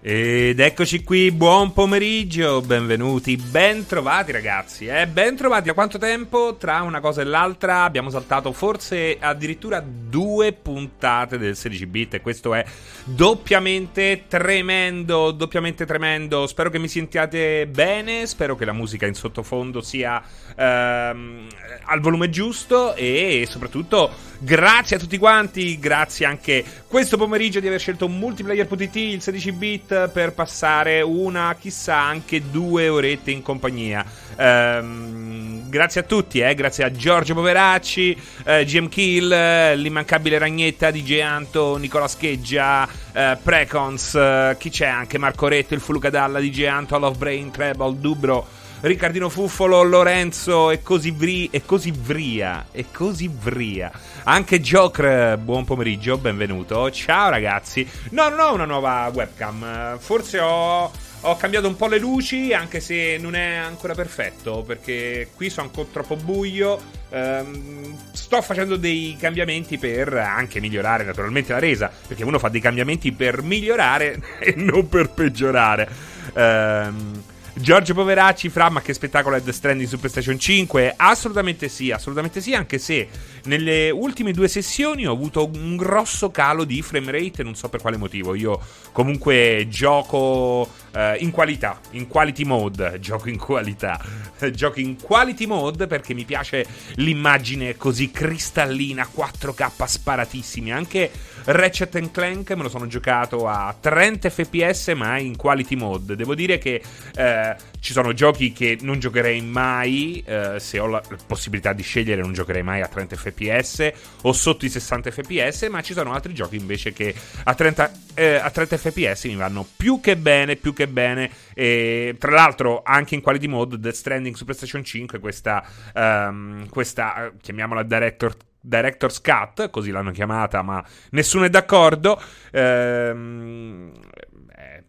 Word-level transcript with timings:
Ed 0.00 0.60
eccoci 0.60 1.02
qui, 1.02 1.32
buon 1.32 1.72
pomeriggio, 1.72 2.60
benvenuti, 2.60 3.36
ben 3.36 3.84
trovati 3.84 4.30
ragazzi, 4.30 4.86
eh? 4.86 5.08
ben 5.08 5.34
trovati, 5.34 5.66
da 5.66 5.74
quanto 5.74 5.98
tempo 5.98 6.54
tra 6.56 6.82
una 6.82 7.00
cosa 7.00 7.22
e 7.22 7.24
l'altra 7.24 7.82
abbiamo 7.82 8.08
saltato 8.08 8.52
forse 8.52 9.16
addirittura 9.18 9.84
due 9.84 10.52
puntate 10.52 11.36
del 11.36 11.56
16 11.56 11.86
bit 11.86 12.14
e 12.14 12.20
questo 12.20 12.54
è 12.54 12.64
doppiamente 13.02 14.26
tremendo, 14.28 15.32
doppiamente 15.32 15.84
tremendo, 15.84 16.46
spero 16.46 16.70
che 16.70 16.78
mi 16.78 16.86
sentiate 16.86 17.66
bene, 17.66 18.24
spero 18.26 18.54
che 18.54 18.64
la 18.64 18.72
musica 18.72 19.04
in 19.04 19.14
sottofondo 19.14 19.80
sia 19.80 20.22
ehm, 20.54 21.48
al 21.86 22.00
volume 22.00 22.30
giusto 22.30 22.94
e 22.94 23.46
soprattutto 23.50 24.27
grazie 24.38 24.96
a 24.96 24.98
tutti 24.98 25.18
quanti, 25.18 25.78
grazie 25.78 26.26
anche 26.26 26.64
questo 26.86 27.16
pomeriggio 27.16 27.60
di 27.60 27.66
aver 27.66 27.80
scelto 27.80 28.08
multiplayer.it, 28.08 28.96
il 28.96 29.22
16 29.22 29.52
bit 29.52 30.08
per 30.08 30.32
passare 30.32 31.00
una, 31.02 31.56
chissà, 31.58 31.96
anche 31.96 32.50
due 32.50 32.88
orette 32.88 33.30
in 33.30 33.42
compagnia. 33.42 34.04
Ehm, 34.36 35.68
grazie 35.68 36.00
a 36.00 36.04
tutti, 36.04 36.40
eh, 36.40 36.54
grazie 36.54 36.84
a 36.84 36.90
Giorgio 36.90 37.34
Poveracci, 37.34 38.16
eh, 38.44 38.64
GM 38.64 38.88
Kill, 38.88 39.32
eh, 39.32 39.76
l'immancabile 39.76 40.38
Ragnetta, 40.38 40.90
DJ 40.90 41.20
Anto, 41.20 41.76
Nicola 41.76 42.08
Scheggia, 42.08 42.88
eh, 43.12 43.36
Precons, 43.42 44.14
eh, 44.14 44.56
chi 44.58 44.70
c'è 44.70 44.86
anche 44.86 45.18
Marco 45.18 45.48
Retto, 45.48 45.74
il 45.74 45.80
Fulucadalla, 45.80 46.40
DJ 46.40 46.64
Anto, 46.64 46.98
Love 46.98 47.18
Brain, 47.18 47.50
Treble, 47.50 47.98
Dubro. 47.98 48.66
Riccardino 48.80 49.28
Fuffolo, 49.28 49.82
Lorenzo 49.82 50.70
e 50.70 50.82
così, 50.82 51.10
vri- 51.10 51.48
e 51.50 51.64
così 51.64 51.90
vria. 51.90 52.66
E 52.70 52.86
così 52.92 53.28
vria. 53.28 53.90
Anche 54.22 54.60
Joker, 54.60 55.36
buon 55.36 55.64
pomeriggio, 55.64 56.16
benvenuto. 56.16 56.88
Ciao 56.92 57.28
ragazzi. 57.28 57.84
No, 58.10 58.28
non 58.28 58.38
ho 58.38 58.54
una 58.54 58.66
nuova 58.66 59.10
webcam. 59.12 59.98
Forse 59.98 60.38
ho, 60.38 60.92
ho 61.22 61.36
cambiato 61.36 61.66
un 61.66 61.74
po' 61.74 61.88
le 61.88 61.98
luci, 61.98 62.52
anche 62.52 62.78
se 62.78 63.18
non 63.18 63.34
è 63.34 63.56
ancora 63.56 63.94
perfetto, 63.94 64.62
perché 64.64 65.30
qui 65.34 65.50
sono 65.50 65.66
ancora 65.66 65.88
troppo 65.90 66.14
buio. 66.14 66.80
Um, 67.08 67.98
sto 68.12 68.40
facendo 68.42 68.76
dei 68.76 69.16
cambiamenti 69.18 69.76
per 69.76 70.12
anche 70.12 70.60
migliorare 70.60 71.02
naturalmente 71.02 71.52
la 71.52 71.58
resa, 71.58 71.90
perché 72.06 72.22
uno 72.22 72.38
fa 72.38 72.48
dei 72.48 72.60
cambiamenti 72.60 73.10
per 73.10 73.42
migliorare 73.42 74.22
e 74.38 74.54
non 74.56 74.88
per 74.88 75.10
peggiorare. 75.10 75.88
Um, 76.34 77.22
Giorgio 77.60 77.92
Poveracci, 77.92 78.48
Fra, 78.50 78.70
ma 78.70 78.80
che 78.80 78.94
spettacolo 78.94 79.34
è 79.34 79.42
The 79.42 79.52
Stranding 79.52 79.88
su 79.88 79.98
PlayStation 79.98 80.38
5? 80.38 80.94
Assolutamente 80.96 81.68
sì, 81.68 81.90
assolutamente 81.90 82.40
sì, 82.40 82.54
anche 82.54 82.78
se 82.78 83.08
nelle 83.44 83.90
ultime 83.90 84.32
due 84.32 84.48
sessioni 84.48 85.06
ho 85.06 85.12
avuto 85.12 85.50
un 85.52 85.76
grosso 85.76 86.30
calo 86.30 86.64
di 86.64 86.80
frame 86.82 87.10
rate, 87.10 87.42
non 87.42 87.56
so 87.56 87.68
per 87.68 87.80
quale 87.80 87.96
motivo. 87.96 88.34
Io 88.34 88.60
comunque 88.92 89.66
gioco 89.68 90.70
eh, 90.92 91.16
in 91.20 91.30
qualità, 91.30 91.80
in 91.90 92.06
quality 92.06 92.44
mode, 92.44 92.98
gioco 93.00 93.28
in 93.28 93.38
qualità, 93.38 94.00
gioco 94.52 94.78
in 94.78 95.00
quality 95.00 95.46
mode 95.46 95.86
perché 95.86 96.14
mi 96.14 96.24
piace 96.24 96.64
l'immagine 96.96 97.76
così 97.76 98.10
cristallina, 98.10 99.08
4K 99.12 99.84
sparatissimi, 99.84 100.72
anche 100.72 101.10
Ratchet 101.50 102.10
Clank 102.10 102.50
me 102.50 102.62
lo 102.62 102.68
sono 102.68 102.86
giocato 102.86 103.48
a 103.48 103.74
30 103.78 104.28
fps 104.28 104.88
ma 104.88 105.16
in 105.16 105.34
quality 105.34 105.76
mode. 105.76 106.14
Devo 106.14 106.34
dire 106.34 106.58
che 106.58 106.82
eh, 107.16 107.56
ci 107.80 107.92
sono 107.92 108.12
giochi 108.12 108.52
che 108.52 108.76
non 108.82 108.98
giocherei 108.98 109.40
mai, 109.40 110.22
eh, 110.26 110.60
se 110.60 110.78
ho 110.78 110.86
la 110.86 111.02
possibilità 111.26 111.72
di 111.72 111.82
scegliere 111.82 112.20
non 112.20 112.34
giocherei 112.34 112.62
mai 112.62 112.82
a 112.82 112.86
30 112.86 113.16
fps 113.16 113.92
o 114.22 114.32
sotto 114.32 114.66
i 114.66 114.68
60 114.68 115.10
fps, 115.10 115.62
ma 115.70 115.80
ci 115.80 115.94
sono 115.94 116.12
altri 116.12 116.34
giochi 116.34 116.56
invece 116.56 116.92
che 116.92 117.14
a 117.44 117.54
30, 117.54 117.92
eh, 118.12 118.34
a 118.34 118.50
30 118.50 118.76
fps 118.76 119.24
mi 119.24 119.36
vanno 119.36 119.66
più 119.74 120.00
che 120.00 120.18
bene, 120.18 120.56
più 120.56 120.74
che 120.74 120.86
bene. 120.86 121.30
E, 121.54 122.14
tra 122.18 122.30
l'altro 122.30 122.82
anche 122.84 123.14
in 123.14 123.22
quality 123.22 123.46
mode 123.46 123.78
Death 123.78 123.94
Stranding 123.94 124.34
su 124.34 124.44
PlayStation 124.44 124.84
5 124.84 125.18
questa, 125.18 125.64
um, 125.94 126.68
questa 126.68 127.32
chiamiamola 127.40 127.82
Director 127.84 128.36
Director's 128.68 129.20
Cut, 129.20 129.70
così 129.70 129.90
l'hanno 129.90 130.10
chiamata, 130.10 130.62
ma 130.62 130.84
nessuno 131.10 131.44
è 131.44 131.48
d'accordo. 131.48 132.20
Ehm, 132.52 133.92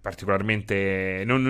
particolarmente. 0.02 1.24
Non, 1.26 1.42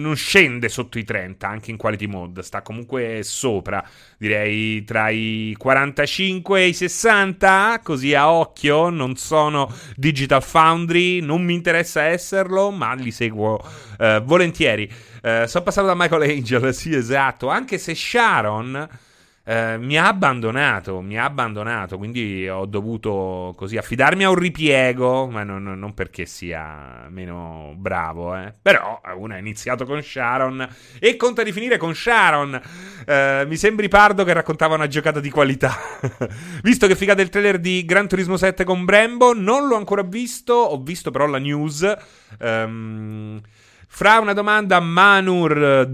non, 0.00 0.16
scende 0.16 0.68
sotto 0.68 0.98
i 0.98 1.04
30 1.04 1.46
anche 1.46 1.70
in 1.70 1.76
quality 1.76 2.06
mode, 2.06 2.42
sta 2.42 2.62
comunque 2.62 3.20
sopra, 3.22 3.84
direi 4.18 4.84
tra 4.84 5.08
i 5.10 5.54
45 5.58 6.60
e 6.60 6.66
i 6.68 6.72
60. 6.72 7.80
Così 7.82 8.14
a 8.14 8.30
occhio, 8.30 8.88
non 8.88 9.16
sono 9.16 9.72
Digital 9.96 10.42
Foundry, 10.42 11.20
non 11.20 11.44
mi 11.44 11.54
interessa 11.54 12.02
esserlo, 12.02 12.70
ma 12.70 12.94
li 12.94 13.10
seguo 13.10 13.62
eh, 13.98 14.22
volentieri. 14.24 14.90
Eh, 15.22 15.44
sono 15.46 15.64
passato 15.64 15.86
da 15.86 15.94
Michael 15.94 16.30
Angel, 16.30 16.74
sì, 16.74 16.94
esatto, 16.94 17.48
anche 17.48 17.78
se 17.78 17.94
Sharon 17.94 18.88
eh, 19.48 19.78
mi 19.78 19.96
ha 19.96 20.08
abbandonato, 20.08 21.00
mi 21.00 21.16
ha 21.16 21.22
abbandonato, 21.22 21.98
quindi 21.98 22.48
ho 22.48 22.66
dovuto 22.66 23.54
così 23.56 23.76
affidarmi 23.76 24.24
a 24.24 24.30
un 24.30 24.34
ripiego, 24.34 25.28
ma 25.28 25.44
non, 25.44 25.62
non 25.62 25.94
perché 25.94 26.26
sia 26.26 27.06
meno 27.10 27.72
bravo, 27.76 28.34
eh. 28.34 28.52
però 28.60 29.00
uno 29.16 29.34
ha 29.34 29.38
iniziato 29.38 29.84
con 29.84 30.02
Sharon 30.02 30.68
e 30.98 31.16
conta 31.16 31.44
di 31.44 31.52
finire 31.52 31.76
con 31.76 31.94
Sharon. 31.94 32.60
Eh, 33.06 33.44
mi 33.46 33.56
sembri 33.56 33.86
Pardo 33.86 34.24
che 34.24 34.32
raccontava 34.32 34.74
una 34.74 34.88
giocata 34.88 35.20
di 35.20 35.30
qualità. 35.30 35.76
visto 36.64 36.88
che 36.88 36.96
figate 36.96 37.22
il 37.22 37.28
trailer 37.28 37.60
di 37.60 37.84
Gran 37.84 38.08
Turismo 38.08 38.36
7 38.36 38.64
con 38.64 38.84
Brembo, 38.84 39.32
non 39.32 39.68
l'ho 39.68 39.76
ancora 39.76 40.02
visto, 40.02 40.54
ho 40.54 40.82
visto 40.82 41.12
però 41.12 41.26
la 41.26 41.38
news. 41.38 41.96
Um, 42.40 43.40
fra 43.96 44.18
una 44.18 44.34
domanda 44.34 44.78
Manur 44.78 45.86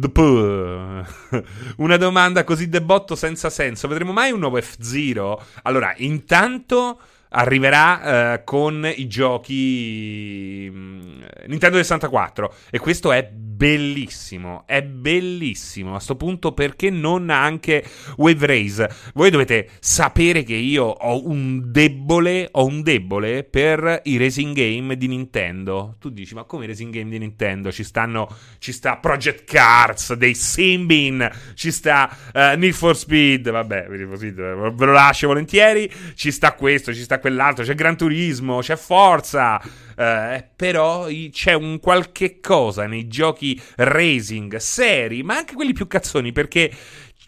una 1.79 1.97
domanda 1.97 2.43
così 2.43 2.69
debotto 2.69 3.15
senza 3.15 3.49
senso. 3.49 3.87
Vedremo 3.87 4.11
mai 4.11 4.33
un 4.33 4.41
nuovo 4.41 4.61
F-Zero? 4.61 5.41
Allora, 5.63 5.95
intanto 5.99 6.99
arriverà 7.33 8.35
uh, 8.35 8.45
con 8.45 8.91
i 8.95 9.07
giochi 9.09 10.69
um, 10.73 11.25
Nintendo 11.47 11.77
64 11.77 12.55
e 12.71 12.79
questo 12.79 13.13
è 13.13 13.29
bellissimo, 13.63 14.65
è 14.67 14.83
bellissimo. 14.83 15.91
A 15.91 15.95
questo 15.95 16.17
punto 16.17 16.53
perché 16.53 16.91
non 16.91 17.31
anche 17.31 17.85
Wave 18.17 18.47
Race? 18.47 18.91
Voi 19.15 19.31
dovete 19.31 19.69
sapere 19.79 20.43
che 20.43 20.55
io 20.55 20.85
ho 20.85 21.29
un 21.29 21.71
debole, 21.71 22.49
ho 22.51 22.65
un 22.65 22.83
debole 22.83 23.45
per 23.45 24.01
i 24.05 24.17
racing 24.17 24.55
game 24.55 24.97
di 24.97 25.07
Nintendo. 25.07 25.95
Tu 26.01 26.11
dici, 26.11 26.35
ma 26.35 26.43
come 26.43 26.65
i 26.65 26.67
racing 26.67 26.93
game 26.93 27.11
di 27.11 27.19
Nintendo? 27.19 27.71
Ci 27.71 27.85
stanno, 27.85 28.29
ci 28.59 28.73
sta 28.73 28.97
Project 28.97 29.45
Cars, 29.45 30.15
dei 30.15 30.35
Simbin, 30.35 31.31
ci 31.55 31.71
sta 31.71 32.11
uh, 32.35 32.59
Need 32.59 32.73
for 32.73 32.97
Speed, 32.97 33.49
vabbè, 33.49 33.87
ve 33.89 34.85
lo 34.85 34.93
lascio 34.93 35.29
volentieri, 35.29 35.89
ci 36.15 36.33
sta 36.33 36.55
questo, 36.55 36.93
ci 36.93 37.03
sta 37.03 37.21
quell'altro, 37.23 37.65
c'è 37.65 37.75
Gran 37.75 37.97
Turismo, 37.97 38.59
c'è 38.59 38.77
Forza. 38.77 39.59
Uh, 39.97 40.45
però 40.57 41.07
c'è 41.31 41.55
un 41.55 41.79
qualche 41.79 42.41
cosa 42.41 42.87
nei 42.87 43.09
giochi 43.09 43.59
racing 43.77 44.57
seri, 44.57 45.23
ma 45.23 45.37
anche 45.37 45.55
quelli 45.55 45.73
più 45.73 45.87
cazzoni, 45.87 46.33
perché 46.33 46.71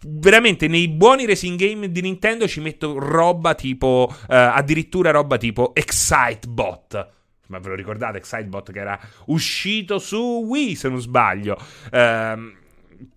veramente 0.07 0.67
nei 0.67 0.89
buoni 0.89 1.25
racing 1.25 1.59
game 1.59 1.91
di 1.91 2.01
Nintendo 2.03 2.47
ci 2.47 2.61
metto 2.61 2.99
roba 2.99 3.55
tipo, 3.55 4.09
uh, 4.11 4.17
addirittura 4.27 5.11
roba 5.11 5.39
tipo 5.39 5.75
Excitebot. 5.75 7.13
Ma 7.47 7.59
ve 7.59 7.69
lo 7.69 7.75
ricordate 7.75 8.19
Excitebot 8.19 8.73
che 8.73 8.81
era 8.81 8.99
uscito 9.27 9.99
su 9.99 10.45
Wii, 10.47 10.75
se 10.75 10.89
non 10.89 11.01
sbaglio? 11.01 11.57
Uh, 11.93 12.53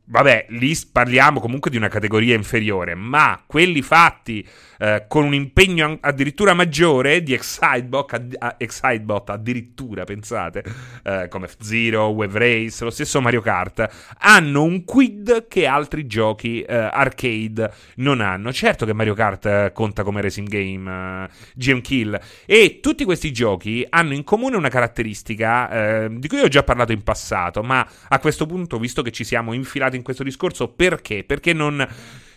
vabbè, 0.03 0.47
lì 0.49 0.77
parliamo 0.91 1.39
comunque 1.39 1.71
di 1.71 1.77
una 1.77 1.87
categoria 1.87 2.35
inferiore, 2.35 2.95
ma 2.95 3.41
quelli 3.45 3.81
fatti 3.81 4.45
eh, 4.79 5.05
con 5.07 5.25
un 5.25 5.33
impegno 5.33 5.97
addirittura 6.01 6.53
maggiore 6.53 7.23
di 7.23 7.33
Excitebot, 7.33 8.13
ad, 8.13 8.55
Excitebot 8.57 9.29
addirittura, 9.29 10.03
pensate, 10.03 10.63
eh, 11.03 11.27
come 11.29 11.47
F-Zero, 11.47 12.07
Wave 12.07 12.39
Race, 12.39 12.83
lo 12.83 12.89
stesso 12.89 13.21
Mario 13.21 13.41
Kart, 13.41 14.15
hanno 14.19 14.63
un 14.63 14.83
quid 14.83 15.47
che 15.47 15.65
altri 15.65 16.07
giochi 16.07 16.61
eh, 16.61 16.75
arcade 16.75 17.71
non 17.95 18.21
hanno. 18.21 18.51
Certo 18.53 18.85
che 18.85 18.93
Mario 18.93 19.13
Kart 19.13 19.45
eh, 19.45 19.71
conta 19.73 20.03
come 20.03 20.21
racing 20.21 20.47
game, 20.47 21.25
eh, 21.25 21.29
GM 21.55 21.81
Kill, 21.81 22.19
e 22.45 22.79
tutti 22.81 23.03
questi 23.03 23.31
giochi 23.31 23.85
hanno 23.89 24.13
in 24.13 24.23
comune 24.23 24.55
una 24.55 24.69
caratteristica 24.69 26.05
di 26.09 26.27
cui 26.27 26.39
ho 26.39 26.47
già 26.47 26.63
parlato 26.63 26.91
in 26.91 27.03
passato, 27.03 27.61
ma 27.61 27.87
a 28.07 28.19
questo 28.19 28.45
punto, 28.45 28.77
visto 28.77 29.01
che 29.01 29.11
ci 29.11 29.23
siamo 29.23 29.53
infilati 29.53 29.95
in 29.95 30.03
questo 30.03 30.23
discorso, 30.23 30.69
perché? 30.69 31.23
Perché 31.23 31.53
non 31.53 31.85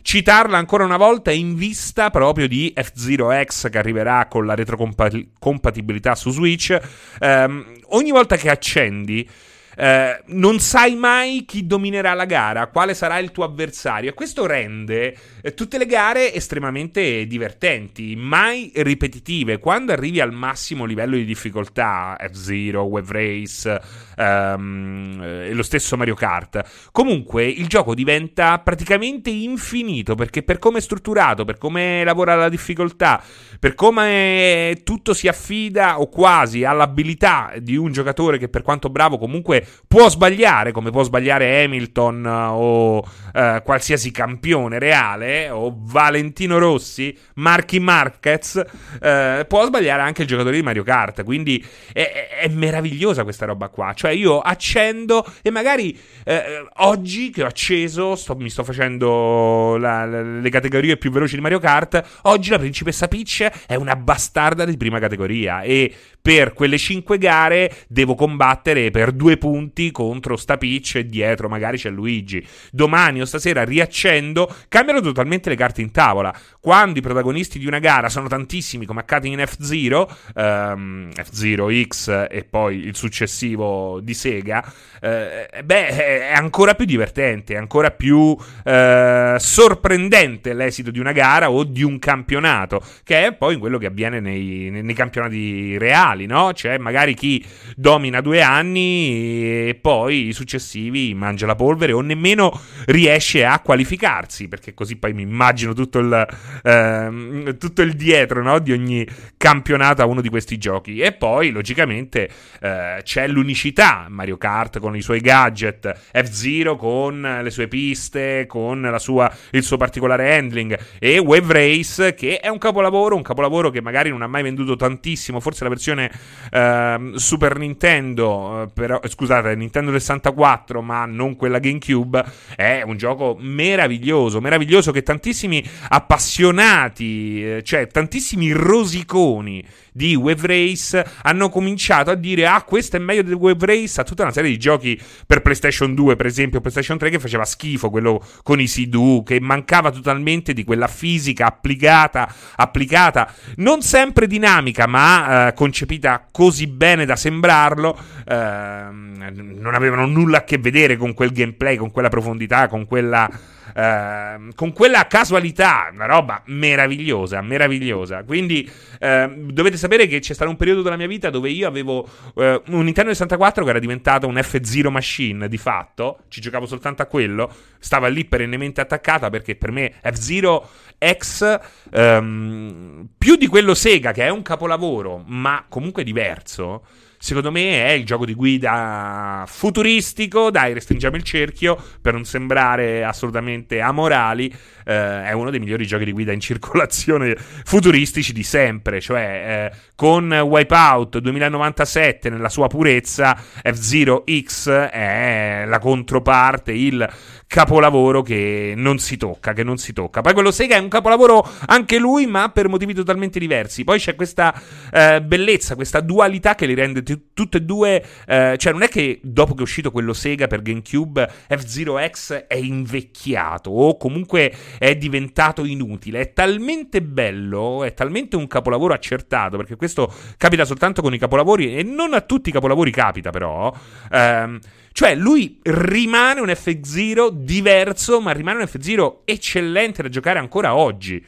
citarla 0.02 0.56
ancora 0.56 0.85
una 0.85 0.97
volta 0.97 1.31
in 1.31 1.55
vista 1.55 2.11
proprio 2.11 2.49
di 2.49 2.73
F-Zero 2.75 3.31
X 3.44 3.70
che 3.70 3.79
arriverà 3.79 4.26
con 4.26 4.47
la 4.47 4.55
retrocompatibilità 4.55 6.14
su 6.14 6.31
Switch. 6.31 6.79
Um, 7.20 7.64
ogni 7.88 8.11
volta 8.11 8.37
che 8.37 8.50
accendi 8.50 9.29
eh, 9.76 10.20
non 10.26 10.58
sai 10.58 10.94
mai 10.94 11.44
chi 11.47 11.67
dominerà 11.67 12.12
la 12.12 12.26
gara, 12.26 12.67
quale 12.67 12.93
sarà 12.93 13.19
il 13.19 13.31
tuo 13.31 13.44
avversario. 13.44 14.11
E 14.11 14.14
questo 14.14 14.44
rende 14.44 15.17
tutte 15.55 15.79
le 15.79 15.87
gare 15.87 16.35
estremamente 16.35 17.27
divertenti, 17.27 18.15
mai 18.17 18.71
ripetitive. 18.75 19.59
Quando 19.59 19.93
arrivi 19.93 20.21
al 20.21 20.33
massimo 20.33 20.85
livello 20.85 21.17
di 21.17 21.25
difficoltà, 21.25 22.17
F-Zero, 22.19 22.83
Wave 22.83 23.13
Race 23.13 23.81
ehm, 24.17 25.21
e 25.23 25.53
lo 25.53 25.63
stesso 25.63 25.97
Mario 25.97 26.15
Kart, 26.15 26.91
comunque 26.93 27.47
il 27.47 27.67
gioco 27.69 27.95
diventa 27.95 28.59
praticamente 28.59 29.31
infinito 29.31 30.15
perché 30.15 30.43
per 30.43 30.59
come 30.59 30.79
è 30.79 30.81
strutturato, 30.81 31.45
per 31.45 31.59
come 31.59 32.05
lavora 32.05 32.35
la 32.35 32.49
difficoltà, 32.49 33.23
per 33.59 33.75
come 33.75 34.81
tutto 34.85 35.15
si 35.15 35.29
affida 35.29 36.01
o 36.01 36.09
quasi 36.09 36.65
all'abilità 36.65 37.53
di 37.59 37.77
un 37.77 37.93
giocatore 37.93 38.39
che 38.39 38.49
per 38.49 38.63
quanto 38.63 38.91
bravo 38.91 39.19
comunque 39.19 39.67
può 39.89 40.09
sbagliare, 40.09 40.73
come 40.73 40.91
può 40.91 41.03
sbagliare 41.03 41.65
Hamilton 41.65 42.27
o 42.27 43.05
eh, 43.33 43.63
qualsiasi 43.65 44.11
campione 44.11 44.79
reale 44.79 45.30
o 45.50 45.75
Valentino 45.77 46.59
Rossi, 46.59 47.17
Marchi 47.35 47.79
Marquez, 47.79 48.62
eh, 49.00 49.44
può 49.49 49.65
sbagliare 49.65 50.03
anche 50.03 50.23
il 50.23 50.29
giocatore 50.29 50.56
di 50.56 50.62
Mario 50.62 50.82
Kart, 50.82 51.25
quindi 51.25 51.65
è, 51.93 52.29
è 52.41 52.49
meravigliosa 52.49 53.23
questa 53.23 53.47
roba 53.47 53.69
qua, 53.69 53.93
cioè 53.94 54.11
io 54.11 54.41
accendo 54.41 55.25
e 55.43 55.50
magari 55.50 55.97
eh, 56.25 56.65
oggi 56.79 57.31
che 57.31 57.43
ho 57.43 57.47
acceso, 57.47 58.15
sto, 58.17 58.35
mi 58.37 58.50
sto 58.50 58.65
facendo 58.65 59.77
la, 59.77 60.05
la, 60.05 60.23
le 60.23 60.50
categorie 60.50 60.97
più 60.97 61.11
veloci 61.11 61.35
di 61.35 61.41
Mario 61.41 61.59
Kart, 61.59 62.21
oggi 62.23 62.50
la 62.50 62.59
principessa 62.59 63.09
Peach 63.09 63.50
è 63.67 63.75
una 63.75 63.97
bastarda 63.97 64.65
di 64.65 64.76
prima 64.76 64.99
categoria. 64.99 65.62
E 65.62 65.94
per 66.23 66.53
quelle 66.53 66.79
5 66.79 67.19
gare 67.19 67.73
devo 67.89 68.15
combattere 68.15 68.91
per 68.91 69.13
due 69.13 69.37
punti 69.37 69.91
contro 69.91 70.37
sta 70.37 70.59
Peach 70.59 70.97
e 70.97 71.07
dietro 71.07 71.49
magari 71.49 71.79
c'è 71.79 71.91
Luigi. 71.91 72.47
Domani 72.71 73.21
o 73.21 73.25
stasera 73.25 73.65
riaccendo, 73.65 74.53
cambiano 74.69 75.01
totalmente 75.01 75.49
le 75.49 75.57
carte 75.57 75.81
in 75.81 75.91
tavola. 75.91 76.35
Quando 76.61 76.99
i 76.99 77.03
protagonisti 77.03 77.59
di 77.59 77.67
una 77.67 77.79
gara 77.79 78.09
sono 78.09 78.29
tantissimi, 78.29 78.85
come 78.85 79.01
accade 79.01 79.29
in 79.29 79.39
F0, 79.39 80.07
um, 80.35 81.09
F0 81.15 81.87
X 81.87 82.27
e 82.31 82.45
poi 82.45 82.77
il 82.85 82.97
successivo 82.97 84.01
di 84.03 84.15
Sega, 84.15 84.63
eh, 85.01 85.49
beh, 85.65 85.87
è 86.29 86.33
ancora 86.35 86.75
più 86.75 86.85
divertente, 86.85 87.55
è 87.55 87.57
ancora 87.57 87.91
più 87.91 88.37
eh, 88.65 89.37
sorprendente 89.39 90.53
l'esito 90.53 90.91
di 90.91 90.99
una 90.99 91.13
gara 91.13 91.51
o 91.51 91.65
di 91.65 91.83
un 91.83 91.99
campionato, 91.99 92.83
che 93.05 93.27
è 93.27 93.33
poi 93.33 93.57
quello 93.57 93.79
che 93.79 93.87
avviene 93.87 94.21
nei, 94.21 94.71
nei 94.71 94.95
campionati 94.95 95.79
reali 95.79 96.10
mondiali, 96.11 96.27
no? 96.27 96.51
C'è 96.53 96.79
magari 96.79 97.15
chi 97.15 97.45
domina 97.77 98.21
due 98.21 98.43
anni 98.43 99.69
e 99.69 99.79
poi 99.81 100.29
i 100.29 100.33
successivi 100.33 101.15
mangia 101.15 101.47
la 101.47 101.55
polvere 101.55 101.93
o 101.93 102.01
nemmeno 102.01 102.59
riesce 102.87 103.45
a 103.45 103.61
qualificarsi, 103.61 104.49
perché 104.49 104.75
così 104.75 104.97
poi 104.97 105.12
mi 105.12 105.23
immagino 105.23 105.73
tutto 105.73 105.99
il, 105.99 106.27
ehm, 106.62 107.57
tutto 107.59 107.83
il 107.83 107.95
dietro 107.95 108.43
no? 108.43 108.59
di 108.59 108.73
ogni 108.73 109.07
campionato 109.37 110.03
a 110.03 110.07
uno 110.07 110.21
di 110.21 110.29
questi 110.29 110.59
giochi. 110.59 110.99
E 111.01 111.12
poi, 111.12 111.51
logicamente, 111.51 112.29
eh, 112.61 113.01
c'è 113.03 113.27
l'unicità, 113.29 114.07
Mario 114.09 114.37
Kart 114.37 114.79
con 114.79 114.97
i 114.97 115.03
suoi 115.03 115.21
gadget, 115.21 115.93
F-Zero 116.12 116.77
con 116.77 117.41
le 117.43 117.51
sue 117.51 117.69
piste, 117.69 118.47
con 118.47 118.95
sua, 118.99 119.33
il 119.51 119.62
suo 119.62 119.77
particolare 119.77 120.37
handling 120.37 120.79
e 120.99 121.19
Wave 121.19 121.53
Race 121.53 122.15
che 122.15 122.41
è 122.41 122.49
un 122.49 122.59
capolavoro, 122.59 123.17
un 123.17 123.23
capolavoro 123.23 123.71
che 123.71 123.81
magari 123.81 124.11
non 124.11 124.23
ha 124.23 124.27
mai 124.27 124.43
venduto 124.43 124.77
tantissimo, 124.77 125.41
forse 125.41 125.65
la 125.65 125.71
versione 125.71 126.00
versione 126.00 126.11
uh, 126.52 127.17
Super 127.17 127.58
Nintendo, 127.58 128.62
uh, 128.62 128.73
però, 128.73 129.00
scusate, 129.05 129.55
Nintendo 129.55 129.91
64, 129.93 130.81
ma 130.81 131.05
non 131.05 131.37
quella 131.37 131.58
GameCube, 131.58 132.25
è 132.56 132.82
un 132.85 132.97
gioco 132.97 133.37
meraviglioso, 133.38 134.41
meraviglioso 134.41 134.93
che 134.93 135.02
tantissimi 135.02 135.62
appassionati, 135.88 137.44
eh, 137.44 137.62
cioè 137.62 137.87
tantissimi 137.88 138.52
rosiconi 138.52 139.64
di 139.93 140.14
Wave 140.14 140.47
Race 140.47 141.05
hanno 141.23 141.49
cominciato 141.49 142.11
a 142.11 142.14
dire 142.14 142.47
ah 142.47 142.62
questo 142.62 142.97
è 142.97 142.99
meglio 143.00 143.23
del 143.23 143.35
Wave 143.35 143.67
Race 143.67 144.00
a 144.00 144.05
tutta 144.05 144.23
una 144.23 144.32
serie 144.32 144.50
di 144.50 144.58
giochi 144.58 145.00
per 145.26 145.43
PlayStation 145.43 145.94
2 145.94 146.17
per 146.17 146.26
esempio 146.26 146.61
PlayStation 146.61 146.97
3 146.97 147.11
che 147.11 147.19
faceva 147.19 147.44
schifo 147.44 147.91
quello 147.91 148.25
con 148.43 148.61
i 148.61 148.67
Sidu 148.67 149.23
che 149.25 149.41
mancava 149.41 149.91
totalmente 149.91 150.52
di 150.52 150.64
quella 150.64 150.87
fisica 150.87 151.47
applicata 151.47 152.32
applicata 152.55 153.32
non 153.56 153.82
sempre 153.82 154.26
dinamica 154.26 154.87
ma 154.87 155.49
eh, 155.49 155.55
concepita 155.55 155.90
così 156.31 156.67
bene 156.67 157.05
da 157.05 157.17
sembrarlo 157.17 157.99
eh, 158.27 158.35
non 158.35 159.75
avevano 159.75 160.07
nulla 160.07 160.39
a 160.39 160.45
che 160.45 160.59
vedere 160.59 160.97
con 160.97 161.15
quel 161.15 161.33
gameplay 161.33 161.77
con 161.77 161.91
quella 161.91 162.09
profondità 162.09 162.69
con 162.69 162.87
quella 162.87 163.29
Ehm, 163.75 164.53
con 164.55 164.73
quella 164.73 165.07
casualità, 165.07 165.91
una 165.93 166.07
roba 166.07 166.43
meravigliosa, 166.47 167.41
meravigliosa. 167.41 168.25
Quindi 168.25 168.69
eh, 168.99 169.33
dovete 169.37 169.77
sapere 169.77 170.07
che 170.07 170.19
c'è 170.21 170.35
stato 170.35 170.51
un 170.51 170.57
periodo 170.57 170.83
della 170.83 170.97
mia 170.97 171.07
vita 171.07 171.31
dove 171.31 171.51
io 171.51 171.69
avevo 171.69 172.09
eh, 172.37 172.63
un 172.69 172.85
Nintendo 172.85 173.11
64 173.11 173.65
che 173.65 173.71
era 173.71 173.79
diventato 173.79 174.27
un 174.27 174.35
F0 174.35 174.89
machine 174.89 175.49
di 175.49 175.59
fatto, 175.59 176.21
ci 176.29 176.41
giocavo 176.41 176.67
soltanto 176.67 177.03
a 177.03 177.07
quello, 177.07 177.53
stava 177.79 178.09
lì 178.09 178.25
perennemente 178.25 178.81
attaccata 178.81 179.31
perché 179.31 179.57
per 179.57 179.71
me 179.71 179.95
F0 180.03 180.63
X 181.02 181.58
ehm, 181.93 183.08
più 183.17 183.37
di 183.37 183.47
quello 183.47 183.75
Sega 183.75 184.12
che 184.12 184.25
è 184.25 184.29
un 184.29 184.43
capolavoro, 184.43 185.23
ma 185.26 185.64
comunque 185.69 186.05
diverso 186.05 186.82
secondo 187.23 187.50
me 187.50 187.85
è 187.85 187.91
il 187.91 188.06
gioco 188.06 188.25
di 188.25 188.35
guida 188.35 189.44
futuristico. 189.47 190.50
Dai, 190.50 190.73
restringiamo 190.73 191.17
il 191.17 191.23
cerchio 191.23 191.81
per 192.00 192.14
non 192.14 192.25
sembrare 192.25 193.05
assolutamente 193.05 193.81
amorali. 193.81 194.52
Eh, 194.85 195.25
è 195.25 195.32
uno 195.32 195.50
dei 195.50 195.61
migliori 195.61 195.87
giochi 195.87 196.06
di 196.06 196.12
guida 196.12 196.32
in 196.32 196.41
circolazione 196.41 197.37
futuristici 197.37 198.32
di 198.32 198.43
sempre. 198.43 199.00
Cioè, 199.00 199.70
eh, 199.73 199.76
con 199.94 200.32
Wipeout 200.32 201.19
2097 201.19 202.31
nella 202.31 202.49
sua 202.49 202.69
purezza, 202.69 203.37
F-Zero 203.37 204.25
X 204.26 204.70
è 204.70 205.64
la 205.67 205.79
controparte, 205.79 206.73
il 206.73 207.06
capolavoro 207.50 208.23
che 208.23 208.75
non 208.76 209.00
si 209.00 209.17
tocca, 209.17 209.52
che 209.52 209.64
non 209.64 209.76
si 209.76 209.93
tocca. 209.93 210.20
Poi 210.20 210.35
quello 210.35 210.52
Sega 210.52 210.76
è 210.76 210.79
un 210.79 210.88
capolavoro 210.88 211.44
anche 211.67 211.99
lui, 211.99 212.26
ma 212.26 212.49
per 212.50 212.69
motivi 212.69 212.94
totalmente 212.94 213.41
diversi. 213.41 213.82
Poi 213.82 213.99
c'è 213.99 214.14
questa 214.14 214.55
eh, 214.93 215.20
bellezza, 215.20 215.75
questa 215.75 215.99
dualità 215.99 216.55
che 216.55 216.67
li 216.67 216.75
rende 216.75 217.02
t- 217.02 217.19
tutte 217.35 217.56
e 217.56 217.62
due. 217.62 218.05
Eh, 218.25 218.55
cioè, 218.56 218.73
non 218.73 218.82
è 218.82 218.88
che 218.88 219.19
dopo 219.25 219.55
che 219.55 219.58
è 219.58 219.62
uscito 219.62 219.91
quello 219.91 220.12
Sega 220.12 220.47
per 220.47 220.62
GameCube, 220.62 221.29
F-Zero 221.49 221.99
X 222.08 222.47
è 222.47 222.55
invecchiato 222.55 223.70
o 223.70 223.97
comunque 223.97 224.55
è 224.79 224.94
diventato 224.94 225.64
inutile. 225.64 226.20
È 226.20 226.32
talmente 226.32 227.02
bello, 227.02 227.82
è 227.82 227.93
talmente 227.94 228.37
un 228.37 228.47
capolavoro 228.47 228.94
accertato, 228.94 229.56
perché 229.56 229.75
questo 229.75 230.08
capita 230.37 230.64
soltanto 230.64 231.02
con 231.02 231.14
i 231.14 231.19
capolavori 231.19 231.76
e 231.76 231.82
non 231.82 232.14
a 232.14 232.20
tutti 232.20 232.50
i 232.50 232.52
capolavori 232.52 232.93
capita, 232.93 233.31
però. 233.31 233.75
Ehm, 234.12 234.61
cioè, 235.00 235.14
lui 235.14 235.58
rimane 235.62 236.40
un 236.40 236.49
F0 236.49 237.30
diverso, 237.30 238.21
ma 238.21 238.33
rimane 238.33 238.59
un 238.59 238.69
F0 238.71 239.21
eccellente 239.25 240.02
da 240.02 240.11
giocare 240.11 240.38
ancora 240.38 240.76
oggi. 240.76 241.25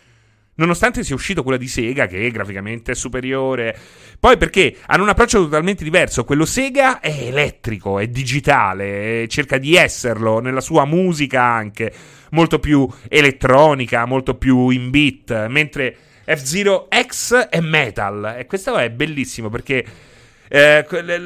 Nonostante 0.56 1.02
sia 1.02 1.14
uscito 1.14 1.42
quella 1.42 1.56
di 1.56 1.68
Sega, 1.68 2.06
che 2.06 2.30
graficamente 2.30 2.92
è 2.92 2.94
superiore. 2.94 3.74
Poi 4.20 4.36
perché 4.36 4.76
hanno 4.88 5.04
un 5.04 5.08
approccio 5.08 5.44
totalmente 5.44 5.84
diverso. 5.84 6.24
Quello 6.24 6.44
Sega 6.44 7.00
è 7.00 7.16
elettrico, 7.28 7.98
è 7.98 8.08
digitale, 8.08 9.26
cerca 9.28 9.56
di 9.56 9.74
esserlo 9.74 10.40
nella 10.40 10.60
sua 10.60 10.84
musica 10.84 11.42
anche. 11.42 11.90
Molto 12.32 12.58
più 12.58 12.86
elettronica, 13.08 14.04
molto 14.04 14.34
più 14.34 14.68
in 14.68 14.90
beat. 14.90 15.46
Mentre 15.46 15.96
F-Zero 16.26 16.88
X 16.94 17.48
è 17.48 17.60
metal. 17.60 18.34
E 18.36 18.44
questo 18.44 18.76
è 18.76 18.90
bellissimo 18.90 19.48
perché 19.48 20.10
eh, 20.54 20.84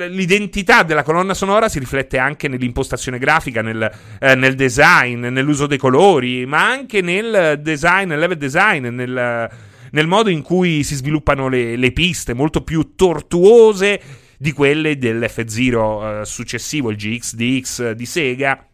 l'identità 0.08 0.84
della 0.84 1.02
colonna 1.02 1.34
sonora 1.34 1.68
si 1.68 1.80
riflette 1.80 2.16
anche 2.16 2.46
nell'impostazione 2.46 3.18
grafica, 3.18 3.60
nel, 3.60 3.90
eh, 4.20 4.36
nel, 4.36 4.54
design, 4.54 5.26
nell'uso 5.26 5.66
dei 5.66 5.78
colori, 5.78 6.46
ma 6.46 6.64
anche 6.64 7.00
nel 7.00 7.58
design, 7.60 8.06
nel 8.06 8.20
level 8.20 8.36
design, 8.36 8.86
nel, 8.86 9.50
nel 9.90 10.06
modo 10.06 10.30
in 10.30 10.42
cui 10.42 10.84
si 10.84 10.94
sviluppano 10.94 11.48
le, 11.48 11.74
le, 11.74 11.90
piste, 11.90 12.34
molto 12.34 12.62
più 12.62 12.94
tortuose 12.94 14.00
di 14.38 14.52
quelle 14.52 14.96
dell'F0 14.96 16.20
eh, 16.20 16.24
successivo, 16.24 16.90
il 16.90 16.96
GXDX 16.96 17.90
di 17.90 18.06
Sega, 18.06 18.64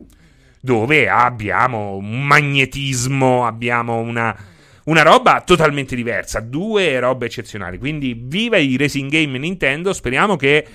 dove 0.60 1.08
abbiamo 1.08 1.96
un 1.96 2.26
magnetismo, 2.26 3.46
abbiamo 3.46 4.00
una 4.00 4.36
una 4.84 5.02
roba 5.02 5.42
totalmente 5.44 5.94
diversa, 5.94 6.40
due 6.40 6.98
robe 6.98 7.26
eccezionali. 7.26 7.78
Quindi 7.78 8.18
viva 8.20 8.56
i 8.56 8.76
racing 8.76 9.10
game 9.10 9.38
Nintendo, 9.38 9.92
speriamo 9.92 10.36
che 10.36 10.66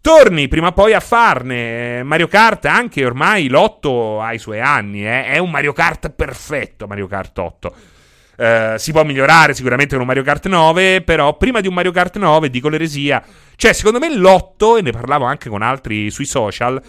torni 0.00 0.48
prima 0.48 0.68
o 0.68 0.72
poi 0.72 0.92
a 0.92 1.00
farne. 1.00 2.02
Mario 2.02 2.28
Kart 2.28 2.66
anche 2.66 3.04
ormai 3.04 3.48
l'8 3.48 4.22
ha 4.22 4.32
i 4.32 4.38
suoi 4.38 4.60
anni, 4.60 5.06
eh? 5.06 5.26
è 5.26 5.38
un 5.38 5.50
Mario 5.50 5.72
Kart 5.72 6.10
perfetto, 6.10 6.86
Mario 6.86 7.06
Kart 7.06 7.38
8. 7.38 7.74
Uh, 8.38 8.76
si 8.76 8.92
può 8.92 9.02
migliorare 9.02 9.52
sicuramente 9.52 9.94
con 9.94 10.02
un 10.02 10.06
Mario 10.06 10.22
Kart 10.22 10.46
9, 10.46 11.02
però 11.02 11.36
prima 11.36 11.60
di 11.60 11.66
un 11.66 11.74
Mario 11.74 11.90
Kart 11.90 12.18
9, 12.18 12.50
dico 12.50 12.68
l'eresia, 12.68 13.20
cioè 13.56 13.72
secondo 13.72 13.98
me 13.98 14.14
l'8, 14.14 14.78
e 14.78 14.82
ne 14.82 14.92
parlavo 14.92 15.24
anche 15.24 15.48
con 15.48 15.62
altri 15.62 16.08
sui 16.10 16.24
social, 16.24 16.80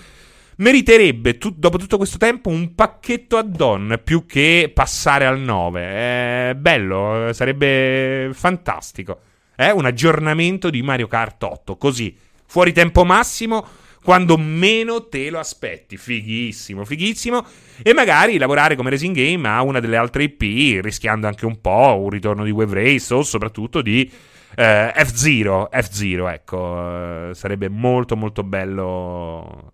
meriterebbe 0.59 1.37
tu- 1.37 1.53
dopo 1.55 1.77
tutto 1.77 1.97
questo 1.97 2.17
tempo 2.17 2.49
un 2.49 2.75
pacchetto 2.75 3.37
add-on 3.37 3.99
più 4.03 4.25
che 4.25 4.71
passare 4.73 5.25
al 5.25 5.39
9. 5.39 5.81
È 5.81 6.53
bello, 6.55 7.29
sarebbe 7.33 8.29
fantastico. 8.33 9.19
È 9.55 9.69
un 9.69 9.85
aggiornamento 9.85 10.69
di 10.69 10.81
Mario 10.81 11.07
Kart 11.07 11.43
8, 11.43 11.75
così, 11.75 12.15
fuori 12.45 12.71
tempo 12.71 13.03
massimo 13.03 13.65
quando 14.01 14.37
meno 14.37 15.07
te 15.07 15.29
lo 15.29 15.39
aspetti. 15.39 15.97
Fighissimo, 15.97 16.85
fighissimo. 16.85 17.45
E 17.81 17.93
magari 17.93 18.37
lavorare 18.37 18.75
come 18.75 18.89
racing 18.89 19.15
game 19.15 19.47
a 19.47 19.61
una 19.61 19.79
delle 19.79 19.97
altre 19.97 20.23
IP, 20.23 20.81
rischiando 20.83 21.27
anche 21.27 21.45
un 21.45 21.59
po' 21.59 21.99
un 22.01 22.09
ritorno 22.09 22.43
di 22.43 22.51
Wave 22.51 22.83
Race 22.83 23.13
o 23.13 23.23
soprattutto 23.23 23.81
di 23.81 24.09
eh, 24.55 24.93
F-Zero. 24.95 25.69
F-Zero, 25.71 26.29
ecco, 26.29 27.29
eh, 27.29 27.33
sarebbe 27.33 27.69
molto 27.69 28.15
molto 28.15 28.43
bello 28.43 29.73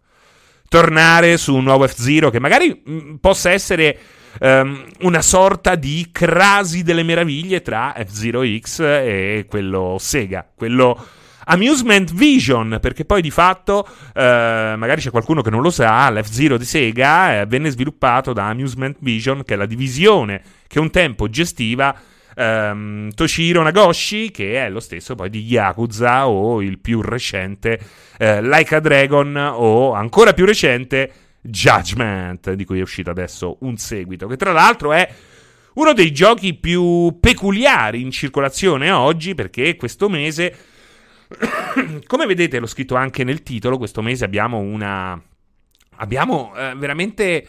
tornare 0.68 1.38
su 1.38 1.56
un 1.56 1.64
nuovo 1.64 1.88
F-Zero 1.88 2.30
che 2.30 2.40
magari 2.40 2.82
mh, 2.84 2.94
mm, 2.94 3.16
possa 3.16 3.52
essere 3.52 3.98
um, 4.40 4.86
una 5.02 5.22
sorta 5.22 5.76
di 5.76 6.10
crasi 6.12 6.84
delle 6.84 7.04
meraviglie 7.04 7.62
tra 7.62 7.94
F-Zero 7.98 8.44
X 8.46 8.80
e 8.80 9.46
quello 9.48 9.98
Sega, 10.00 10.48
quello 10.56 10.98
Amusement 11.46 12.12
Vision, 12.14 12.80
perché 12.82 13.06
poi 13.06 13.22
di 13.22 13.30
fatto, 13.30 13.88
eh, 14.14 14.74
magari 14.78 15.02
c'è 15.02 15.12
qualcuno 15.12 15.42
che 15.42 15.50
non 15.50 15.62
lo 15.62 15.70
sa, 15.70 16.10
l'F-Zero 16.10 16.58
di 16.58 16.66
Sega 16.66 17.42
eh, 17.42 17.46
venne 17.46 17.70
sviluppato 17.70 18.34
da 18.34 18.48
Amusement 18.48 18.98
Vision, 19.00 19.44
che 19.44 19.54
è 19.54 19.58
la 19.58 19.68
divisione 19.68 20.42
che 20.68 20.80
un 20.80 20.90
tempo 20.90 21.30
gestiva 21.30 21.96
ehm, 22.36 23.12
Toshiro 23.14 23.64
Nagoshi, 23.64 24.32
che 24.32 24.64
è 24.64 24.70
lo 24.70 24.80
stesso 24.80 25.16
poi 25.16 25.30
di 25.30 25.44
Yakuza 25.44 26.28
o 26.28 26.62
il 26.62 26.80
più 26.80 27.02
recente 27.02 27.80
eh, 28.18 28.42
Like 28.42 28.80
Dragon 28.82 29.36
o 29.36 29.94
ancora 29.94 30.34
più 30.34 30.46
recente 30.46 31.12
Judgment, 31.42 32.54
di 32.54 32.66
cui 32.66 32.80
è 32.80 32.82
uscito 32.82 33.10
adesso 33.10 33.58
un 33.62 33.78
seguito, 33.78 34.28
che 34.28 34.36
tra 34.36 34.52
l'altro 34.52 34.94
è 34.94 35.08
uno 35.74 35.94
dei 35.94 36.12
giochi 36.12 36.54
più 36.54 37.18
peculiari 37.20 38.02
in 38.02 38.12
circolazione 38.12 38.92
oggi, 38.92 39.36
perché 39.36 39.76
questo 39.76 40.10
mese 40.10 40.56
come 42.06 42.26
vedete, 42.26 42.60
l'ho 42.60 42.68
scritto 42.68 42.96
anche 42.96 43.24
nel 43.24 43.44
titolo, 43.44 43.78
questo 43.78 44.02
mese 44.02 44.26
abbiamo 44.26 44.60
una... 44.60 45.20
Abbiamo 45.98 46.54
eh, 46.56 46.74
veramente... 46.76 47.48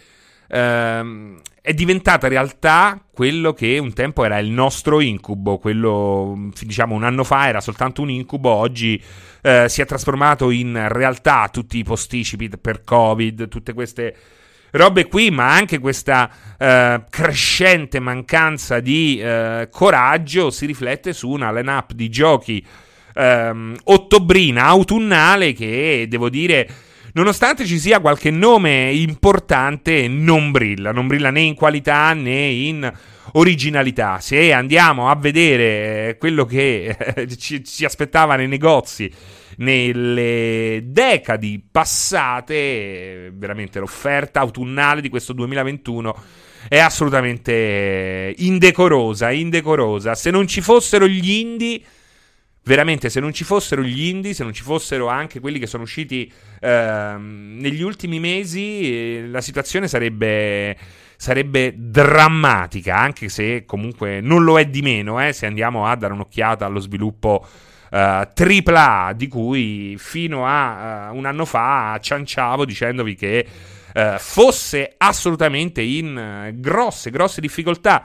Ehm, 0.48 1.40
è 1.66 1.74
diventata 1.74 2.28
realtà 2.28 2.96
quello 3.12 3.52
che 3.52 3.78
un 3.78 3.92
tempo 3.92 4.24
era 4.24 4.38
il 4.38 4.50
nostro 4.50 5.00
incubo, 5.00 5.58
quello 5.58 6.52
diciamo 6.60 6.94
un 6.94 7.02
anno 7.02 7.24
fa 7.24 7.48
era 7.48 7.60
soltanto 7.60 8.02
un 8.02 8.10
incubo, 8.10 8.50
oggi 8.50 9.02
eh, 9.42 9.68
si 9.68 9.82
è 9.82 9.84
trasformato 9.84 10.50
in 10.50 10.86
realtà 10.86 11.48
tutti 11.50 11.78
i 11.78 11.82
posticipi 11.82 12.48
per 12.50 12.84
Covid, 12.84 13.48
tutte 13.48 13.72
queste 13.72 14.14
robe 14.70 15.08
qui, 15.08 15.32
ma 15.32 15.54
anche 15.54 15.80
questa 15.80 16.30
eh, 16.56 17.02
crescente 17.10 17.98
mancanza 17.98 18.78
di 18.78 19.18
eh, 19.18 19.66
coraggio 19.68 20.50
si 20.50 20.66
riflette 20.66 21.12
su 21.12 21.28
una 21.28 21.50
line-up 21.50 21.94
di 21.94 22.08
giochi 22.08 22.64
ehm, 23.12 23.76
ottobrina, 23.82 24.66
autunnale, 24.66 25.52
che 25.52 26.06
devo 26.08 26.28
dire 26.28 26.68
nonostante 27.16 27.64
ci 27.64 27.78
sia 27.78 27.98
qualche 28.00 28.30
nome 28.30 28.92
importante, 28.92 30.06
non 30.06 30.50
brilla, 30.50 30.92
non 30.92 31.06
brilla 31.06 31.30
né 31.30 31.40
in 31.40 31.54
qualità 31.54 32.12
né 32.12 32.46
in 32.46 32.92
originalità. 33.32 34.20
Se 34.20 34.52
andiamo 34.52 35.08
a 35.10 35.16
vedere 35.16 36.18
quello 36.18 36.44
che 36.44 36.94
eh, 37.14 37.36
ci, 37.36 37.64
ci, 37.64 37.84
aspettava 37.86 38.36
nei 38.36 38.48
negozi 38.48 39.10
nelle 39.56 40.82
decadi 40.84 41.64
passate, 41.70 43.32
veramente 43.34 43.78
l'offerta 43.78 44.40
autunnale 44.40 45.00
di 45.00 45.08
questo 45.08 45.32
2021 45.32 46.14
è 46.68 46.78
assolutamente 46.78 48.34
indecorosa, 48.36 49.30
indecorosa. 49.30 50.14
Se 50.14 50.30
non 50.30 50.46
ci 50.46 50.60
fossero 50.60 51.08
gli 51.08 51.30
indie 51.30 51.80
veramente 52.66 53.10
se 53.10 53.20
non 53.20 53.32
ci 53.32 53.44
fossero 53.44 53.82
gli 53.82 54.06
indie, 54.06 54.34
se 54.34 54.42
non 54.42 54.52
ci 54.52 54.62
fossero 54.62 55.06
anche 55.06 55.38
quelli 55.38 55.58
che 55.58 55.66
sono 55.66 55.84
usciti 55.84 56.30
ehm, 56.60 57.56
negli 57.60 57.80
ultimi 57.80 58.18
mesi, 58.18 59.18
eh, 59.20 59.26
la 59.28 59.40
situazione 59.40 59.86
sarebbe, 59.86 60.76
sarebbe, 61.16 61.74
drammatica, 61.76 62.98
anche 62.98 63.28
se 63.28 63.64
comunque 63.64 64.20
non 64.20 64.42
lo 64.42 64.58
è 64.58 64.66
di 64.66 64.82
meno, 64.82 65.24
eh, 65.24 65.32
se 65.32 65.46
andiamo 65.46 65.86
a 65.86 65.94
dare 65.94 66.12
un'occhiata 66.12 66.66
allo 66.66 66.80
sviluppo 66.80 67.46
uh, 67.90 67.96
eh, 67.96 68.62
AAA 68.64 69.12
di 69.12 69.28
cui 69.28 69.94
fino 69.96 70.44
a 70.44 71.10
uh, 71.10 71.16
un 71.16 71.24
anno 71.24 71.44
fa 71.44 71.96
cianciavo 72.02 72.64
dicendovi 72.64 73.14
che 73.14 73.46
uh, 73.94 74.18
fosse 74.18 74.94
assolutamente 74.96 75.82
in 75.82 76.52
grosse, 76.56 77.10
grosse 77.10 77.40
difficoltà 77.40 78.04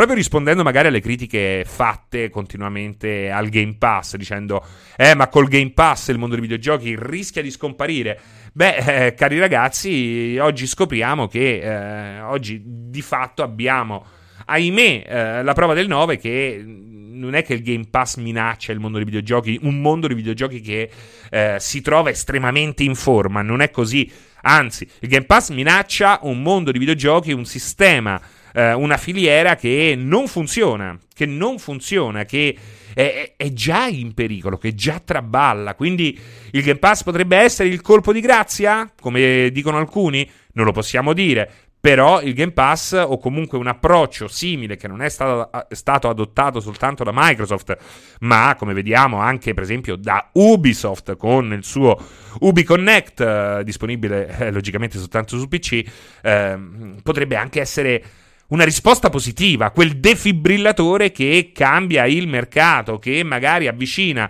proprio 0.00 0.16
rispondendo 0.16 0.62
magari 0.62 0.88
alle 0.88 1.02
critiche 1.02 1.62
fatte 1.66 2.30
continuamente 2.30 3.30
al 3.30 3.50
Game 3.50 3.74
Pass, 3.76 4.16
dicendo, 4.16 4.64
eh, 4.96 5.14
ma 5.14 5.28
col 5.28 5.46
Game 5.46 5.72
Pass 5.72 6.08
il 6.08 6.16
mondo 6.16 6.36
dei 6.36 6.42
videogiochi 6.42 6.96
rischia 6.98 7.42
di 7.42 7.50
scomparire. 7.50 8.18
Beh, 8.50 8.76
eh, 8.76 9.14
cari 9.14 9.38
ragazzi, 9.38 10.38
oggi 10.40 10.66
scopriamo 10.66 11.28
che 11.28 11.60
eh, 11.60 12.20
oggi 12.22 12.62
di 12.64 13.02
fatto 13.02 13.42
abbiamo, 13.42 14.06
ahimè, 14.46 15.04
eh, 15.06 15.42
la 15.42 15.52
prova 15.52 15.74
del 15.74 15.86
9 15.86 16.16
che 16.16 16.64
non 16.64 17.34
è 17.34 17.44
che 17.44 17.52
il 17.52 17.62
Game 17.62 17.84
Pass 17.90 18.16
minaccia 18.16 18.72
il 18.72 18.80
mondo 18.80 18.96
dei 18.96 19.04
videogiochi, 19.04 19.58
un 19.64 19.82
mondo 19.82 20.06
dei 20.06 20.16
videogiochi 20.16 20.62
che 20.62 20.90
eh, 21.28 21.56
si 21.58 21.82
trova 21.82 22.08
estremamente 22.08 22.82
in 22.82 22.94
forma, 22.94 23.42
non 23.42 23.60
è 23.60 23.70
così. 23.70 24.10
Anzi, 24.44 24.88
il 25.00 25.08
Game 25.10 25.26
Pass 25.26 25.50
minaccia 25.50 26.20
un 26.22 26.40
mondo 26.40 26.72
di 26.72 26.78
videogiochi, 26.78 27.32
un 27.32 27.44
sistema 27.44 28.18
eh, 28.52 28.72
una 28.72 28.96
filiera 28.96 29.56
che 29.56 29.94
non 29.96 30.28
funziona, 30.28 30.98
che 31.14 31.26
non 31.26 31.58
funziona, 31.58 32.24
che 32.24 32.56
è, 32.94 33.34
è, 33.36 33.52
già 33.52 33.86
in 33.86 34.14
pericolo, 34.14 34.58
che 34.58 34.74
già 34.74 35.00
traballa. 35.04 35.74
Quindi 35.74 36.18
il 36.52 36.62
Game 36.62 36.78
Pass 36.78 37.02
potrebbe 37.02 37.36
essere 37.36 37.68
il 37.68 37.80
colpo 37.80 38.12
di 38.12 38.20
grazia, 38.20 38.90
come 39.00 39.50
dicono 39.52 39.78
alcuni? 39.78 40.28
Non 40.52 40.64
lo 40.64 40.72
possiamo 40.72 41.12
dire. 41.12 41.50
Però 41.80 42.20
il 42.20 42.34
Game 42.34 42.52
Pass, 42.52 42.92
o 42.92 43.16
comunque 43.16 43.56
un 43.56 43.66
approccio 43.66 44.28
simile 44.28 44.76
che 44.76 44.86
non 44.86 45.00
è 45.00 45.08
stato, 45.08 45.50
stato, 45.70 46.10
adottato 46.10 46.60
soltanto 46.60 47.04
da 47.04 47.10
Microsoft, 47.14 47.74
ma 48.20 48.54
come 48.58 48.74
vediamo 48.74 49.16
anche 49.16 49.54
per 49.54 49.62
esempio 49.62 49.96
da 49.96 50.28
Ubisoft 50.34 51.16
con 51.16 51.54
il 51.54 51.64
suo 51.64 51.96
Ubi 52.40 52.64
Connect, 52.64 53.20
eh, 53.20 53.62
disponibile 53.64 54.36
eh, 54.36 54.50
logicamente 54.50 54.98
soltanto 54.98 55.38
su 55.38 55.48
PC, 55.48 55.82
eh, 56.20 56.58
potrebbe 57.02 57.36
anche 57.36 57.60
essere 57.60 58.04
una 58.50 58.64
risposta 58.64 59.10
positiva, 59.10 59.70
quel 59.70 59.98
defibrillatore 59.98 61.10
che 61.12 61.50
cambia 61.54 62.06
il 62.06 62.28
mercato, 62.28 62.98
che 62.98 63.22
magari 63.24 63.66
avvicina 63.66 64.28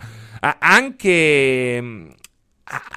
anche, 0.59 2.09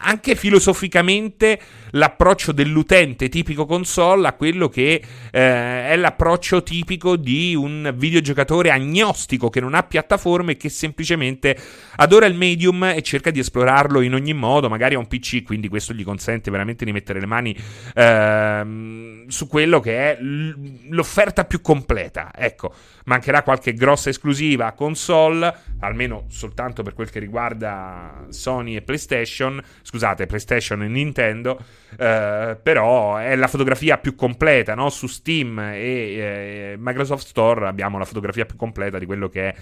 anche 0.01 0.35
filosoficamente 0.35 1.59
l'approccio 1.95 2.51
dell'utente 2.51 3.29
tipico 3.29 3.65
console 3.65 4.27
a 4.27 4.33
quello 4.33 4.69
che 4.69 5.01
eh, 5.31 5.89
è 5.89 5.95
l'approccio 5.95 6.63
tipico 6.63 7.15
di 7.15 7.55
un 7.55 7.93
videogiocatore 7.95 8.71
agnostico 8.71 9.49
che 9.49 9.59
non 9.59 9.73
ha 9.73 9.83
piattaforme 9.83 10.53
e 10.53 10.57
che 10.57 10.69
semplicemente 10.69 11.57
adora 11.97 12.25
il 12.25 12.35
medium 12.35 12.83
e 12.83 13.01
cerca 13.01 13.31
di 13.31 13.39
esplorarlo 13.39 14.01
in 14.01 14.13
ogni 14.13 14.33
modo, 14.33 14.69
magari 14.69 14.95
ha 14.95 14.99
un 14.99 15.07
PC, 15.07 15.43
quindi 15.43 15.67
questo 15.67 15.93
gli 15.93 16.03
consente 16.03 16.51
veramente 16.51 16.85
di 16.85 16.91
mettere 16.91 17.19
le 17.19 17.25
mani 17.25 17.55
eh, 17.93 19.25
su 19.27 19.47
quello 19.47 19.79
che 19.79 19.97
è 19.97 20.17
l'offerta 20.21 21.45
più 21.45 21.61
completa. 21.61 22.31
Ecco, 22.35 22.73
mancherà 23.05 23.43
qualche 23.43 23.73
grossa 23.73 24.09
esclusiva 24.09 24.71
console, 24.71 25.53
almeno 25.79 26.25
soltanto 26.29 26.83
per 26.83 26.93
quel 26.93 27.09
che 27.09 27.19
riguarda 27.19 28.25
Sony 28.29 28.75
e 28.75 28.81
PlayStation, 28.81 29.61
scusate, 29.81 30.25
PlayStation 30.25 30.83
e 30.83 30.87
Nintendo. 30.87 31.81
Eh, 31.97 32.57
però 32.61 33.17
è 33.17 33.35
la 33.35 33.47
fotografia 33.47 33.97
più 33.97 34.15
completa, 34.15 34.75
no? 34.75 34.89
Su 34.89 35.07
Steam 35.07 35.59
e 35.59 35.75
eh, 35.75 36.75
Microsoft 36.77 37.27
Store 37.27 37.67
abbiamo 37.67 37.97
la 37.97 38.05
fotografia 38.05 38.45
più 38.45 38.55
completa 38.55 38.99
di 38.99 39.05
quello 39.05 39.29
che 39.29 39.49
è 39.49 39.55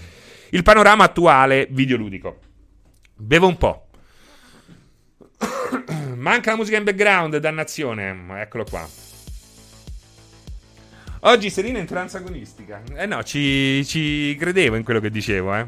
il 0.51 0.63
panorama 0.63 1.03
attuale 1.03 1.67
videoludico. 1.69 2.39
Bevo 3.15 3.47
un 3.47 3.57
po'. 3.57 3.87
Manca 6.15 6.51
la 6.51 6.57
musica 6.57 6.77
in 6.77 6.83
background, 6.83 7.37
dannazione. 7.37 8.41
Eccolo 8.41 8.63
qua. 8.63 8.87
Oggi 11.23 11.51
Serena 11.51 11.77
in 11.77 11.85
trans 11.85 12.15
agonistica. 12.15 12.81
Eh 12.95 13.05
no, 13.05 13.21
ci, 13.23 13.85
ci 13.85 14.35
credevo 14.39 14.75
in 14.75 14.83
quello 14.83 14.99
che 14.99 15.11
dicevo, 15.11 15.55
eh. 15.55 15.67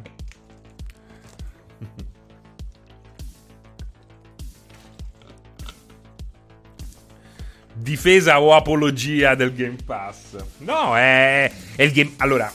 Difesa 7.83 8.41
o 8.41 8.55
apologia 8.55 9.35
del 9.35 9.53
Game 9.53 9.77
Pass. 9.85 10.37
No, 10.59 10.95
è, 10.97 11.51
è 11.75 11.83
il 11.83 11.91
Game... 11.91 12.13
Allora, 12.17 12.51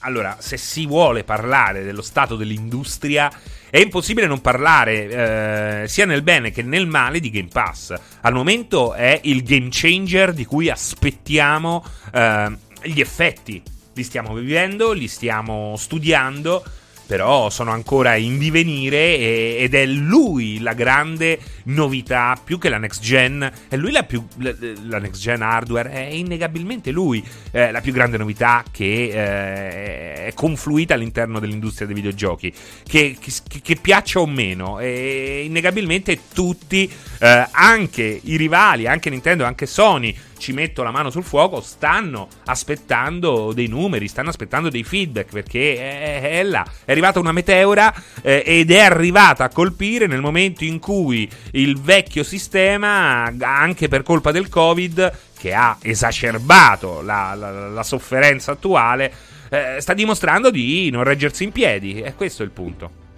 allora, 0.00 0.36
se 0.38 0.56
si 0.56 0.86
vuole 0.86 1.24
parlare 1.24 1.82
dello 1.82 2.00
stato 2.00 2.36
dell'industria, 2.36 3.30
è 3.68 3.78
impossibile 3.78 4.26
non 4.26 4.40
parlare 4.40 5.82
eh, 5.82 5.88
sia 5.88 6.06
nel 6.06 6.22
bene 6.22 6.50
che 6.50 6.62
nel 6.62 6.86
male 6.86 7.20
di 7.20 7.30
Game 7.30 7.50
Pass. 7.52 7.94
Al 8.22 8.32
momento 8.32 8.94
è 8.94 9.20
il 9.24 9.42
game 9.42 9.68
changer 9.70 10.32
di 10.32 10.46
cui 10.46 10.70
aspettiamo 10.70 11.84
eh, 12.12 12.50
gli 12.84 13.00
effetti. 13.00 13.62
Li 13.92 14.02
stiamo 14.04 14.32
vivendo, 14.32 14.92
li 14.92 15.08
stiamo 15.08 15.74
studiando 15.76 16.64
però 17.10 17.50
sono 17.50 17.72
ancora 17.72 18.14
in 18.14 18.38
divenire 18.38 19.18
e, 19.18 19.56
ed 19.58 19.74
è 19.74 19.84
lui 19.84 20.60
la 20.60 20.74
grande 20.74 21.40
novità, 21.64 22.40
più 22.42 22.56
che 22.56 22.68
la 22.68 22.78
next 22.78 23.02
gen, 23.02 23.50
è 23.66 23.74
lui 23.74 23.90
la, 23.90 24.04
più, 24.04 24.24
la, 24.36 24.54
la 24.84 24.98
next 24.98 25.20
gen 25.20 25.42
hardware, 25.42 25.90
è 25.90 26.02
innegabilmente 26.02 26.92
lui 26.92 27.20
eh, 27.50 27.72
la 27.72 27.80
più 27.80 27.92
grande 27.92 28.16
novità 28.16 28.62
che 28.70 29.08
eh, 29.08 30.26
è 30.26 30.34
confluita 30.34 30.94
all'interno 30.94 31.40
dell'industria 31.40 31.88
dei 31.88 31.96
videogiochi, 31.96 32.54
che, 32.86 33.16
che, 33.18 33.60
che 33.60 33.74
piaccia 33.74 34.20
o 34.20 34.26
meno, 34.26 34.78
e 34.78 35.42
innegabilmente 35.44 36.16
tutti, 36.32 36.88
eh, 37.20 37.46
anche 37.50 38.20
i 38.22 38.36
rivali, 38.36 38.86
anche 38.86 39.10
Nintendo, 39.10 39.44
anche 39.44 39.66
Sony, 39.66 40.16
ci 40.38 40.52
metto 40.52 40.82
la 40.82 40.90
mano 40.90 41.10
sul 41.10 41.22
fuoco, 41.22 41.60
stanno 41.60 42.28
aspettando 42.46 43.52
dei 43.52 43.66
numeri, 43.66 44.08
stanno 44.08 44.30
aspettando 44.30 44.70
dei 44.70 44.84
feedback 44.84 45.30
perché 45.30 45.76
è, 45.76 46.38
è 46.38 46.42
là, 46.42 46.64
è 46.84 46.90
arrivata 46.90 47.20
una 47.20 47.32
meteora 47.32 47.92
eh, 48.22 48.42
ed 48.44 48.70
è 48.70 48.80
arrivata 48.80 49.44
a 49.44 49.50
colpire 49.50 50.06
nel 50.06 50.22
momento 50.22 50.64
in 50.64 50.78
cui 50.78 51.30
il 51.52 51.78
vecchio 51.78 52.24
sistema, 52.24 53.30
anche 53.38 53.88
per 53.88 54.02
colpa 54.02 54.32
del 54.32 54.48
Covid, 54.48 55.18
che 55.38 55.52
ha 55.52 55.76
esacerbato 55.80 57.02
la, 57.02 57.34
la, 57.34 57.68
la 57.68 57.82
sofferenza 57.82 58.52
attuale, 58.52 59.12
eh, 59.50 59.76
sta 59.80 59.92
dimostrando 59.92 60.50
di 60.50 60.88
non 60.90 61.04
reggersi 61.04 61.44
in 61.44 61.52
piedi. 61.52 62.00
E 62.00 62.14
questo 62.14 62.42
è 62.42 62.46
il 62.46 62.52
punto. 62.52 63.08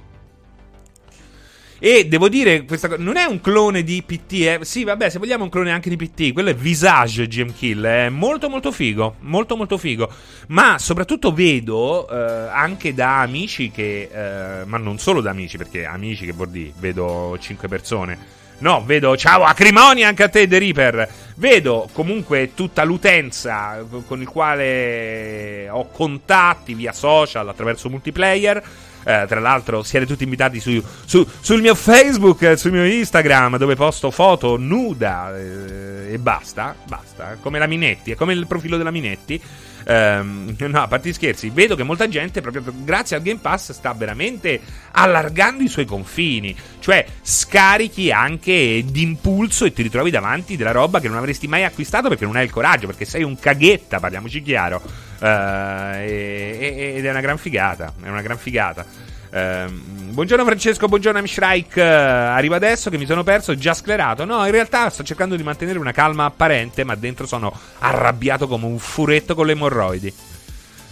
E 1.84 2.06
devo 2.06 2.28
dire, 2.28 2.64
questa 2.64 2.96
non 2.96 3.16
è 3.16 3.24
un 3.24 3.40
clone 3.40 3.82
di 3.82 4.04
PT, 4.06 4.32
eh. 4.34 4.58
Sì, 4.60 4.84
vabbè, 4.84 5.10
se 5.10 5.18
vogliamo 5.18 5.42
un 5.42 5.50
clone 5.50 5.72
anche 5.72 5.88
di 5.88 5.96
PT, 5.96 6.32
quello 6.32 6.50
è 6.50 6.54
Visage 6.54 7.26
GM 7.26 7.52
Kill, 7.52 7.84
è 7.84 8.08
molto 8.08 8.48
molto 8.48 8.70
figo, 8.70 9.16
molto 9.22 9.56
molto 9.56 9.76
figo. 9.76 10.08
Ma 10.46 10.78
soprattutto 10.78 11.32
vedo 11.32 12.08
eh, 12.08 12.48
anche 12.52 12.94
da 12.94 13.22
amici 13.22 13.72
che 13.72 14.08
eh, 14.12 14.64
ma 14.64 14.76
non 14.76 15.00
solo 15.00 15.20
da 15.20 15.30
amici, 15.30 15.56
perché 15.56 15.84
amici 15.84 16.24
che 16.24 16.30
vuol 16.30 16.50
dire, 16.50 16.72
vedo 16.78 17.36
5 17.36 17.66
persone. 17.66 18.16
No, 18.58 18.84
vedo 18.84 19.16
ciao 19.16 19.42
acrimonia 19.42 20.06
anche 20.06 20.22
a 20.22 20.28
te 20.28 20.46
The 20.46 20.60
Reaper. 20.60 21.08
Vedo 21.34 21.88
comunque 21.92 22.52
tutta 22.54 22.84
l'utenza 22.84 23.84
con 24.06 24.20
il 24.20 24.28
quale 24.28 25.68
ho 25.68 25.88
contatti 25.88 26.74
via 26.74 26.92
social 26.92 27.48
attraverso 27.48 27.90
multiplayer 27.90 28.62
eh, 29.04 29.25
tra 29.28 29.40
l'altro, 29.40 29.82
siete 29.82 30.06
tutti 30.06 30.25
invitati 30.25 30.61
su, 30.61 30.82
su, 31.04 31.26
sul 31.40 31.61
mio 31.61 31.75
Facebook, 31.75 32.56
sul 32.56 32.73
mio 32.73 32.85
Instagram, 32.85 33.56
dove 33.56 33.75
posto 33.75 34.11
foto 34.11 34.56
nuda 34.56 35.37
eh, 35.37 36.12
e 36.12 36.18
basta. 36.18 36.75
Basta. 36.87 37.37
Come 37.40 37.59
la 37.59 37.66
Minetti, 37.66 38.12
è 38.12 38.14
come 38.14 38.32
il 38.32 38.47
profilo 38.47 38.76
della 38.76 38.90
Minetti. 38.90 39.40
Um, 39.84 40.54
no, 40.58 40.80
a 40.82 40.88
parte 40.88 41.08
gli 41.08 41.12
scherzi, 41.12 41.50
vedo 41.50 41.74
che 41.74 41.82
molta 41.82 42.08
gente, 42.08 42.40
proprio 42.40 42.64
grazie 42.84 43.16
al 43.16 43.22
Game 43.22 43.40
Pass, 43.40 43.72
sta 43.72 43.92
veramente 43.92 44.60
allargando 44.92 45.62
i 45.62 45.68
suoi 45.68 45.84
confini. 45.84 46.54
Cioè, 46.78 47.04
scarichi 47.22 48.10
anche 48.10 48.84
d'impulso 48.84 49.64
e 49.64 49.72
ti 49.72 49.82
ritrovi 49.82 50.10
davanti 50.10 50.56
della 50.56 50.72
roba 50.72 51.00
che 51.00 51.08
non 51.08 51.16
avresti 51.16 51.48
mai 51.48 51.64
acquistato 51.64 52.08
perché 52.08 52.24
non 52.24 52.36
hai 52.36 52.44
il 52.44 52.50
coraggio, 52.50 52.86
perché 52.86 53.04
sei 53.04 53.22
un 53.22 53.38
caghetta, 53.38 54.00
parliamoci 54.00 54.42
chiaro. 54.42 54.82
Uh, 55.20 55.96
e, 55.98 56.94
ed 56.96 57.04
è 57.04 57.10
una 57.10 57.20
gran 57.20 57.38
figata. 57.38 57.92
È 58.02 58.08
una 58.08 58.22
gran 58.22 58.38
figata. 58.38 59.10
Uh, 59.32 59.72
buongiorno 60.12 60.44
Francesco, 60.44 60.88
buongiorno 60.88 61.18
Amshrike. 61.18 61.80
Uh, 61.80 61.84
arrivo 61.84 62.54
adesso 62.54 62.90
che 62.90 62.98
mi 62.98 63.06
sono 63.06 63.22
perso, 63.22 63.56
già 63.56 63.72
sclerato. 63.72 64.26
No, 64.26 64.44
in 64.44 64.50
realtà 64.50 64.90
sto 64.90 65.02
cercando 65.02 65.36
di 65.36 65.42
mantenere 65.42 65.78
una 65.78 65.92
calma 65.92 66.26
apparente, 66.26 66.84
ma 66.84 66.94
dentro 66.96 67.26
sono 67.26 67.50
arrabbiato 67.78 68.46
come 68.46 68.66
un 68.66 68.78
furetto 68.78 69.34
con 69.34 69.46
le 69.46 69.52
emorroidi. 69.52 70.14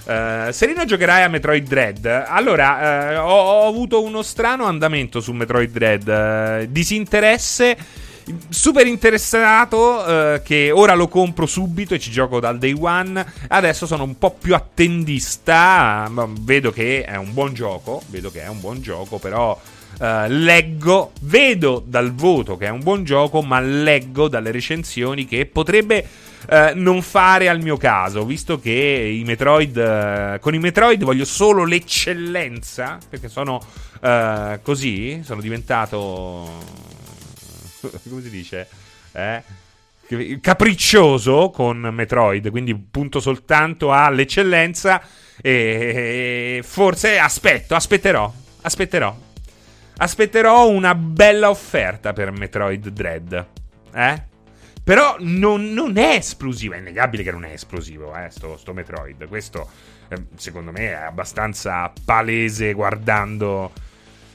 Uh, 0.05 0.51
Serino 0.53 0.87
giocherai 0.87 1.23
a 1.25 1.29
Metroid 1.29 1.69
Dread. 1.69 2.07
Allora, 2.07 3.19
uh, 3.21 3.29
ho, 3.29 3.41
ho, 3.41 3.69
avuto 3.69 4.03
uno 4.03 4.23
strano 4.23 4.65
andamento 4.65 5.21
su 5.21 5.33
Metroid 5.33 5.71
Dread. 5.71 6.63
Uh, 6.63 6.67
disinteresse 6.71 7.77
super 8.49 8.87
interessato 8.87 10.35
eh, 10.35 10.43
che 10.43 10.71
ora 10.71 10.95
lo 10.95 11.09
compro 11.09 11.47
subito 11.47 11.95
e 11.95 11.99
ci 11.99 12.11
gioco 12.11 12.41
dal 12.41 12.59
day 12.59 12.77
one. 12.79 13.25
Adesso 13.49 13.87
sono 13.87 14.05
un 14.05 14.19
po' 14.19 14.33
più 14.33 14.55
attendista, 14.55 16.11
vedo 16.41 16.73
che 16.73 17.05
è 17.05 17.17
un 17.17 17.33
buon 17.33 17.55
gioco, 17.55 18.03
vedo 18.09 18.31
che 18.31 18.43
è 18.43 18.49
un 18.49 18.61
buon 18.61 18.81
gioco, 18.81 19.19
però 19.19 19.59
Uh, 19.99 20.25
leggo, 20.29 21.11
vedo 21.23 21.83
dal 21.85 22.15
voto 22.15 22.57
che 22.57 22.67
è 22.67 22.71
un 22.71 22.81
buon 22.81 23.05
gioco, 23.05 23.43
ma 23.43 23.61
leggo 23.61 24.29
dalle 24.29 24.51
recensioni 24.53 25.27
che 25.27 25.45
potrebbe 25.45 26.07
uh, 26.49 26.71
non 26.75 27.03
fare 27.03 27.49
al 27.51 27.61
mio 27.61 27.77
caso, 27.77 28.25
visto 28.25 28.61
che 28.61 28.71
i 28.71 29.23
Metroid, 29.25 30.37
uh, 30.37 30.41
con 30.41 30.55
i 30.55 30.59
Metroid 30.59 31.03
voglio 31.03 31.27
solo 31.27 31.65
l'eccellenza, 31.65 32.99
perché 33.11 33.29
sono 33.29 33.61
così, 34.63 35.21
sono 35.23 35.43
diventato 35.43 36.49
come 38.09 38.23
si 38.23 38.31
dice? 38.31 38.69
Eh? 39.13 39.43
Capriccioso 40.41 41.51
con 41.51 41.79
Metroid, 41.79 42.51
quindi 42.51 42.75
punto 42.75 43.21
soltanto 43.21 43.93
all'eccellenza. 43.93 45.01
E 45.43 46.61
forse 46.63 47.19
aspetto, 47.19 47.75
aspetterò, 47.75 48.33
aspetterò. 48.63 49.17
Aspetterò 49.99 50.69
una 50.69 50.95
bella 50.95 51.51
offerta 51.51 52.13
per 52.13 52.31
Metroid 52.33 52.89
Dread. 52.89 53.47
Eh? 53.95 54.23
Però 54.83 55.17
non, 55.21 55.73
non, 55.73 55.97
è 55.99 56.15
esplosivo. 56.15 56.75
È 56.75 56.79
innegabile 56.79 57.23
che 57.23 57.31
non 57.31 57.45
è 57.45 57.53
esplosivo, 57.53 58.17
eh, 58.17 58.31
sto, 58.31 58.57
sto 58.57 58.73
Metroid. 58.73 59.29
Questo, 59.29 59.69
eh, 60.09 60.25
secondo 60.37 60.73
me, 60.73 60.89
è 60.89 60.93
abbastanza 60.95 61.93
palese 62.05 62.73
guardando 62.73 63.73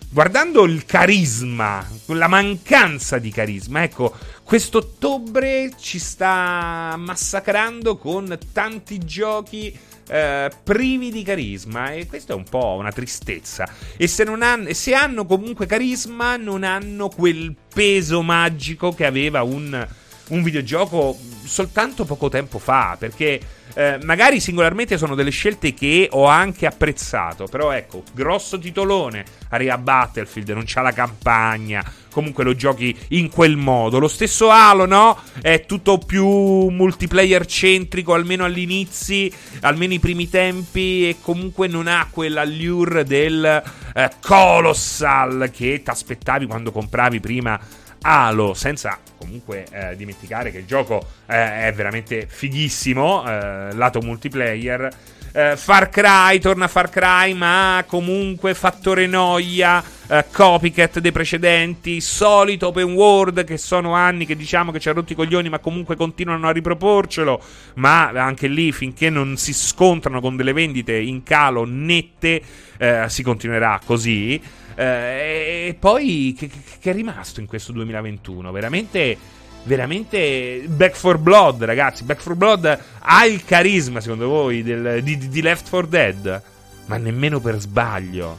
guardando 0.10 0.64
il 0.66 0.86
carisma, 0.86 1.86
la 2.08 2.28
mancanza 2.28 3.18
di 3.18 3.32
carisma, 3.32 3.84
ecco, 3.84 4.16
quest'ottobre 4.44 5.72
ci 5.78 6.00
sta 6.00 6.96
massacrando 6.98 7.98
con 7.98 8.38
tanti 8.54 9.00
giochi 9.00 9.78
eh, 10.08 10.52
privi 10.64 11.12
di 11.12 11.24
carisma 11.24 11.92
e 11.92 12.06
questo 12.06 12.34
è 12.34 12.36
un 12.36 12.44
po' 12.44 12.76
una 12.78 12.92
tristezza. 12.92 13.68
E 13.98 14.08
se, 14.08 14.24
hanno, 14.24 14.74
se 14.74 14.94
hanno 14.94 15.26
comunque 15.26 15.66
carisma, 15.66 16.38
non 16.38 16.64
hanno 16.64 17.10
quel 17.10 17.56
peso 17.74 18.22
magico 18.22 18.94
che 18.94 19.06
aveva 19.06 19.44
un, 19.44 19.88
un 20.30 20.44
videogioco 20.44 21.18
soltanto 21.44 22.06
poco 22.06 22.30
tempo 22.30 22.60
fa, 22.60 22.96
perché 22.98 23.40
eh, 23.76 24.00
magari 24.04 24.40
singolarmente 24.40 24.98
sono 24.98 25.16
delle 25.16 25.32
scelte 25.32 25.74
che 25.74 26.08
ho 26.12 26.26
anche 26.26 26.66
apprezzato, 26.66 27.46
però 27.46 27.72
ecco, 27.72 28.04
grosso 28.14 28.58
titolone, 28.58 29.26
arriva 29.50 29.78
Battlefield, 29.78 30.50
non 30.50 30.64
c'ha 30.66 30.82
la 30.82 30.94
campagna, 30.94 31.84
comunque 32.10 32.46
lo 32.46 32.56
giochi 32.56 32.98
in 33.10 33.30
quel 33.30 33.58
modo. 33.58 34.00
Lo 34.00 34.08
stesso 34.08 34.50
Halo, 34.50 34.86
no? 34.86 35.20
È 35.42 35.66
tutto 35.66 35.98
più 35.98 36.26
multiplayer 36.26 37.46
centrico, 37.46 38.14
almeno 38.14 38.46
all'inizio, 38.46 39.30
almeno 39.62 39.94
i 39.94 40.00
primi 40.00 40.30
tempi, 40.30 41.10
e 41.10 41.18
comunque 41.22 41.68
non 41.68 41.88
ha 41.88 42.08
quell'allure 42.10 43.04
del 43.04 43.62
eh, 43.94 44.12
Colossal 44.22 45.52
che 45.54 45.82
ti 45.84 45.90
aspettavi 45.90 46.46
quando 46.46 46.72
compravi 46.72 47.20
prima 47.20 47.60
Halo, 48.02 48.54
senza 48.54 49.00
comunque 49.18 49.66
eh, 49.72 49.96
dimenticare 49.96 50.52
che 50.52 50.60
il 50.60 50.66
gioco 50.66 51.04
eh, 51.28 51.68
è 51.68 51.74
veramente 51.74 52.28
fighissimo, 52.30 53.28
eh, 53.28 53.74
lato 53.74 54.02
multiplayer. 54.02 54.90
Eh, 55.38 55.58
Far 55.58 55.90
Cry, 55.90 56.40
torna 56.40 56.70
Far 56.70 56.90
Cry, 56.90 57.34
ma 57.34 57.84
comunque 57.86 58.54
fattore 58.54 59.06
noia, 59.06 59.84
eh, 60.08 60.24
copycat 60.32 61.00
dei 61.00 61.12
precedenti, 61.12 62.00
solito 62.00 62.68
open 62.68 62.94
world 62.94 63.44
che 63.44 63.58
sono 63.58 63.94
anni 63.94 64.26
che 64.26 64.38
diciamo 64.38 64.72
che 64.72 64.80
ci 64.80 64.88
ha 64.88 64.94
rotto 64.94 65.12
i 65.12 65.16
coglioni, 65.16 65.50
ma 65.50 65.60
comunque 65.60 65.98
continuano 65.98 66.48
a 66.48 66.52
riproporcelo. 66.52 67.42
Ma 67.76 68.12
anche 68.12 68.48
lì, 68.48 68.72
finché 68.72 69.10
non 69.10 69.36
si 69.36 69.54
scontrano 69.54 70.22
con 70.22 70.38
delle 70.38 70.54
vendite 70.54 70.96
in 70.96 71.24
calo 71.24 71.66
nette, 71.66 72.42
eh, 72.78 73.04
si 73.10 73.22
continuerà 73.22 73.82
così. 73.84 74.42
Eh, 74.76 75.68
e 75.70 75.74
poi 75.80 76.36
che, 76.38 76.50
che, 76.80 76.92
è 76.92 76.94
rimasto 76.94 77.40
in 77.40 77.48
questo 77.48 77.72
2021? 77.72 78.52
Veramente, 78.52 79.18
veramente 79.64 80.64
Back 80.68 80.96
for 80.96 81.18
Blood, 81.18 81.64
ragazzi. 81.64 82.04
Back 82.04 82.22
for 82.22 82.36
Blood 82.36 82.80
ha 83.00 83.26
il 83.26 83.44
carisma, 83.46 84.02
secondo 84.02 84.28
voi, 84.28 84.64
del, 84.64 85.02
di, 85.02 85.18
di 85.18 85.42
Left 85.42 85.70
4 85.70 85.88
Dead? 85.88 86.44
Ma 86.86 86.98
nemmeno 86.98 87.40
per 87.40 87.60
sbaglio. 87.60 88.38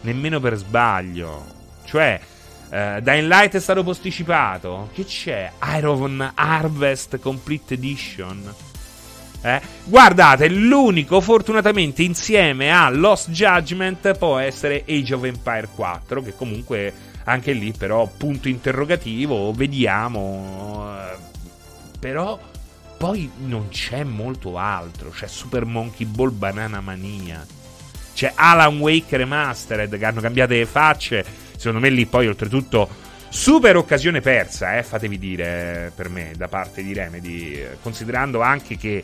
Nemmeno 0.00 0.40
per 0.40 0.56
sbaglio. 0.56 1.44
Cioè, 1.84 2.20
uh, 2.70 3.00
Dying 3.00 3.28
Light 3.28 3.54
è 3.54 3.60
stato 3.60 3.82
posticipato. 3.82 4.88
Che 4.92 5.04
c'è? 5.04 5.52
Iron 5.76 6.32
Harvest 6.34 7.18
Complete 7.18 7.74
Edition. 7.74 8.67
Eh? 9.40 9.60
Guardate, 9.84 10.48
l'unico 10.48 11.20
fortunatamente 11.20 12.02
insieme 12.02 12.72
a 12.72 12.88
Lost 12.90 13.30
Judgment 13.30 14.16
può 14.16 14.38
essere 14.38 14.84
Age 14.86 15.14
of 15.14 15.24
Empire 15.24 15.68
4, 15.74 16.22
che 16.22 16.34
comunque 16.34 16.92
anche 17.24 17.52
lì 17.52 17.72
però 17.72 18.06
punto 18.06 18.48
interrogativo, 18.48 19.52
vediamo. 19.52 20.92
Eh, 20.96 21.16
però 22.00 22.38
poi 22.96 23.30
non 23.44 23.68
c'è 23.68 24.02
molto 24.02 24.58
altro, 24.58 25.10
c'è 25.10 25.28
Super 25.28 25.64
Monkey 25.64 26.06
Ball 26.06 26.36
Banana 26.36 26.80
Mania. 26.80 27.46
C'è 28.14 28.32
Alan 28.34 28.80
Wake 28.80 29.16
Remastered 29.16 29.96
che 29.96 30.04
hanno 30.04 30.20
cambiato 30.20 30.52
le 30.52 30.66
facce. 30.66 31.24
Secondo 31.56 31.78
me 31.78 31.90
lì 31.90 32.06
poi 32.06 32.26
oltretutto 32.26 33.06
Super 33.30 33.76
occasione 33.76 34.22
persa, 34.22 34.78
eh, 34.78 34.82
fatevi 34.82 35.18
dire 35.18 35.92
per 35.94 36.08
me, 36.08 36.32
da 36.34 36.48
parte 36.48 36.82
di 36.82 36.94
Remedy, 36.94 37.62
considerando 37.82 38.40
anche 38.40 38.78
che 38.78 39.02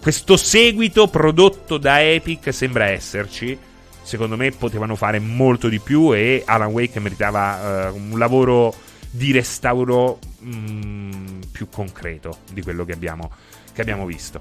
questo 0.00 0.36
seguito 0.36 1.08
prodotto 1.08 1.78
da 1.78 2.02
Epic 2.02 2.52
sembra 2.52 2.86
esserci. 2.86 3.58
Secondo 4.02 4.36
me 4.36 4.52
potevano 4.52 4.94
fare 4.94 5.18
molto 5.18 5.68
di 5.68 5.80
più 5.80 6.14
e 6.14 6.42
Alan 6.46 6.70
Wake 6.70 7.00
meritava 7.00 7.90
uh, 7.90 7.96
un 7.96 8.18
lavoro 8.18 8.72
di 9.10 9.32
restauro 9.32 10.18
mm, 10.44 11.40
più 11.50 11.68
concreto 11.68 12.38
di 12.52 12.62
quello 12.62 12.84
che 12.84 12.92
abbiamo, 12.92 13.30
che 13.72 13.80
abbiamo 13.80 14.06
visto. 14.06 14.38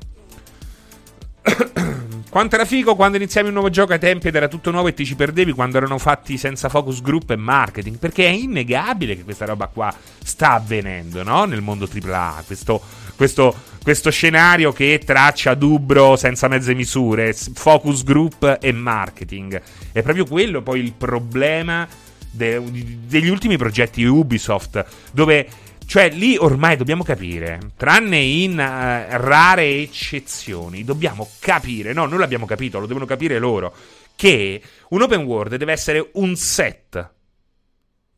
Quanto 2.29 2.55
era 2.55 2.65
figo 2.65 2.95
quando 2.95 3.15
iniziavi 3.17 3.47
un 3.47 3.53
nuovo 3.53 3.69
gioco 3.69 3.93
ai 3.93 3.99
tempi 3.99 4.27
ed 4.27 4.35
era 4.35 4.49
tutto 4.49 4.71
nuovo 4.71 4.89
e 4.89 4.93
ti 4.93 5.05
ci 5.05 5.15
perdevi 5.15 5.53
quando 5.53 5.77
erano 5.77 5.97
fatti 5.97 6.37
senza 6.37 6.67
focus 6.67 7.01
group 7.01 7.29
e 7.29 7.37
marketing. 7.37 7.97
Perché 7.97 8.25
è 8.25 8.29
innegabile 8.31 9.15
che 9.15 9.23
questa 9.23 9.45
roba 9.45 9.67
qua 9.67 9.93
sta 10.21 10.51
avvenendo, 10.51 11.23
no? 11.23 11.45
Nel 11.45 11.61
mondo 11.61 11.87
AAA. 11.87 12.43
Questo, 12.45 12.81
questo, 13.15 13.55
questo 13.81 14.09
scenario 14.09 14.71
che 14.71 15.01
traccia 15.03 15.53
Dubro 15.53 16.15
senza 16.15 16.47
mezze 16.47 16.73
misure, 16.73 17.33
focus 17.33 18.03
group 18.03 18.57
e 18.61 18.71
marketing. 18.71 19.61
È 19.91 20.01
proprio 20.01 20.25
quello 20.25 20.61
poi 20.61 20.79
il 20.79 20.93
problema 20.93 21.87
de, 22.29 22.61
degli 23.07 23.29
ultimi 23.29 23.57
progetti 23.57 24.03
Ubisoft, 24.03 24.85
dove 25.11 25.47
cioè, 25.87 26.09
lì 26.09 26.35
ormai 26.35 26.77
dobbiamo 26.77 27.03
capire, 27.03 27.59
tranne 27.77 28.17
in 28.17 28.53
uh, 28.53 29.17
rare 29.17 29.67
eccezioni, 29.67 30.83
dobbiamo 30.83 31.29
capire, 31.39 31.93
no, 31.93 32.05
noi 32.05 32.17
l'abbiamo 32.17 32.47
capito, 32.47 32.79
lo 32.79 32.87
devono 32.87 33.05
capire 33.05 33.37
loro, 33.37 33.73
che 34.15 34.61
un 34.89 35.01
open 35.01 35.23
world 35.23 35.55
deve 35.55 35.73
essere 35.73 36.09
un 36.13 36.35
set 36.35 37.13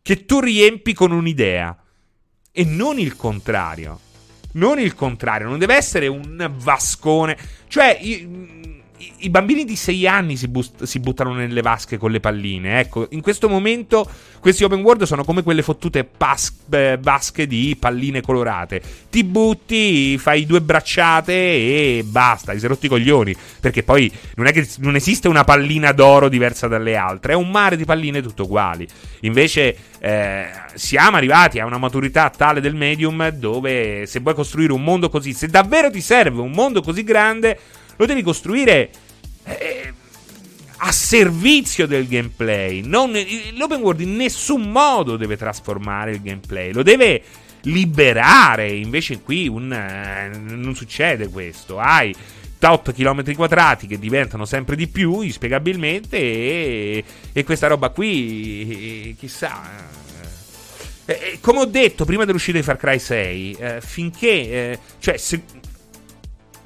che 0.01 0.25
tu 0.25 0.39
riempi 0.39 0.93
con 0.93 1.12
un'idea 1.12 1.77
e 2.51 2.63
non 2.63 2.99
il 2.99 3.17
contrario. 3.17 3.99
Non 4.58 4.80
il 4.80 4.96
contrario, 4.96 5.48
non 5.48 5.60
deve 5.60 5.76
essere 5.76 6.08
un 6.08 6.52
vascone. 6.58 7.38
Cioè, 7.67 8.00
i 9.19 9.29
bambini 9.29 9.63
di 9.63 9.75
6 9.75 10.07
anni 10.07 10.38
si, 10.38 10.47
bust- 10.47 10.83
si, 10.83 10.99
buttano 10.99 11.33
nelle 11.33 11.62
vasche 11.62 11.97
con 11.97 12.12
le 12.12 12.19
palline. 12.19 12.79
Ecco, 12.79 13.07
in 13.12 13.21
questo 13.21 13.47
momento 13.47 14.10
questi 14.39 14.63
open 14.63 14.81
world 14.81 15.03
sono 15.03 15.23
come 15.23 15.43
quelle 15.43 15.62
fottute 15.62 16.03
pas- 16.03 16.53
eh, 16.71 16.97
vasche 16.99 17.45
di 17.45 17.75
palline 17.79 18.21
colorate. 18.21 18.81
Ti 19.10 19.23
butti, 19.23 20.17
fai 20.17 20.45
due 20.45 20.62
bracciate 20.62 21.33
e 21.33 22.03
basta, 22.05 22.53
ti 22.53 22.60
sei 22.60 22.69
rotti 22.69 22.88
i 22.88 22.89
coglioni. 22.89 23.36
Perché 23.60 23.83
poi 23.83 24.12
non 24.36 24.47
è 24.47 24.51
che 24.51 24.67
non 24.79 24.95
esiste 24.95 25.27
una 25.27 25.43
pallina 25.43 25.91
d'oro 25.91 26.29
diversa 26.29 26.67
dalle 26.67 26.95
altre, 26.95 27.33
è 27.33 27.36
un 27.36 27.49
mare 27.49 27.77
di 27.77 27.86
palline 27.86 28.21
tutte 28.21 28.41
uguali. 28.41 28.88
Invece 29.21 29.75
eh, 29.99 30.47
siamo 30.73 31.17
arrivati 31.17 31.60
a 31.60 31.65
una 31.65 31.77
maturità 31.77 32.29
tale 32.29 32.62
del 32.62 32.75
medium 32.75 33.29
dove 33.29 34.05
se 34.05 34.19
vuoi 34.19 34.33
costruire 34.33 34.73
un 34.73 34.83
mondo 34.83 35.10
così, 35.10 35.33
se 35.33 35.47
davvero 35.47 35.89
ti 35.89 36.01
serve 36.01 36.41
un 36.41 36.51
mondo 36.51 36.81
così 36.81 37.03
grande 37.03 37.60
lo 37.97 38.05
devi 38.05 38.21
costruire 38.21 38.89
eh, 39.43 39.93
a 40.77 40.91
servizio 40.91 41.86
del 41.88 42.07
gameplay. 42.07 42.81
Non, 42.81 43.12
l'open 43.55 43.81
world 43.81 44.01
in 44.01 44.15
nessun 44.15 44.71
modo 44.71 45.17
deve 45.17 45.38
trasformare 45.38 46.12
il 46.12 46.21
gameplay, 46.21 46.71
lo 46.71 46.83
deve 46.83 47.21
liberare. 47.62 48.71
Invece 48.71 49.21
qui 49.21 49.47
un, 49.47 49.71
eh, 49.71 50.29
non 50.38 50.75
succede 50.75 51.27
questo. 51.27 51.79
Hai 51.79 52.15
tot 52.60 52.91
chilometri 52.93 53.36
quadrati 53.36 53.88
che 53.88 53.99
diventano 53.99 54.45
sempre 54.45 54.75
di 54.75 54.88
più, 54.88 55.21
inspiegabilmente, 55.21 56.17
e, 56.17 57.03
e 57.33 57.43
questa 57.43 57.67
roba 57.67 57.89
qui, 57.89 59.15
chissà. 59.19 59.95
Eh, 61.05 61.13
eh, 61.13 61.38
come 61.39 61.60
ho 61.60 61.65
detto 61.65 62.03
prima 62.03 62.25
dell'uscita 62.25 62.57
di 62.57 62.63
Far 62.63 62.77
Cry 62.77 62.99
6, 62.99 63.57
eh, 63.60 63.81
finché, 63.81 64.27
eh, 64.27 64.79
cioè, 64.99 65.17
se, 65.17 65.41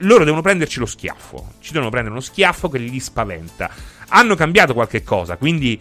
loro 0.01 0.23
devono 0.23 0.41
prenderci 0.41 0.79
lo 0.79 0.85
schiaffo. 0.85 1.53
Ci 1.59 1.71
devono 1.71 1.89
prendere 1.89 2.13
uno 2.13 2.23
schiaffo 2.23 2.69
che 2.69 2.77
li 2.77 2.99
spaventa. 2.99 3.69
Hanno 4.09 4.35
cambiato 4.35 4.73
qualche 4.73 5.03
cosa, 5.03 5.37
quindi 5.37 5.79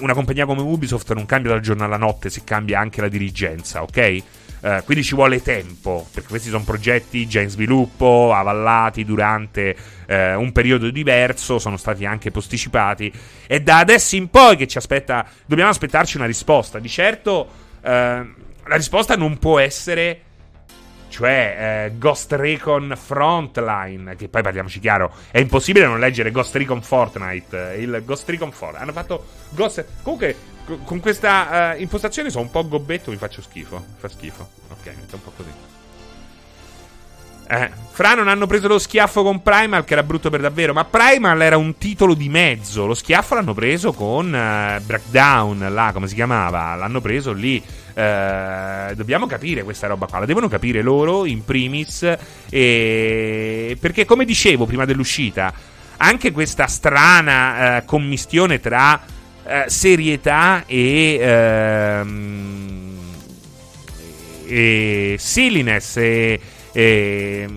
una 0.00 0.14
compagnia 0.14 0.46
come 0.46 0.60
Ubisoft 0.60 1.12
non 1.12 1.26
cambia 1.26 1.52
dal 1.52 1.60
giorno 1.60 1.84
alla 1.84 1.96
notte 1.96 2.28
se 2.30 2.42
cambia 2.44 2.78
anche 2.78 3.00
la 3.00 3.08
dirigenza, 3.08 3.82
ok? 3.82 4.22
Uh, 4.62 4.84
quindi 4.84 5.02
ci 5.02 5.16
vuole 5.16 5.42
tempo, 5.42 6.06
perché 6.12 6.28
questi 6.28 6.48
sono 6.48 6.62
progetti 6.62 7.26
già 7.26 7.40
in 7.40 7.48
sviluppo, 7.48 8.32
avallati 8.32 9.04
durante 9.04 9.76
uh, 10.06 10.40
un 10.40 10.52
periodo 10.52 10.88
diverso, 10.90 11.58
sono 11.58 11.76
stati 11.76 12.04
anche 12.04 12.30
posticipati. 12.30 13.12
E 13.48 13.60
da 13.60 13.78
adesso 13.78 14.14
in 14.14 14.30
poi 14.30 14.56
che 14.56 14.68
ci 14.68 14.78
aspetta, 14.78 15.26
dobbiamo 15.46 15.70
aspettarci 15.70 16.16
una 16.16 16.26
risposta. 16.26 16.78
Di 16.78 16.88
certo, 16.88 17.48
uh, 17.80 17.88
la 17.88 18.76
risposta 18.76 19.16
non 19.16 19.38
può 19.38 19.58
essere 19.58 20.20
cioè 21.12 21.90
eh, 21.90 21.98
Ghost 21.98 22.32
Recon 22.32 22.94
Frontline, 22.96 24.16
che 24.16 24.28
poi 24.28 24.40
parliamoci 24.40 24.80
chiaro, 24.80 25.12
è 25.30 25.38
impossibile 25.38 25.86
non 25.86 26.00
leggere 26.00 26.30
Ghost 26.30 26.56
Recon 26.56 26.80
Fortnite, 26.80 27.76
il 27.78 28.02
Ghost 28.04 28.28
Recon 28.30 28.50
Fortnite. 28.50 28.82
Hanno 28.82 28.92
fatto 28.92 29.26
Ghost... 29.50 29.84
Comunque, 30.02 30.36
con 30.84 31.00
questa 31.00 31.74
uh, 31.74 31.80
impostazione 31.80 32.30
sono 32.30 32.44
un 32.44 32.50
po' 32.50 32.66
gobbetto, 32.66 33.10
mi 33.10 33.18
faccio 33.18 33.42
schifo. 33.42 33.84
Fa 33.98 34.08
schifo. 34.08 34.48
Ok, 34.70 34.86
metto 34.86 35.16
un 35.16 35.22
po' 35.22 35.32
così. 35.36 35.50
Eh, 37.48 37.70
Fra 37.90 38.14
non 38.14 38.28
hanno 38.28 38.46
preso 38.46 38.66
lo 38.68 38.78
schiaffo 38.78 39.22
con 39.22 39.42
Primal, 39.42 39.84
che 39.84 39.92
era 39.92 40.02
brutto 40.02 40.30
per 40.30 40.40
davvero. 40.40 40.72
Ma 40.72 40.86
Primal 40.86 41.42
era 41.42 41.58
un 41.58 41.76
titolo 41.76 42.14
di 42.14 42.30
mezzo. 42.30 42.86
Lo 42.86 42.94
schiaffo 42.94 43.34
l'hanno 43.34 43.52
preso 43.52 43.92
con 43.92 44.26
uh, 44.28 44.82
Breakdown, 44.82 45.66
là, 45.68 45.90
come 45.92 46.08
si 46.08 46.14
chiamava? 46.14 46.74
L'hanno 46.74 47.02
preso 47.02 47.32
lì. 47.32 47.62
Uh, 47.94 48.94
dobbiamo 48.94 49.26
capire 49.26 49.62
questa 49.62 49.86
roba 49.86 50.06
qua. 50.06 50.20
La 50.20 50.26
devono 50.26 50.48
capire 50.48 50.82
loro, 50.82 51.26
in 51.26 51.44
primis. 51.44 52.16
E... 52.50 53.76
Perché, 53.78 54.04
come 54.04 54.24
dicevo 54.24 54.66
prima 54.66 54.84
dell'uscita, 54.84 55.52
anche 55.98 56.30
questa 56.32 56.66
strana 56.66 57.78
uh, 57.78 57.84
commistione 57.84 58.60
tra 58.60 59.00
serietà 59.66 60.64
e. 60.66 61.18
Ehm, 61.20 62.82
e 64.52 65.16
silliness 65.18 65.96
e 65.96 66.40
eh, 66.72 67.48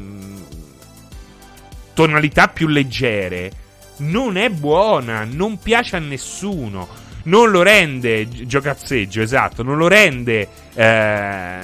tonalità 1.93 2.47
più 2.47 2.67
leggere, 2.67 3.51
non 3.97 4.37
è 4.37 4.49
buona, 4.49 5.25
non 5.25 5.57
piace 5.59 5.97
a 5.97 5.99
nessuno, 5.99 6.87
non 7.25 7.51
lo 7.51 7.61
rende 7.61 8.27
giocazzeggio, 8.27 9.21
esatto, 9.21 9.63
non 9.63 9.77
lo 9.77 9.87
rende 9.87 10.47
eh, 10.73 11.59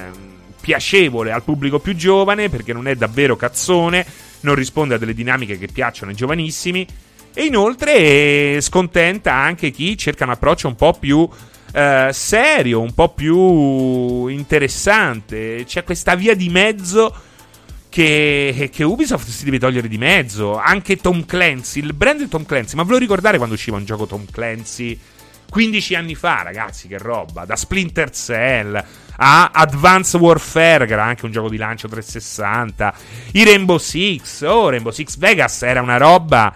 piacevole 0.60 1.32
al 1.32 1.42
pubblico 1.42 1.78
più 1.78 1.94
giovane 1.94 2.48
perché 2.48 2.72
non 2.72 2.86
è 2.86 2.94
davvero 2.94 3.36
cazzone, 3.36 4.06
non 4.40 4.54
risponde 4.54 4.94
a 4.94 4.98
delle 4.98 5.14
dinamiche 5.14 5.58
che 5.58 5.66
piacciono 5.66 6.10
ai 6.10 6.16
giovanissimi 6.16 6.86
e 7.34 7.44
inoltre 7.44 8.60
scontenta 8.60 9.32
anche 9.32 9.70
chi 9.70 9.96
cerca 9.96 10.24
un 10.24 10.30
approccio 10.30 10.68
un 10.68 10.76
po' 10.76 10.92
più 10.92 11.28
eh, 11.72 12.10
serio, 12.12 12.80
un 12.80 12.92
po' 12.92 13.08
più 13.10 14.26
interessante. 14.26 15.64
C'è 15.66 15.84
questa 15.84 16.14
via 16.14 16.34
di 16.34 16.48
mezzo 16.50 17.14
che, 17.88 18.70
che, 18.72 18.84
Ubisoft 18.84 19.28
si 19.28 19.44
deve 19.44 19.58
togliere 19.58 19.88
di 19.88 19.98
mezzo. 19.98 20.58
Anche 20.58 20.96
Tom 20.96 21.24
Clancy, 21.24 21.80
il 21.80 21.94
brand 21.94 22.20
di 22.20 22.28
Tom 22.28 22.44
Clancy. 22.44 22.76
Ma 22.76 22.84
ve 22.84 22.92
lo 22.92 22.98
ricordate 22.98 23.36
quando 23.36 23.54
usciva 23.54 23.76
un 23.76 23.84
gioco 23.84 24.06
Tom 24.06 24.26
Clancy? 24.30 24.98
15 25.52 25.94
anni 25.96 26.14
fa, 26.14 26.40
ragazzi, 26.40 26.88
che 26.88 26.96
roba. 26.96 27.44
Da 27.44 27.56
Splinter 27.56 28.08
Cell 28.08 28.82
a 29.16 29.50
Advanced 29.52 30.18
Warfare, 30.18 30.86
che 30.86 30.94
era 30.94 31.04
anche 31.04 31.26
un 31.26 31.30
gioco 31.30 31.50
di 31.50 31.58
lancio 31.58 31.88
360. 31.88 32.94
I 33.32 33.44
Rainbow 33.44 33.76
Six. 33.76 34.40
Oh, 34.46 34.70
Rainbow 34.70 34.90
Six 34.90 35.18
Vegas 35.18 35.60
era 35.60 35.82
una 35.82 35.98
roba. 35.98 36.54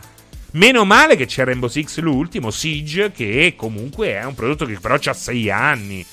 Meno 0.52 0.86
male 0.86 1.14
che 1.14 1.26
c'è 1.26 1.44
Rainbow 1.44 1.68
Six 1.68 1.98
l'ultimo, 1.98 2.50
Siege, 2.50 3.12
che 3.12 3.52
comunque 3.54 4.14
è 4.14 4.24
un 4.24 4.34
prodotto 4.34 4.64
che 4.64 4.80
però 4.80 4.94
ha 4.94 5.12
6 5.12 5.50
anni. 5.50 6.06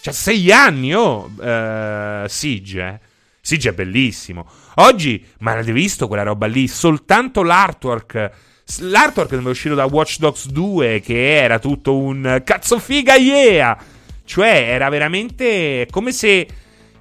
C'ha 0.00 0.12
6 0.12 0.52
anni, 0.52 0.94
oh, 0.94 1.30
uh, 1.36 2.26
Siege, 2.28 2.80
eh. 2.80 2.98
Siege 3.42 3.68
è 3.68 3.72
bellissimo. 3.74 4.48
Oggi, 4.76 5.22
ma 5.40 5.50
l'avete 5.50 5.72
visto 5.72 6.08
quella 6.08 6.22
roba 6.22 6.46
lì? 6.46 6.66
Soltanto 6.66 7.42
l'artwork. 7.42 8.30
L'artwork 8.80 9.32
è 9.32 9.36
uscito 9.36 9.74
da 9.74 9.84
Watch 9.84 10.18
Dogs 10.18 10.48
2, 10.48 11.00
che 11.00 11.36
era 11.36 11.58
tutto 11.58 11.96
un 11.96 12.40
cazzo 12.44 12.78
figa, 12.78 13.14
yeah! 13.16 13.76
Cioè, 14.24 14.64
era 14.68 14.88
veramente 14.88 15.86
come 15.90 16.12
se. 16.12 16.46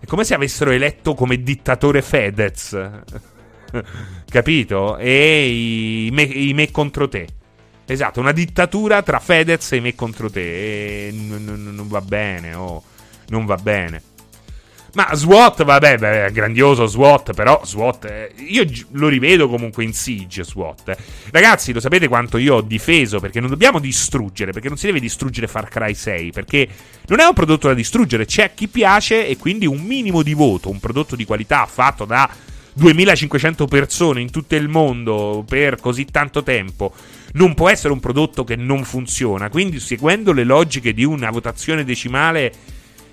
come 0.06 0.24
se 0.24 0.34
avessero 0.34 0.72
eletto 0.72 1.14
come 1.14 1.42
dittatore 1.42 2.02
Fedez. 2.02 2.78
capito? 4.28 4.98
E 4.98 5.48
i 5.48 6.10
me, 6.12 6.24
i 6.24 6.54
me, 6.54 6.72
contro 6.72 7.08
te. 7.08 7.28
Esatto, 7.86 8.20
una 8.20 8.32
dittatura 8.32 9.02
tra 9.02 9.20
Fedez 9.20 9.72
e 9.72 9.78
i 9.78 9.82
me 9.82 9.96
contro 9.96 10.30
te. 10.30 11.08
E 11.08 11.12
non, 11.12 11.44
non, 11.44 11.76
non 11.76 11.88
va 11.88 12.02
bene, 12.02 12.54
oh, 12.54 12.84
non 13.28 13.46
va 13.46 13.56
bene. 13.56 14.02
Ma 14.94 15.16
SWAT, 15.16 15.64
vabbè, 15.64 15.98
beh, 15.98 16.32
grandioso 16.34 16.86
SWAT, 16.86 17.34
però 17.34 17.62
SWAT, 17.64 18.06
eh, 18.06 18.32
io 18.48 18.66
lo 18.92 19.08
rivedo 19.08 19.48
comunque 19.48 19.86
in 19.86 19.94
Siege 19.94 20.44
SWAT. 20.44 20.98
Ragazzi, 21.32 21.72
lo 21.72 21.80
sapete 21.80 22.10
quanto 22.10 22.38
io 22.38 22.56
ho 22.56 22.62
difeso, 22.62 23.20
perché 23.20 23.40
non 23.40 23.50
dobbiamo 23.50 23.80
distruggere, 23.80 24.52
perché 24.52 24.68
non 24.68 24.78
si 24.78 24.88
deve 24.88 25.00
distruggere 25.00 25.48
Far 25.48 25.70
Cry 25.70 25.94
6, 25.94 26.32
perché 26.32 26.68
non 27.08 27.22
è 27.22 27.26
un 27.26 27.34
prodotto 27.34 27.68
da 27.68 27.74
distruggere, 27.74 28.26
c'è 28.26 28.54
chi 28.54 28.68
piace 28.68 29.28
e 29.28 29.38
quindi 29.38 29.66
un 29.66 29.82
minimo 29.82 30.24
di 30.24 30.34
voto, 30.34 30.70
un 30.70 30.80
prodotto 30.80 31.16
di 31.16 31.24
qualità 31.24 31.66
fatto 31.68 32.04
da 32.04 32.30
2500 32.74 33.68
persone 33.68 34.22
in 34.22 34.30
tutto 34.30 34.56
il 34.56 34.68
mondo 34.70 35.44
per 35.46 35.76
così 35.78 36.06
tanto 36.06 36.42
tempo 36.42 36.94
non 37.34 37.54
può 37.54 37.70
essere 37.70 37.94
un 37.94 38.00
prodotto 38.00 38.44
che 38.44 38.56
non 38.56 38.84
funziona. 38.84 39.50
Quindi, 39.50 39.80
seguendo 39.80 40.34
le 40.34 40.44
logiche 40.44 40.94
di 40.94 41.04
una 41.04 41.30
votazione 41.30 41.84
decimale 41.84 42.52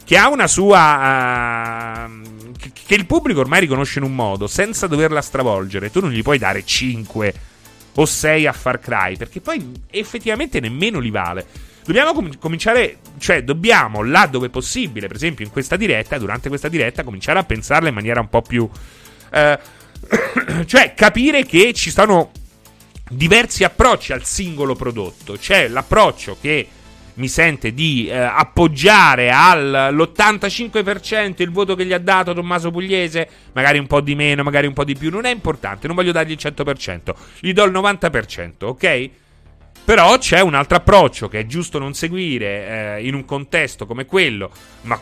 che 0.08 0.16
ha 0.16 0.30
una 0.30 0.46
sua. 0.46 2.06
Uh, 2.08 2.52
che, 2.86 2.94
il 2.94 3.04
pubblico 3.04 3.40
ormai 3.40 3.60
riconosce 3.60 3.98
in 3.98 4.06
un 4.06 4.14
modo, 4.14 4.46
senza 4.46 4.86
doverla 4.86 5.20
stravolgere. 5.20 5.90
Tu 5.90 6.00
non 6.00 6.10
gli 6.10 6.22
puoi 6.22 6.38
dare 6.38 6.64
5 6.64 7.34
o 7.92 8.06
6 8.06 8.46
a 8.46 8.52
Far 8.54 8.80
Cry, 8.80 9.18
perché 9.18 9.42
poi 9.42 9.70
effettivamente 9.90 10.60
nemmeno 10.60 10.98
li 10.98 11.10
vale. 11.10 11.46
Dobbiamo 11.84 12.14
com- 12.14 12.38
cominciare, 12.38 13.00
cioè 13.18 13.44
dobbiamo, 13.44 14.02
là 14.02 14.26
dove 14.26 14.48
possibile, 14.48 15.08
per 15.08 15.16
esempio 15.16 15.44
in 15.44 15.50
questa 15.50 15.76
diretta, 15.76 16.16
durante 16.16 16.48
questa 16.48 16.68
diretta, 16.68 17.04
cominciare 17.04 17.40
a 17.40 17.44
pensarla 17.44 17.88
in 17.88 17.94
maniera 17.94 18.20
un 18.20 18.30
po' 18.30 18.40
più... 18.40 18.66
Uh, 19.30 19.58
cioè 20.64 20.94
capire 20.94 21.44
che 21.44 21.74
ci 21.74 21.90
sono 21.90 22.32
diversi 23.10 23.62
approcci 23.62 24.14
al 24.14 24.24
singolo 24.24 24.74
prodotto. 24.74 25.34
C'è 25.34 25.68
l'approccio 25.68 26.38
che 26.40 26.66
mi 27.18 27.28
sente 27.28 27.74
di 27.74 28.08
eh, 28.08 28.16
appoggiare 28.16 29.30
all'85% 29.30 31.42
il 31.42 31.50
voto 31.50 31.74
che 31.74 31.84
gli 31.84 31.92
ha 31.92 31.98
dato 31.98 32.32
Tommaso 32.32 32.70
Pugliese, 32.70 33.28
magari 33.52 33.78
un 33.78 33.86
po' 33.86 34.00
di 34.00 34.14
meno, 34.14 34.42
magari 34.42 34.66
un 34.66 34.72
po' 34.72 34.84
di 34.84 34.94
più, 34.94 35.10
non 35.10 35.24
è 35.24 35.30
importante, 35.30 35.86
non 35.86 35.96
voglio 35.96 36.12
dargli 36.12 36.30
il 36.30 36.38
100%, 36.40 37.14
gli 37.40 37.52
do 37.52 37.64
il 37.64 37.72
90%, 37.72 38.64
ok? 38.64 39.10
Però 39.84 40.18
c'è 40.18 40.40
un 40.40 40.54
altro 40.54 40.76
approccio 40.76 41.28
che 41.28 41.40
è 41.40 41.46
giusto 41.46 41.78
non 41.78 41.94
seguire 41.94 42.98
eh, 42.98 43.06
in 43.06 43.14
un 43.14 43.24
contesto 43.24 43.86
come 43.86 44.06
quello, 44.06 44.50
ma 44.82 45.00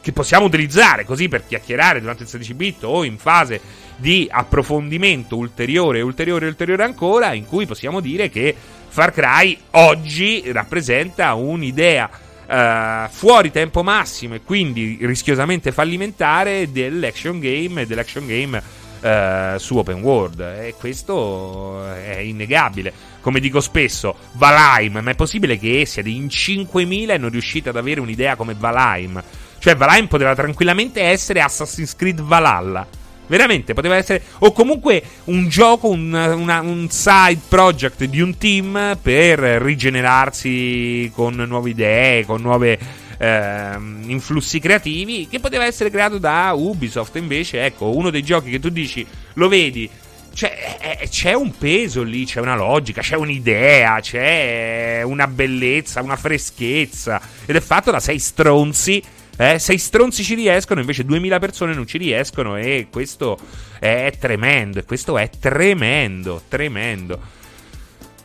che 0.00 0.12
possiamo 0.12 0.46
utilizzare 0.46 1.04
così 1.04 1.28
per 1.28 1.46
chiacchierare 1.46 2.00
durante 2.00 2.22
il 2.22 2.28
16 2.28 2.54
bit 2.54 2.84
o 2.84 3.04
in 3.04 3.18
fase 3.18 3.60
di 3.96 4.28
approfondimento 4.30 5.36
ulteriore, 5.36 6.00
ulteriore, 6.00 6.46
ulteriore 6.46 6.84
ancora, 6.84 7.32
in 7.32 7.46
cui 7.46 7.66
possiamo 7.66 8.00
dire 8.00 8.28
che 8.28 8.54
Far 8.96 9.12
Cry 9.12 9.54
oggi 9.72 10.42
rappresenta 10.52 11.34
un'idea 11.34 12.08
uh, 12.46 13.10
fuori 13.10 13.50
tempo 13.50 13.82
massimo 13.82 14.36
e 14.36 14.40
quindi 14.40 14.96
rischiosamente 15.02 15.70
fallimentare 15.70 16.72
dell'action 16.72 17.38
game 17.38 17.82
e 17.82 17.86
dell'action 17.86 18.26
game 18.26 18.56
uh, 18.56 19.58
su 19.58 19.76
open 19.76 20.00
world 20.00 20.40
e 20.40 20.74
questo 20.78 21.92
è 21.92 22.20
innegabile. 22.20 22.90
Come 23.20 23.38
dico 23.38 23.60
spesso, 23.60 24.16
Valheim, 24.32 25.00
ma 25.02 25.10
è 25.10 25.14
possibile 25.14 25.58
che 25.58 25.84
siate 25.84 26.08
in 26.08 26.28
5.000 26.28 27.10
e 27.10 27.18
non 27.18 27.28
riuscite 27.28 27.68
ad 27.68 27.76
avere 27.76 28.00
un'idea 28.00 28.34
come 28.34 28.54
Valheim? 28.58 29.22
Cioè 29.58 29.76
Valheim 29.76 30.06
poteva 30.06 30.34
tranquillamente 30.34 31.02
essere 31.02 31.42
Assassin's 31.42 31.94
Creed 31.94 32.22
Valhalla 32.22 33.04
Veramente 33.26 33.74
poteva 33.74 33.96
essere. 33.96 34.22
O 34.38 34.52
comunque 34.52 35.02
un 35.24 35.48
gioco, 35.48 35.88
un, 35.88 36.12
una, 36.12 36.60
un 36.60 36.88
side 36.88 37.40
project 37.48 38.04
di 38.04 38.20
un 38.20 38.36
team 38.38 38.98
per 39.00 39.38
rigenerarsi 39.38 41.10
con 41.14 41.34
nuove 41.34 41.70
idee, 41.70 42.24
con 42.24 42.40
nuove 42.40 42.78
eh, 43.18 43.76
influssi 44.06 44.60
creativi. 44.60 45.26
Che 45.28 45.40
poteva 45.40 45.64
essere 45.64 45.90
creato 45.90 46.18
da 46.18 46.52
Ubisoft. 46.54 47.16
Invece, 47.16 47.64
ecco, 47.64 47.96
uno 47.96 48.10
dei 48.10 48.22
giochi 48.22 48.50
che 48.50 48.60
tu 48.60 48.68
dici, 48.68 49.04
lo 49.34 49.48
vedi. 49.48 49.88
Cioè, 50.36 51.08
c'è 51.08 51.32
un 51.32 51.56
peso 51.56 52.02
lì, 52.02 52.26
c'è 52.26 52.40
una 52.40 52.56
logica, 52.56 53.00
c'è 53.00 53.16
un'idea, 53.16 54.00
c'è 54.00 55.00
una 55.02 55.26
bellezza, 55.26 56.02
una 56.02 56.16
freschezza. 56.16 57.18
Ed 57.46 57.56
è 57.56 57.60
fatto 57.60 57.90
da 57.90 58.00
sei 58.00 58.18
stronzi 58.18 59.02
eh, 59.36 59.58
sei 59.58 59.78
stronzi 59.78 60.22
ci 60.22 60.34
riescono, 60.34 60.80
invece 60.80 61.04
2000 61.04 61.38
persone 61.38 61.74
non 61.74 61.86
ci 61.86 61.98
riescono 61.98 62.56
e 62.56 62.88
questo 62.90 63.38
è 63.78 64.12
tremendo, 64.18 64.82
questo 64.84 65.18
è 65.18 65.28
tremendo, 65.38 66.42
tremendo. 66.48 67.34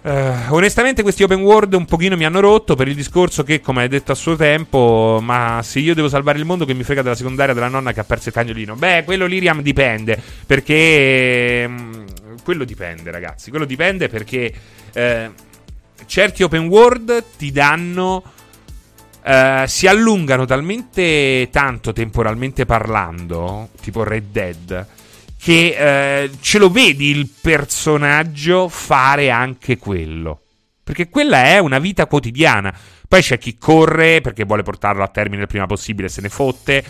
Uh, 0.03 0.55
onestamente 0.55 1.03
questi 1.03 1.21
open 1.21 1.41
world 1.41 1.73
un 1.73 1.85
pochino 1.85 2.17
mi 2.17 2.25
hanno 2.25 2.39
rotto 2.39 2.73
per 2.73 2.87
il 2.87 2.95
discorso 2.95 3.43
che, 3.43 3.59
come 3.59 3.83
hai 3.83 3.87
detto 3.87 4.11
a 4.11 4.15
suo 4.15 4.35
tempo, 4.35 5.19
ma 5.21 5.59
se 5.63 5.77
io 5.77 5.93
devo 5.93 6.09
salvare 6.09 6.39
il 6.39 6.45
mondo 6.45 6.65
che 6.65 6.73
mi 6.73 6.81
frega 6.81 7.03
della 7.03 7.13
secondaria 7.13 7.53
della 7.53 7.67
nonna 7.67 7.93
che 7.93 7.99
ha 7.99 8.03
perso 8.03 8.29
il 8.29 8.33
cagnolino. 8.33 8.75
Beh, 8.75 9.03
quello 9.05 9.27
Liriam 9.27 9.61
dipende, 9.61 10.19
perché... 10.47 11.67
Mm, 11.67 12.05
quello 12.43 12.63
dipende, 12.63 13.11
ragazzi, 13.11 13.49
quello 13.49 13.65
dipende 13.65 14.07
perché... 14.07 14.53
Uh, 14.95 15.49
certi 16.05 16.43
open 16.43 16.67
world 16.67 17.23
ti 17.37 17.51
danno 17.51 18.23
Uh, 19.23 19.67
si 19.67 19.85
allungano 19.85 20.45
talmente 20.45 21.47
tanto 21.51 21.93
temporalmente 21.93 22.65
parlando, 22.65 23.69
tipo 23.79 24.03
Red 24.03 24.31
Dead, 24.31 24.87
che 25.37 26.29
uh, 26.31 26.37
ce 26.41 26.57
lo 26.57 26.71
vedi 26.71 27.09
il 27.09 27.29
personaggio 27.41 28.67
fare 28.67 29.29
anche 29.29 29.77
quello. 29.77 30.39
Perché 30.83 31.09
quella 31.09 31.43
è 31.43 31.59
una 31.59 31.79
vita 31.79 32.07
quotidiana. 32.07 32.75
Poi 33.07 33.21
c'è 33.21 33.37
chi 33.37 33.57
corre 33.57 34.21
perché 34.21 34.43
vuole 34.43 34.63
portarlo 34.63 35.03
a 35.03 35.07
termine 35.07 35.43
il 35.43 35.47
prima 35.47 35.67
possibile 35.67 36.09
se 36.09 36.21
ne 36.21 36.29
fotte. 36.29 36.83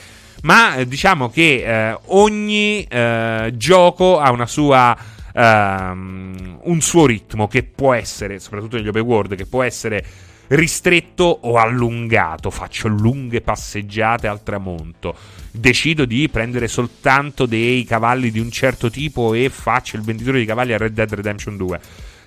Ma 0.44 0.76
eh, 0.76 0.88
diciamo 0.88 1.30
che 1.30 1.64
eh, 1.66 1.98
ogni 2.08 2.84
eh, 2.84 3.52
gioco 3.56 4.20
ha 4.20 4.32
una 4.32 4.48
sua. 4.48 4.98
Um, 5.34 6.60
un 6.64 6.82
suo 6.82 7.06
ritmo 7.06 7.48
che 7.48 7.64
può 7.64 7.94
essere, 7.94 8.38
soprattutto 8.40 8.76
negli 8.76 8.90
open 8.90 9.02
world, 9.02 9.36
che 9.36 9.46
può 9.46 9.64
essere 9.64 10.04
ristretto 10.52 11.24
o 11.24 11.58
allungato, 11.58 12.50
faccio 12.50 12.88
lunghe 12.88 13.42
passeggiate 13.42 14.28
al 14.28 14.44
tramonto, 14.44 15.16
decido 15.52 16.06
di 16.06 16.28
prendere 16.30 16.68
soltanto 16.68 17.46
dei 17.46 17.86
cavalli 17.86 18.32
di 18.32 18.40
un 18.40 18.52
certo 18.52 18.90
tipo 18.90 19.34
e 19.34 19.50
faccio 19.50 19.96
il 19.96 20.02
venditore 20.02 20.40
di 20.40 20.46
cavalli 20.46 20.74
a 20.74 20.78
Red 20.78 20.94
Dead 20.94 21.14
Redemption 21.14 21.56
2. 21.56 21.80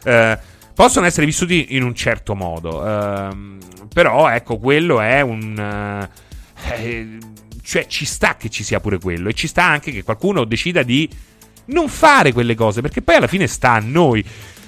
Eh, 0.04 0.38
possono 0.74 1.06
essere 1.06 1.26
vissuti 1.26 1.74
in 1.76 1.82
un 1.82 1.94
certo 1.94 2.34
modo, 2.34 2.86
eh, 2.86 3.28
però 3.92 4.28
ecco, 4.30 4.58
quello 4.58 5.00
è 5.00 5.20
un... 5.20 6.08
Eh, 6.78 7.18
cioè 7.62 7.86
ci 7.86 8.04
sta 8.04 8.36
che 8.36 8.50
ci 8.50 8.62
sia 8.62 8.78
pure 8.78 8.98
quello 8.98 9.30
e 9.30 9.34
ci 9.34 9.46
sta 9.46 9.64
anche 9.64 9.90
che 9.90 10.02
qualcuno 10.02 10.44
decida 10.44 10.82
di 10.82 11.08
non 11.66 11.88
fare 11.88 12.32
quelle 12.32 12.54
cose 12.54 12.82
perché 12.82 13.00
poi 13.00 13.16
alla 13.16 13.26
fine 13.26 13.46
sta 13.46 13.72
a 13.72 13.80
noi. 13.80 14.24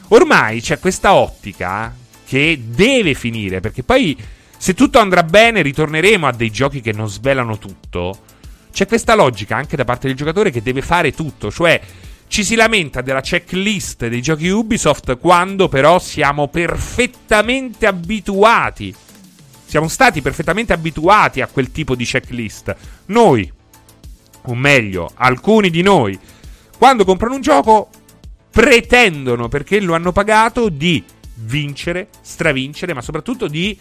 Ormai 0.09 0.61
c'è 0.61 0.79
questa 0.79 1.15
ottica 1.15 1.93
che 2.27 2.61
deve 2.67 3.15
finire, 3.15 3.61
perché 3.61 3.83
poi 3.83 4.17
se 4.59 4.75
tutto 4.75 4.99
andrà 4.99 5.23
bene 5.23 5.63
ritorneremo 5.63 6.27
a 6.27 6.33
dei 6.33 6.51
giochi 6.51 6.81
che 6.81 6.93
non 6.93 7.09
svelano 7.09 7.59
tutto. 7.59 8.19
C'è 8.73 8.87
questa 8.87 9.15
logica 9.15 9.57
anche 9.57 9.77
da 9.77 9.85
parte 9.85 10.09
del 10.09 10.17
giocatore 10.17 10.51
che 10.51 10.63
deve 10.63 10.83
fare 10.83 11.13
tutto, 11.13 11.51
cioè 11.51 11.81
ci 12.29 12.43
si 12.43 12.57
lamenta 12.57 13.01
della 13.01 13.21
checklist 13.21 14.09
dei 14.09 14.21
giochi 14.21 14.49
Ubisoft 14.49 15.19
quando 15.19 15.69
però 15.69 15.99
siamo 15.99 16.49
perfettamente 16.49 17.87
abituati. 17.87 18.95
Siamo 19.65 19.89
stati 19.89 20.21
perfettamente 20.21 20.73
abituati 20.73 21.41
a 21.41 21.47
quel 21.47 21.71
tipo 21.71 21.95
di 21.95 22.05
checklist. 22.05 22.75
Noi, 23.07 23.51
o 24.43 24.55
meglio, 24.55 25.11
alcuni 25.15 25.71
di 25.71 25.83
noi, 25.83 26.19
quando 26.77 27.05
comprano 27.05 27.35
un 27.35 27.41
gioco 27.41 27.89
pretendono, 28.51 29.49
perché 29.49 29.81
lo 29.81 29.95
hanno 29.95 30.13
pagato, 30.13 30.69
di 30.69 31.03
vincere, 31.37 32.09
stravincere, 32.21 32.95
ma 32.95 33.03
soprattutto 33.03 33.49
di 33.49 33.79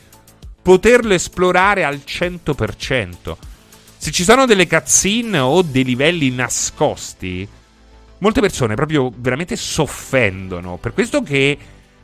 poterlo 0.61 1.13
esplorare 1.13 1.83
al 1.83 2.01
100%. 2.05 3.35
Se 3.97 4.11
ci 4.11 4.23
sono 4.23 4.45
delle 4.45 4.67
cutscene 4.67 5.39
o 5.39 5.61
dei 5.61 5.83
livelli 5.83 6.29
nascosti, 6.31 7.47
molte 8.19 8.41
persone 8.41 8.75
proprio 8.75 9.11
veramente 9.15 9.55
soffendono. 9.55 10.77
Per 10.77 10.93
questo 10.93 11.21
che 11.21 11.57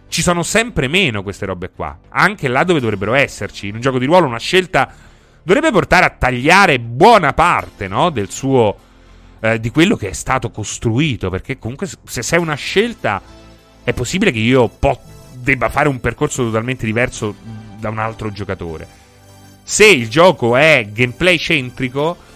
ci 0.07 0.21
sono 0.21 0.43
sempre 0.43 0.87
meno 0.87 1.23
queste 1.23 1.45
robe 1.45 1.71
qua, 1.71 1.97
anche 2.09 2.47
là 2.47 2.63
dove 2.63 2.79
dovrebbero 2.79 3.13
esserci. 3.13 3.67
In 3.67 3.75
un 3.75 3.81
gioco 3.81 3.97
di 3.97 4.05
ruolo 4.05 4.27
una 4.27 4.39
scelta 4.39 4.93
dovrebbe 5.43 5.71
portare 5.71 6.05
a 6.05 6.09
tagliare 6.09 6.79
buona 6.79 7.33
parte, 7.33 7.87
no, 7.87 8.09
del 8.09 8.29
suo 8.29 8.75
eh, 9.39 9.59
di 9.59 9.69
quello 9.71 9.95
che 9.95 10.09
è 10.09 10.13
stato 10.13 10.51
costruito, 10.51 11.29
perché 11.29 11.57
comunque 11.57 11.89
se 12.03 12.21
sei 12.21 12.39
una 12.39 12.55
scelta 12.55 13.21
è 13.83 13.93
possibile 13.93 14.31
che 14.31 14.39
io 14.39 14.67
po- 14.67 15.01
debba 15.41 15.69
fare 15.69 15.89
un 15.89 15.99
percorso 15.99 16.43
totalmente 16.43 16.85
diverso 16.85 17.35
da 17.77 17.89
un 17.89 17.99
altro 17.99 18.31
giocatore. 18.31 18.87
Se 19.63 19.85
il 19.85 20.09
gioco 20.09 20.55
è 20.55 20.87
gameplay 20.91 21.37
centrico, 21.37 22.29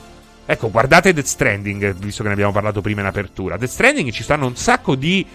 Ecco, 0.48 0.70
guardate 0.70 1.12
Death 1.12 1.26
Stranding, 1.26 1.96
visto 1.96 2.22
che 2.22 2.28
ne 2.28 2.36
abbiamo 2.36 2.52
parlato 2.52 2.80
prima 2.80 3.02
in 3.02 3.08
apertura. 3.08 3.58
Death 3.58 3.72
Stranding 3.72 4.12
ci 4.12 4.22
stanno 4.22 4.46
un 4.46 4.56
sacco 4.56 4.94
di 4.94 5.26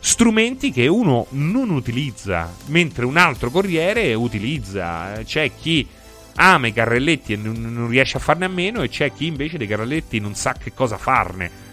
strumenti 0.00 0.72
che 0.72 0.88
uno 0.88 1.26
non 1.30 1.70
utilizza, 1.70 2.52
mentre 2.66 3.04
un 3.04 3.16
altro 3.16 3.50
corriere 3.50 4.14
utilizza. 4.14 5.20
C'è 5.24 5.52
chi 5.54 5.86
ama 6.34 6.66
i 6.66 6.72
carrelletti 6.72 7.34
e 7.34 7.36
non, 7.36 7.86
riesce 7.88 8.16
a 8.16 8.20
farne 8.20 8.46
a 8.46 8.48
meno, 8.48 8.82
e 8.82 8.88
c'è 8.88 9.12
chi 9.12 9.26
invece 9.26 9.58
dei 9.58 9.68
carrelletti 9.68 10.18
non 10.18 10.34
sa 10.34 10.54
che 10.54 10.72
cosa 10.74 10.98
farne. 10.98 11.66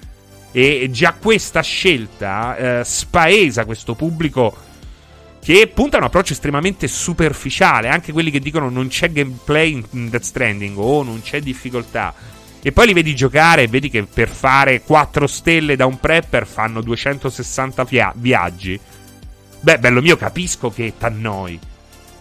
E 0.52 0.88
già 0.92 1.14
questa 1.14 1.62
scelta 1.62 2.56
eh, 2.56 2.84
spaesa 2.84 3.66
questo 3.66 3.96
pubblico 3.96 4.56
che 5.46 5.68
punta 5.68 5.98
a 5.98 6.00
un 6.00 6.08
approccio 6.08 6.34
estremamente 6.34 6.88
superficiale. 6.88 7.88
Anche 7.88 8.12
quelli 8.12 8.32
che 8.32 8.40
dicono 8.40 8.68
non 8.70 8.88
c'è 8.88 9.12
gameplay 9.12 9.84
in 9.92 10.10
Death 10.10 10.24
Stranding 10.24 10.76
o 10.76 11.04
non 11.04 11.22
c'è 11.22 11.40
difficoltà 11.40 12.16
e 12.64 12.72
poi 12.72 12.88
li 12.88 12.94
vedi 12.94 13.14
giocare 13.14 13.62
e 13.62 13.68
vedi 13.68 13.92
che 13.92 14.08
per 14.12 14.28
fare 14.28 14.82
4 14.82 15.28
stelle 15.28 15.76
da 15.76 15.86
un 15.86 16.00
prepper 16.00 16.48
fanno 16.48 16.82
260 16.82 17.84
via- 17.84 18.12
viaggi. 18.16 18.80
Beh, 19.60 19.78
bello 19.78 20.02
mio, 20.02 20.18
capisco 20.18 20.72
che 20.72 20.94
t'annoi. 20.98 21.60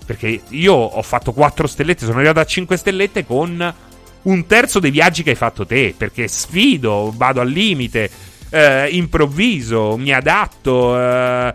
Perché 0.05 0.43
io 0.49 0.75
ho 0.75 1.01
fatto 1.01 1.33
4 1.33 1.67
stellette, 1.67 2.05
sono 2.05 2.19
arrivato 2.19 2.41
a 2.41 2.45
5 2.45 2.77
stellette 2.77 3.25
con 3.25 3.75
un 4.21 4.47
terzo 4.47 4.81
dei 4.81 4.91
viaggi 4.91 5.23
che 5.23 5.31
hai 5.31 5.37
fatto 5.37 5.65
te. 5.65 5.95
Perché 5.97 6.29
sfido, 6.29 7.11
vado 7.17 7.41
al 7.41 7.49
limite, 7.49 8.11
eh, 8.51 8.89
improvviso, 8.91 9.97
mi 9.97 10.13
adatto. 10.13 11.01
Eh, 11.01 11.55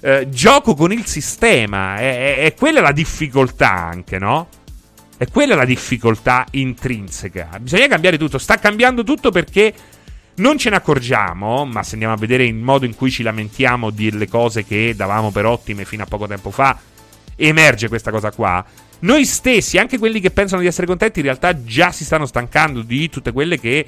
eh, 0.00 0.28
gioco 0.28 0.74
con 0.74 0.92
il 0.92 1.06
sistema. 1.06 1.98
E 1.98 2.54
quella 2.56 2.80
la 2.80 2.92
difficoltà 2.92 3.72
anche, 3.72 4.18
no? 4.18 4.48
E 5.16 5.26
quella 5.30 5.52
è 5.52 5.56
la 5.56 5.64
difficoltà 5.64 6.46
intrinseca. 6.52 7.58
Bisogna 7.60 7.88
cambiare 7.88 8.16
tutto. 8.16 8.38
Sta 8.38 8.58
cambiando 8.58 9.04
tutto 9.04 9.30
perché 9.30 9.74
non 10.36 10.56
ce 10.56 10.70
ne 10.70 10.76
accorgiamo, 10.76 11.66
ma 11.66 11.82
se 11.82 11.92
andiamo 11.92 12.14
a 12.14 12.16
vedere 12.16 12.44
il 12.46 12.54
modo 12.54 12.86
in 12.86 12.96
cui 12.96 13.10
ci 13.10 13.22
lamentiamo 13.22 13.90
delle 13.90 14.26
cose 14.28 14.64
che 14.64 14.94
davamo 14.96 15.30
per 15.30 15.44
ottime 15.44 15.84
fino 15.84 16.04
a 16.04 16.06
poco 16.06 16.26
tempo 16.26 16.50
fa, 16.50 16.78
emerge 17.36 17.88
questa 17.88 18.10
cosa 18.10 18.30
qua. 18.30 18.64
Noi 19.00 19.24
stessi, 19.24 19.76
anche 19.78 19.98
quelli 19.98 20.20
che 20.20 20.30
pensano 20.30 20.62
di 20.62 20.66
essere 20.66 20.86
contenti, 20.86 21.18
in 21.18 21.26
realtà 21.26 21.62
già 21.64 21.90
si 21.92 22.04
stanno 22.04 22.26
stancando 22.26 22.82
di 22.82 23.08
tutte 23.10 23.32
quelle 23.32 23.60
che 23.60 23.84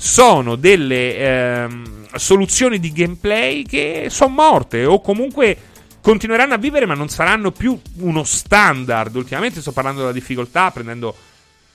sono 0.00 0.54
delle 0.54 1.16
ehm, 1.16 2.06
soluzioni 2.14 2.78
di 2.78 2.92
gameplay 2.92 3.64
che 3.64 4.06
sono 4.10 4.32
morte 4.32 4.84
o 4.84 5.00
comunque 5.00 5.56
continueranno 6.00 6.54
a 6.54 6.58
vivere, 6.58 6.86
ma 6.86 6.94
non 6.94 7.08
saranno 7.08 7.50
più 7.50 7.78
uno 7.98 8.22
standard. 8.22 9.14
Ultimamente 9.16 9.60
sto 9.60 9.72
parlando 9.72 10.00
della 10.00 10.12
difficoltà, 10.12 10.70
prendendo 10.70 11.14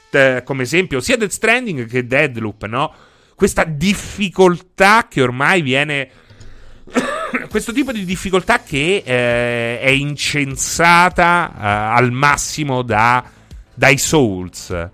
eh, 0.09 0.41
come 0.45 0.63
esempio 0.63 1.01
sia 1.01 1.17
Death 1.17 1.31
Stranding 1.31 1.86
che 1.86 2.07
Deadloop, 2.07 2.65
no? 2.65 2.93
Questa 3.36 3.65
difficoltà 3.65 5.07
che 5.09 5.21
ormai 5.21 5.62
viene. 5.62 6.09
questo 7.49 7.73
tipo 7.73 7.91
di 7.91 8.05
difficoltà 8.05 8.62
che 8.63 9.03
eh, 9.05 9.79
è 9.79 9.89
incensata 9.89 11.51
eh, 11.51 11.97
al 11.97 12.12
massimo 12.12 12.83
da, 12.83 13.23
dai 13.73 13.97
Souls. 13.97 14.89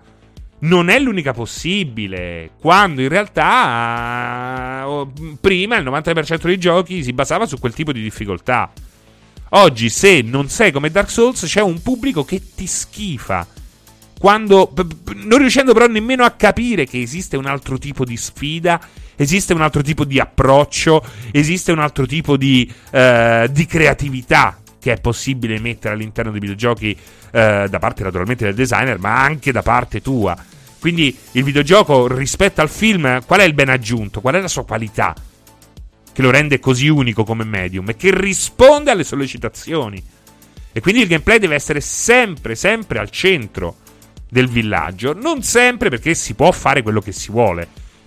Non 0.62 0.89
è 0.89 1.00
l'unica 1.00 1.32
possibile, 1.32 2.52
quando 2.60 3.02
in 3.02 3.08
realtà 3.08 4.84
uh, 4.86 5.38
prima 5.39 5.78
il 5.78 5.86
90% 5.86 6.41
dei 6.43 6.58
giochi 6.58 7.02
si 7.02 7.13
basava 7.13 7.45
su 7.45 7.58
quel 7.60 7.74
tipo 7.74 7.93
di 7.93 8.02
difficoltà. 8.02 8.69
Oggi, 9.52 9.89
se 9.89 10.22
non 10.22 10.50
sei 10.50 10.72
come 10.72 10.91
Dark 10.91 11.10
Souls, 11.10 11.45
c'è 11.45 11.62
un 11.62 11.82
pubblico 11.82 12.26
che 12.26 12.41
ti 12.56 12.67
schifa. 12.67 13.48
Quando, 14.19 14.74
non 15.15 15.39
riuscendo 15.39 15.72
però 15.72 15.88
nemmeno 15.88 16.26
a 16.26 16.32
capire 16.32 16.86
che 16.86 17.02
esiste 17.02 17.38
un 17.38 17.45
altro 17.45 17.78
tipo 17.78 18.04
di 18.04 18.17
sfida, 18.17 18.82
esiste 19.15 19.54
un 19.54 19.62
altro 19.62 19.82
tipo 19.82 20.04
di 20.04 20.19
approccio, 20.19 21.02
esiste 21.32 21.72
un 21.72 21.80
altro 21.80 22.06
tipo 22.06 22.36
di, 22.36 22.69
uh, 22.91 23.48
di 23.48 23.65
creatività 23.65 24.60
che 24.80 24.94
è 24.94 25.00
possibile 25.00 25.60
mettere 25.60 25.94
all'interno 25.94 26.32
dei 26.32 26.39
videogiochi 26.39 26.98
uh, 26.98 27.68
da 27.68 27.78
parte 27.80 28.04
naturalmente 28.04 28.46
del 28.46 28.56
designer, 28.56 28.98
ma 29.00 29.22
anche 29.22 29.52
da 29.52 29.62
parte 29.62 30.02
tua. 30.02 30.38
Quindi 30.80 31.15
il 31.34 31.44
videogioco 31.44 32.08
rispetto 32.08 32.62
al 32.62 32.70
film, 32.70 33.24
qual 33.26 33.42
è 33.42 33.44
il 33.44 33.54
ben 33.54 33.70
aggiunto? 33.70 34.22
Qual 34.22 34.36
è 34.36 34.39
la 34.39 34.48
sua 34.48 34.65
qualità? 34.65 35.13
che 36.20 36.26
lo 36.26 36.32
rende 36.32 36.60
così 36.60 36.89
unico 36.89 37.24
come 37.24 37.46
medium 37.46 37.88
e 37.88 37.96
che 37.96 38.13
risponde 38.13 38.92
alle 38.92 39.06
sollecitazioni. 39.06 40.04
E 40.74 40.82
quindi 40.82 41.02
il 41.02 41.08
gameplay 41.08 41.39
deve 41.39 41.56
essere 41.56 41.80
sempre, 41.80 42.56
sempre 42.56 43.00
al 43.00 43.10
centro 43.10 43.78
del 44.30 44.50
villaggio. 44.50 45.13
Non 45.13 45.44
sempre 45.44 45.89
perché 45.89 46.13
si 46.15 46.34
può 46.34 46.52
fare 46.52 46.82
quello 46.82 47.00
che 47.00 47.13
si 47.13 47.32
vuole. 47.32 47.65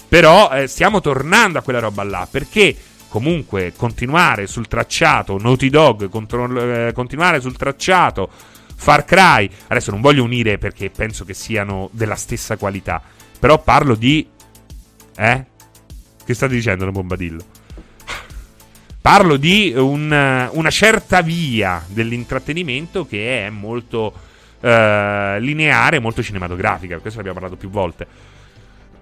Però 0.08 0.50
eh, 0.50 0.66
stiamo 0.66 1.00
tornando 1.00 1.58
a 1.58 1.62
quella 1.62 1.78
roba 1.78 2.02
là 2.02 2.28
perché 2.30 2.76
comunque 3.12 3.74
continuare 3.76 4.46
sul 4.46 4.66
tracciato 4.66 5.36
Naughty 5.36 5.68
Dog, 5.68 6.08
contro, 6.08 6.86
eh, 6.88 6.92
continuare 6.94 7.42
sul 7.42 7.54
tracciato 7.54 8.30
Far 8.74 9.04
Cry. 9.04 9.50
Adesso 9.66 9.90
non 9.90 10.00
voglio 10.00 10.24
unire 10.24 10.56
perché 10.56 10.88
penso 10.88 11.26
che 11.26 11.34
siano 11.34 11.90
della 11.92 12.14
stessa 12.14 12.56
qualità. 12.56 13.02
Però 13.38 13.62
parlo 13.62 13.96
di. 13.96 14.26
Eh? 15.14 15.44
Che 16.24 16.34
state 16.34 16.54
dicendo, 16.54 16.86
la 16.86 16.90
bombadillo? 16.90 17.44
Parlo 19.02 19.36
di 19.36 19.74
un, 19.76 20.48
una 20.52 20.70
certa 20.70 21.20
via 21.20 21.84
dell'intrattenimento 21.88 23.04
che 23.04 23.46
è 23.46 23.50
molto 23.50 24.14
uh, 24.58 25.38
lineare, 25.38 25.98
molto 25.98 26.22
cinematografica. 26.22 26.98
Questo 26.98 27.18
l'abbiamo 27.18 27.40
parlato 27.40 27.58
più 27.58 27.68
volte. 27.68 28.06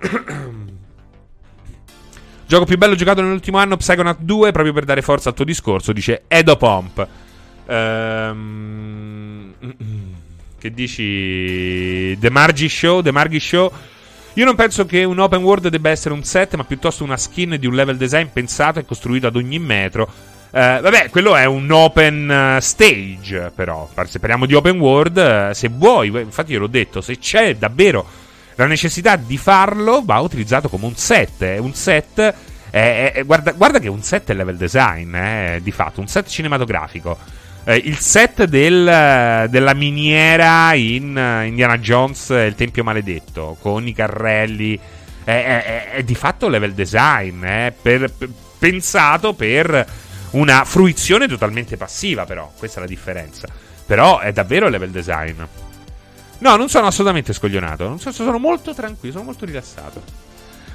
Gioco 2.50 2.64
più 2.64 2.76
bello 2.76 2.96
giocato 2.96 3.22
nell'ultimo 3.22 3.58
anno, 3.58 3.76
Psychonaut 3.76 4.22
2, 4.22 4.50
proprio 4.50 4.72
per 4.72 4.84
dare 4.84 5.02
forza 5.02 5.28
al 5.28 5.36
tuo 5.36 5.44
discorso, 5.44 5.92
dice 5.92 6.22
Edo 6.26 6.56
Pomp. 6.56 7.06
Ehm, 7.64 9.52
che 10.58 10.74
dici? 10.74 12.18
The 12.18 12.28
Margi 12.28 12.68
Show, 12.68 13.02
The 13.02 13.12
Margi 13.12 13.38
Show 13.38 13.72
io 14.32 14.44
non 14.44 14.56
penso 14.56 14.84
che 14.84 15.04
un 15.04 15.20
open 15.20 15.44
world 15.44 15.68
debba 15.68 15.90
essere 15.90 16.12
un 16.12 16.24
set, 16.24 16.56
ma 16.56 16.64
piuttosto 16.64 17.04
una 17.04 17.16
skin 17.16 17.56
di 17.56 17.68
un 17.68 17.74
level 17.76 17.96
design 17.96 18.26
pensato 18.32 18.80
e 18.80 18.84
costruito 18.84 19.28
ad 19.28 19.36
ogni 19.36 19.60
metro. 19.60 20.10
Uh, 20.50 20.80
vabbè, 20.80 21.08
quello 21.10 21.36
è 21.36 21.44
un 21.44 21.70
open 21.70 22.56
uh, 22.56 22.60
stage, 22.60 23.52
però. 23.54 23.88
Se 24.06 24.18
parliamo 24.18 24.46
di 24.46 24.54
open 24.54 24.80
world, 24.80 25.50
uh, 25.50 25.52
se 25.54 25.68
vuoi, 25.68 26.08
infatti 26.08 26.50
io 26.50 26.58
l'ho 26.58 26.66
detto, 26.66 27.00
se 27.00 27.16
c'è 27.16 27.54
davvero 27.54 28.04
la 28.60 28.66
necessità 28.66 29.16
di 29.16 29.38
farlo, 29.38 30.02
va 30.04 30.18
utilizzato 30.20 30.68
come 30.68 30.86
un 30.86 30.96
set. 30.96 31.42
È 31.42 31.58
un 31.58 31.74
set. 31.74 32.34
È, 32.70 33.12
è, 33.14 33.24
guarda, 33.24 33.52
guarda, 33.52 33.78
che 33.78 33.88
un 33.88 34.02
set 34.02 34.30
è 34.30 34.34
level 34.34 34.56
design, 34.56 35.14
eh, 35.14 35.60
di 35.62 35.72
fatto, 35.72 36.00
un 36.00 36.06
set 36.06 36.28
cinematografico 36.28 37.38
eh, 37.64 37.76
il 37.76 37.98
set 37.98 38.44
del, 38.44 39.46
della 39.50 39.74
miniera 39.74 40.72
in 40.74 41.14
uh, 41.14 41.44
Indiana 41.44 41.78
Jones 41.78 42.30
il 42.30 42.54
Tempio 42.54 42.82
Maledetto, 42.82 43.56
con 43.60 43.86
i 43.86 43.92
carrelli, 43.92 44.78
è, 45.22 46.02
di 46.04 46.14
fatto 46.14 46.48
level 46.48 46.72
design, 46.72 47.44
eh, 47.44 47.74
per, 47.80 48.10
per, 48.16 48.28
pensato 48.58 49.34
per 49.34 49.86
una 50.30 50.64
fruizione 50.64 51.28
totalmente 51.28 51.76
passiva, 51.76 52.24
però, 52.24 52.50
questa 52.56 52.78
è 52.78 52.82
la 52.82 52.88
differenza. 52.88 53.46
Però 53.86 54.20
è 54.20 54.32
davvero 54.32 54.68
level 54.68 54.90
design. 54.90 55.40
No, 56.40 56.56
non 56.56 56.68
sono 56.68 56.86
assolutamente 56.86 57.32
scoglionato, 57.32 57.96
so, 57.98 58.12
sono 58.12 58.38
molto 58.38 58.72
tranquillo, 58.74 59.12
sono 59.12 59.24
molto 59.24 59.44
rilassato. 59.44 60.02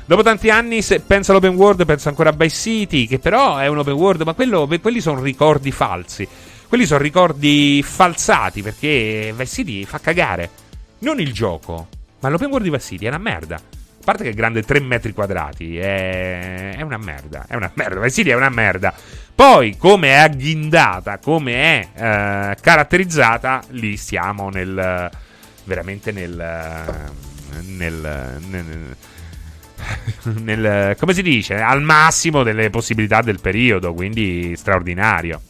Dopo 0.05 0.21
tanti 0.21 0.51
anni, 0.51 0.83
se 0.83 0.99
penso 0.99 1.31
all'open 1.31 1.55
world, 1.55 1.83
penso 1.85 2.09
ancora 2.09 2.29
a 2.29 2.33
Vice 2.33 2.55
City, 2.55 3.07
che 3.07 3.17
però 3.17 3.57
è 3.57 3.65
un 3.65 3.79
open 3.79 3.93
world, 3.93 4.21
ma 4.21 4.33
quello, 4.33 4.69
quelli 4.79 5.01
sono 5.01 5.19
ricordi 5.21 5.71
falsi. 5.71 6.27
Quelli 6.67 6.85
sono 6.85 6.99
ricordi 6.99 7.81
falsati 7.83 8.61
perché 8.61 9.33
Vice 9.35 9.51
City 9.51 9.83
fa 9.85 9.99
cagare. 9.99 10.49
Non 10.99 11.19
il 11.19 11.33
gioco, 11.33 11.87
ma 12.19 12.29
l'open 12.29 12.49
world 12.49 12.65
di 12.65 12.69
Vice 12.69 12.85
City 12.85 13.05
è 13.05 13.07
una 13.07 13.17
merda. 13.17 13.55
A 13.55 14.03
parte 14.03 14.23
che 14.23 14.29
è 14.29 14.33
grande 14.33 14.61
3 14.61 14.79
metri 14.81 15.13
quadrati, 15.13 15.79
è, 15.79 16.75
è 16.75 16.81
una 16.83 16.97
merda. 16.97 17.45
È 17.47 17.55
una 17.55 17.71
merda. 17.73 17.99
Vice 18.01 18.13
City 18.13 18.29
è 18.29 18.35
una 18.35 18.49
merda. 18.49 18.93
Poi, 19.33 19.75
come 19.77 20.09
è 20.09 20.17
agghindata, 20.17 21.17
come 21.17 21.53
è 21.53 21.87
eh, 21.95 22.57
caratterizzata, 22.61 23.63
lì 23.69 23.97
stiamo 23.97 24.49
nel. 24.49 25.23
Veramente 25.65 26.11
nel. 26.11 27.11
nel, 27.61 28.39
nel 28.47 28.95
nel, 30.41 30.95
come 30.97 31.13
si 31.13 31.21
dice, 31.21 31.55
al 31.55 31.81
massimo 31.81 32.43
delle 32.43 32.69
possibilità 32.69 33.21
del 33.21 33.39
periodo, 33.39 33.93
quindi 33.93 34.53
straordinario. 34.55 35.41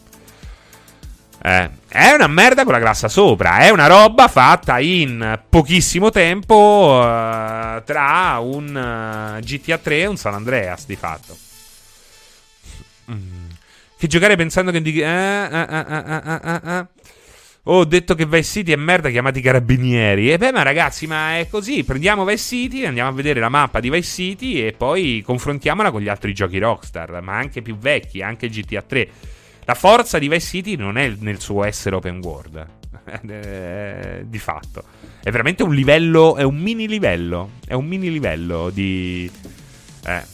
Eh, 1.41 1.69
è 1.87 2.11
una 2.11 2.27
merda 2.27 2.63
con 2.63 2.73
la 2.73 2.79
glassa 2.79 3.07
sopra. 3.07 3.59
È 3.59 3.69
una 3.69 3.85
roba 3.87 4.27
fatta 4.27 4.79
in 4.79 5.39
pochissimo 5.47 6.09
tempo 6.09 6.99
uh, 6.99 7.83
tra 7.83 8.39
un 8.41 9.37
uh, 9.37 9.39
GTA 9.39 9.77
3 9.77 9.99
e 9.99 10.05
un 10.07 10.17
San 10.17 10.33
Andreas, 10.33 10.87
di 10.87 10.95
fatto. 10.95 11.37
Mm. 13.11 13.49
Che 13.97 14.07
giocare 14.07 14.35
pensando 14.35 14.71
che... 14.71 14.81
Di- 14.81 14.99
eh, 14.99 16.87
ho 17.67 17.83
detto 17.85 18.13
che 18.13 18.25
Vice 18.25 18.43
City 18.43 18.71
è 18.71 18.75
merda, 18.75 19.09
chiamati 19.09 19.41
carabinieri. 19.41 20.31
E 20.31 20.37
beh, 20.37 20.51
ma 20.51 20.61
ragazzi, 20.61 21.07
ma 21.07 21.39
è 21.39 21.47
così. 21.47 21.83
Prendiamo 21.83 22.23
Vice 22.23 22.37
City, 22.37 22.85
andiamo 22.85 23.09
a 23.09 23.13
vedere 23.13 23.39
la 23.39 23.49
mappa 23.49 23.79
di 23.79 23.89
Vice 23.89 24.09
City 24.09 24.61
e 24.61 24.73
poi 24.73 25.23
confrontiamola 25.25 25.89
con 25.89 26.01
gli 26.01 26.07
altri 26.07 26.33
giochi 26.33 26.59
Rockstar, 26.59 27.21
ma 27.21 27.37
anche 27.37 27.61
più 27.61 27.77
vecchi, 27.77 28.21
anche 28.21 28.49
GTA 28.49 28.81
3. 28.81 29.09
La 29.65 29.73
forza 29.73 30.19
di 30.19 30.27
Vice 30.27 30.45
City 30.45 30.75
non 30.75 30.97
è 30.97 31.11
nel 31.19 31.39
suo 31.39 31.63
essere 31.63 31.95
open 31.95 32.19
world, 32.21 32.67
eh, 33.27 34.25
di 34.27 34.39
fatto. 34.39 34.83
È 35.23 35.31
veramente 35.31 35.63
un 35.63 35.73
livello, 35.73 36.35
è 36.35 36.43
un 36.43 36.57
mini 36.57 36.87
livello, 36.87 37.51
è 37.65 37.73
un 37.73 37.87
mini 37.87 38.11
livello 38.11 38.69
di... 38.69 39.29
Eh, 40.05 40.33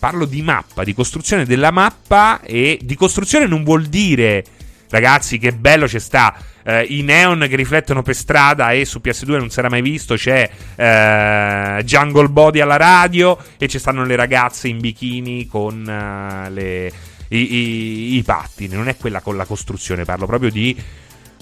parlo 0.00 0.24
di 0.24 0.42
mappa, 0.42 0.82
di 0.82 0.94
costruzione 0.94 1.44
della 1.44 1.70
mappa 1.70 2.40
e 2.40 2.76
di 2.82 2.96
costruzione 2.96 3.46
non 3.46 3.62
vuol 3.62 3.84
dire, 3.84 4.44
ragazzi, 4.92 5.38
che 5.38 5.52
bello 5.52 5.88
ci 5.88 5.98
sta. 5.98 6.34
Eh, 6.64 6.84
i 6.90 7.02
neon 7.02 7.46
che 7.48 7.56
riflettono 7.56 8.02
per 8.02 8.14
strada 8.14 8.70
e 8.70 8.84
su 8.84 9.00
PS2 9.02 9.36
non 9.36 9.50
si 9.50 9.58
era 9.58 9.68
mai 9.68 9.82
visto 9.82 10.14
c'è 10.14 10.48
eh, 10.76 11.82
Jungle 11.82 12.28
Body 12.28 12.60
alla 12.60 12.76
radio 12.76 13.36
e 13.58 13.66
ci 13.66 13.80
stanno 13.80 14.04
le 14.04 14.14
ragazze 14.14 14.68
in 14.68 14.78
bikini 14.78 15.48
con 15.48 15.80
uh, 15.80 16.52
le, 16.52 16.92
i, 17.28 17.54
i, 17.54 18.16
i 18.16 18.22
pattini. 18.22 18.76
Non 18.76 18.86
è 18.86 18.96
quella 18.96 19.20
con 19.20 19.36
la 19.36 19.44
costruzione 19.44 20.04
parlo 20.04 20.26
proprio 20.26 20.50
di 20.50 20.76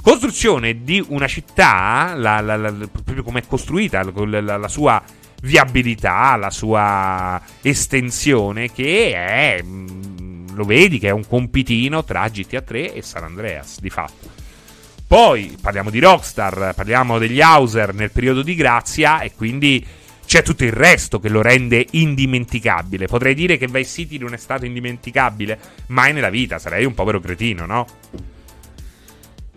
costruzione 0.03 0.83
di 0.83 1.05
una 1.09 1.27
città 1.27 2.15
la, 2.17 2.41
la, 2.41 2.57
la, 2.57 2.73
proprio 2.73 3.23
come 3.23 3.41
è 3.41 3.47
costruita 3.47 4.03
la, 4.03 4.69
sua 4.69 5.03
viabilità 5.43 6.37
la 6.37 6.49
sua 6.49 7.39
estensione 7.61 8.73
che 8.73 9.13
è 9.13 9.63
mm, 9.63 10.10
lo 10.55 10.65
vedi 10.65 10.99
che 10.99 11.09
è 11.09 11.13
un 11.13 11.27
compitino 11.27 12.05
tra 12.05 12.29
GTA 12.29 12.61
3 12.61 12.95
e 12.95 13.03
San 13.03 13.25
Andreas 13.25 13.81
di 13.81 13.91
fatto 13.91 14.41
poi 15.11 15.57
parliamo 15.61 15.91
di 15.91 15.99
Rockstar, 15.99 16.73
parliamo 16.73 17.19
degli 17.19 17.41
Hauser 17.41 17.93
nel 17.93 18.13
periodo 18.13 18.43
di 18.43 18.55
grazia 18.55 19.23
e 19.23 19.33
quindi 19.35 19.85
c'è 20.25 20.45
tutto 20.45 20.63
il 20.63 20.71
resto 20.71 21.19
che 21.19 21.29
lo 21.29 21.43
rende 21.43 21.85
indimenticabile. 21.91 23.09
Potrei 23.09 23.35
dire 23.35 23.59
che 23.59 23.67
Vice 23.67 23.91
City 23.91 24.19
non 24.19 24.35
è 24.35 24.37
stato 24.37 24.67
indimenticabile 24.67 25.59
mai 25.87 26.13
nella 26.13 26.31
vita, 26.31 26.61
sarei 26.61 26.85
un 26.85 26.95
povero 26.95 27.19
cretino, 27.19 27.67
no? 27.67 27.87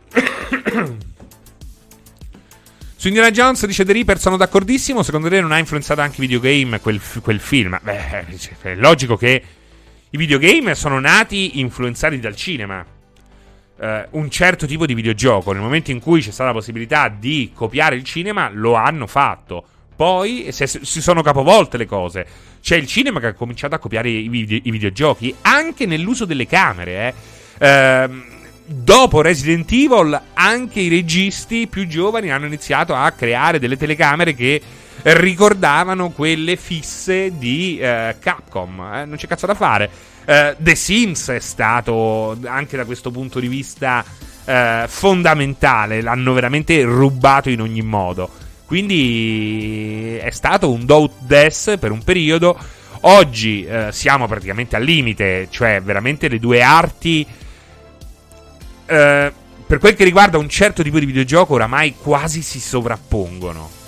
Su 2.95 3.07
Indiana 3.07 3.29
Jones 3.29 3.63
dice 3.67 3.85
The 3.85 3.93
Reaper 3.93 4.17
sono 4.17 4.37
d'accordissimo, 4.37 5.03
secondo 5.03 5.29
te 5.29 5.39
non 5.39 5.51
ha 5.51 5.59
influenzato 5.59 6.01
anche 6.01 6.15
i 6.17 6.21
videogame 6.25 6.79
quel, 6.79 6.99
quel 7.21 7.39
film? 7.39 7.77
Beh, 7.79 8.25
è 8.59 8.73
logico 8.73 9.17
che 9.17 9.43
i 10.13 10.17
videogame 10.17 10.75
sono 10.75 10.99
nati 10.99 11.59
influenzati 11.59 12.19
dal 12.19 12.35
cinema 12.35 12.85
eh, 13.79 14.07
un 14.11 14.29
certo 14.29 14.67
tipo 14.67 14.85
di 14.85 14.93
videogioco. 14.93 15.51
Nel 15.53 15.61
momento 15.61 15.89
in 15.89 15.99
cui 15.99 16.21
c'è 16.21 16.29
stata 16.29 16.51
la 16.51 16.55
possibilità 16.55 17.09
di 17.09 17.51
copiare 17.51 17.95
il 17.95 18.03
cinema, 18.03 18.49
lo 18.51 18.75
hanno 18.75 19.07
fatto. 19.07 19.65
Poi 19.95 20.47
se, 20.51 20.67
si 20.67 21.01
sono 21.01 21.23
capovolte 21.23 21.77
le 21.77 21.87
cose. 21.87 22.27
C'è 22.61 22.75
il 22.75 22.85
cinema 22.85 23.19
che 23.19 23.27
ha 23.27 23.33
cominciato 23.33 23.73
a 23.73 23.79
copiare 23.79 24.09
i, 24.09 24.27
video, 24.27 24.59
i 24.61 24.69
videogiochi, 24.69 25.33
anche 25.41 25.87
nell'uso 25.87 26.25
delle 26.25 26.45
camere. 26.45 27.15
Eh. 27.57 27.67
Eh, 27.67 28.09
dopo 28.65 29.21
Resident 29.21 29.71
Evil, 29.71 30.21
anche 30.35 30.79
i 30.79 30.89
registi 30.89 31.65
più 31.67 31.87
giovani 31.87 32.31
hanno 32.31 32.45
iniziato 32.45 32.93
a 32.93 33.09
creare 33.11 33.57
delle 33.57 33.77
telecamere 33.77 34.35
che 34.35 34.61
ricordavano 35.01 36.11
quelle 36.11 36.55
fisse 36.55 37.37
di 37.37 37.77
eh, 37.79 38.15
Capcom. 38.19 38.79
Eh. 38.93 39.05
Non 39.05 39.17
c'è 39.17 39.27
cazzo 39.27 39.45
da 39.45 39.55
fare. 39.55 39.89
Uh, 40.25 40.55
The 40.57 40.75
Sims 40.75 41.29
è 41.29 41.39
stato 41.39 42.37
anche 42.45 42.77
da 42.77 42.85
questo 42.85 43.11
punto 43.11 43.41
di 43.41 43.49
vista 43.49 44.05
uh, 44.45 44.87
fondamentale, 44.87 46.01
l'hanno 46.01 46.31
veramente 46.31 46.81
rubato 46.83 47.49
in 47.49 47.59
ogni 47.59 47.81
modo. 47.81 48.29
Quindi 48.65 50.17
è 50.21 50.29
stato 50.29 50.71
un 50.71 50.85
do 50.85 51.11
des 51.19 51.75
per 51.77 51.91
un 51.91 52.01
periodo. 52.03 52.57
Oggi 53.01 53.67
uh, 53.69 53.91
siamo 53.91 54.25
praticamente 54.27 54.77
al 54.77 54.83
limite, 54.83 55.47
cioè 55.49 55.81
veramente 55.81 56.29
le 56.29 56.39
due 56.39 56.61
arti. 56.61 57.27
per 58.85 59.77
quel 59.79 59.93
che 59.93 60.05
riguarda 60.05 60.37
un 60.37 60.47
certo 60.47 60.83
tipo 60.83 60.99
di 60.99 61.05
videogioco, 61.05 61.55
oramai 61.55 61.95
quasi 62.01 62.41
si 62.41 62.61
sovrappongono. 62.61 63.82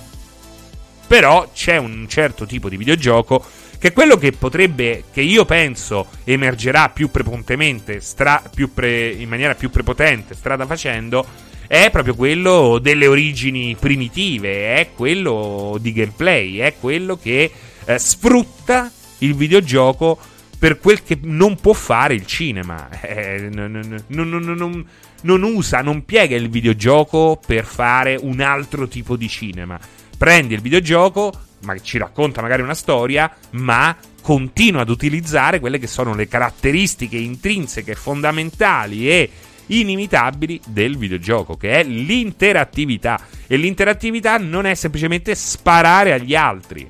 Però 1.08 1.50
c'è 1.54 1.78
un 1.78 2.06
certo 2.10 2.46
tipo 2.46 2.70
di 2.70 2.78
videogioco 2.78 3.44
che 3.78 3.90
è 3.90 3.94
quello 3.94 4.18
che 4.18 4.32
potrebbe, 4.32 5.04
che 5.12 5.22
io 5.22 5.46
penso 5.46 6.08
emergerà 6.24 6.90
più 6.90 7.12
prepontemente, 7.12 8.00
stra, 8.00 8.42
più 8.54 8.74
pre, 8.74 9.10
in 9.10 9.30
maniera 9.30 9.54
più 9.54 9.70
prepotente, 9.70 10.34
strada 10.34 10.66
facendo, 10.66 11.26
è 11.68 11.90
proprio 11.92 12.16
quello 12.16 12.80
delle 12.80 13.08
origini 13.08 13.76
primitive, 13.80 14.76
è 14.76 14.90
quello 14.96 15.78
di 15.80 15.94
gameplay, 15.94 16.58
è 16.58 16.76
quello 16.80 17.18
che 17.18 17.52
eh, 17.86 18.00
sfrutta 18.00 18.92
il 19.20 19.36
videogioco 19.36 20.18
per 20.58 20.80
quel 20.80 21.04
che 21.04 21.20
non 21.22 21.56
può 21.56 21.74
fare 21.74 22.14
il 22.14 22.26
cinema. 22.26 22.90
Eh, 23.06 23.50
non, 23.52 24.04
non, 24.08 24.30
non, 24.30 24.86
non, 25.22 25.44
usa, 25.44 25.82
non 25.82 26.06
piega 26.06 26.36
il 26.36 26.50
videogioco 26.50 27.40
per 27.46 27.64
fare 27.66 28.18
un 28.20 28.42
altro 28.42 28.88
tipo 28.88 29.16
di 29.16 29.30
cinema. 29.30 29.80
Prendi 30.18 30.54
il 30.54 30.62
videogioco, 30.62 31.32
ma 31.64 31.78
ci 31.80 31.98
racconta 31.98 32.42
magari 32.42 32.62
una 32.62 32.74
storia, 32.74 33.32
ma 33.52 33.96
continua 34.22 34.82
ad 34.82 34.90
utilizzare 34.90 35.60
quelle 35.60 35.78
che 35.78 35.88
sono 35.88 36.16
le 36.16 36.28
caratteristiche 36.28 37.18
intrinseche, 37.18 37.96
fondamentali 37.96 39.10
e 39.10 39.30
inimitabili 39.68 40.60
del 40.68 40.98
videogioco, 40.98 41.58
che 41.58 41.80
è 41.80 41.84
l'interattività. 41.84 43.20
E 43.48 43.58
l'interattività 43.58 44.38
non 44.38 44.66
è 44.66 44.74
semplicemente 44.74 45.36
sparare 45.36 46.14
agli 46.14 46.36
altri. 46.36 46.88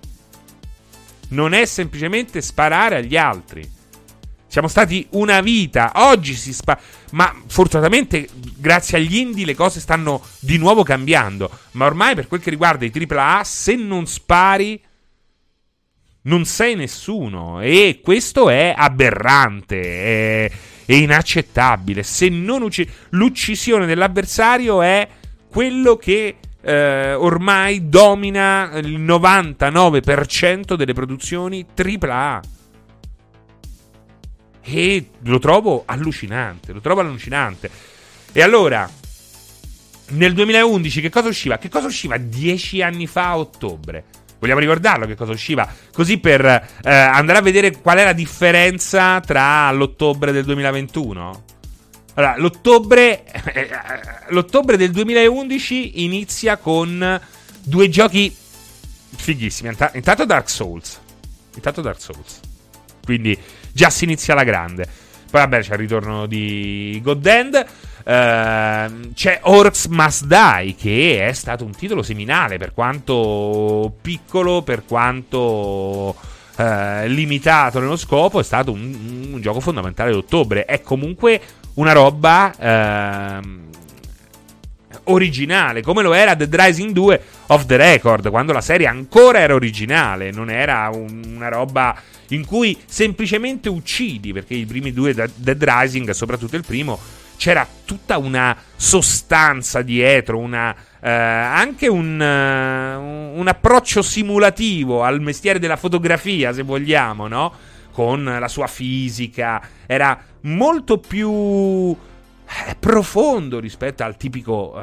Non 1.29 1.53
è 1.53 1.65
semplicemente 1.65 2.41
sparare 2.41 2.97
agli 2.97 3.17
altri. 3.17 3.74
Siamo 4.55 4.69
stati 4.69 5.05
una 5.09 5.41
vita. 5.41 5.91
Oggi 5.95 6.33
si 6.33 6.53
spara. 6.53 6.79
Ma 7.11 7.35
fortunatamente, 7.45 8.29
grazie 8.55 8.97
agli 8.97 9.17
indie, 9.17 9.43
le 9.43 9.53
cose 9.53 9.81
stanno 9.81 10.21
di 10.39 10.57
nuovo 10.57 10.81
cambiando. 10.81 11.51
Ma 11.71 11.83
ormai, 11.85 12.15
per 12.15 12.29
quel 12.29 12.39
che 12.39 12.51
riguarda 12.51 12.85
i 12.85 12.91
AAA, 12.93 13.43
se 13.43 13.75
non 13.75 14.07
spari, 14.07 14.81
non 16.21 16.45
sei 16.45 16.75
nessuno. 16.75 17.59
E 17.59 17.99
questo 18.01 18.49
è 18.49 18.73
aberrante. 18.73 19.81
È, 19.81 20.51
è 20.85 20.93
inaccettabile. 20.93 22.01
Se 22.03 22.29
non 22.29 22.61
uccidi. 22.61 22.89
L'uccisione 23.09 23.85
dell'avversario 23.85 24.81
è 24.81 25.05
quello 25.49 25.97
che. 25.97 26.37
Eh, 26.61 27.13
ormai 27.13 27.89
domina 27.89 28.71
il 28.75 29.01
99% 29.01 30.75
delle 30.75 30.93
produzioni 30.93 31.65
AAA. 31.75 32.53
E 34.67 35.09
lo 35.23 35.37
trovo 35.37 35.83
allucinante, 35.85 36.73
lo 36.73 36.81
trovo 36.81 37.01
allucinante. 37.01 37.69
E 38.31 38.41
allora, 38.41 38.89
nel 40.09 40.33
2011 40.33 41.01
che 41.01 41.09
cosa 41.09 41.27
usciva? 41.27 41.57
Che 41.57 41.69
cosa 41.69 41.87
usciva 41.87 42.17
dieci 42.17 42.81
anni 42.81 43.05
fa 43.05 43.29
a 43.29 43.37
ottobre? 43.37 44.03
Vogliamo 44.39 44.59
ricordarlo 44.59 45.05
che 45.05 45.15
cosa 45.15 45.31
usciva? 45.31 45.71
Così 45.93 46.17
per 46.17 46.43
eh, 46.45 46.91
andare 46.91 47.39
a 47.39 47.41
vedere 47.41 47.77
qual 47.77 47.97
è 47.97 48.03
la 48.03 48.13
differenza 48.13 49.19
tra 49.21 49.71
l'ottobre 49.71 50.31
del 50.31 50.43
2021. 50.43 51.43
Allora, 52.15 52.35
l'ottobre, 52.37 53.23
eh, 53.53 53.69
l'ottobre 54.29 54.77
del 54.77 54.91
2011 54.91 56.03
inizia 56.03 56.57
con 56.57 57.19
due 57.61 57.89
giochi 57.89 58.35
fighissimi. 59.15 59.75
Intanto 59.93 60.25
Dark 60.25 60.49
Souls. 60.49 60.99
Intanto 61.55 61.81
Dark 61.81 62.01
Souls. 62.01 62.39
Quindi 63.03 63.37
già 63.75 63.89
si 63.89 64.05
inizia 64.05 64.33
la 64.33 64.45
grande. 64.45 64.85
Poi 65.29 65.41
vabbè 65.41 65.59
c'è 65.59 65.73
il 65.73 65.79
ritorno 65.79 66.27
di 66.27 66.97
God 67.03 67.25
End. 67.25 67.65
Uh, 68.05 69.11
c'è 69.13 69.39
Orcs 69.41 69.87
Must 69.87 70.25
Die 70.27 70.75
che 70.75 71.27
è 71.27 71.33
stato 71.33 71.65
un 71.65 71.71
titolo 71.75 72.01
seminale 72.01 72.57
per 72.57 72.71
quanto 72.71 73.93
piccolo, 74.01 74.61
per 74.61 74.85
quanto 74.85 76.15
uh, 76.55 77.05
limitato 77.07 77.79
nello 77.79 77.97
scopo, 77.97 78.39
è 78.39 78.43
stato 78.43 78.71
un, 78.71 79.31
un 79.33 79.41
gioco 79.41 79.59
fondamentale 79.59 80.11
d'ottobre. 80.11 80.63
È 80.63 80.81
comunque 80.81 81.41
una 81.73 81.91
roba 81.91 83.41
uh, 83.41 83.49
originale, 85.11 85.81
come 85.81 86.01
lo 86.01 86.13
era 86.13 86.33
Dead 86.33 86.55
Rising 86.55 86.91
2 86.91 87.21
of 87.47 87.65
the 87.65 87.77
Record, 87.77 88.29
quando 88.29 88.53
la 88.53 88.61
serie 88.61 88.87
ancora 88.87 89.39
era 89.39 89.53
originale, 89.53 90.31
non 90.31 90.49
era 90.49 90.89
un, 90.91 91.21
una 91.35 91.49
roba 91.49 91.95
in 92.29 92.45
cui 92.45 92.77
semplicemente 92.85 93.69
uccidi, 93.69 94.33
perché 94.33 94.55
i 94.55 94.65
primi 94.65 94.91
due 94.91 95.13
Dead 95.13 95.63
Rising, 95.63 96.09
soprattutto 96.11 96.55
il 96.55 96.65
primo, 96.65 96.99
c'era 97.37 97.67
tutta 97.85 98.17
una 98.17 98.55
sostanza 98.75 99.81
dietro, 99.81 100.37
una, 100.37 100.75
eh, 100.99 101.09
anche 101.09 101.87
un, 101.87 102.19
uh, 102.19 103.37
un, 103.39 103.47
approccio 103.47 104.01
simulativo 104.01 105.03
al 105.03 105.21
mestiere 105.21 105.59
della 105.59 105.75
fotografia, 105.75 106.53
se 106.53 106.63
vogliamo, 106.63 107.27
no? 107.27 107.53
Con 107.91 108.23
la 108.23 108.47
sua 108.47 108.67
fisica, 108.67 109.61
era 109.85 110.19
molto 110.41 110.97
più 110.97 111.95
è 112.45 112.75
profondo 112.79 113.59
rispetto 113.59 114.03
al 114.03 114.17
tipico 114.17 114.73
uh, 114.75 114.79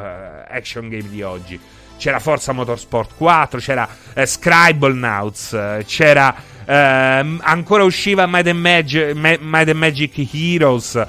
action 0.48 0.88
game 0.88 1.08
di 1.08 1.22
oggi. 1.22 1.58
C'era 2.02 2.18
Forza 2.18 2.50
Motorsport 2.50 3.12
4, 3.16 3.60
c'era 3.60 3.88
uh, 4.16 4.24
Scribble 4.24 4.92
Nauts, 4.92 5.52
uh, 5.52 5.84
c'era 5.86 6.34
uh, 6.66 7.38
ancora 7.42 7.84
usciva 7.84 8.26
Might 8.26 8.48
and, 8.48 8.58
Mag- 8.58 9.38
Might 9.40 9.68
and 9.68 9.78
Magic 9.78 10.34
Heroes. 10.34 11.00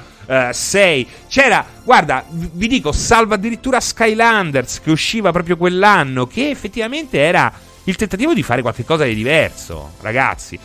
6 0.51 1.07
c'era, 1.27 1.65
guarda, 1.83 2.23
vi 2.29 2.67
dico, 2.67 2.91
salva 2.91 3.35
addirittura 3.35 3.79
Skylanders 3.79 4.81
che 4.81 4.91
usciva 4.91 5.31
proprio 5.31 5.57
quell'anno, 5.57 6.27
che 6.27 6.51
effettivamente 6.51 7.17
era 7.17 7.51
il 7.85 7.95
tentativo 7.95 8.35
di 8.35 8.43
fare 8.43 8.61
qualcosa 8.61 9.03
di 9.03 9.15
diverso, 9.15 9.93
ragazzi. 10.01 10.59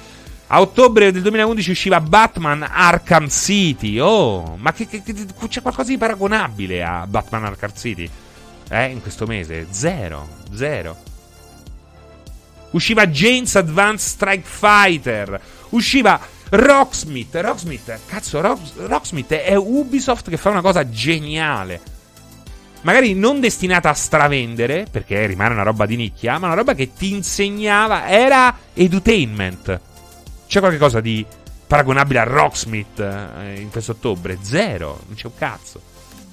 A 0.49 0.61
ottobre 0.61 1.11
del 1.11 1.23
2011 1.23 1.71
usciva 1.71 2.03
Batman 2.03 2.69
Arkham 2.71 3.29
City. 3.31 3.99
Oh, 3.99 4.57
ma 4.59 4.75
che, 4.75 4.87
che, 4.87 5.03
che, 5.03 5.15
c'è 5.49 5.63
qualcosa 5.63 5.89
di 5.89 5.97
paragonabile 5.97 6.85
a 6.85 7.07
Batman 7.07 7.47
Arkham 7.47 7.73
City? 7.75 8.11
Eh, 8.69 8.87
in 8.87 9.01
questo 9.01 9.27
mese? 9.27 9.67
Zero. 9.71 10.29
Zero. 10.55 10.97
Usciva 12.71 13.07
James 13.07 13.55
Advanced 13.57 14.09
Strike 14.09 14.47
Fighter. 14.47 15.41
Usciva 15.71 16.21
Rocksmith. 16.51 17.35
Rocksmith, 17.35 17.99
cazzo, 18.07 18.41
Rock, 18.41 18.61
Rocksmith 18.77 19.33
è 19.33 19.55
Ubisoft 19.55 20.29
che 20.29 20.37
fa 20.37 20.51
una 20.51 20.61
cosa 20.61 20.89
geniale. 20.89 21.97
Magari 22.83 23.15
non 23.15 23.41
destinata 23.41 23.91
a 23.91 23.95
stravendere, 23.95 24.87
perché 24.91 25.27
rimane 25.27 25.55
una 25.55 25.65
roba 25.65 25.85
di 25.85 25.97
nicchia, 25.97 26.39
ma 26.39 26.47
una 26.47 26.55
roba 26.55 26.75
che 26.75 26.93
ti 26.93 27.13
insegnava, 27.13 28.09
era 28.09 28.57
edutainment. 28.73 29.81
C'è 30.47 30.61
qualcosa 30.61 31.01
di 31.01 31.27
paragonabile 31.67 32.21
a 32.21 32.25
Rocksmith 32.25 33.01
eh, 33.01 33.61
in 33.61 33.71
questo 33.71 33.93
ottobre? 33.93 34.39
Zero, 34.43 35.01
non 35.07 35.17
c'è 35.17 35.27
un 35.27 35.37
cazzo. 35.37 35.81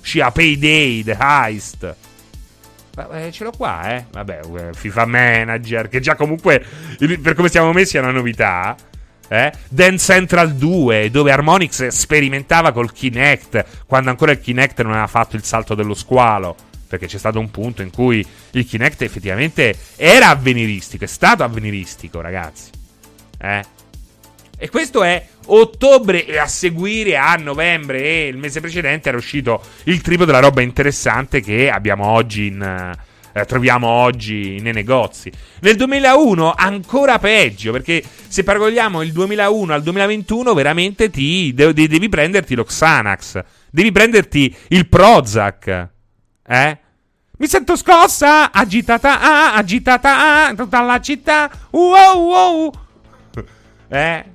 Uscì 0.02 0.20
Payday, 0.20 1.04
The 1.04 1.18
Heist. 1.20 1.96
Eh, 3.12 3.32
ce 3.32 3.44
l'ho 3.44 3.52
qua, 3.52 3.96
eh. 3.96 4.06
Vabbè, 4.12 4.40
eh, 4.58 4.74
FIFA 4.74 5.06
Manager, 5.06 5.90
che 5.90 6.00
già 6.00 6.16
comunque, 6.16 6.64
per 7.22 7.34
come 7.34 7.50
siamo 7.50 7.74
messi, 7.74 7.98
è 7.98 8.00
una 8.00 8.12
novità. 8.12 8.76
Eh? 9.28 9.52
Dance 9.68 10.14
Central 10.14 10.54
2, 10.54 11.10
dove 11.10 11.32
Harmonix 11.32 11.88
sperimentava 11.88 12.72
col 12.72 12.92
Kinect, 12.92 13.86
quando 13.86 14.10
ancora 14.12 14.32
il 14.32 14.40
Kinect 14.40 14.82
non 14.84 14.92
aveva 14.92 15.08
fatto 15.08 15.36
il 15.36 15.44
salto 15.44 15.76
dello 15.76 15.94
squalo. 15.94 16.56
Perché 16.88 17.08
c'è 17.08 17.18
stato 17.18 17.40
un 17.40 17.50
punto 17.50 17.82
in 17.82 17.90
cui 17.90 18.26
il 18.52 18.66
Kinect 18.66 19.02
effettivamente 19.02 19.76
era 19.96 20.30
avveniristico, 20.30 21.04
è 21.04 21.08
stato 21.08 21.44
avveniristico, 21.44 22.22
ragazzi. 22.22 22.70
Eh? 23.40 23.75
E 24.58 24.70
questo 24.70 25.04
è 25.04 25.26
ottobre 25.48 26.26
e 26.26 26.38
a 26.38 26.48
seguire 26.48 27.18
a 27.18 27.36
novembre 27.36 28.02
e 28.02 28.28
il 28.28 28.38
mese 28.38 28.62
precedente 28.62 29.10
era 29.10 29.18
uscito 29.18 29.62
il 29.84 30.02
triplo 30.02 30.26
della 30.26 30.40
roba 30.40 30.62
interessante 30.62 31.42
che 31.42 31.70
abbiamo 31.70 32.06
oggi 32.08 32.48
in... 32.48 32.94
Eh, 33.38 33.44
troviamo 33.44 33.88
oggi 33.88 34.62
nei 34.62 34.72
negozi. 34.72 35.30
Nel 35.60 35.76
2001 35.76 36.54
ancora 36.56 37.20
peggio, 37.20 37.74
perché 37.74 38.02
se 38.30 38.44
paragoniamo 38.44 39.02
il 39.02 39.12
2001 39.12 39.74
al 39.74 39.84
2021 39.84 40.54
veramente 40.54 41.10
ti 41.10 41.54
de- 41.54 41.74
de- 41.74 41.90
devi 41.90 42.08
prenderti 42.08 42.56
lo 42.56 42.64
Xanax, 42.64 43.44
devi 43.70 43.92
prenderti 43.92 44.56
il 44.70 44.88
Prozac. 44.88 45.90
Eh? 46.48 46.78
Mi 47.38 47.48
sento 47.48 47.76
scossa, 47.76 48.54
agitata, 48.54 49.20
ah, 49.20 49.56
agitata, 49.56 50.48
ah, 50.48 50.54
tutta 50.54 50.82
la 50.82 51.02
città. 51.02 51.52
Wow, 51.72 52.18
wow. 52.18 52.74
Eh? 53.90 54.35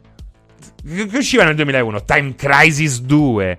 Che 0.82 1.16
usciva 1.16 1.44
nel 1.44 1.54
2001? 1.56 2.04
Time 2.04 2.34
Crisis 2.34 3.00
2. 3.00 3.58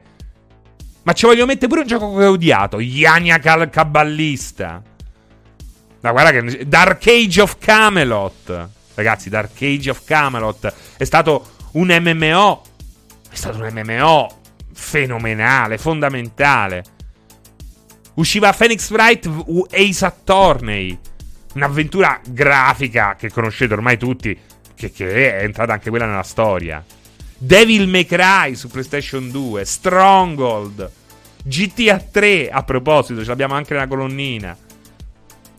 Ma 1.04 1.14
ci 1.14 1.26
voglio 1.26 1.46
mettere 1.46 1.68
pure 1.68 1.82
un 1.82 1.88
gioco 1.88 2.16
che 2.16 2.26
ho 2.26 2.32
odiato. 2.32 2.80
Yaniak 2.80 3.46
al 3.46 3.70
caballista. 3.70 4.82
No, 6.02 6.12
guarda 6.12 6.32
che. 6.32 6.68
Dark 6.68 7.06
Age 7.08 7.42
of 7.42 7.58
Camelot. 7.60 8.70
Ragazzi, 8.96 9.30
Dark 9.30 9.60
Age 9.62 9.92
of 9.92 10.04
Camelot 10.04 10.74
è 10.98 11.04
stato 11.04 11.52
un 11.74 11.88
MMO. 11.88 12.62
È 13.30 13.36
stato 13.36 13.60
un 13.60 13.70
MMO 13.72 14.40
fenomenale, 14.74 15.78
fondamentale. 15.78 16.84
Usciva 18.16 18.52
Phoenix 18.52 18.90
Wright 18.90 19.30
Ace 19.72 20.06
Attorney. 20.06 20.98
Un'avventura 21.54 22.20
grafica 22.28 23.16
che 23.16 23.30
conoscete 23.30 23.74
ormai 23.74 23.98
tutti. 23.98 24.38
Che, 24.76 24.92
che 24.92 25.40
è 25.40 25.44
entrata 25.44 25.74
anche 25.74 25.90
quella 25.90 26.06
nella 26.06 26.24
storia. 26.24 26.84
Devil 27.44 27.88
May 27.88 28.06
Cry 28.06 28.54
su 28.54 28.68
PlayStation 28.68 29.32
2, 29.32 29.66
Stronghold, 29.66 30.92
GTA 31.44 31.98
3, 31.98 32.50
a 32.52 32.62
proposito, 32.62 33.22
ce 33.22 33.30
l'abbiamo 33.30 33.56
anche 33.56 33.74
nella 33.74 33.88
colonnina. 33.88 34.56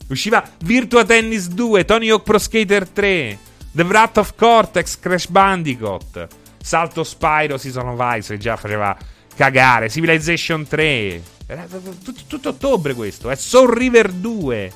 Usciva 0.06 0.48
Virtua 0.60 1.04
Tennis 1.04 1.48
2, 1.48 1.84
Tony 1.84 2.08
Hawk 2.08 2.22
Pro 2.22 2.38
Skater 2.38 2.88
3, 2.88 3.38
The 3.72 3.82
Wrath 3.82 4.18
of 4.18 4.34
Cortex, 4.36 5.00
Crash 5.00 5.26
Bandicoot, 5.26 6.28
Salto 6.62 7.02
Spyro, 7.02 7.58
Season 7.58 7.88
of 7.88 8.16
Ice, 8.16 8.38
già 8.38 8.56
faceva 8.56 8.96
cagare, 9.34 9.90
Civilization 9.90 10.64
3. 10.64 11.22
Era 11.46 11.66
tutto, 11.66 12.20
tutto 12.28 12.50
ottobre 12.50 12.94
questo, 12.94 13.28
è 13.28 13.34
Soul 13.34 13.74
River 13.74 14.12
2. 14.12 14.72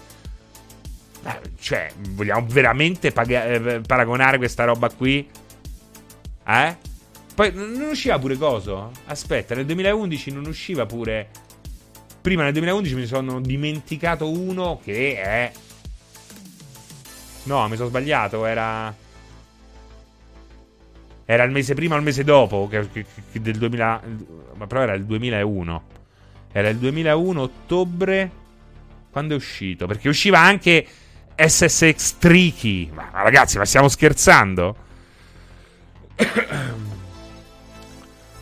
Eh, 1.22 1.40
cioè, 1.60 1.88
vogliamo 2.10 2.44
veramente 2.48 3.12
paga- 3.12 3.44
eh, 3.44 3.80
paragonare 3.86 4.38
questa 4.38 4.64
roba 4.64 4.90
qui? 4.90 5.24
Eh? 6.44 6.94
Poi 7.36 7.52
non 7.52 7.88
usciva 7.90 8.18
pure 8.18 8.38
coso? 8.38 8.92
Aspetta, 9.04 9.54
nel 9.54 9.66
2011 9.66 10.30
non 10.32 10.46
usciva 10.46 10.86
pure. 10.86 11.28
Prima 12.22 12.42
nel 12.44 12.54
2011 12.54 12.94
mi 12.94 13.04
sono 13.04 13.42
dimenticato 13.42 14.30
uno 14.30 14.80
che 14.82 15.20
è. 15.20 15.52
No, 17.42 17.68
mi 17.68 17.76
sono 17.76 17.90
sbagliato. 17.90 18.46
Era. 18.46 18.94
Era 21.26 21.42
il 21.42 21.50
mese 21.50 21.74
prima 21.74 21.94
o 21.94 21.98
il 21.98 22.04
mese 22.04 22.24
dopo 22.24 22.68
che, 22.68 22.88
che, 22.90 23.04
che 23.30 23.40
del 23.42 23.58
2000. 23.58 24.02
Ma 24.54 24.66
però 24.66 24.80
era 24.80 24.94
il 24.94 25.04
2001. 25.04 25.82
Era 26.52 26.70
il 26.70 26.78
2001 26.78 27.42
ottobre. 27.42 28.30
Quando 29.10 29.34
è 29.34 29.36
uscito? 29.36 29.86
Perché 29.86 30.08
usciva 30.08 30.38
anche 30.38 30.86
SSX 31.36 32.16
Tricky. 32.16 32.88
Ma 32.92 33.10
ragazzi, 33.12 33.58
ma 33.58 33.66
stiamo 33.66 33.88
scherzando? 33.88 34.76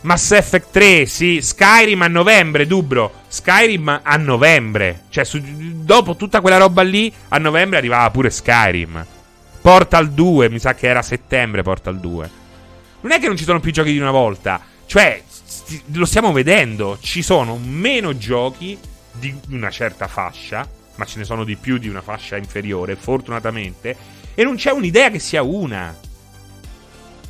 Mass 0.05 0.31
Effect 0.31 0.67
3, 0.69 1.05
sì. 1.07 1.41
Skyrim 1.41 2.03
a 2.03 2.07
novembre, 2.07 2.67
Dubro. 2.67 3.23
Skyrim 3.27 4.01
a 4.03 4.15
novembre. 4.17 5.05
Cioè, 5.09 5.23
su, 5.23 5.41
dopo 5.41 6.15
tutta 6.15 6.41
quella 6.41 6.57
roba 6.57 6.83
lì, 6.83 7.11
a 7.29 7.39
novembre 7.39 7.79
arrivava 7.79 8.11
pure 8.11 8.29
Skyrim. 8.29 9.03
Portal 9.61 10.11
2, 10.11 10.49
mi 10.49 10.59
sa 10.59 10.75
che 10.75 10.87
era 10.87 11.01
settembre 11.01 11.63
Portal 11.63 11.99
2. 11.99 12.29
Non 13.01 13.13
è 13.13 13.19
che 13.19 13.25
non 13.25 13.35
ci 13.35 13.45
sono 13.45 13.59
più 13.59 13.71
giochi 13.71 13.93
di 13.93 13.99
una 13.99 14.11
volta. 14.11 14.61
Cioè, 14.85 15.23
st- 15.25 15.81
lo 15.93 16.05
stiamo 16.05 16.31
vedendo. 16.31 16.99
Ci 17.01 17.23
sono 17.23 17.57
meno 17.57 18.15
giochi 18.15 18.77
di 19.11 19.35
una 19.49 19.71
certa 19.71 20.07
fascia, 20.07 20.69
ma 20.97 21.05
ce 21.05 21.17
ne 21.17 21.23
sono 21.23 21.43
di 21.43 21.55
più 21.55 21.79
di 21.79 21.89
una 21.89 22.01
fascia 22.01 22.37
inferiore, 22.37 22.95
fortunatamente. 22.95 23.95
E 24.35 24.43
non 24.43 24.55
c'è 24.55 24.69
un'idea 24.69 25.09
che 25.09 25.17
sia 25.17 25.41
una. 25.41 25.97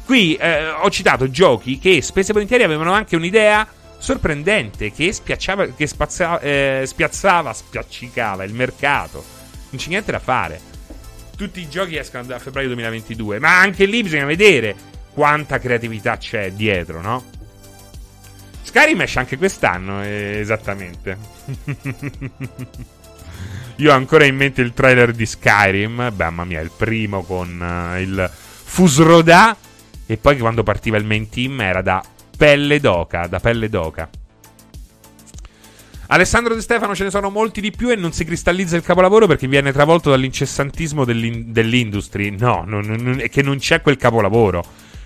Qui 0.06 0.36
eh, 0.36 0.70
ho 0.70 0.90
citato 0.92 1.30
giochi 1.32 1.80
che 1.80 2.00
spesso 2.04 2.30
e 2.30 2.34
volentieri 2.34 2.64
avevano 2.64 2.94
anche 2.94 3.16
un'idea 3.16 3.68
sorprendente 3.98 4.92
che, 4.92 5.12
spiacciava, 5.12 5.70
che 5.70 5.88
spazza, 5.88 6.40
eh, 6.40 6.84
spiazzava, 6.86 7.52
spiaccicava 7.52 8.44
il 8.44 8.54
mercato. 8.54 9.24
Non 9.72 9.82
c'è 9.82 9.90
niente 9.90 10.12
da 10.12 10.20
fare. 10.20 10.62
Tutti 11.36 11.60
i 11.60 11.68
giochi 11.68 11.98
escono 11.98 12.34
a 12.34 12.40
febbraio 12.40 12.68
2022, 12.68 13.40
ma 13.40 13.60
anche 13.60 13.86
lì 13.86 14.04
bisogna 14.04 14.26
vedere 14.26 14.76
quanta 15.12 15.58
creatività 15.58 16.18
c'è 16.18 16.52
dietro, 16.52 17.02
no? 17.02 17.24
Skyrim 18.62 19.02
esce 19.02 19.20
anche 19.20 19.38
quest'anno, 19.38 20.04
eh, 20.04 20.38
esattamente. 20.40 21.18
Io 23.78 23.92
ho 23.92 23.96
ancora 23.96 24.26
in 24.26 24.36
mente 24.36 24.62
il 24.62 24.74
trailer 24.74 25.12
di 25.14 25.26
Skyrim, 25.26 26.14
mamma 26.16 26.46
mia, 26.46 26.62
il 26.62 26.72
primo 26.76 27.24
con 27.24 27.60
uh, 27.60 28.00
il 28.00 28.32
Fusroda 28.32 29.58
e 30.06 30.18
poi 30.18 30.38
quando 30.38 30.64
partiva 30.64 30.98
il 30.98 31.06
main 31.06 31.30
team 31.30 31.60
era 31.62 31.82
da 31.82 32.04
pelle 32.38 32.80
d'oca, 32.80 33.28
da 33.28 33.40
pelle 33.40 33.70
d'oca. 33.70 34.10
Alessandro 36.08 36.54
De 36.54 36.62
Stefano 36.62 36.94
ce 36.94 37.06
ne 37.06 37.10
sono 37.10 37.32
molti 37.32 37.62
di 37.62 37.72
più 37.72 37.90
e 37.90 37.96
non 37.96 38.12
si 38.12 38.26
cristallizza 38.26 38.76
il 38.76 38.84
capolavoro 38.84 39.26
perché 39.26 39.48
viene 39.48 39.72
travolto 39.72 40.12
dall'incessantismo 40.12 41.04
dell'in- 41.04 41.52
dell'industry. 41.52 42.30
No, 42.38 42.64
non, 42.66 42.86
non, 42.86 43.24
che 43.30 43.42
non 43.42 43.58
c'è 43.58 43.82
quel 43.82 43.98
capolavoro. 43.98 44.64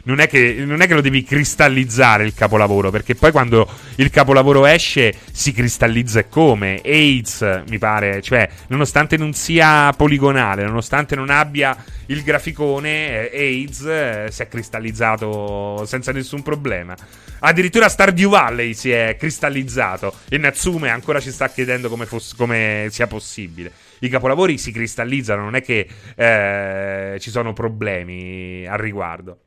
Non 0.09 0.19
è, 0.19 0.27
che, 0.27 0.63
non 0.65 0.81
è 0.81 0.87
che 0.87 0.95
lo 0.95 1.01
devi 1.01 1.23
cristallizzare 1.23 2.25
il 2.25 2.33
capolavoro, 2.33 2.89
perché 2.89 3.13
poi 3.13 3.31
quando 3.31 3.69
il 3.97 4.09
capolavoro 4.09 4.65
esce 4.65 5.13
si 5.31 5.53
cristallizza 5.53 6.25
come. 6.25 6.81
AIDS, 6.83 7.63
mi 7.69 7.77
pare, 7.77 8.19
cioè, 8.23 8.49
nonostante 8.69 9.17
non 9.17 9.33
sia 9.33 9.93
poligonale, 9.95 10.63
nonostante 10.63 11.15
non 11.15 11.29
abbia 11.29 11.77
il 12.07 12.23
graficone, 12.23 13.29
eh, 13.29 13.39
AIDS 13.39 13.81
eh, 13.85 14.27
si 14.31 14.41
è 14.41 14.47
cristallizzato 14.47 15.85
senza 15.85 16.11
nessun 16.11 16.41
problema. 16.41 16.95
Addirittura 17.41 17.87
Stardew 17.87 18.31
Valley 18.31 18.73
si 18.73 18.89
è 18.89 19.15
cristallizzato 19.17 20.13
e 20.27 20.39
Natsume 20.39 20.89
ancora 20.89 21.19
ci 21.19 21.31
sta 21.31 21.49
chiedendo 21.49 21.87
come, 21.87 22.07
fosse, 22.07 22.33
come 22.35 22.87
sia 22.89 23.05
possibile. 23.05 23.71
I 23.99 24.09
capolavori 24.09 24.57
si 24.57 24.71
cristallizzano, 24.71 25.43
non 25.43 25.55
è 25.55 25.61
che 25.61 25.87
eh, 26.15 27.19
ci 27.19 27.29
sono 27.29 27.53
problemi 27.53 28.65
al 28.65 28.79
riguardo. 28.79 29.41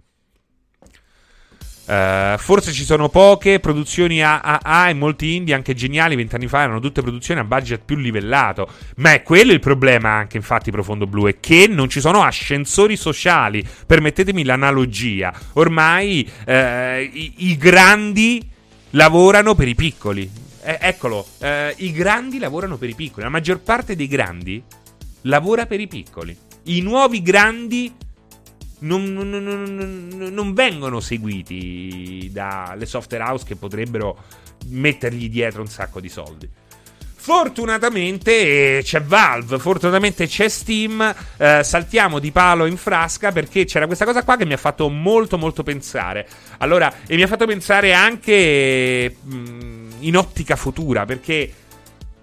Uh, 1.93 2.39
forse 2.39 2.73
ci 2.73 2.85
sono 2.85 3.11
poche 3.11 3.61
produzioni 3.61 4.23
AAA 4.23 4.89
e 4.89 4.95
molti 4.95 5.35
indie 5.35 5.55
anche 5.55 5.75
geniali. 5.75 6.17
Vent'anni 6.17 6.49
fa 6.49 6.63
erano 6.63 6.81
tutte 6.81 7.03
produzioni 7.03 7.41
a 7.41 7.45
budget 7.45 7.83
più 7.85 7.97
livellato. 7.97 8.67
Ma 8.97 9.13
è 9.13 9.23
quello 9.23 9.53
il 9.53 9.61
problema, 9.61 10.13
anche 10.13 10.39
infatti, 10.39 10.71
Profondo 10.71 11.07
Blu: 11.07 11.27
è 11.27 11.39
che 11.39 11.67
non 11.69 11.91
ci 11.91 12.01
sono 12.01 12.23
ascensori 12.23 12.97
sociali. 12.97 13.63
Permettetemi 13.87 14.43
l'analogia. 14.43 15.35
Ormai 15.55 16.27
uh, 16.47 16.53
i, 16.53 17.35
i, 17.49 17.57
grandi 17.59 18.49
lavorano 18.91 19.55
per 19.55 19.69
i 19.69 19.75
piccoli. 19.75 20.31
Eh, 20.63 20.79
eccolo, 20.81 21.27
uh, 21.41 21.47
i 21.77 21.93
grandi 21.93 22.39
lavorano 22.39 22.79
per 22.79 22.89
i 22.89 22.95
piccoli. 22.95 23.25
La 23.25 23.31
maggior 23.31 23.61
parte 23.61 23.95
dei 23.95 24.09
grandi 24.09 24.63
lavora 25.23 25.67
per 25.67 25.81
i 25.81 25.89
piccoli. 25.89 26.35
I 26.65 26.81
nuovi 26.81 27.21
grandi 27.21 27.93
non, 28.83 29.13
non, 29.13 29.31
non, 29.31 30.31
non, 30.33 30.55
vengono 30.55 31.01
seguiti 31.01 32.29
dalle 32.33 32.87
software 32.87 33.25
house 33.25 33.45
che 33.45 33.57
potrebbero 33.57 34.17
mettergli 34.69 35.29
dietro 35.29 35.63
un 35.63 35.69
sacco 35.69 36.01
di 36.01 36.09
soldi. 36.09 36.49
Fortunatamente 37.23 38.79
eh, 38.79 38.83
c'è 38.83 39.01
Valve, 39.01 39.61
fortunatamente 39.61 40.27
c'è 40.27 40.49
Steam. 40.49 41.15
Eh, 41.37 41.63
saltiamo 41.63 42.19
di 42.19 42.33
palo 42.33 42.67
in 42.67 42.77
frasca 42.77 43.31
perché 43.31 43.65
c'era 43.65 43.87
questa 43.87 44.05
cosa 44.05 44.25
qua 44.25 44.37
che 44.37 44.45
mi 44.45 44.55
ha 44.55 44.59
fatto 44.59 44.89
molto 44.89 45.39
molto 45.39 45.63
pensare. 45.63 46.27
Allora, 46.59 46.93
e 47.07 47.15
mi 47.15 47.23
ha 47.23 47.29
fatto 47.29 47.47
pensare 47.47 47.93
anche 47.93 49.17
mh, 49.23 49.37
mm, 49.37 49.91
in 50.01 50.17
ottica 50.17 50.57
futura 50.57 51.05
perché 51.05 51.62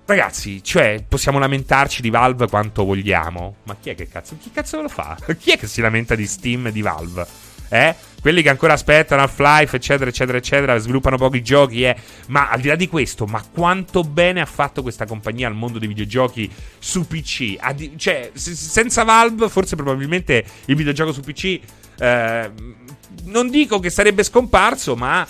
Ragazzi, 0.10 0.64
cioè, 0.64 1.04
possiamo 1.08 1.38
lamentarci 1.38 2.02
di 2.02 2.10
Valve 2.10 2.48
quanto 2.48 2.84
vogliamo. 2.84 3.58
Ma 3.66 3.76
chi 3.80 3.92
è 3.92 3.96
che 3.96 4.08
cazzo? 4.08 4.38
Chi 4.42 4.50
cazzo 4.52 4.82
lo 4.82 4.90
fa? 4.90 5.16
Chi 5.38 5.52
è 5.52 5.58
che 5.60 5.68
si 5.68 5.82
lamenta 5.82 6.16
di 6.16 6.26
Steam 6.26 6.66
e 6.66 6.72
di 6.72 6.82
Valve? 6.82 7.28
Eh? 7.70 7.94
Quelli 8.20 8.42
che 8.42 8.50
ancora 8.50 8.74
aspettano 8.74 9.22
Half-Life, 9.22 9.76
eccetera, 9.76 10.10
eccetera, 10.10 10.40
eccetera, 10.40 10.78
sviluppano 10.80 11.16
pochi 11.16 11.44
giochi, 11.44 11.84
eh. 11.84 11.96
Ma 12.30 12.50
al 12.50 12.60
di 12.60 12.70
là 12.70 12.76
di 12.76 12.88
questo, 12.88 13.28
ma 13.28 13.46
quanto 13.54 14.02
bene 14.02 14.42
ha 14.42 14.48
fatto 14.48 14.82
questa 14.82 15.06
compagnia 15.06 15.48
al 15.48 15.54
mondo 15.54 15.78
dei 15.78 15.88
videogiochi 15.88 16.52
su 16.80 17.06
PC? 17.06 17.58
Di- 17.76 17.94
cioè, 17.96 18.32
s- 18.34 18.50
senza 18.54 19.04
Valve, 19.04 19.48
forse 19.48 19.76
probabilmente 19.76 20.44
il 20.66 20.76
videogioco 20.76 21.14
su 21.14 21.22
PC. 21.22 21.60
Eh, 22.00 22.52
non 23.26 23.50
dico 23.52 23.78
che 23.80 23.92
sarebbe 23.92 24.24
scomparso, 24.24 24.96
ma 24.96 25.28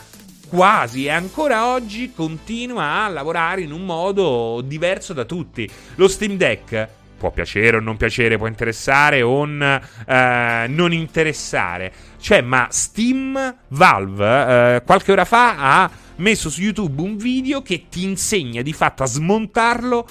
quasi 0.50 1.06
e 1.06 1.12
ancora 1.12 1.68
oggi 1.68 2.12
continua 2.14 3.04
a 3.04 3.08
lavorare 3.08 3.62
in 3.62 3.72
un 3.72 3.86
modo 3.86 4.62
diverso 4.66 5.14
da 5.14 5.24
tutti. 5.24 5.70
Lo 5.96 6.08
Steam 6.08 6.36
Deck 6.36 6.88
può 7.20 7.32
piacere 7.32 7.78
o 7.78 7.80
non 7.80 7.98
piacere, 7.98 8.38
può 8.38 8.48
interessare 8.48 9.22
o 9.22 9.46
eh, 9.46 10.66
non 10.68 10.92
interessare. 10.92 11.92
Cioè, 12.20 12.42
ma 12.42 12.68
Steam 12.72 13.56
Valve 13.68 14.76
eh, 14.76 14.82
qualche 14.84 15.12
ora 15.12 15.26
fa 15.26 15.56
ha 15.58 15.92
messo 16.16 16.50
su 16.50 16.62
YouTube 16.62 17.02
un 17.02 17.18
video 17.18 17.62
che 17.62 17.86
ti 17.90 18.04
insegna 18.04 18.62
di 18.62 18.74
fatto 18.74 19.04
a 19.04 19.06
smontarlo 19.06 20.08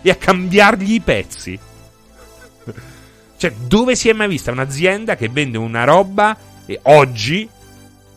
e 0.00 0.10
a 0.10 0.14
cambiargli 0.14 0.94
i 0.94 1.00
pezzi. 1.00 1.58
cioè, 3.36 3.52
dove 3.66 3.94
si 3.94 4.08
è 4.08 4.12
mai 4.12 4.28
vista 4.28 4.50
un'azienda 4.52 5.16
che 5.16 5.28
vende 5.28 5.58
una 5.58 5.84
roba 5.84 6.36
e 6.64 6.78
oggi 6.84 7.48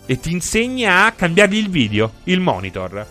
e 0.05 0.19
ti 0.19 0.31
insegna 0.31 1.05
a 1.05 1.11
cambiargli 1.11 1.57
il 1.57 1.69
video, 1.69 2.13
il 2.25 2.39
monitor. 2.39 3.07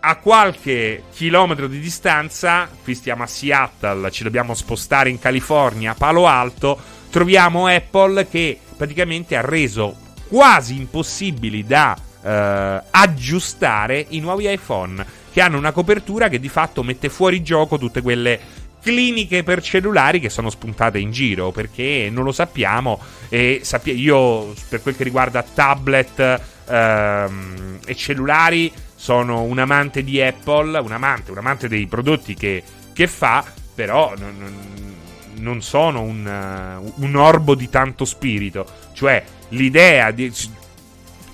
A 0.00 0.16
qualche 0.16 1.04
chilometro 1.12 1.66
di 1.66 1.80
distanza, 1.80 2.68
qui 2.82 2.94
stiamo 2.94 3.24
a 3.24 3.26
Seattle, 3.26 4.10
ci 4.10 4.22
dobbiamo 4.22 4.54
spostare 4.54 5.10
in 5.10 5.18
California, 5.18 5.94
Palo 5.94 6.26
Alto, 6.26 6.78
troviamo 7.10 7.66
Apple 7.66 8.28
che 8.28 8.58
praticamente 8.76 9.36
ha 9.36 9.40
reso 9.40 9.96
quasi 10.28 10.76
impossibili 10.76 11.64
da 11.64 11.96
eh, 12.22 12.82
aggiustare 12.90 14.06
i 14.10 14.20
nuovi 14.20 14.50
iPhone, 14.50 15.04
che 15.32 15.40
hanno 15.40 15.58
una 15.58 15.72
copertura 15.72 16.28
che 16.28 16.38
di 16.38 16.48
fatto 16.48 16.82
mette 16.82 17.08
fuori 17.08 17.42
gioco 17.42 17.76
tutte 17.78 18.00
quelle 18.00 18.40
cliniche 18.80 19.42
per 19.42 19.62
cellulari 19.62 20.20
che 20.20 20.30
sono 20.30 20.50
spuntate 20.50 20.98
in 20.98 21.10
giro 21.10 21.50
perché 21.50 22.08
non 22.10 22.24
lo 22.24 22.32
sappiamo 22.32 23.00
e 23.28 23.60
sappia- 23.62 23.92
io 23.92 24.54
per 24.68 24.82
quel 24.82 24.96
che 24.96 25.04
riguarda 25.04 25.42
tablet 25.42 26.40
ehm, 26.68 27.78
e 27.84 27.94
cellulari 27.94 28.72
sono 28.94 29.42
un 29.42 29.58
amante 29.58 30.02
di 30.02 30.20
Apple, 30.20 30.76
un 30.78 30.92
amante, 30.92 31.30
un 31.30 31.38
amante 31.38 31.68
dei 31.68 31.86
prodotti 31.86 32.34
che, 32.34 32.62
che 32.92 33.06
fa, 33.06 33.44
però 33.72 34.12
non, 34.18 34.34
non, 34.36 34.96
non 35.36 35.62
sono 35.62 36.02
un, 36.02 36.82
un 36.96 37.14
orbo 37.14 37.54
di 37.54 37.68
tanto 37.68 38.04
spirito, 38.04 38.66
cioè 38.92 39.22
l'idea 39.50 40.10
di 40.10 40.32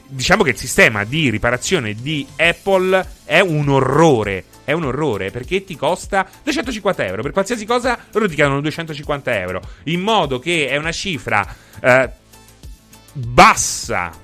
diciamo 0.07 0.43
che 0.43 0.51
il 0.51 0.57
sistema 0.57 1.05
di 1.05 1.31
riparazione 1.31 1.95
di 1.95 2.27
Apple 2.37 3.07
è 3.25 3.41
un 3.41 3.69
orrore. 3.69 4.45
È 4.65 4.73
un 4.73 4.85
orrore 4.85 5.31
perché 5.31 5.65
ti 5.65 5.77
costa 5.77 6.27
250 6.43 7.05
euro. 7.05 7.23
Per 7.23 7.33
qualsiasi 7.33 7.67
cosa 7.67 7.99
loro 8.13 8.29
ti 8.29 8.35
chiedono 8.35 8.61
250 8.61 9.39
euro. 9.39 9.61
In 9.85 10.01
modo 10.01 10.39
che 10.39 10.69
è 10.69 10.77
una 10.77 10.93
cifra 10.93 11.47
eh, 11.81 12.11
bassa 13.13 14.23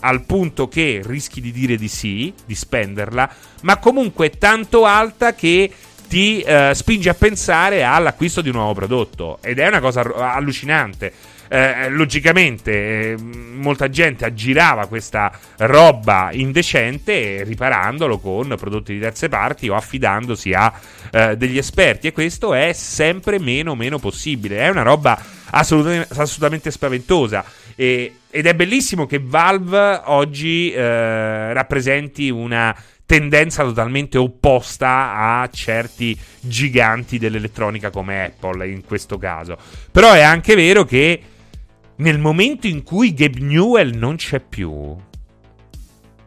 al 0.00 0.24
punto 0.24 0.68
che 0.68 1.00
rischi 1.04 1.40
di 1.40 1.50
dire 1.50 1.76
di 1.76 1.88
sì, 1.88 2.32
di 2.44 2.54
spenderla, 2.54 3.34
ma 3.62 3.78
comunque 3.78 4.30
tanto 4.30 4.84
alta 4.84 5.34
che 5.34 5.72
ti 6.06 6.40
eh, 6.42 6.72
spinge 6.74 7.08
a 7.08 7.14
pensare 7.14 7.82
all'acquisto 7.82 8.42
di 8.42 8.50
un 8.50 8.56
nuovo 8.56 8.74
prodotto. 8.74 9.38
Ed 9.40 9.58
è 9.58 9.66
una 9.66 9.80
cosa 9.80 10.02
allucinante 10.02 11.12
eh, 11.48 11.88
logicamente 11.90 13.12
eh, 13.12 13.16
molta 13.18 13.88
gente 13.88 14.24
aggirava 14.24 14.86
questa 14.86 15.32
roba 15.58 16.30
indecente 16.32 17.42
riparandolo 17.44 18.18
con 18.18 18.54
prodotti 18.58 18.94
di 18.94 19.00
terze 19.00 19.28
parti 19.28 19.68
o 19.68 19.74
affidandosi 19.74 20.52
a 20.52 20.72
eh, 21.10 21.36
degli 21.36 21.58
esperti 21.58 22.08
e 22.08 22.12
questo 22.12 22.54
è 22.54 22.72
sempre 22.72 23.38
meno 23.38 23.74
meno 23.74 23.98
possibile. 23.98 24.58
È 24.58 24.68
una 24.68 24.82
roba 24.82 25.20
assolutamente, 25.50 26.14
assolutamente 26.14 26.70
spaventosa. 26.70 27.44
E, 27.76 28.16
ed 28.30 28.46
è 28.46 28.54
bellissimo 28.54 29.06
che 29.06 29.20
Valve 29.22 30.02
oggi 30.06 30.72
eh, 30.72 31.52
rappresenti 31.52 32.30
una 32.30 32.74
tendenza 33.06 33.62
totalmente 33.62 34.18
opposta 34.18 35.14
a 35.14 35.48
certi 35.52 36.18
giganti 36.40 37.18
dell'elettronica 37.18 37.90
come 37.90 38.24
Apple 38.24 38.66
in 38.68 38.84
questo 38.84 39.18
caso. 39.18 39.56
Però 39.90 40.12
è 40.12 40.22
anche 40.22 40.54
vero 40.54 40.84
che 40.84 41.20
nel 41.96 42.18
momento 42.18 42.66
in 42.66 42.82
cui 42.82 43.14
Gabe 43.14 43.40
Newell 43.40 43.96
non 43.96 44.16
c'è 44.16 44.40
più, 44.40 44.96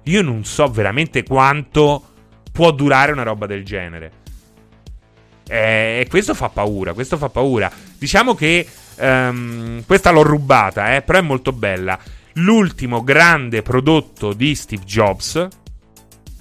io 0.04 0.22
non 0.22 0.46
so 0.46 0.68
veramente 0.68 1.24
quanto 1.24 2.14
può 2.52 2.72
durare 2.72 3.12
una 3.12 3.24
roba 3.24 3.46
del 3.46 3.66
genere. 3.66 4.12
E 5.50 6.06
questo 6.10 6.34
fa 6.34 6.50
paura, 6.50 6.94
questo 6.94 7.18
fa 7.18 7.30
paura. 7.30 7.72
Diciamo 7.98 8.34
che 8.36 8.68
um, 8.98 9.84
questa 9.86 10.12
l'ho 10.12 10.24
rubata, 10.24 10.96
eh, 10.96 11.02
però 11.02 11.20
è 11.20 11.22
molto 11.22 11.52
bella. 11.52 12.00
L'ultimo 12.34 13.04
grande 13.04 13.62
prodotto 13.62 14.34
di 14.34 14.56
Steve 14.56 14.84
Jobs, 14.84 15.48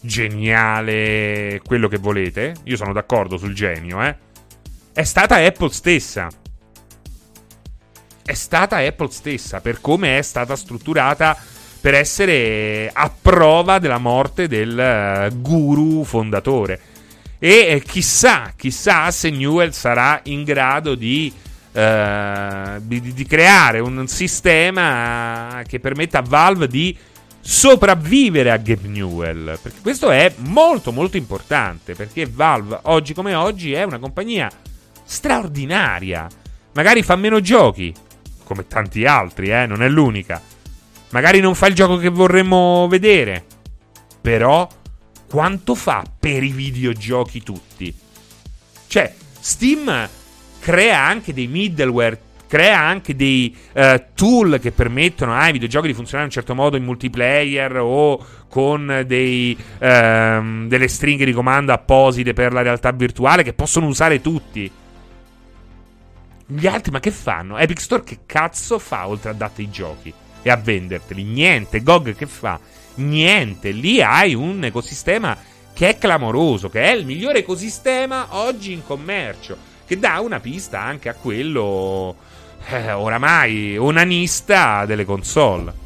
geniale, 0.00 1.60
quello 1.64 1.88
che 1.88 1.98
volete, 1.98 2.54
io 2.64 2.76
sono 2.76 2.92
d'accordo 2.92 3.36
sul 3.36 3.54
genio, 3.54 4.02
eh, 4.02 4.16
è 4.92 5.04
stata 5.04 5.36
Apple 5.36 5.70
stessa 5.70 6.28
è 8.26 8.34
stata 8.34 8.78
Apple 8.78 9.10
stessa, 9.10 9.60
per 9.60 9.80
come 9.80 10.18
è 10.18 10.22
stata 10.22 10.56
strutturata 10.56 11.36
per 11.80 11.94
essere 11.94 12.90
a 12.92 13.08
prova 13.08 13.78
della 13.78 13.98
morte 13.98 14.48
del 14.48 14.76
eh, 14.76 15.30
guru 15.36 16.02
fondatore. 16.02 16.80
E 17.38 17.66
eh, 17.68 17.82
chissà, 17.86 18.52
chissà 18.56 19.12
se 19.12 19.30
Newell 19.30 19.70
sarà 19.70 20.20
in 20.24 20.42
grado 20.42 20.96
di, 20.96 21.32
uh, 21.72 22.80
di, 22.80 23.12
di, 23.12 23.26
creare 23.26 23.78
un 23.78 24.08
sistema 24.08 25.62
che 25.68 25.78
permetta 25.78 26.18
a 26.18 26.24
Valve 26.26 26.66
di 26.66 26.96
sopravvivere 27.38 28.50
a 28.50 28.56
Gabe 28.56 28.88
Newell. 28.88 29.58
Perché 29.62 29.80
questo 29.82 30.10
è 30.10 30.32
molto 30.38 30.90
molto 30.90 31.16
importante, 31.16 31.94
perché 31.94 32.26
Valve 32.26 32.80
oggi 32.82 33.14
come 33.14 33.34
oggi 33.34 33.72
è 33.72 33.84
una 33.84 33.98
compagnia 33.98 34.50
straordinaria. 35.04 36.26
Magari 36.72 37.02
fa 37.02 37.14
meno 37.14 37.40
giochi, 37.40 37.94
come 38.46 38.66
tanti 38.68 39.04
altri, 39.04 39.48
eh, 39.48 39.66
non 39.66 39.82
è 39.82 39.88
l'unica. 39.88 40.40
Magari 41.10 41.40
non 41.40 41.54
fa 41.54 41.66
il 41.66 41.74
gioco 41.74 41.96
che 41.96 42.08
vorremmo 42.08 42.86
vedere, 42.88 43.44
però 44.20 44.68
quanto 45.28 45.74
fa 45.74 46.04
per 46.18 46.42
i 46.42 46.52
videogiochi 46.52 47.42
tutti? 47.42 47.92
Cioè, 48.86 49.12
Steam 49.38 50.08
crea 50.60 51.00
anche 51.00 51.34
dei 51.34 51.48
middleware, 51.48 52.20
crea 52.46 52.80
anche 52.80 53.16
dei 53.16 53.56
uh, 53.72 54.02
tool 54.14 54.58
che 54.60 54.70
permettono 54.72 55.34
ai 55.34 55.52
videogiochi 55.52 55.88
di 55.88 55.94
funzionare 55.94 56.28
in 56.28 56.34
un 56.34 56.42
certo 56.42 56.54
modo 56.54 56.76
in 56.76 56.84
multiplayer 56.84 57.78
o 57.78 58.24
con 58.48 59.04
dei, 59.06 59.56
uh, 59.56 60.66
delle 60.66 60.88
stringhe 60.88 61.24
di 61.24 61.32
comando 61.32 61.72
apposite 61.72 62.32
per 62.32 62.52
la 62.52 62.62
realtà 62.62 62.92
virtuale 62.92 63.42
che 63.42 63.52
possono 63.52 63.86
usare 63.86 64.20
tutti. 64.20 64.70
Gli 66.48 66.68
altri, 66.68 66.92
ma 66.92 67.00
che 67.00 67.10
fanno? 67.10 67.58
Epic 67.58 67.80
Store 67.80 68.04
che 68.04 68.20
cazzo 68.24 68.78
fa 68.78 69.08
oltre 69.08 69.30
a 69.30 69.34
date 69.34 69.62
i 69.62 69.70
giochi 69.70 70.12
e 70.42 70.48
a 70.50 70.56
venderteli? 70.56 71.24
Niente. 71.24 71.82
GOG 71.82 72.14
che 72.14 72.26
fa? 72.26 72.60
Niente. 72.96 73.72
Lì 73.72 74.00
hai 74.00 74.34
un 74.34 74.62
ecosistema 74.62 75.36
che 75.74 75.88
è 75.88 75.98
clamoroso, 75.98 76.68
che 76.68 76.82
è 76.82 76.92
il 76.92 77.04
migliore 77.04 77.40
ecosistema 77.40 78.28
oggi 78.36 78.72
in 78.72 78.84
commercio, 78.84 79.56
che 79.84 79.98
dà 79.98 80.20
una 80.20 80.38
pista 80.38 80.80
anche 80.80 81.08
a 81.08 81.14
quello 81.14 82.14
eh, 82.68 82.92
oramai 82.92 83.76
onanista 83.76 84.86
delle 84.86 85.04
console. 85.04 85.84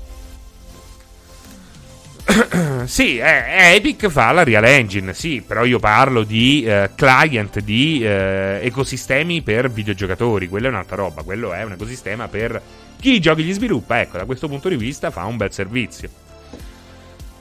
sì, 2.87 3.19
eh, 3.19 3.75
Epic 3.75 4.09
fa 4.09 4.31
la 4.33 4.45
Real 4.45 4.65
Engine, 4.65 5.13
sì, 5.15 5.43
però 5.45 5.65
io 5.65 5.79
parlo 5.79 6.23
di 6.23 6.63
eh, 6.65 6.91
client, 6.95 7.61
di 7.61 8.05
eh, 8.05 8.61
ecosistemi 8.63 9.43
per 9.43 9.71
videogiocatori, 9.71 10.49
quello 10.49 10.67
è 10.67 10.71
un'altra 10.71 10.97
roba, 10.97 11.23
quello 11.23 11.53
è 11.53 11.63
un 11.65 11.73
ecosistema 11.73 12.29
per 12.29 12.61
chi 13.01 13.15
i 13.15 13.21
giochi 13.21 13.45
li 13.45 13.53
sviluppa, 13.53 14.01
ecco, 14.01 14.19
da 14.19 14.25
questo 14.25 14.49
punto 14.49 14.69
di 14.69 14.77
vista 14.77 15.11
fa 15.11 15.25
un 15.25 15.37
bel 15.37 15.53
servizio. 15.53 16.09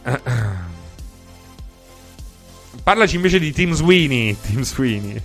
Parlaci 2.81 3.15
invece 3.15 3.39
di 3.39 3.51
Tim 3.51 3.73
Sweeney, 3.73 4.35
Tim 4.41 4.61
Sweeney. 4.61 5.21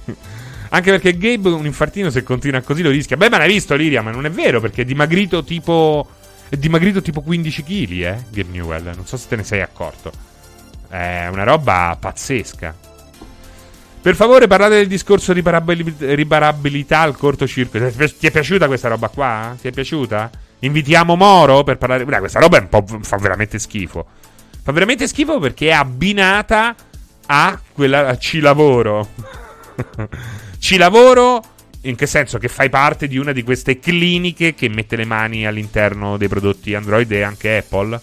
Anche 0.71 0.91
perché 0.91 1.17
Gabe 1.17 1.51
un 1.51 1.67
infartino 1.67 2.11
se 2.11 2.23
continua 2.25 2.61
così 2.61 2.83
lo 2.83 2.91
rischia. 2.91 3.17
Beh, 3.17 3.31
ma 3.31 3.39
l'hai 3.39 3.49
visto 3.49 3.77
Liria, 3.77 4.03
ma 4.03 4.11
non 4.11 4.27
è 4.27 4.31
vero 4.31 4.61
perché 4.61 4.83
è 4.83 4.85
dimagrito 4.85 5.45
tipo 5.45 6.07
è 6.49 6.57
dimagrito 6.57 7.03
tipo 7.03 7.21
15 7.21 7.63
kg, 7.63 7.91
eh, 7.91 8.25
Gabe 8.31 8.51
Newell. 8.51 8.93
Non 8.95 9.07
so 9.07 9.17
se 9.17 9.29
te 9.29 9.37
ne 9.37 9.45
sei 9.45 9.61
accorto. 9.61 10.13
È 10.89 11.27
una 11.31 11.45
roba 11.45 11.97
pazzesca. 11.99 12.93
Per 14.01 14.15
favore, 14.15 14.47
parlate 14.47 14.75
del 14.75 14.87
discorso 14.87 15.33
riparabili- 15.33 15.97
riparabilità 16.15 17.01
al 17.01 17.17
cortocircuito. 17.17 17.91
Ti 17.91 18.27
è 18.27 18.31
piaciuta 18.31 18.67
questa 18.67 18.89
roba 18.89 19.09
qua? 19.09 19.57
Ti 19.59 19.69
è 19.69 19.73
piaciuta? 19.73 20.31
Invitiamo 20.59 21.17
Moro 21.17 21.65
per 21.65 21.79
parlare. 21.79 22.05
Beh, 22.05 22.19
questa 22.19 22.39
roba 22.39 22.67
fa 23.01 23.17
veramente 23.17 23.59
schifo. 23.59 24.07
Fa 24.63 24.73
veramente 24.73 25.07
schifo 25.07 25.39
perché 25.39 25.69
è 25.69 25.73
abbinata 25.73 26.75
a 27.27 27.59
quella. 27.73 28.09
A 28.09 28.19
ci 28.19 28.41
lavoro. 28.41 29.09
ci 30.59 30.77
lavoro 30.77 31.54
in 31.85 31.97
che 31.97 32.07
senso? 32.07 32.39
Che 32.39 32.49
fai 32.49 32.69
parte 32.69 33.07
di 33.07 33.19
una 33.19 33.33
di 33.33 33.43
queste 33.43 33.79
cliniche 33.79 34.55
che 34.55 34.69
mette 34.69 34.97
le 34.97 35.05
mani 35.05 35.47
all'interno 35.47 36.17
dei 36.17 36.29
prodotti 36.29 36.75
Android 36.75 37.11
e 37.11 37.23
anche 37.23 37.59
Apple? 37.59 38.01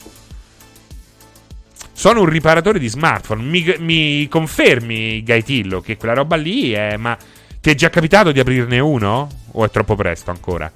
Sono 1.92 2.22
un 2.22 2.28
riparatore 2.28 2.80
di 2.80 2.88
smartphone. 2.88 3.44
Mi, 3.44 3.76
mi 3.80 4.28
confermi, 4.28 5.24
Gaitillo, 5.24 5.82
che 5.82 5.98
quella 5.98 6.14
roba 6.14 6.36
lì 6.36 6.72
è. 6.72 6.98
Ma 6.98 7.18
ti 7.60 7.70
è 7.70 7.76
già 7.76 7.90
capitato 7.90 8.32
di 8.32 8.40
aprirne 8.40 8.80
uno? 8.80 9.30
O 9.52 9.66
è 9.66 9.70
troppo 9.70 9.96
presto 9.96 10.32
ancora? 10.32 10.72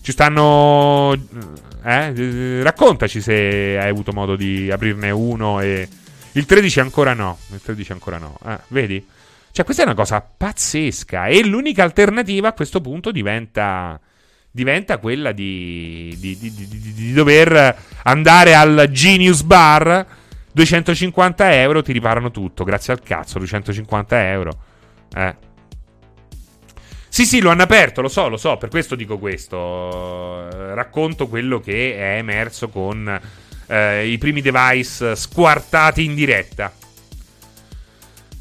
Ci 0.00 0.12
stanno. 0.12 1.12
Eh? 1.84 2.62
Raccontaci 2.62 3.20
se 3.20 3.78
hai 3.80 3.88
avuto 3.88 4.12
modo 4.12 4.36
di 4.36 4.70
aprirne 4.70 5.10
uno 5.10 5.60
e. 5.60 5.88
Il 6.32 6.46
13 6.46 6.80
ancora 6.80 7.14
no. 7.14 7.38
Il 7.52 7.60
13 7.60 7.92
ancora 7.92 8.18
no. 8.18 8.38
Eh, 8.46 8.58
vedi? 8.68 9.04
Cioè, 9.52 9.64
questa 9.66 9.82
è 9.82 9.86
una 9.86 9.94
cosa 9.94 10.20
pazzesca. 10.20 11.26
E 11.26 11.44
l'unica 11.44 11.84
alternativa 11.84 12.48
a 12.48 12.52
questo 12.54 12.80
punto 12.80 13.12
diventa. 13.12 14.00
Diventa 14.54 14.98
quella 14.98 15.32
di, 15.32 16.14
di, 16.18 16.36
di, 16.36 16.52
di 16.68 17.12
dover 17.14 17.74
andare 18.02 18.54
al 18.54 18.88
Genius 18.90 19.42
Bar. 19.42 20.06
250 20.52 21.54
euro 21.54 21.82
ti 21.82 21.92
riparano 21.92 22.30
tutto. 22.30 22.64
Grazie 22.64 22.92
al 22.92 23.00
cazzo, 23.00 23.38
250 23.38 24.28
euro. 24.28 24.58
Eh. 25.14 25.36
Sì, 27.08 27.24
sì, 27.24 27.40
lo 27.40 27.50
hanno 27.50 27.62
aperto, 27.62 28.00
lo 28.00 28.08
so, 28.08 28.28
lo 28.28 28.38
so, 28.38 28.56
per 28.56 28.68
questo 28.70 28.94
dico 28.94 29.18
questo. 29.18 30.48
Racconto 30.74 31.28
quello 31.28 31.60
che 31.60 31.96
è 31.96 32.16
emerso 32.16 32.68
con 32.68 33.20
eh, 33.66 34.06
i 34.06 34.18
primi 34.18 34.40
device 34.40 35.14
squartati 35.16 36.04
in 36.04 36.14
diretta. 36.14 36.72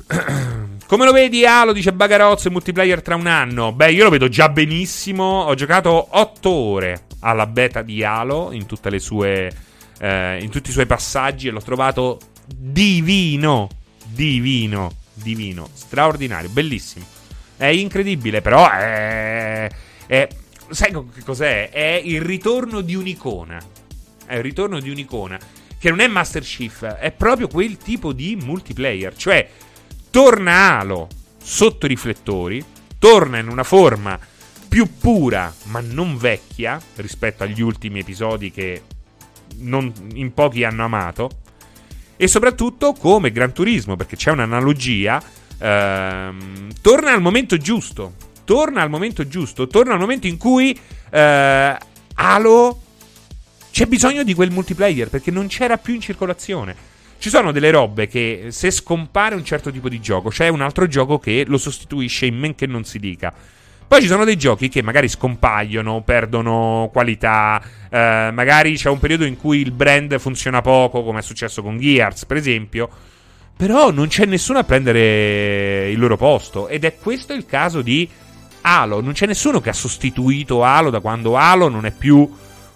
Come 0.92 1.06
lo 1.06 1.14
vedi, 1.14 1.46
Halo? 1.46 1.72
Dice 1.72 1.94
Bagarozzo 1.94 2.48
in 2.48 2.54
multiplayer 2.54 3.02
tra 3.02 3.16
un 3.16 3.26
anno. 3.26 3.72
Beh, 3.72 3.94
io 3.94 4.04
lo 4.04 4.10
vedo 4.10 4.28
già 4.28 4.50
benissimo. 4.50 5.24
Ho 5.24 5.56
giocato 5.56 6.08
8 6.10 6.50
ore 6.50 7.06
alla 7.22 7.48
beta 7.48 7.82
di 7.82 8.04
Halo 8.04 8.52
in, 8.52 8.66
sue, 8.98 9.50
eh, 10.02 10.40
in 10.42 10.50
tutti 10.50 10.70
i 10.70 10.74
suoi 10.74 10.86
passaggi 10.86 11.48
e 11.48 11.52
l'ho 11.52 11.62
trovato 11.62 12.20
divino. 12.46 13.70
Divino. 14.04 14.92
Divino. 15.14 15.70
Straordinario. 15.72 16.50
Bellissimo. 16.50 17.06
È 17.56 17.68
incredibile, 17.68 18.42
però 18.42 18.70
è... 18.70 19.70
è 20.08 20.28
sai 20.72 20.92
che 20.92 21.24
cos'è? 21.24 21.70
È 21.70 22.02
il 22.04 22.20
ritorno 22.20 22.82
di 22.82 22.96
un'icona. 22.96 23.62
È 24.26 24.36
il 24.36 24.42
ritorno 24.42 24.78
di 24.82 24.90
un'icona. 24.90 25.40
Che 25.80 25.90
non 25.90 26.02
è 26.02 26.08
Master 26.08 26.44
Chief, 26.44 26.84
è 26.84 27.12
proprio 27.12 27.48
quel 27.48 27.78
tipo 27.78 28.12
di 28.12 28.36
multiplayer. 28.36 29.16
Cioè 29.16 29.50
torna 30.12 30.78
Halo 30.78 31.08
sotto 31.42 31.86
i 31.86 31.90
riflettori, 31.90 32.64
torna 33.00 33.40
in 33.40 33.48
una 33.48 33.64
forma 33.64 34.20
più 34.68 34.88
pura 35.00 35.54
ma 35.64 35.80
non 35.82 36.18
vecchia 36.18 36.80
rispetto 36.98 37.44
agli 37.44 37.62
ultimi 37.62 38.00
episodi 38.00 38.52
che 38.52 38.84
non, 39.58 39.92
in 40.14 40.34
pochi 40.34 40.64
hanno 40.64 40.84
amato. 40.84 41.30
E 42.16 42.28
soprattutto 42.28 42.94
come 42.94 43.32
Gran 43.32 43.52
Turismo 43.52 43.96
perché 43.96 44.16
c'è 44.16 44.30
un'analogia 44.30 45.22
ehm, 45.58 46.70
torna 46.82 47.14
al 47.14 47.22
momento 47.22 47.58
giusto 47.58 48.14
torna 48.44 48.82
al 48.82 48.90
momento 48.90 49.28
giusto 49.28 49.68
torna 49.68 49.94
al 49.94 50.00
momento 50.00 50.28
in 50.28 50.38
cui 50.38 50.78
eh, 51.10 51.78
Halo 52.16 52.82
c'è 53.72 53.86
bisogno 53.86 54.24
di 54.24 54.34
quel 54.34 54.52
multiplayer 54.52 55.10
perché 55.10 55.32
non 55.32 55.48
c'era 55.48 55.78
più 55.78 55.96
in 55.96 56.02
circolazione 56.02 56.76
ci 57.22 57.30
sono 57.30 57.52
delle 57.52 57.70
robe 57.70 58.08
che 58.08 58.48
se 58.50 58.72
scompare 58.72 59.36
un 59.36 59.46
certo 59.46 59.72
tipo 59.72 59.88
di 59.90 60.02
gioco, 60.02 60.30
c'è 60.30 60.48
un 60.48 60.60
altro 60.60 60.88
gioco 60.88 61.20
che 61.20 61.46
lo 61.46 61.60
sostituisce 61.60 62.26
in 62.26 62.36
men 62.36 62.56
che 62.56 62.66
non 62.66 62.84
si 62.84 62.98
dica. 62.98 63.32
Poi 63.88 64.02
ci 64.02 64.08
sono 64.08 64.26
dei 64.26 64.38
giochi 64.38 64.70
che 64.70 64.82
magari 64.82 65.08
scompaiono, 65.08 66.02
perdono 66.02 66.90
qualità, 66.92 67.62
eh, 67.92 68.32
magari 68.34 68.74
c'è 68.74 68.90
un 68.90 68.98
periodo 68.98 69.26
in 69.26 69.38
cui 69.38 69.60
il 69.60 69.70
brand 69.70 70.18
funziona 70.18 70.62
poco, 70.62 71.04
come 71.04 71.20
è 71.20 71.22
successo 71.22 71.62
con 71.62 71.78
Gears, 71.78 72.26
per 72.26 72.38
esempio. 72.38 72.90
Però 73.56 73.92
non 73.92 74.08
c'è 74.08 74.26
nessuno 74.26 74.58
a 74.58 74.64
prendere 74.64 75.92
il 75.92 76.00
loro 76.00 76.18
posto. 76.18 76.70
Ed 76.70 76.86
è 76.86 76.96
questo 76.96 77.34
il 77.34 77.46
caso 77.46 77.84
di 77.84 78.10
Halo. 78.62 79.00
Non 79.00 79.14
c'è 79.14 79.28
nessuno 79.28 79.62
che 79.62 79.70
ha 79.70 79.74
sostituito 79.74 80.64
Halo 80.64 80.90
da 80.90 81.02
quando 81.02 81.38
Halo 81.38 81.70
non 81.70 81.86
è 81.86 81.92
più 81.92 82.28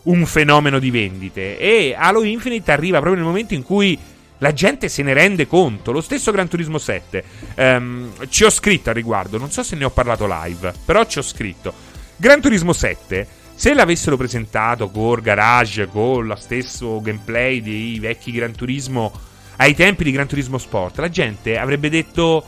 un 0.03 0.25
fenomeno 0.27 0.77
di 0.77 0.91
vendite. 0.91 1.57
E 1.57 1.95
Halo 1.97 2.23
Infinite 2.23 2.71
arriva 2.71 2.99
proprio 2.99 3.23
nel 3.23 3.31
momento 3.31 3.55
in 3.55 3.63
cui 3.63 3.97
la 4.39 4.53
gente 4.53 4.89
se 4.89 5.03
ne 5.03 5.13
rende 5.13 5.47
conto. 5.47 5.91
Lo 5.91 6.01
stesso 6.01 6.31
Gran 6.31 6.47
Turismo 6.47 6.77
7. 6.77 7.23
Um, 7.55 8.11
ci 8.29 8.43
ho 8.43 8.49
scritto 8.49 8.89
al 8.89 8.95
riguardo, 8.95 9.37
non 9.37 9.51
so 9.51 9.63
se 9.63 9.75
ne 9.75 9.85
ho 9.85 9.89
parlato 9.89 10.27
live, 10.27 10.73
però 10.83 11.05
ci 11.05 11.19
ho 11.19 11.21
scritto. 11.21 11.73
Gran 12.17 12.41
Turismo 12.41 12.73
7, 12.73 13.27
se 13.55 13.73
l'avessero 13.73 14.17
presentato 14.17 14.89
con 14.89 15.19
Garage, 15.21 15.87
con 15.87 16.27
lo 16.27 16.35
stesso 16.35 17.01
gameplay 17.01 17.61
dei 17.61 17.99
vecchi 17.99 18.31
Gran 18.31 18.53
Turismo 18.53 19.11
ai 19.57 19.73
tempi 19.73 20.03
di 20.03 20.11
Gran 20.11 20.27
Turismo 20.27 20.57
Sport, 20.57 20.99
la 20.99 21.09
gente 21.09 21.57
avrebbe 21.57 21.89
detto 21.89 22.45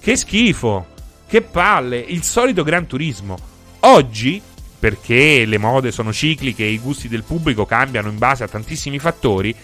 che 0.00 0.16
schifo, 0.16 0.86
che 1.26 1.42
palle, 1.42 1.98
il 1.98 2.22
solito 2.22 2.62
Gran 2.62 2.86
Turismo. 2.86 3.36
Oggi, 3.80 4.40
perché 4.78 5.44
le 5.44 5.58
mode 5.58 5.92
sono 5.92 6.12
cicliche 6.12 6.64
e 6.64 6.70
i 6.70 6.78
gusti 6.78 7.08
del 7.08 7.22
pubblico 7.22 7.66
cambiano 7.66 8.08
in 8.08 8.18
base 8.18 8.44
a 8.44 8.48
tantissimi 8.48 8.98
fattori, 8.98 9.54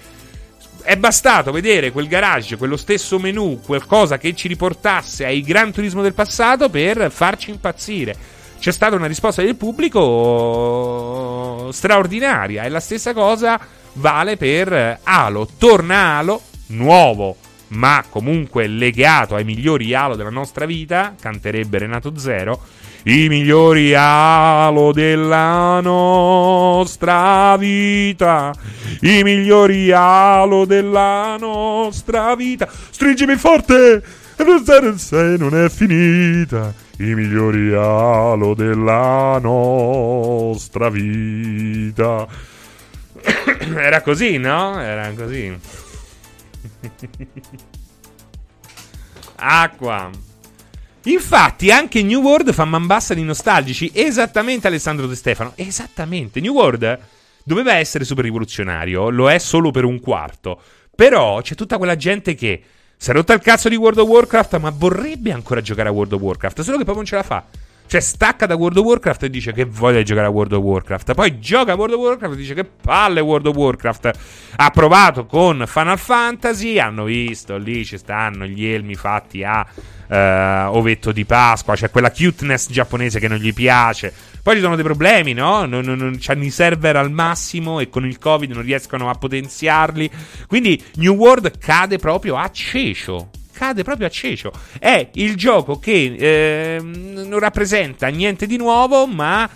è 0.84 0.96
bastato 0.98 1.50
vedere 1.50 1.90
quel 1.90 2.06
garage, 2.06 2.58
quello 2.58 2.76
stesso 2.76 3.18
menu, 3.18 3.58
qualcosa 3.64 4.18
che 4.18 4.34
ci 4.34 4.48
riportasse 4.48 5.24
ai 5.24 5.40
Gran 5.40 5.72
Turismo 5.72 6.02
del 6.02 6.12
passato 6.12 6.68
per 6.68 7.10
farci 7.10 7.48
impazzire. 7.50 8.14
C'è 8.58 8.70
stata 8.70 8.94
una 8.94 9.06
risposta 9.06 9.40
del 9.42 9.56
pubblico 9.56 10.02
straordinaria 11.72 12.64
e 12.64 12.68
la 12.68 12.80
stessa 12.80 13.14
cosa 13.14 13.58
vale 13.94 14.36
per 14.36 15.00
Halo. 15.02 15.48
Torna 15.58 16.18
Halo, 16.18 16.42
nuovo, 16.68 17.36
ma 17.68 18.04
comunque 18.08 18.66
legato 18.66 19.34
ai 19.34 19.44
migliori 19.44 19.94
Halo 19.94 20.16
della 20.16 20.28
nostra 20.30 20.66
vita, 20.66 21.14
canterebbe 21.18 21.78
Renato 21.78 22.18
Zero. 22.18 22.60
I 23.04 23.28
migliori 23.28 23.94
alo 23.94 24.90
della 24.92 25.80
nostra 25.80 27.56
vita, 27.58 28.54
i 29.00 29.22
migliori 29.22 29.92
alo 29.92 30.64
della 30.64 31.36
nostra 31.38 32.34
vita. 32.34 32.66
Stringimi 32.70 33.36
forte, 33.36 34.02
se 34.96 35.36
non 35.38 35.54
è 35.54 35.68
finita, 35.68 36.72
i 36.98 37.14
migliori 37.14 37.74
alo 37.74 38.54
della 38.54 39.38
nostra 39.38 40.88
vita. 40.88 42.26
Era 43.76 44.00
così, 44.00 44.38
no? 44.38 44.80
Era 44.80 45.10
così. 45.10 45.54
Acqua. 49.36 50.32
Infatti, 51.04 51.70
anche 51.70 52.02
New 52.02 52.22
World 52.22 52.52
fa 52.52 52.64
man 52.64 52.86
bassa 52.86 53.12
di 53.12 53.22
nostalgici. 53.22 53.90
Esattamente, 53.92 54.66
Alessandro 54.66 55.06
De 55.06 55.14
Stefano. 55.14 55.52
Esattamente. 55.56 56.40
New 56.40 56.54
World 56.54 56.98
doveva 57.44 57.74
essere 57.74 58.04
super 58.04 58.24
rivoluzionario. 58.24 59.10
Lo 59.10 59.30
è 59.30 59.38
solo 59.38 59.70
per 59.70 59.84
un 59.84 60.00
quarto. 60.00 60.60
Però 60.94 61.42
c'è 61.42 61.54
tutta 61.54 61.76
quella 61.76 61.96
gente 61.96 62.34
che 62.34 62.62
si 62.96 63.10
è 63.10 63.12
rotta 63.12 63.34
il 63.34 63.40
cazzo 63.40 63.68
di 63.68 63.76
World 63.76 63.98
of 63.98 64.08
Warcraft, 64.08 64.58
ma 64.58 64.70
vorrebbe 64.70 65.30
ancora 65.30 65.60
giocare 65.60 65.90
a 65.90 65.92
World 65.92 66.12
of 66.12 66.20
Warcraft. 66.20 66.62
Solo 66.62 66.78
che 66.78 66.84
poi 66.84 66.94
non 66.94 67.04
ce 67.04 67.16
la 67.16 67.22
fa. 67.22 67.44
Cioè, 67.86 68.00
stacca 68.00 68.46
da 68.46 68.54
World 68.54 68.78
of 68.78 68.84
Warcraft 68.84 69.24
e 69.24 69.30
dice 69.30 69.52
che 69.52 69.64
voglia 69.64 70.02
giocare 70.02 70.26
a 70.26 70.30
World 70.30 70.52
of 70.52 70.62
Warcraft. 70.62 71.14
Poi 71.14 71.38
gioca 71.38 71.72
a 71.72 71.74
World 71.76 71.94
of 71.94 72.00
Warcraft 72.00 72.34
e 72.34 72.36
dice 72.36 72.54
che 72.54 72.64
palle 72.64 73.20
World 73.20 73.46
of 73.46 73.56
Warcraft. 73.56 74.10
Ha 74.56 74.70
provato 74.70 75.26
con 75.26 75.64
Final 75.66 75.98
Fantasy. 75.98 76.78
Hanno 76.78 77.04
visto 77.04 77.56
lì 77.56 77.84
ci 77.84 77.98
stanno 77.98 78.46
gli 78.46 78.66
elmi 78.66 78.94
fatti 78.94 79.44
a 79.44 79.64
uh, 80.08 80.76
ovetto 80.76 81.12
di 81.12 81.24
Pasqua. 81.24 81.74
C'è 81.74 81.90
quella 81.90 82.10
cuteness 82.10 82.70
giapponese 82.70 83.20
che 83.20 83.28
non 83.28 83.38
gli 83.38 83.52
piace. 83.52 84.12
Poi 84.42 84.56
ci 84.56 84.60
sono 84.60 84.74
dei 84.74 84.84
problemi, 84.84 85.32
no? 85.32 85.64
Non, 85.64 85.84
non, 85.84 85.96
non 85.96 86.18
hanno 86.26 86.44
i 86.44 86.50
server 86.50 86.96
al 86.96 87.10
massimo 87.10 87.80
e 87.80 87.88
con 87.88 88.04
il 88.04 88.18
Covid 88.18 88.50
non 88.50 88.62
riescono 88.62 89.08
a 89.08 89.14
potenziarli. 89.14 90.10
Quindi 90.46 90.82
New 90.96 91.14
World 91.14 91.58
cade 91.58 91.98
proprio 91.98 92.36
a 92.36 92.50
cecio 92.50 93.30
cade 93.54 93.84
proprio 93.84 94.08
a 94.08 94.10
cecio. 94.10 94.52
È 94.78 95.08
il 95.14 95.36
gioco 95.36 95.78
che 95.78 96.14
eh, 96.18 96.78
non 96.82 97.38
rappresenta 97.38 98.08
niente 98.08 98.46
di 98.46 98.58
nuovo, 98.58 99.06
ma 99.06 99.48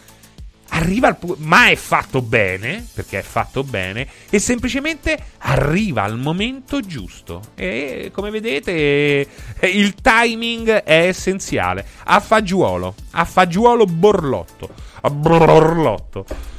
arriva 0.70 1.08
al 1.08 1.16
pu- 1.16 1.36
ma 1.38 1.68
è 1.68 1.74
fatto 1.76 2.22
bene, 2.22 2.86
perché 2.94 3.18
è 3.18 3.22
fatto 3.22 3.64
bene, 3.64 4.06
e 4.30 4.38
semplicemente 4.38 5.18
arriva 5.38 6.02
al 6.02 6.18
momento 6.18 6.80
giusto. 6.80 7.40
E 7.54 8.10
come 8.12 8.30
vedete, 8.30 9.26
il 9.62 9.94
timing 9.94 10.68
è 10.70 11.06
essenziale. 11.06 11.84
A 12.04 12.20
fagiolo, 12.20 12.94
a 13.12 13.24
fagiolo 13.24 13.84
borlotto, 13.84 14.68
a 15.02 15.10
borlotto. 15.10 16.56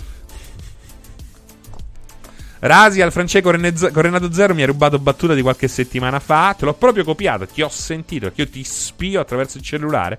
Rasi 2.60 3.02
al 3.02 3.12
Francesco 3.12 3.50
con 3.52 4.02
Renato 4.02 4.34
Zero 4.34 4.54
mi 4.54 4.64
ha 4.64 4.66
rubato 4.66 5.00
battuta 5.00 5.34
di 5.34 5.42
qualche 5.42 5.68
settimana 5.68 6.20
fa. 6.20 6.56
Te 6.58 6.66
l'ho 6.66 6.74
proprio 6.74 7.04
copiato, 7.04 7.46
ti 7.46 7.62
ho 7.62 7.70
sentito, 7.70 8.28
perché 8.28 8.42
io 8.42 8.50
ti 8.50 8.64
spio 8.64 9.22
attraverso 9.22 9.58
il 9.58 9.64
cellulare. 9.64 10.18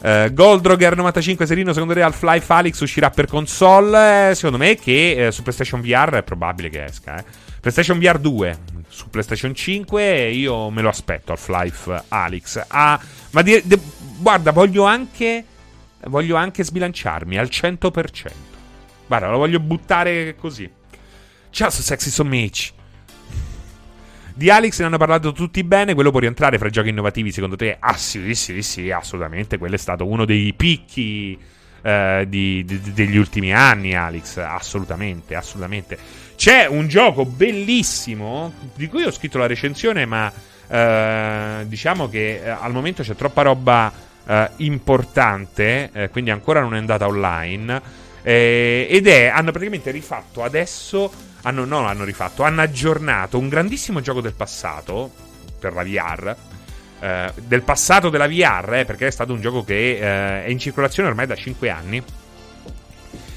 Uh, 0.00 0.32
Goldroger 0.32 0.94
95 0.94 1.46
Serino, 1.46 1.72
secondo 1.72 1.94
te 1.94 2.02
Half-Life 2.02 2.52
Alyx 2.52 2.80
uscirà 2.80 3.10
per 3.10 3.26
console? 3.26 4.30
Eh, 4.30 4.34
secondo 4.34 4.58
me 4.58 4.76
che 4.76 5.26
eh, 5.26 5.32
su 5.32 5.42
PlayStation 5.42 5.80
VR 5.80 6.16
è 6.16 6.22
probabile 6.22 6.68
che 6.68 6.84
esca. 6.84 7.18
Eh. 7.18 7.24
PlayStation 7.60 7.98
VR 7.98 8.18
2 8.18 8.58
su 8.88 9.10
PlayStation 9.10 9.54
5 9.54 10.28
io 10.30 10.70
me 10.70 10.82
lo 10.82 10.88
aspetto 10.88 11.32
Half-Life 11.32 12.04
Alyx. 12.08 12.64
Ah, 12.68 13.00
ma 13.30 13.42
di, 13.42 13.60
de, 13.64 13.80
guarda, 14.18 14.52
voglio 14.52 14.84
anche 14.84 15.44
voglio 16.06 16.36
anche 16.36 16.62
sbilanciarmi 16.62 17.38
al 17.38 17.48
100%. 17.50 18.30
Guarda, 19.06 19.30
lo 19.30 19.38
voglio 19.38 19.58
buttare 19.58 20.36
così. 20.38 20.70
Ciao, 21.50 21.70
su 21.70 21.82
Sexy 21.82 22.10
So 22.10 22.24
Mitch. 22.24 22.72
Di 24.34 24.50
Alex 24.50 24.78
ne 24.78 24.84
hanno 24.84 24.98
parlato 24.98 25.32
tutti 25.32 25.64
bene. 25.64 25.94
Quello 25.94 26.10
può 26.10 26.20
rientrare 26.20 26.58
fra 26.58 26.68
i 26.68 26.70
giochi 26.70 26.90
innovativi, 26.90 27.32
secondo 27.32 27.56
te? 27.56 27.76
Ah, 27.80 27.96
sì, 27.96 28.34
sì, 28.34 28.62
sì, 28.62 28.90
assolutamente. 28.90 29.58
Quello 29.58 29.74
è 29.74 29.78
stato 29.78 30.06
uno 30.06 30.24
dei 30.24 30.52
picchi 30.52 31.36
eh, 31.82 32.26
di, 32.28 32.64
di, 32.64 32.80
degli 32.92 33.16
ultimi 33.16 33.52
anni, 33.52 33.94
Alex. 33.94 34.36
Assolutamente, 34.36 35.34
assolutamente. 35.34 35.98
C'è 36.36 36.66
un 36.66 36.86
gioco 36.86 37.24
bellissimo 37.24 38.52
di 38.76 38.86
cui 38.86 39.02
ho 39.02 39.10
scritto 39.10 39.38
la 39.38 39.46
recensione, 39.46 40.06
ma 40.06 40.32
eh, 40.68 41.66
diciamo 41.66 42.08
che 42.08 42.42
eh, 42.44 42.48
al 42.50 42.72
momento 42.72 43.02
c'è 43.02 43.16
troppa 43.16 43.42
roba 43.42 43.92
eh, 44.24 44.50
importante, 44.58 45.90
eh, 45.92 46.10
quindi 46.10 46.30
ancora 46.30 46.60
non 46.60 46.76
è 46.76 46.78
andata 46.78 47.08
online. 47.08 48.06
Eh, 48.22 48.86
ed 48.90 49.06
è, 49.08 49.26
hanno 49.26 49.50
praticamente 49.50 49.90
rifatto 49.90 50.44
adesso 50.44 51.10
hanno, 51.48 51.64
non 51.64 51.86
hanno 51.86 52.04
rifatto, 52.04 52.42
hanno 52.42 52.60
aggiornato 52.60 53.38
un 53.38 53.48
grandissimo 53.48 54.00
gioco 54.00 54.20
del 54.20 54.34
passato 54.34 55.10
per 55.58 55.72
la 55.72 55.82
VR. 55.82 56.36
Eh, 57.00 57.32
del 57.46 57.62
passato 57.62 58.10
della 58.10 58.28
VR, 58.28 58.74
eh, 58.74 58.84
perché 58.84 59.06
è 59.06 59.10
stato 59.10 59.32
un 59.32 59.40
gioco 59.40 59.64
che 59.64 59.98
eh, 59.98 60.44
è 60.44 60.48
in 60.48 60.58
circolazione 60.58 61.08
ormai 61.08 61.26
da 61.26 61.34
5 61.34 61.70
anni. 61.70 62.02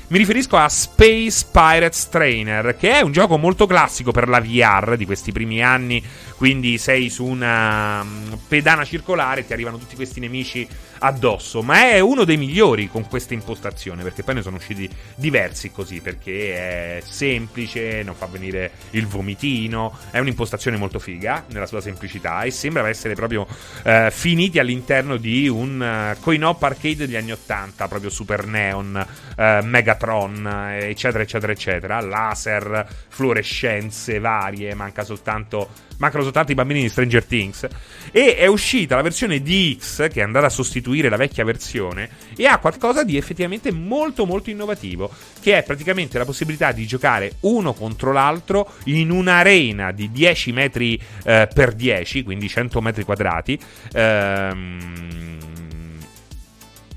Mi 0.07 0.17
riferisco 0.17 0.57
a 0.57 0.67
Space 0.67 1.45
Pirates 1.51 2.09
Trainer, 2.09 2.75
che 2.75 2.91
è 2.91 3.01
un 3.01 3.13
gioco 3.13 3.37
molto 3.37 3.65
classico 3.65 4.11
per 4.11 4.27
la 4.27 4.41
VR 4.41 4.97
di 4.97 5.05
questi 5.05 5.31
primi 5.31 5.63
anni. 5.63 6.03
Quindi 6.35 6.77
sei 6.77 7.09
su 7.09 7.23
una 7.23 8.03
mm, 8.03 8.33
pedana 8.47 8.83
circolare, 8.83 9.45
ti 9.45 9.53
arrivano 9.53 9.77
tutti 9.77 9.95
questi 9.95 10.19
nemici 10.19 10.67
addosso, 11.03 11.61
ma 11.61 11.89
è 11.89 11.99
uno 11.99 12.23
dei 12.23 12.37
migliori 12.37 12.87
con 12.87 13.07
questa 13.07 13.33
impostazione, 13.33 14.03
perché 14.03 14.23
poi 14.23 14.35
ne 14.35 14.41
sono 14.41 14.57
usciti 14.57 14.89
diversi 15.15 15.71
così, 15.71 15.99
perché 15.99 16.99
è 16.99 17.01
semplice, 17.03 18.03
non 18.03 18.15
fa 18.15 18.27
venire 18.27 18.71
il 18.91 19.07
vomitino, 19.07 19.97
è 20.11 20.19
un'impostazione 20.19 20.77
molto 20.77 20.99
figa 20.99 21.45
nella 21.49 21.65
sua 21.65 21.81
semplicità 21.81 22.43
e 22.43 22.51
sembra 22.51 22.87
essere 22.87 23.15
proprio 23.15 23.47
eh, 23.83 24.09
finiti 24.11 24.59
all'interno 24.59 25.17
di 25.17 25.47
un 25.47 26.13
uh, 26.15 26.19
coin-op 26.21 26.61
arcade 26.61 27.05
degli 27.05 27.15
anni 27.15 27.31
80, 27.31 27.87
proprio 27.87 28.09
Super 28.09 28.45
Neon, 28.45 29.07
uh, 29.37 29.65
Megatron, 29.65 30.75
eccetera, 30.81 31.23
eccetera, 31.23 31.51
eccetera, 31.51 32.01
laser, 32.01 32.87
fluorescenze 33.07 34.19
varie, 34.19 34.73
manca 34.75 35.03
soltanto 35.03 35.89
mancano 36.01 36.23
soltanto 36.23 36.51
i 36.51 36.55
bambini 36.55 36.81
di 36.81 36.89
Stranger 36.89 37.23
Things. 37.23 37.67
E 38.11 38.35
è 38.35 38.47
uscita 38.47 38.95
la 38.95 39.03
versione 39.03 39.41
DX 39.41 40.09
che 40.09 40.19
è 40.19 40.23
andata 40.23 40.47
a 40.47 40.49
sostituire 40.49 41.09
la 41.09 41.15
vecchia 41.15 41.45
versione 41.45 42.09
e 42.35 42.47
ha 42.47 42.57
qualcosa 42.57 43.03
di 43.03 43.15
effettivamente 43.17 43.71
molto 43.71 44.25
molto 44.25 44.49
innovativo, 44.49 45.11
che 45.39 45.59
è 45.59 45.63
praticamente 45.63 46.17
la 46.17 46.25
possibilità 46.25 46.71
di 46.71 46.87
giocare 46.87 47.35
uno 47.41 47.73
contro 47.73 48.11
l'altro 48.11 48.73
in 48.85 49.11
un'arena 49.11 49.91
di 49.91 50.11
10 50.11 50.51
metri 50.51 50.99
eh, 51.23 51.47
per 51.53 51.73
10, 51.73 52.23
quindi 52.23 52.49
100 52.49 52.81
metri 52.81 53.03
quadrati. 53.03 53.59
Ehm, 53.93 55.19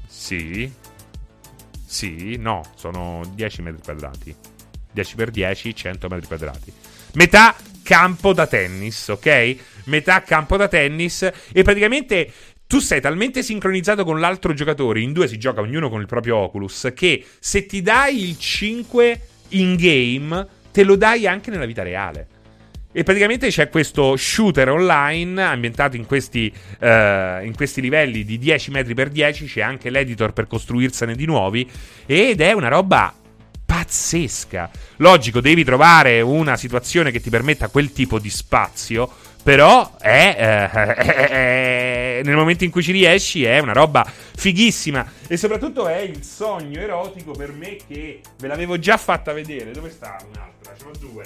sì. 0.06 0.72
Sì, 1.86 2.36
no, 2.38 2.62
sono 2.74 3.20
10 3.34 3.62
metri 3.62 3.82
quadrati. 3.84 4.34
10 4.90 5.14
per 5.14 5.30
10, 5.30 5.74
100 5.76 6.08
metri 6.08 6.26
quadrati. 6.26 6.72
Metà 7.12 7.54
campo 7.84 8.32
da 8.32 8.48
tennis, 8.48 9.06
ok? 9.08 9.56
Metà 9.84 10.22
campo 10.22 10.56
da 10.56 10.66
tennis 10.66 11.30
e 11.52 11.62
praticamente 11.62 12.32
tu 12.66 12.80
sei 12.80 13.00
talmente 13.00 13.42
sincronizzato 13.42 14.04
con 14.04 14.18
l'altro 14.18 14.52
giocatore, 14.52 14.98
in 14.98 15.12
due 15.12 15.28
si 15.28 15.38
gioca 15.38 15.60
ognuno 15.60 15.88
con 15.88 16.00
il 16.00 16.06
proprio 16.06 16.38
Oculus, 16.38 16.90
che 16.94 17.24
se 17.38 17.66
ti 17.66 17.82
dai 17.82 18.28
il 18.28 18.38
5 18.38 19.20
in 19.50 19.76
game, 19.76 20.46
te 20.72 20.82
lo 20.82 20.96
dai 20.96 21.28
anche 21.28 21.50
nella 21.50 21.66
vita 21.66 21.84
reale. 21.84 22.28
E 22.96 23.02
praticamente 23.02 23.48
c'è 23.48 23.68
questo 23.68 24.16
shooter 24.16 24.70
online 24.70 25.42
ambientato 25.42 25.96
in 25.96 26.06
questi, 26.06 26.52
uh, 26.78 27.44
in 27.44 27.52
questi 27.56 27.80
livelli 27.80 28.22
di 28.22 28.38
10 28.38 28.70
metri 28.70 28.94
per 28.94 29.08
10. 29.08 29.46
C'è 29.46 29.62
anche 29.62 29.90
l'editor 29.90 30.32
per 30.32 30.46
costruirsene 30.46 31.16
di 31.16 31.26
nuovi. 31.26 31.68
Ed 32.06 32.40
è 32.40 32.52
una 32.52 32.68
roba 32.68 33.12
pazzesca. 33.64 34.70
Logico, 34.96 35.40
devi 35.40 35.64
trovare 35.64 36.20
una 36.20 36.56
situazione 36.56 37.10
che 37.10 37.20
ti 37.20 37.30
permetta 37.30 37.68
quel 37.68 37.92
tipo 37.92 38.18
di 38.18 38.30
spazio. 38.30 39.10
Però 39.42 39.98
è, 39.98 40.36
eh, 40.38 40.70
è, 40.70 42.18
è, 42.18 42.20
nel 42.24 42.34
momento 42.34 42.64
in 42.64 42.70
cui 42.70 42.82
ci 42.82 42.92
riesci 42.92 43.44
è 43.44 43.58
una 43.58 43.74
roba 43.74 44.04
fighissima. 44.36 45.06
E 45.26 45.36
soprattutto 45.36 45.86
è 45.86 45.98
il 45.98 46.24
sogno 46.24 46.80
erotico 46.80 47.32
per 47.32 47.52
me 47.52 47.76
che 47.86 48.20
ve 48.38 48.46
l'avevo 48.46 48.78
già 48.78 48.96
fatta 48.96 49.32
vedere. 49.34 49.72
Dove 49.72 49.90
sta 49.90 50.16
un'altra? 50.30 50.74
Ce 50.76 50.84
n'ho 50.84 50.96
due. 50.98 51.24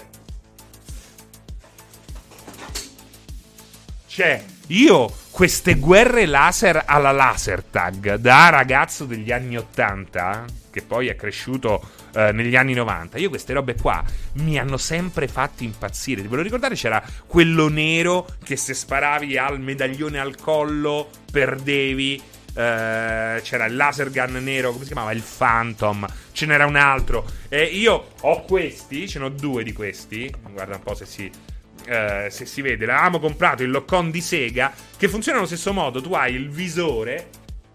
Cioè, 4.08 4.42
io 4.68 5.14
queste 5.30 5.76
guerre 5.76 6.26
laser 6.26 6.82
alla 6.86 7.12
laser 7.12 7.62
tag 7.62 8.16
da 8.16 8.48
ragazzo 8.48 9.04
degli 9.04 9.30
anni 9.30 9.56
80, 9.56 10.44
che 10.78 10.84
poi 10.86 11.08
è 11.08 11.16
cresciuto 11.16 11.82
eh, 12.14 12.32
negli 12.32 12.54
anni 12.54 12.74
90. 12.74 13.18
Io 13.18 13.28
queste 13.28 13.52
robe 13.52 13.74
qua 13.74 14.02
mi 14.34 14.58
hanno 14.58 14.76
sempre 14.76 15.26
fatto 15.26 15.64
impazzire. 15.64 16.20
Ti 16.20 16.28
volevo 16.28 16.44
ricordare 16.44 16.74
c'era 16.74 17.02
quello 17.26 17.68
nero 17.68 18.26
che 18.44 18.56
se 18.56 18.74
sparavi 18.74 19.36
al 19.36 19.60
medaglione 19.60 20.18
al 20.18 20.36
collo 20.36 21.10
perdevi. 21.30 22.22
Uh, 22.48 23.40
c'era 23.40 23.66
il 23.66 23.76
laser 23.76 24.10
gun 24.10 24.42
nero, 24.42 24.72
come 24.72 24.84
si 24.84 24.92
chiamava? 24.92 25.12
Il 25.12 25.22
Phantom. 25.22 26.06
Ce 26.32 26.44
n'era 26.44 26.66
un 26.66 26.74
altro. 26.74 27.24
E 27.48 27.62
io 27.62 28.14
ho 28.20 28.42
questi, 28.42 29.06
ce 29.06 29.20
n'ho 29.20 29.28
due 29.28 29.62
di 29.62 29.72
questi. 29.72 30.32
Guarda 30.50 30.74
un 30.74 30.82
po' 30.82 30.94
se 30.94 31.06
si, 31.06 31.30
uh, 31.30 32.28
se 32.28 32.46
si 32.46 32.60
vede. 32.60 32.84
L'avevamo 32.84 33.20
comprato 33.20 33.62
il 33.62 33.70
lock-on 33.70 34.10
di 34.10 34.20
Sega. 34.20 34.72
Che 34.96 35.08
funziona 35.08 35.38
allo 35.38 35.46
stesso 35.46 35.72
modo. 35.72 36.00
Tu 36.00 36.12
hai 36.14 36.34
il 36.34 36.48
visore. 36.48 37.28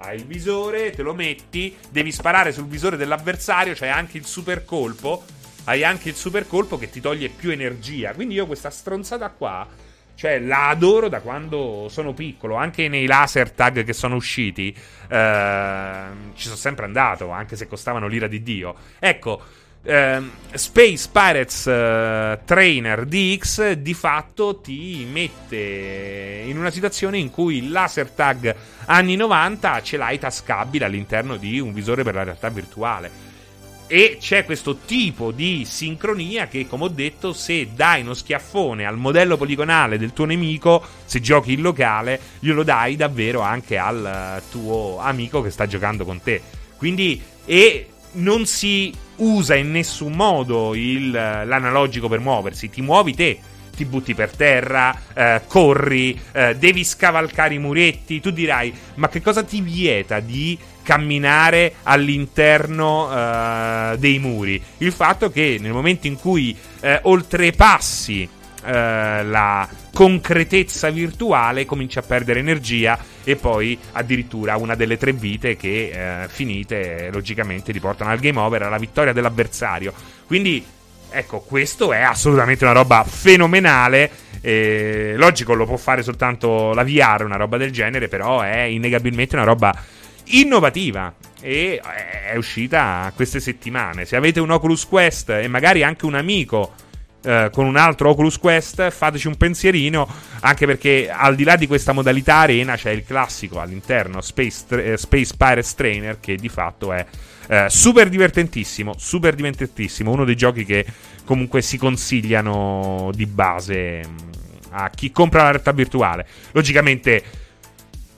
Hai 0.04 0.18
il 0.18 0.26
visore, 0.26 0.92
te 0.92 1.02
lo 1.02 1.14
metti. 1.14 1.76
Devi 1.90 2.12
sparare 2.12 2.52
sul 2.52 2.68
visore 2.68 2.98
dell'avversario. 2.98 3.74
C'hai 3.74 3.90
anche 3.90 4.18
il 4.18 4.26
super 4.26 4.66
colpo. 4.66 5.24
Hai 5.64 5.84
anche 5.84 6.10
il 6.10 6.16
super 6.16 6.46
colpo 6.46 6.78
che 6.78 6.90
ti 6.90 7.00
toglie 7.00 7.30
più 7.30 7.52
energia. 7.52 8.14
Quindi 8.14 8.34
io 8.34 8.46
questa 8.46 8.70
stronzata 8.70 9.30
qua 9.30 9.68
cioè, 10.16 10.40
la 10.40 10.70
adoro 10.70 11.10
da 11.10 11.22
quando 11.22 11.88
sono 11.90 12.14
piccolo. 12.14 12.56
Anche 12.56 12.88
nei 12.88 13.06
laser 13.06 13.52
tag 13.52 13.84
che 13.84 13.94
sono 13.94 14.16
usciti, 14.16 14.76
eh, 15.08 16.06
ci 16.36 16.44
sono 16.44 16.56
sempre 16.56 16.86
andato, 16.86 17.30
anche 17.30 17.56
se 17.56 17.68
costavano 17.68 18.08
l'ira 18.08 18.28
di 18.28 18.44
Dio. 18.44 18.76
Ecco. 19.00 19.62
Eh, 19.86 20.22
Space 20.54 21.10
Pirates 21.12 21.66
uh, 21.66 22.40
Trainer 22.46 23.06
DX 23.06 23.74
di 23.74 23.94
fatto 23.94 24.62
ti 24.62 25.06
mette 25.12 26.44
in 26.46 26.58
una 26.58 26.70
situazione 26.70 27.18
in 27.18 27.30
cui 27.30 27.58
il 27.58 27.70
laser 27.70 28.10
tag 28.12 28.56
anni 28.86 29.18
90 29.18 29.82
ce 29.82 29.98
l'hai 29.98 30.20
tascabile 30.20 30.86
all'interno 30.86 31.36
di 31.36 31.60
un 31.60 31.74
visore 31.74 32.04
per 32.04 32.14
la 32.14 32.24
realtà 32.24 32.48
virtuale 32.48 33.32
e 33.88 34.18
c'è 34.20 34.46
questo 34.46 34.78
tipo 34.86 35.32
di 35.32 35.66
sincronia 35.66 36.48
che, 36.48 36.66
come 36.68 36.86
ho 36.86 36.88
detto, 36.88 37.34
se 37.34 37.70
dai 37.76 38.02
uno 38.02 38.14
schiaffone 38.14 38.86
al 38.86 38.98
modello 38.98 39.38
poligonale 39.38 40.00
del 40.00 40.14
tuo 40.14 40.26
nemico, 40.26 40.84
se 41.06 41.20
giochi 41.20 41.54
in 41.54 41.62
locale, 41.62 42.20
glielo 42.40 42.64
dai 42.64 42.96
davvero 42.96 43.42
anche 43.42 43.78
al 43.78 44.42
tuo 44.50 44.98
amico 45.00 45.42
che 45.42 45.52
sta 45.52 45.68
giocando 45.68 46.06
con 46.06 46.22
te. 46.24 46.42
Quindi, 46.78 47.22
e 47.46 47.90
non 48.14 48.46
si 48.46 48.94
usa 49.18 49.56
in 49.56 49.72
nessun 49.72 50.14
modo 50.14 50.74
il, 50.76 51.12
l'analogico 51.12 52.08
per 52.08 52.20
muoversi, 52.20 52.70
ti 52.70 52.82
muovi 52.82 53.14
te 53.14 53.40
ti 53.76 53.86
butti 53.86 54.14
per 54.14 54.36
terra, 54.36 54.96
eh, 55.14 55.42
corri, 55.48 56.20
eh, 56.32 56.56
devi 56.56 56.84
scavalcare 56.84 57.56
i 57.56 57.60
muretti. 57.60 58.20
Tu 58.20 58.32
dirai, 58.32 58.74
ma 58.96 59.10
che 59.10 59.22
cosa 59.22 59.44
ti 59.44 59.62
vieta 59.62 60.20
di 60.20 60.58
camminare 60.84 61.76
all'interno 61.84 63.10
eh, 63.12 63.98
dei 63.98 64.20
muri? 64.20 64.62
Il 64.78 64.92
fatto 64.92 65.30
che 65.32 65.58
nel 65.60 65.72
momento 65.72 66.08
in 66.08 66.18
cui 66.18 66.56
eh, 66.82 67.00
oltrepassi 67.04 68.30
eh, 68.66 69.24
la 69.24 69.68
concretezza 69.94 70.90
virtuale 70.90 71.66
comincia 71.66 72.00
a 72.00 72.04
perdere 72.04 72.40
energia 72.40 72.98
e 73.24 73.36
poi 73.36 73.78
addirittura 73.94 74.58
una 74.58 74.76
delle 74.76 74.98
tre 74.98 75.14
vite 75.14 75.56
che 75.56 76.24
eh, 76.24 76.28
finite 76.28 77.10
logicamente 77.12 77.72
ti 77.72 77.80
portano 77.80 78.12
al 78.12 78.20
game 78.20 78.40
over, 78.40 78.64
alla 78.64 78.78
vittoria 78.78 79.14
dell'avversario. 79.14 79.94
Quindi 80.26 80.66
Ecco, 81.16 81.42
questo 81.42 81.94
è 81.94 82.02
assolutamente 82.02 82.64
una 82.64 82.74
roba 82.74 83.04
fenomenale. 83.04 84.10
Eh, 84.42 85.14
logico, 85.16 85.54
lo 85.54 85.68
può 85.68 85.78
fare 85.78 86.02
soltanto 86.02 86.74
la 86.74 86.84
VR, 86.84 87.24
una 87.24 87.36
roba 87.36 87.58
del 87.58 87.72
genere, 87.72 88.08
però 88.08 88.42
è 88.42 88.62
innegabilmente 88.62 89.36
una 89.36 89.46
roba 89.46 89.72
innovativa 90.30 91.14
e 91.40 91.80
è 92.32 92.36
uscita 92.36 93.12
queste 93.16 93.40
settimane. 93.40 94.06
Se 94.06 94.16
avete 94.16 94.40
un 94.40 94.50
Oculus 94.50 94.88
Quest 94.88 95.30
e 95.30 95.48
magari 95.48 95.84
anche 95.84 96.06
un 96.06 96.16
amico 96.16 96.74
eh, 97.24 97.50
con 97.52 97.66
un 97.66 97.78
altro 97.78 98.10
Oculus 98.10 98.38
Quest, 98.38 98.90
fateci 98.90 99.28
un 99.28 99.38
pensierino, 99.38 100.08
anche 100.42 100.66
perché 100.66 101.10
al 101.10 101.36
di 101.36 101.44
là 101.44 101.56
di 101.56 101.68
questa 101.68 101.94
modalità 101.94 102.36
arena 102.36 102.76
c'è 102.76 102.92
il 102.92 103.06
classico 103.06 103.60
all'interno 103.60 104.22
Space, 104.22 104.66
eh, 104.70 104.98
Space 104.98 105.34
Pirates 105.38 105.74
Trainer 105.76 106.20
che 106.20 106.36
di 106.36 106.50
fatto 106.50 106.92
è 106.92 107.06
eh, 107.48 107.66
super 107.70 108.10
divertentissimo, 108.10 108.96
super 108.98 109.36
divertentissimo, 109.36 110.12
uno 110.12 110.26
dei 110.26 110.36
giochi 110.36 110.66
che 110.66 110.86
comunque 111.26 111.62
si 111.62 111.78
consigliano 111.78 113.10
di 113.14 113.26
base 113.26 114.02
mm, 114.06 114.18
a 114.72 114.90
chi 114.90 115.12
compra 115.12 115.44
la 115.44 115.52
realtà 115.52 115.72
virtuale. 115.72 116.28
Logicamente 116.52 117.24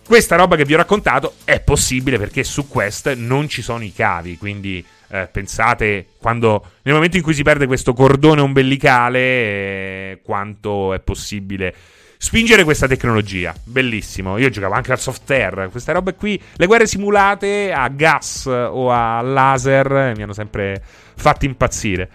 questa 0.06 0.36
roba 0.36 0.56
che 0.56 0.66
vi 0.66 0.74
ho 0.74 0.78
raccontato 0.78 1.36
è 1.44 1.60
possibile 1.60 2.18
perché 2.18 2.44
su 2.44 2.68
Quest 2.68 3.14
non 3.14 3.50
ci 3.50 3.62
sono 3.62 3.84
i 3.84 3.92
cavi, 3.94 4.38
quindi 4.38 4.86
eh, 5.10 5.28
pensate 5.32 6.08
quando, 6.18 6.72
nel 6.84 6.94
momento 6.94 7.18
in 7.18 7.24
cui 7.24 7.34
si 7.34 7.44
perde 7.44 7.68
questo 7.68 7.94
cordone 7.94 8.42
ombelicale, 8.42 9.20
eh, 9.20 10.20
quanto 10.24 10.94
è 10.94 11.00
possibile 11.00 11.74
spingere 12.18 12.64
questa 12.64 12.88
tecnologia. 12.88 13.54
Bellissimo. 13.64 14.38
Io 14.38 14.50
giocavo 14.50 14.74
anche 14.74 14.92
al 14.92 15.00
soft 15.00 15.30
air, 15.30 15.70
queste 15.70 15.92
robe 15.94 16.16
qui, 16.16 16.42
le 16.56 16.66
guerre 16.66 16.88
simulate 16.88 17.72
a 17.72 17.88
gas 17.90 18.46
o 18.48 18.92
a 18.92 19.22
laser 19.22 20.14
mi 20.16 20.24
hanno 20.24 20.34
sempre 20.34 20.82
fatto 21.16 21.46
impazzire. 21.46 22.10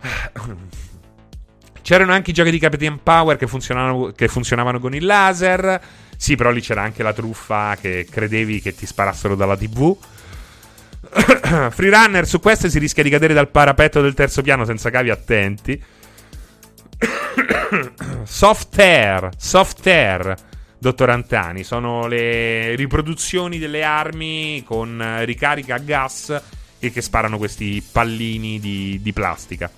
C'erano 1.82 2.12
anche 2.12 2.30
i 2.30 2.34
giochi 2.34 2.50
di 2.50 2.58
Captain 2.58 3.00
Power 3.02 3.36
che 3.36 3.46
funzionavano, 3.46 4.12
che 4.12 4.28
funzionavano 4.28 4.78
con 4.78 4.94
il 4.94 5.04
laser. 5.04 5.80
Sì, 6.16 6.36
però 6.36 6.50
lì 6.50 6.60
c'era 6.60 6.82
anche 6.82 7.02
la 7.02 7.12
truffa 7.12 7.76
che 7.80 8.06
credevi 8.08 8.60
che 8.60 8.72
ti 8.72 8.86
sparassero 8.86 9.34
dalla 9.34 9.56
TV. 9.56 9.96
Freerunner 11.70 12.26
su 12.26 12.40
queste 12.40 12.70
si 12.70 12.78
rischia 12.78 13.02
di 13.02 13.10
cadere 13.10 13.34
dal 13.34 13.48
parapetto 13.48 14.00
del 14.00 14.14
terzo 14.14 14.42
piano 14.42 14.64
senza 14.64 14.90
cavi 14.90 15.10
attenti. 15.10 15.82
soft 18.24 18.78
Air, 18.78 19.30
Soft 19.36 19.86
Air, 19.86 20.34
dottor 20.78 21.10
Antani, 21.10 21.64
sono 21.64 22.06
le 22.06 22.74
riproduzioni 22.76 23.58
delle 23.58 23.82
armi 23.82 24.62
con 24.64 25.20
ricarica 25.24 25.76
a 25.76 25.78
gas 25.78 26.42
e 26.78 26.90
che 26.90 27.00
sparano 27.00 27.38
questi 27.38 27.84
pallini 27.92 28.58
di, 28.58 28.98
di 29.00 29.12
plastica. 29.12 29.70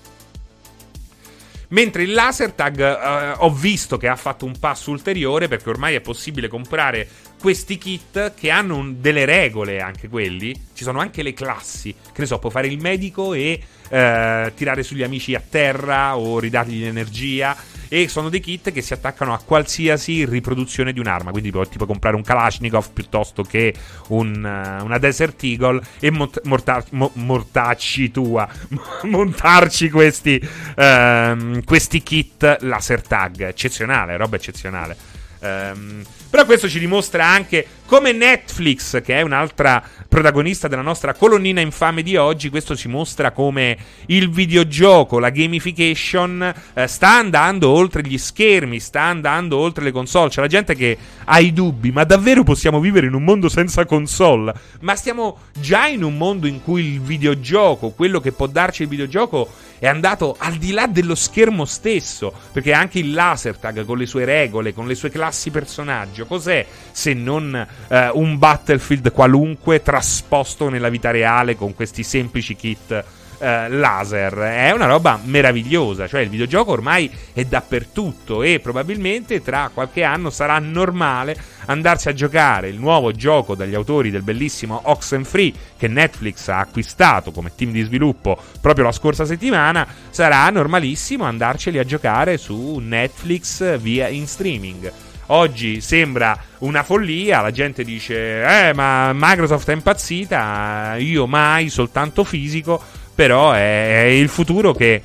Mentre 1.69 2.03
il 2.05 2.13
laser 2.13 2.53
tag 2.53 2.79
eh, 2.79 3.35
ho 3.39 3.51
visto 3.51 3.97
che 3.97 4.09
ha 4.09 4.17
fatto 4.17 4.45
un 4.45 4.59
passo 4.59 4.91
ulteriore 4.91 5.49
perché 5.49 5.69
ormai 5.71 5.95
è 5.95 6.01
possibile 6.01 6.49
comprare 6.49 7.09
questi 7.45 7.77
kit 7.77 8.33
che 8.33 8.49
hanno 8.49 8.77
un, 8.77 9.03
delle 9.03 9.27
regole 9.27 9.83
anche 9.83 10.09
quelli. 10.09 10.59
Ci 10.73 10.83
sono 10.83 10.99
anche 10.99 11.23
le 11.23 11.35
classi. 11.35 11.93
Che 11.93 12.23
ne 12.23 12.25
so, 12.25 12.39
può 12.39 12.49
fare 12.49 12.69
il 12.69 12.81
medico 12.81 13.35
e 13.35 13.61
eh, 13.91 14.53
tirare 14.57 14.83
sugli 14.83 15.03
amici 15.03 15.35
a 15.35 15.43
terra 15.47 16.17
o 16.17 16.39
ridargli 16.39 16.83
l'energia. 16.83 17.55
E 17.89 18.09
sono 18.09 18.31
dei 18.31 18.41
kit 18.41 18.73
che 18.73 18.81
si 18.81 18.95
attaccano 18.95 19.35
a 19.35 19.43
qualsiasi 19.45 20.25
riproduzione 20.25 20.95
di 20.95 21.01
un'arma. 21.01 21.33
Quindi 21.33 21.51
puoi 21.51 21.69
tipo 21.69 21.85
comprare 21.85 22.17
un 22.17 22.23
Kalashnikov 22.23 22.93
piuttosto 22.95 23.43
che 23.43 23.75
un, 24.09 24.37
uh, 24.37 24.83
una 24.83 24.97
Desert 24.97 25.43
Eagle 25.45 25.83
e 26.01 26.11
mont- 26.11 26.41
mortar- 26.45 26.87
mo- 26.93 27.11
mortacci 27.13 28.11
tua. 28.11 28.49
montarci 29.05 29.91
questi, 29.91 30.41
uh, 30.77 31.63
questi 31.63 32.03
kit 32.03 32.57
laser 32.61 33.03
tag. 33.03 33.43
Eccezionale, 33.43 34.17
roba 34.17 34.37
eccezionale. 34.37 34.97
Um, 35.41 36.03
però 36.35 36.47
questo 36.47 36.69
ci 36.69 36.81
dimostra 36.81 37.25
anche 37.25 37.65
come 37.87 38.13
Netflix, 38.13 39.03
che 39.03 39.19
è 39.19 39.23
un'altra 39.23 39.83
protagonista 40.09 40.69
della 40.69 40.83
nostra 40.83 41.13
colonnina 41.13 41.61
infame 41.61 42.03
di 42.03 42.17
oggi, 42.17 42.49
questo 42.49 42.75
ci 42.77 42.89
mostra 42.89 43.31
come 43.33 43.77
il 44.07 44.31
videogioco, 44.31 45.19
la 45.19 45.31
gamification, 45.31 46.55
eh, 46.73 46.87
sta 46.87 47.19
andando 47.19 47.69
oltre 47.69 48.03
gli 48.03 48.17
schermi, 48.17 48.81
sta 48.81 49.03
andando 49.03 49.59
oltre 49.59 49.85
le 49.85 49.93
console. 49.93 50.31
C'è 50.31 50.41
la 50.41 50.47
gente 50.47 50.75
che 50.75 50.97
ha 51.25 51.39
i 51.41 51.53
dubbi, 51.53 51.91
ma 51.91 52.05
davvero 52.05 52.43
possiamo 52.43 52.81
vivere 52.81 53.07
in 53.07 53.15
un 53.15 53.25
mondo 53.25 53.49
senza 53.49 53.85
console? 53.85 54.55
Ma 54.81 54.95
stiamo 54.97 55.39
già 55.59 55.87
in 55.87 56.03
un 56.03 56.17
mondo 56.17 56.47
in 56.47 56.63
cui 56.63 56.95
il 56.95 57.01
videogioco, 57.01 57.91
quello 57.91 58.21
che 58.21 58.33
può 58.33 58.47
darci 58.47 58.83
il 58.83 58.89
videogioco, 58.89 59.51
è 59.79 59.87
andato 59.87 60.37
al 60.39 60.55
di 60.55 60.73
là 60.73 60.87
dello 60.87 61.15
schermo 61.15 61.65
stesso, 61.65 62.33
perché 62.53 62.73
anche 62.73 62.99
il 62.99 63.13
laser 63.13 63.59
tag 63.59 63.85
con 63.85 63.99
le 63.99 64.07
sue 64.07 64.25
regole, 64.25 64.73
con 64.73 64.87
le 64.87 64.95
sue 64.95 65.11
classi 65.11 65.51
personaggio, 65.51 66.25
cos'è 66.25 66.65
se 66.91 67.13
non 67.13 67.67
eh, 67.89 68.11
un 68.13 68.39
Battlefield 68.39 69.13
qualunque 69.13 69.83
trasposto 69.83 70.69
nella 70.69 70.89
vita 70.89 71.11
reale 71.11 71.57
con 71.57 71.75
questi 71.75 72.03
semplici 72.03 72.57
kit 72.57 73.05
eh, 73.39 73.69
laser. 73.69 74.35
È 74.35 74.71
una 74.71 74.87
roba 74.87 75.19
meravigliosa, 75.23 76.07
cioè 76.07 76.23
il 76.23 76.29
videogioco 76.29 76.73
ormai 76.73 77.11
è 77.33 77.45
dappertutto 77.45 78.43
e 78.43 78.61
probabilmente 78.61 79.43
tra 79.43 79.71
qualche 79.73 80.03
anno 80.03 80.31
sarà 80.31 80.59
normale 80.59 81.37
andarsi 81.67 82.09
a 82.09 82.15
giocare 82.15 82.69
il 82.69 82.79
nuovo 82.79 83.13
gioco 83.13 83.55
dagli 83.55 83.75
autori 83.75 84.11
del 84.11 84.23
bellissimo 84.23 84.81
Oxenfree 84.85 85.53
che 85.77 85.89
Netflix 85.89 86.49
ha 86.49 86.59
acquistato 86.59 87.31
come 87.33 87.55
team 87.55 87.73
di 87.73 87.83
sviluppo 87.83 88.39
proprio 88.61 88.85
la 88.85 88.93
scorsa 88.93 89.25
settimana, 89.25 89.87
sarà 90.11 90.49
normalissimo 90.51 91.25
andarceli 91.25 91.79
a 91.79 91.85
giocare 91.85 92.37
su 92.37 92.79
Netflix 92.79 93.79
via 93.79 94.09
in 94.09 94.27
streaming. 94.27 94.93
Oggi 95.27 95.81
sembra 95.81 96.39
una 96.59 96.83
follia, 96.83 97.41
la 97.41 97.51
gente 97.51 97.83
dice, 97.83 98.43
eh 98.43 98.75
ma 98.75 99.13
Microsoft 99.15 99.71
è 99.71 99.73
impazzita, 99.73 100.97
io 100.99 101.27
mai, 101.27 101.71
soltanto 101.71 102.25
fisico, 102.25 102.83
però 103.15 103.53
è, 103.53 104.03
è 104.03 104.07
il 104.07 104.29
futuro 104.29 104.73
che 104.73 105.01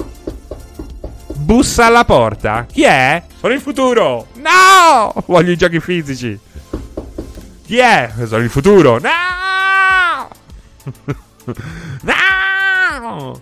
bussa 1.34 1.86
alla 1.86 2.04
porta. 2.04 2.66
Chi 2.70 2.84
è? 2.84 3.24
Sono 3.40 3.54
il 3.54 3.62
futuro! 3.62 4.28
No! 4.36 5.14
Voglio 5.26 5.52
i 5.52 5.58
giochi 5.58 5.80
fisici. 5.80 6.38
Chi 7.66 7.78
è? 7.78 8.12
Sono 8.26 8.44
il 8.44 8.50
futuro. 8.50 9.00
No! 9.00 10.30
no! 12.02 13.42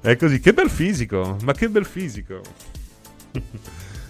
È 0.00 0.16
così, 0.16 0.40
che 0.40 0.52
bel 0.52 0.70
fisico, 0.70 1.36
ma 1.42 1.52
che 1.52 1.68
bel 1.68 1.84
fisico. 1.84 2.40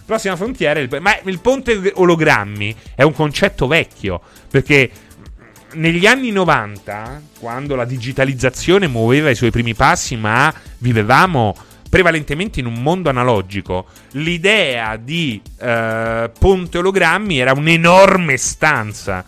Prossima 0.05 0.35
frontiera, 0.35 0.79
il, 0.79 0.89
ma 1.01 1.17
il 1.23 1.39
ponte 1.39 1.91
ologrammi 1.95 2.75
è 2.93 3.01
un 3.01 3.13
concetto 3.13 3.65
vecchio, 3.65 4.21
perché 4.49 4.91
negli 5.73 6.05
anni 6.05 6.31
90, 6.31 7.21
quando 7.39 7.75
la 7.75 7.85
digitalizzazione 7.85 8.87
muoveva 8.87 9.29
i 9.29 9.35
suoi 9.35 9.51
primi 9.51 9.73
passi, 9.73 10.15
ma 10.15 10.53
vivevamo 10.77 11.55
prevalentemente 11.89 12.59
in 12.59 12.65
un 12.65 12.81
mondo 12.81 13.09
analogico, 13.09 13.85
l'idea 14.11 14.97
di 14.97 15.41
eh, 15.59 16.29
ponte 16.37 16.77
ologrammi 16.77 17.39
era 17.39 17.53
un'enorme 17.53 18.37
stanza 18.37 19.25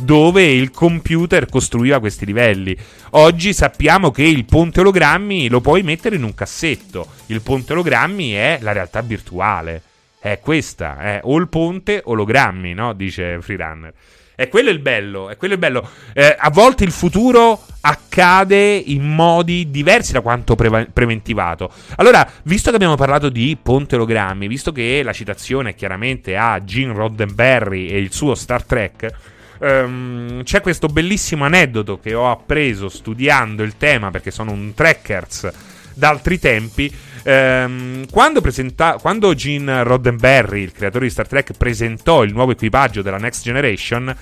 dove 0.00 0.44
il 0.44 0.70
computer 0.70 1.48
costruiva 1.48 2.00
questi 2.00 2.24
livelli. 2.24 2.76
Oggi 3.10 3.52
sappiamo 3.52 4.10
che 4.10 4.22
il 4.22 4.44
ponte 4.44 4.80
ologrammi 4.80 5.48
lo 5.48 5.60
puoi 5.60 5.82
mettere 5.82 6.16
in 6.16 6.22
un 6.22 6.34
cassetto. 6.34 7.06
Il 7.26 7.42
ponte 7.42 7.72
ologrammi 7.72 8.32
è 8.32 8.58
la 8.60 8.72
realtà 8.72 9.00
virtuale. 9.00 9.82
È 10.20 10.40
questa, 10.40 10.98
è 10.98 11.20
o 11.22 11.36
il 11.38 11.48
ponte 11.48 12.02
ologrammi, 12.04 12.74
no? 12.74 12.92
Dice 12.92 13.40
Freerunner. 13.40 13.92
E 14.40 14.48
quello 14.48 14.68
è 14.68 14.72
il 14.72 14.78
bello, 14.78 15.30
è 15.30 15.36
quello 15.36 15.54
il 15.54 15.58
bello. 15.58 15.88
Eh, 16.12 16.36
a 16.38 16.50
volte 16.50 16.84
il 16.84 16.92
futuro 16.92 17.60
accade 17.80 18.76
in 18.76 19.04
modi 19.04 19.68
diversi 19.68 20.12
da 20.12 20.20
quanto 20.20 20.54
pre- 20.54 20.88
preventivato. 20.92 21.72
Allora, 21.96 22.28
visto 22.44 22.70
che 22.70 22.76
abbiamo 22.76 22.94
parlato 22.94 23.30
di 23.30 23.56
ponte 23.60 23.96
ologrammi, 23.96 24.46
visto 24.46 24.70
che 24.70 25.02
la 25.02 25.12
citazione 25.12 25.70
è 25.70 25.74
chiaramente 25.74 26.36
a 26.36 26.62
Gene 26.62 26.92
Roddenberry 26.92 27.88
e 27.88 27.98
il 27.98 28.12
suo 28.12 28.36
Star 28.36 28.62
Trek, 28.62 29.12
Um, 29.58 30.42
c'è 30.44 30.60
questo 30.60 30.86
bellissimo 30.86 31.44
aneddoto 31.44 31.98
che 31.98 32.14
ho 32.14 32.30
appreso 32.30 32.88
studiando 32.88 33.64
il 33.64 33.76
tema 33.76 34.10
perché 34.10 34.30
sono 34.30 34.52
un 34.52 34.72
trekkers 34.74 35.50
d'altri 35.94 36.38
tempi. 36.38 36.94
Um, 37.24 38.06
quando, 38.08 38.40
presenta- 38.40 38.98
quando 39.00 39.34
Gene 39.34 39.82
Roddenberry, 39.82 40.62
il 40.62 40.72
creatore 40.72 41.06
di 41.06 41.10
Star 41.10 41.26
Trek, 41.26 41.52
presentò 41.56 42.22
il 42.22 42.32
nuovo 42.32 42.52
equipaggio 42.52 43.02
della 43.02 43.18
Next 43.18 43.42
Generation, 43.42 44.16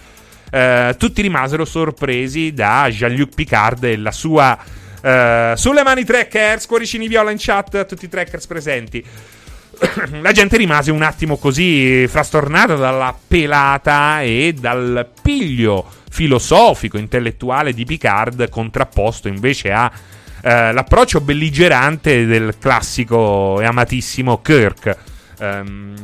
uh, 0.51 0.97
tutti 0.97 1.23
rimasero 1.23 1.65
sorpresi 1.65 2.53
da 2.53 2.89
Jean-Luc 2.91 3.35
Picard 3.35 3.85
e 3.85 3.97
la 3.97 4.13
sua. 4.13 4.59
Uh, 5.03 5.55
sulle 5.55 5.83
mani 5.85 6.05
trekkers, 6.05 6.67
cuoricini 6.67 7.07
viola 7.07 7.31
in 7.31 7.37
chat 7.39 7.75
a 7.75 7.85
tutti 7.85 8.07
i 8.07 8.09
trekkers 8.09 8.47
presenti. 8.47 9.05
la 10.23 10.33
gente 10.33 10.57
rimase 10.57 10.91
un 10.91 11.03
attimo 11.03 11.37
così 11.37 12.07
frastornata 12.09 12.77
dalla 12.77 13.17
pelata 13.27 14.23
e 14.23 14.55
dal 14.59 15.09
piglio 15.21 15.85
filosofico, 16.09 16.97
intellettuale 16.97 17.73
di 17.73 17.85
Picard, 17.85 18.49
contrapposto 18.49 19.29
invece 19.29 19.73
a 19.73 19.91
eh, 20.41 20.73
l'approccio 20.73 21.21
belligerante 21.21 22.25
del 22.25 22.57
classico 22.59 23.61
e 23.61 23.65
amatissimo 23.65 24.41
Kirk. 24.41 24.97
Um, 25.39 25.95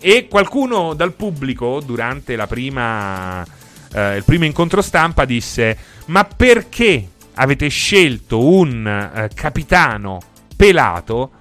e 0.00 0.28
qualcuno 0.28 0.94
dal 0.94 1.12
pubblico, 1.12 1.80
durante 1.84 2.34
prima, 2.46 3.44
eh, 3.92 4.16
il 4.16 4.24
primo 4.24 4.46
incontro 4.46 4.80
stampa, 4.80 5.26
disse: 5.26 5.76
Ma 6.06 6.24
perché 6.24 7.08
avete 7.34 7.68
scelto 7.68 8.42
un 8.42 8.86
eh, 8.86 9.28
capitano 9.34 10.20
pelato? 10.56 11.32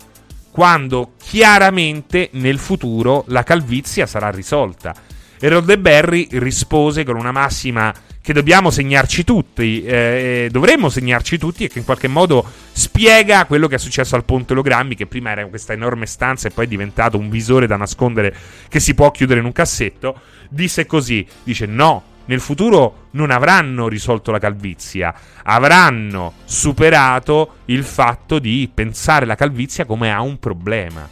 Quando 0.60 1.14
chiaramente 1.18 2.32
nel 2.34 2.60
futuro 2.60 3.24
la 3.28 3.44
calvizia 3.44 4.06
sarà 4.06 4.30
risolta. 4.30 4.94
E 5.40 5.48
Roddenberry 5.48 6.28
rispose 6.32 7.06
con 7.06 7.16
una 7.16 7.32
massima 7.32 7.94
che 8.22 8.34
dobbiamo 8.34 8.70
segnarci 8.70 9.24
tutti, 9.24 9.86
eh, 9.86 10.50
dovremmo 10.52 10.90
segnarci 10.90 11.38
tutti 11.38 11.64
e 11.64 11.70
che 11.70 11.80
in 11.80 11.86
qualche 11.86 12.10
modo 12.10 12.46
spiega 12.74 13.46
quello 13.46 13.70
che 13.70 13.76
è 13.76 13.80
successo 13.80 14.18
al 14.18 14.26
ponte 14.26 14.52
ologrammi, 14.52 14.96
che 14.96 15.08
prima 15.08 15.32
era 15.32 15.46
questa 15.46 15.72
enorme 15.72 16.06
stanza 16.06 16.50
e 16.50 16.52
poi 16.52 16.66
è 16.66 16.68
diventato 16.68 17.18
un 17.18 17.30
visore 17.30 17.66
da 17.66 17.78
nascondere 17.78 18.36
che 18.68 18.82
si 18.82 18.94
può 18.94 19.12
chiudere 19.12 19.40
in 19.40 19.46
un 19.46 19.54
cassetto. 19.54 20.20
Disse 20.50 20.86
così, 20.86 21.26
dice 21.42 21.68
no, 21.68 22.04
nel 22.30 22.40
futuro 22.40 23.08
non 23.12 23.32
avranno 23.32 23.88
risolto 23.88 24.30
la 24.30 24.38
calvizia, 24.38 25.14
avranno 25.44 26.34
superato 26.46 27.56
il 27.66 27.84
fatto 27.84 28.38
di 28.38 28.70
pensare 28.72 29.26
la 29.26 29.34
calvizia 29.34 29.86
come 29.86 30.14
a 30.14 30.22
un 30.22 30.38
problema. 30.38 31.10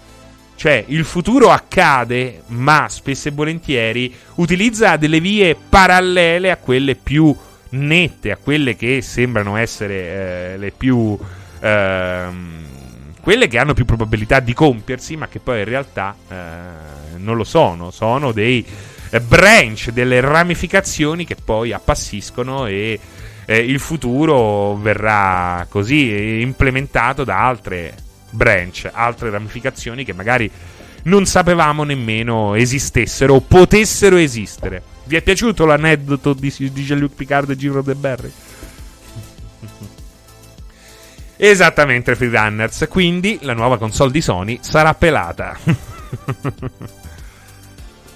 Cioè, 0.56 0.86
il 0.88 1.06
futuro 1.06 1.50
accade, 1.50 2.44
ma 2.48 2.86
spesso 2.90 3.30
e 3.30 3.32
volentieri 3.32 4.14
utilizza 4.36 4.96
delle 4.96 5.20
vie 5.20 5.56
parallele 5.56 6.52
a 6.52 6.58
quelle 6.58 6.94
più 6.94 7.36
nette, 7.70 8.32
a 8.32 8.38
quelle 8.38 8.76
che 8.76 9.02
sembrano 9.02 9.58
essere 9.58 9.94
eh, 10.54 10.58
le 10.58 10.72
più. 10.72 11.18
Ehm, 11.60 12.66
quelle 13.22 13.48
che 13.48 13.58
hanno 13.58 13.74
più 13.74 13.86
probabilità 13.86 14.40
di 14.40 14.54
compiersi, 14.54 15.18
ma 15.18 15.28
che 15.28 15.40
poi 15.40 15.60
in 15.60 15.66
realtà 15.66 16.16
eh, 16.30 17.18
non 17.18 17.36
lo 17.36 17.44
sono. 17.44 17.90
Sono 17.92 18.32
dei 18.32 18.64
eh, 18.64 18.97
branch, 19.26 19.92
delle 19.92 20.20
ramificazioni 20.20 21.26
che 21.26 21.36
poi 21.36 21.72
appassiscono 21.74 22.68
e 22.68 23.00
eh, 23.46 23.58
il 23.58 23.80
futuro 23.80 24.76
verrà 24.76 25.66
così 25.70 26.42
implementato 26.42 27.24
da 27.24 27.46
altre 27.46 27.96
branch, 28.30 28.90
altre 28.92 29.30
ramificazioni 29.30 30.04
che 30.04 30.14
magari 30.14 30.52
non 31.04 31.26
sapevamo 31.26 31.84
nemmeno 31.84 32.56
esistessero 32.56 33.36
o 33.36 33.42
potessero 33.42 34.18
esistere. 34.18 34.84
Vi 35.06 35.16
è 35.16 35.22
piaciuto 35.22 35.66
l'aneddoto 35.66 36.34
di, 36.34 36.54
di 36.58 36.84
Jean-Luc 36.84 37.14
Picard 37.16 37.50
e 37.50 37.56
Giro 37.56 37.82
de 37.82 37.96
Berry? 37.96 38.32
Esattamente, 41.38 42.16
Freerunners. 42.16 42.88
Quindi 42.90 43.40
la 43.42 43.54
nuova 43.54 43.78
console 43.78 44.12
di 44.12 44.22
Sony 44.22 44.60
sarà 44.62 44.94
pelata. 44.94 45.58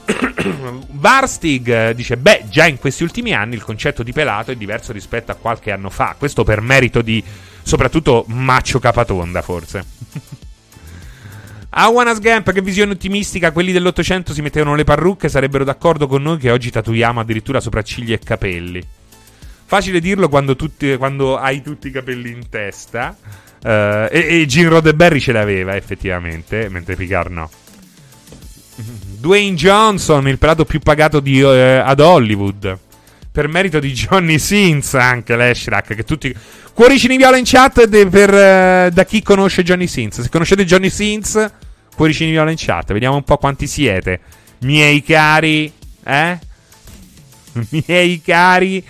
Varstig 0.91 1.67
eh, 1.67 1.95
dice: 1.95 2.17
Beh, 2.17 2.45
già 2.49 2.65
in 2.65 2.77
questi 2.77 3.03
ultimi 3.03 3.33
anni 3.33 3.55
il 3.55 3.63
concetto 3.63 4.03
di 4.03 4.11
pelato 4.11 4.51
è 4.51 4.55
diverso 4.55 4.91
rispetto 4.91 5.31
a 5.31 5.35
qualche 5.35 5.71
anno 5.71 5.89
fa. 5.89 6.15
Questo 6.17 6.43
per 6.43 6.61
merito 6.61 7.01
di 7.01 7.23
soprattutto 7.63 8.25
Maccio 8.27 8.79
Capatonda, 8.79 9.41
forse. 9.41 9.85
Awanas 11.73 12.19
Gamp, 12.19 12.51
che 12.51 12.61
visione 12.61 12.91
ottimistica. 12.93 13.51
Quelli 13.51 13.71
dell'Ottocento 13.71 14.33
si 14.33 14.41
mettevano 14.41 14.75
le 14.75 14.83
parrucche. 14.83 15.29
Sarebbero 15.29 15.63
d'accordo 15.63 16.07
con 16.07 16.21
noi 16.21 16.37
che 16.37 16.51
oggi 16.51 16.69
tatuiamo 16.69 17.19
addirittura 17.19 17.59
sopracciglia 17.59 18.15
e 18.15 18.19
capelli. 18.19 18.83
Facile 19.65 20.01
dirlo 20.01 20.27
quando, 20.27 20.57
tutti, 20.57 20.97
quando 20.97 21.37
hai 21.37 21.61
tutti 21.61 21.87
i 21.87 21.91
capelli 21.91 22.29
in 22.29 22.49
testa. 22.49 23.15
Uh, 23.63 24.07
e, 24.09 24.41
e 24.41 24.45
Gene 24.47 24.69
Roddenberry 24.69 25.19
ce 25.19 25.31
l'aveva 25.31 25.75
effettivamente, 25.75 26.67
mentre 26.67 26.95
Picard 26.95 27.31
no. 27.31 27.49
Dwayne 29.21 29.55
Johnson, 29.55 30.27
il 30.27 30.39
pelato 30.39 30.65
più 30.65 30.79
pagato 30.79 31.19
di, 31.19 31.39
eh, 31.39 31.77
ad 31.77 31.99
Hollywood. 31.99 32.75
Per 33.31 33.47
merito 33.47 33.79
di 33.79 33.93
Johnny 33.93 34.39
Sins, 34.39 34.95
anche 34.95 35.35
l'Eshrak. 35.35 35.93
Che 35.93 36.03
tutti. 36.03 36.35
Cuoricini 36.73 37.17
viola 37.17 37.37
in 37.37 37.43
chat 37.45 37.85
de, 37.85 38.07
per, 38.07 38.33
eh, 38.33 38.89
da 38.91 39.05
chi 39.05 39.21
conosce 39.21 39.61
Johnny 39.61 39.85
Sins. 39.85 40.21
Se 40.21 40.29
conoscete 40.29 40.65
Johnny 40.65 40.89
Sins, 40.89 41.51
cuoricini 41.95 42.31
viola 42.31 42.49
in 42.49 42.55
chat. 42.57 42.91
Vediamo 42.91 43.15
un 43.15 43.23
po' 43.23 43.37
quanti 43.37 43.67
siete. 43.67 44.19
Miei 44.61 45.03
cari. 45.03 45.71
Eh? 46.03 46.39
Miei 47.69 48.21
cari. 48.21 48.83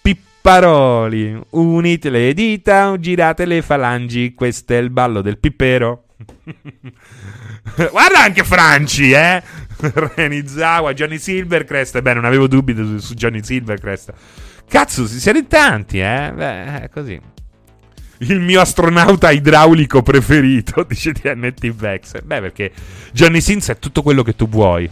Pipparoli. 0.00 1.38
Unite 1.50 2.08
le 2.08 2.32
dita, 2.32 2.96
girate 2.98 3.44
le 3.44 3.60
falangi. 3.60 4.32
Questo 4.34 4.72
è 4.72 4.78
il 4.78 4.88
ballo 4.88 5.20
del 5.20 5.36
pippero. 5.36 6.04
Guarda 7.90 8.22
anche 8.22 8.42
Franci, 8.42 9.10
eh? 9.10 9.42
Renizawa, 10.14 10.92
Johnny 10.92 11.18
Silvercrest. 11.18 12.00
Beh, 12.00 12.14
non 12.14 12.24
avevo 12.24 12.46
dubbi 12.46 12.74
su, 12.74 12.98
su 12.98 13.14
Johnny 13.14 13.42
Silvercrest. 13.42 14.12
Cazzo, 14.68 15.06
siete 15.06 15.38
in 15.38 15.46
tanti, 15.46 15.98
eh? 16.00 16.32
Beh, 16.34 16.82
è 16.82 16.88
così. 16.88 17.20
Il 18.18 18.40
mio 18.40 18.60
astronauta 18.60 19.30
idraulico 19.30 20.02
preferito, 20.02 20.84
dice 20.88 21.12
TNT 21.12 21.70
Vex. 21.72 22.22
Beh, 22.22 22.40
perché 22.40 22.72
Johnny 23.12 23.40
Sins 23.40 23.68
è 23.68 23.78
tutto 23.78 24.02
quello 24.02 24.22
che 24.22 24.34
tu 24.34 24.48
vuoi. 24.48 24.88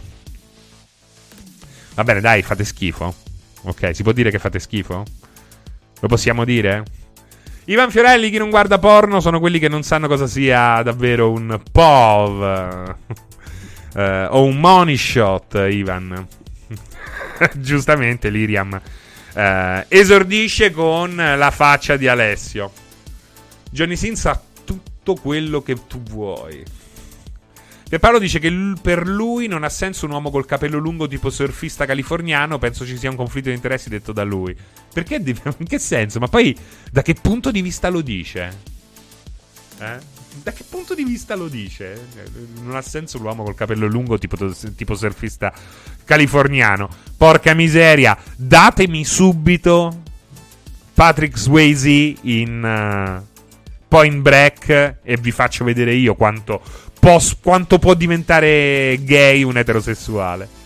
Va 1.95 2.03
bene, 2.03 2.21
dai, 2.21 2.41
fate 2.41 2.63
schifo. 2.63 3.13
Ok, 3.63 3.95
si 3.95 4.03
può 4.03 4.11
dire 4.11 4.29
che 4.29 4.37
fate 4.37 4.59
schifo? 4.59 5.03
Lo 5.99 6.07
possiamo 6.07 6.45
dire? 6.45 6.83
Ivan 7.65 7.89
Fiorelli, 7.89 8.29
chi 8.29 8.37
non 8.37 8.51
guarda 8.51 8.77
porno, 8.77 9.19
sono 9.19 9.39
quelli 9.39 9.57
che 9.57 9.69
non 9.69 9.81
sanno 9.81 10.07
cosa 10.07 10.27
sia 10.27 10.83
davvero 10.83 11.31
un 11.31 11.59
POV. 11.71 12.95
Uh, 13.95 14.27
o 14.29 14.43
un 14.43 14.59
money 14.59 14.97
shot, 14.97 15.55
Ivan. 15.55 16.27
Giustamente, 17.55 18.29
Liriam. 18.29 18.79
Uh, 19.33 19.83
esordisce 19.87 20.71
con 20.71 21.15
la 21.15 21.51
faccia 21.51 21.97
di 21.97 22.07
Alessio. 22.07 22.71
Johnny 23.69 23.95
Sins 23.97 24.25
ha 24.25 24.41
tutto 24.63 25.15
quello 25.15 25.61
che 25.61 25.75
tu 25.87 26.01
vuoi. 26.01 26.63
Pierpaolo 27.87 28.17
dice 28.17 28.39
che 28.39 28.49
l- 28.49 28.77
per 28.81 29.07
lui 29.07 29.47
non 29.47 29.63
ha 29.63 29.69
senso 29.69 30.05
un 30.05 30.11
uomo 30.11 30.31
col 30.31 30.45
capello 30.45 30.79
lungo 30.79 31.07
tipo 31.07 31.29
surfista 31.29 31.85
californiano. 31.85 32.57
Penso 32.57 32.85
ci 32.85 32.97
sia 32.97 33.09
un 33.09 33.15
conflitto 33.15 33.49
di 33.49 33.55
interessi 33.55 33.89
detto 33.89 34.11
da 34.11 34.23
lui. 34.23 34.55
Perché? 34.93 35.15
In 35.23 35.67
che 35.67 35.79
senso? 35.79 36.19
Ma 36.19 36.27
poi 36.27 36.57
da 36.91 37.01
che 37.01 37.13
punto 37.13 37.51
di 37.51 37.61
vista 37.61 37.89
lo 37.89 38.01
dice? 38.01 38.57
Eh? 39.79 40.14
Da 40.41 40.51
che 40.51 40.63
punto 40.67 40.93
di 40.93 41.03
vista 41.03 41.35
lo 41.35 41.47
dice? 41.47 42.07
Non 42.61 42.75
ha 42.75 42.81
senso 42.81 43.17
l'uomo 43.17 43.43
col 43.43 43.55
capello 43.55 43.87
lungo 43.87 44.17
tipo, 44.17 44.37
tipo 44.75 44.95
surfista 44.95 45.53
californiano. 46.03 46.89
Porca 47.17 47.53
miseria, 47.53 48.17
datemi 48.35 49.05
subito 49.05 50.01
Patrick 50.93 51.37
Swayze 51.37 52.15
in 52.21 52.61
uh, 52.63 53.43
Point 53.87 54.21
Break 54.21 54.97
e 55.03 55.17
vi 55.17 55.31
faccio 55.31 55.63
vedere 55.63 55.93
io 55.93 56.15
quanto, 56.15 56.61
pos- 56.99 57.37
quanto 57.41 57.79
può 57.79 57.93
diventare 57.93 58.97
gay 59.01 59.43
un 59.43 59.57
eterosessuale. 59.57 60.63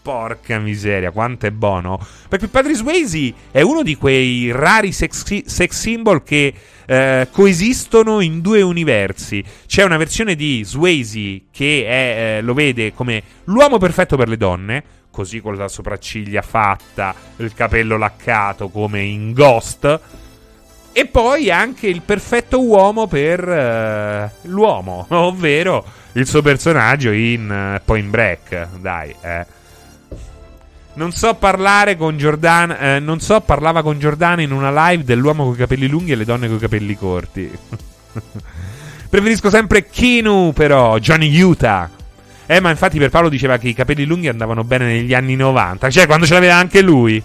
Porca 0.00 0.58
miseria, 0.58 1.10
quanto 1.10 1.46
è 1.46 1.50
buono. 1.50 1.98
Perché 2.28 2.48
Patrick 2.48 2.78
Swayze 2.78 3.34
è 3.50 3.60
uno 3.60 3.82
di 3.82 3.94
quei 3.96 4.50
rari 4.52 4.92
sex, 4.92 5.44
sex 5.44 5.70
symbol 5.70 6.22
che 6.22 6.54
eh, 6.90 7.28
coesistono 7.30 8.20
in 8.20 8.40
due 8.40 8.62
universi. 8.62 9.44
C'è 9.66 9.84
una 9.84 9.98
versione 9.98 10.34
di 10.34 10.62
Swayze 10.64 11.42
che 11.50 11.84
è, 11.86 12.38
eh, 12.38 12.40
lo 12.40 12.54
vede 12.54 12.94
come 12.94 13.22
l'uomo 13.44 13.76
perfetto 13.76 14.16
per 14.16 14.28
le 14.28 14.38
donne, 14.38 14.82
così 15.10 15.40
con 15.40 15.54
la 15.54 15.68
sopracciglia 15.68 16.40
fatta, 16.40 17.14
il 17.36 17.52
capello 17.52 17.98
laccato 17.98 18.68
come 18.68 19.02
in 19.02 19.32
Ghost. 19.34 20.00
E 20.90 21.06
poi 21.06 21.50
anche 21.50 21.86
il 21.88 22.00
perfetto 22.00 22.64
uomo 22.64 23.06
per 23.06 23.46
uh, 23.46 24.48
l'uomo, 24.48 25.04
ovvero 25.10 25.84
il 26.12 26.26
suo 26.26 26.40
personaggio 26.40 27.10
in 27.10 27.76
uh, 27.76 27.84
Point 27.84 28.08
Break. 28.08 28.68
Dai, 28.80 29.14
eh. 29.20 29.46
Non 30.98 31.12
so 31.12 31.34
parlare 31.34 31.96
con 31.96 32.18
Giordana. 32.18 32.96
Eh, 32.96 32.98
non 32.98 33.20
so, 33.20 33.40
parlava 33.40 33.82
con 33.82 34.00
Giordana 34.00 34.42
in 34.42 34.50
una 34.50 34.88
live 34.88 35.04
dell'uomo 35.04 35.44
con 35.44 35.54
i 35.54 35.56
capelli 35.56 35.86
lunghi 35.86 36.10
e 36.10 36.16
le 36.16 36.24
donne 36.24 36.48
con 36.48 36.56
i 36.56 36.58
capelli 36.58 36.96
corti. 36.96 37.48
Preferisco 39.08 39.48
sempre 39.48 39.88
Kinu, 39.88 40.52
però. 40.52 40.98
Johnny 40.98 41.40
Utah. 41.40 41.88
Eh, 42.46 42.58
ma 42.58 42.70
infatti 42.70 42.98
per 42.98 43.10
Paolo 43.10 43.28
diceva 43.28 43.58
che 43.58 43.68
i 43.68 43.74
capelli 43.74 44.04
lunghi 44.06 44.26
andavano 44.26 44.64
bene 44.64 44.86
negli 44.86 45.14
anni 45.14 45.36
90. 45.36 45.88
Cioè, 45.88 46.06
quando 46.06 46.26
ce 46.26 46.34
l'aveva 46.34 46.56
anche 46.56 46.82
lui. 46.82 47.22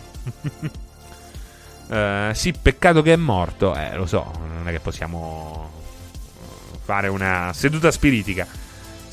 uh, 1.87 1.95
sì, 2.33 2.53
peccato 2.53 3.01
che 3.01 3.13
è 3.13 3.17
morto. 3.17 3.75
Eh, 3.75 3.95
lo 3.95 4.05
so, 4.05 4.31
non 4.55 4.67
è 4.67 4.71
che 4.71 4.81
possiamo 4.81 5.71
fare 6.83 7.07
una 7.07 7.49
seduta 7.55 7.89
spiritica. 7.89 8.45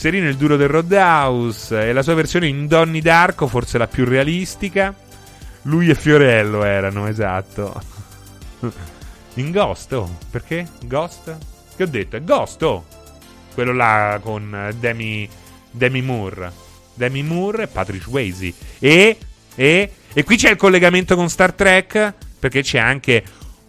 Serino 0.01 0.28
il 0.28 0.39
duro 0.39 0.56
del 0.56 0.68
Roadhouse 0.68 1.89
e 1.89 1.93
la 1.93 2.02
sua 2.02 2.14
versione 2.14 2.47
in 2.47 2.66
Donny 2.66 3.02
Darko, 3.02 3.47
forse 3.47 3.77
la 3.77 3.86
più 3.86 4.06
realistica. 4.06 4.94
Lui 5.64 5.90
e 5.90 5.94
Fiorello 5.94 6.64
erano, 6.64 7.06
esatto. 7.06 7.78
in 9.35 9.51
Ghost, 9.51 9.93
oh, 9.93 10.16
perché? 10.31 10.66
Ghost? 10.86 11.36
Che 11.77 11.82
ho 11.82 11.86
detto? 11.86 12.16
È 12.16 12.22
Ghost, 12.22 12.62
oh. 12.62 12.86
Quello 13.52 13.74
là 13.74 14.18
con 14.22 14.74
Demi, 14.81 15.28
Demi 15.70 16.01
Moore. 16.01 16.51
Demi 16.94 17.22
Moore 17.22 17.64
e 17.64 17.66
Patrick 17.66 18.05
Swayze. 18.05 18.55
E, 18.78 19.18
e, 19.55 19.93
e 20.14 20.24
qui 20.24 20.36
c'è 20.39 20.48
il 20.48 20.56
collegamento 20.56 21.14
con 21.14 21.28
Star 21.28 21.52
Trek, 21.52 22.14
perché 22.39 22.62
c'è 22.62 22.78
anche 22.78 23.22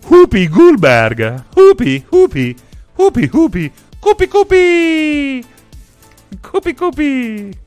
Whoopi 0.07 0.47
Goldberg. 0.47 1.43
Whoopi, 1.53 2.05
Whoopi, 2.09 2.55
Whoopi, 2.95 3.29
Whoopi, 3.29 3.71
Cupi 3.99 4.27
Cupi. 4.29 5.45
Cupi 6.39 6.73
Cupi! 6.73 7.59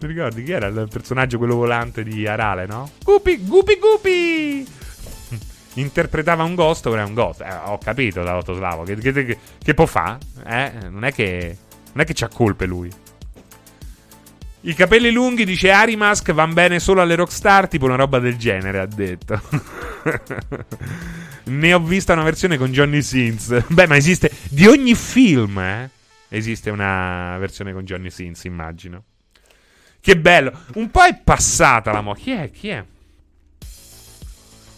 Mi 0.00 0.08
ricordi 0.08 0.42
chi 0.42 0.52
era 0.52 0.68
il 0.68 0.88
personaggio 0.90 1.36
quello 1.36 1.56
volante 1.56 2.02
di 2.02 2.26
Arale, 2.26 2.66
no? 2.66 2.90
Cupi, 3.04 3.44
Gupi 3.44 3.78
Gupi! 3.78 4.66
Interpretava 5.74 6.42
un 6.42 6.54
ghost, 6.54 6.86
ora 6.86 7.02
è 7.02 7.04
un 7.04 7.14
ghost. 7.14 7.42
Eh, 7.42 7.54
ho 7.64 7.78
capito 7.78 8.22
da 8.22 8.36
Otoslavo. 8.36 8.82
Che, 8.82 8.96
che, 8.96 9.12
che, 9.12 9.38
che 9.62 9.74
può 9.74 9.86
fare? 9.86 10.18
Eh? 10.46 10.72
Non 10.88 11.04
è 11.04 11.12
che. 11.12 11.56
Non 11.92 12.02
è 12.02 12.04
che 12.04 12.14
c'ha 12.14 12.28
colpe 12.28 12.66
lui. 12.66 12.90
I 14.62 14.74
capelli 14.74 15.10
lunghi, 15.10 15.44
dice 15.44 15.70
Arimask, 15.70 16.32
van 16.32 16.52
bene 16.52 16.80
solo 16.80 17.00
alle 17.00 17.14
rockstar, 17.14 17.68
tipo 17.68 17.86
una 17.86 17.94
roba 17.94 18.18
del 18.18 18.36
genere, 18.36 18.80
ha 18.80 18.86
detto. 18.86 19.40
ne 21.44 21.72
ho 21.72 21.80
vista 21.80 22.12
una 22.12 22.24
versione 22.24 22.58
con 22.58 22.70
Johnny 22.70 23.00
Sins. 23.00 23.64
Beh, 23.68 23.86
ma 23.86 23.96
esiste 23.96 24.30
di 24.50 24.66
ogni 24.66 24.94
film, 24.94 25.58
eh? 25.58 25.90
Esiste 26.30 26.70
una 26.70 27.36
versione 27.38 27.72
con 27.72 27.84
Johnny 27.84 28.08
Sins, 28.08 28.44
immagino. 28.44 29.04
Che 30.00 30.16
bello. 30.16 30.52
Un 30.74 30.90
po' 30.90 31.02
è 31.02 31.20
passata 31.22 31.92
la 31.92 32.00
moda. 32.00 32.18
Chi 32.18 32.30
è? 32.30 32.50
Chi 32.50 32.68
è? 32.68 32.84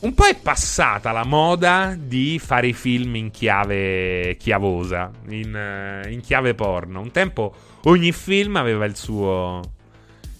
Un 0.00 0.14
po' 0.14 0.24
è 0.24 0.34
passata 0.34 1.12
la 1.12 1.24
moda 1.24 1.94
di 1.96 2.40
fare 2.40 2.66
i 2.66 2.72
film 2.72 3.14
in 3.14 3.30
chiave 3.30 4.36
chiavosa, 4.36 5.12
in, 5.28 6.06
in 6.08 6.20
chiave 6.20 6.54
porno. 6.54 7.00
Un 7.00 7.12
tempo 7.12 7.54
ogni 7.84 8.10
film 8.10 8.56
aveva 8.56 8.84
il 8.84 8.96
suo, 8.96 9.60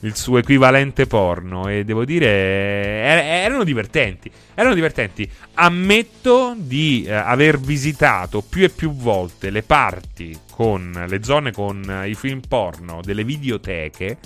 il 0.03 0.17
suo 0.17 0.39
equivalente 0.39 1.07
porno 1.07 1.69
e 1.69 1.85
devo 1.85 2.05
dire 2.05 2.27
er- 2.27 3.45
erano 3.45 3.65
divertenti. 3.65 4.31
Erano 4.55 4.75
divertenti. 4.75 5.29
Ammetto 5.55 6.55
di 6.57 7.05
eh, 7.07 7.13
aver 7.13 7.59
visitato 7.59 8.43
più 8.43 8.65
e 8.65 8.69
più 8.69 8.93
volte 8.93 9.51
le 9.51 9.63
parti 9.63 10.37
con 10.51 11.05
le 11.09 11.23
zone 11.23 11.53
con 11.53 11.83
eh, 11.89 12.09
i 12.09 12.15
film 12.15 12.41
porno 12.47 13.01
delle 13.03 13.25
videoteche. 13.25 14.19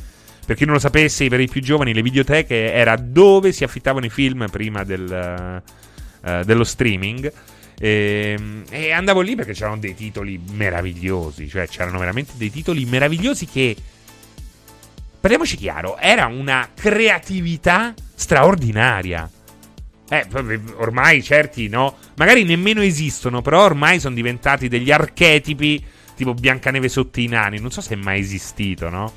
Per 0.46 0.54
chi 0.56 0.64
non 0.64 0.74
lo 0.74 0.80
sapesse, 0.80 1.28
per 1.28 1.40
i 1.40 1.48
più 1.48 1.60
giovani, 1.60 1.92
le 1.92 2.02
videoteche 2.02 2.72
era 2.72 2.96
dove 2.96 3.50
si 3.52 3.64
affittavano 3.64 4.06
i 4.06 4.10
film 4.10 4.46
prima 4.48 4.84
del, 4.84 5.60
uh, 6.22 6.44
dello 6.44 6.62
streaming. 6.62 7.32
E, 7.76 8.36
ehm, 8.38 8.62
e, 8.70 8.92
andavo 8.92 9.22
lì 9.22 9.34
perché 9.34 9.54
c'erano 9.54 9.78
dei 9.78 9.96
titoli 9.96 10.40
meravigliosi. 10.52 11.48
Cioè, 11.48 11.66
c'erano 11.66 11.98
veramente 11.98 12.34
dei 12.36 12.52
titoli 12.52 12.84
meravigliosi 12.84 13.46
che 13.46 13.76
parliamoci 15.26 15.56
chiaro, 15.56 15.98
era 15.98 16.26
una 16.26 16.68
creatività 16.72 17.92
straordinaria. 18.14 19.28
Eh, 20.08 20.24
ormai 20.76 21.20
certi 21.20 21.66
no, 21.66 21.96
magari 22.14 22.44
nemmeno 22.44 22.80
esistono, 22.80 23.42
però 23.42 23.64
ormai 23.64 23.98
sono 23.98 24.14
diventati 24.14 24.68
degli 24.68 24.92
archetipi 24.92 25.84
tipo 26.14 26.32
Biancaneve 26.32 26.88
sotto 26.88 27.18
i 27.18 27.26
nani. 27.26 27.58
Non 27.58 27.72
so 27.72 27.80
se 27.80 27.94
è 27.94 27.96
mai 27.96 28.20
esistito, 28.20 28.88
no? 28.88 29.12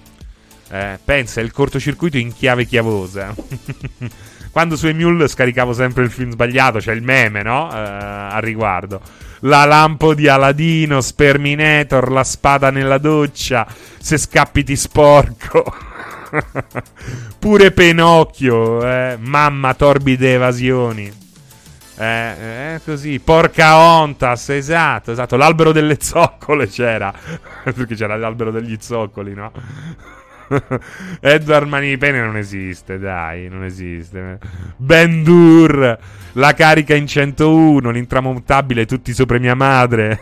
Eh, 0.72 0.98
pensa, 1.06 1.42
il 1.42 1.52
cortocircuito 1.52 2.18
in 2.18 2.34
chiave 2.34 2.66
chiavosa. 2.66 3.36
Quando 4.50 4.76
su 4.78 4.88
Emule 4.88 5.28
scaricavo 5.28 5.74
sempre 5.74 6.06
il 6.06 6.10
film 6.10 6.32
sbagliato, 6.32 6.80
c'è 6.80 6.86
cioè 6.86 6.96
il 6.96 7.04
meme, 7.04 7.44
no? 7.44 7.72
Eh, 7.72 7.78
a 7.78 8.40
riguardo. 8.40 9.00
La 9.42 9.64
lampo 9.66 10.16
di 10.16 10.28
Aladino, 10.28 11.02
Sperminator, 11.02 12.10
la 12.10 12.24
spada 12.24 12.72
nella 12.72 12.98
doccia, 12.98 13.68
se 14.00 14.18
scappi 14.18 14.64
ti 14.64 14.76
sporco. 14.76 15.72
Pure 17.40 17.72
Pinocchio, 17.72 18.86
eh. 18.86 19.18
mamma 19.20 19.74
torbide 19.74 20.34
evasioni. 20.34 21.12
Eh, 21.98 22.76
eh, 22.76 22.82
così, 22.86 23.20
porca 23.20 23.78
ontas, 23.78 24.50
esatto, 24.50 25.12
esatto. 25.12 25.36
L'albero 25.36 25.72
delle 25.72 25.98
zoccole 26.00 26.68
c'era. 26.68 27.14
Perché 27.64 27.96
c'era 27.96 28.16
l'albero 28.16 28.52
degli 28.52 28.78
zoccoli, 28.80 29.34
no? 29.34 29.52
Edward 31.20 31.68
Manipene 31.68 32.22
non 32.22 32.38
esiste, 32.38 32.98
dai, 33.00 33.50
non 33.50 33.64
esiste. 33.64 34.40
Ben 34.78 35.24
Dur, 35.24 35.98
la 36.34 36.54
carica 36.54 36.96
in 36.96 37.06
101, 37.06 37.90
l'intramontabile, 37.90 38.86
tutti 38.86 39.14
sopra 39.14 39.38
mia 39.38 39.56
madre. 39.56 40.20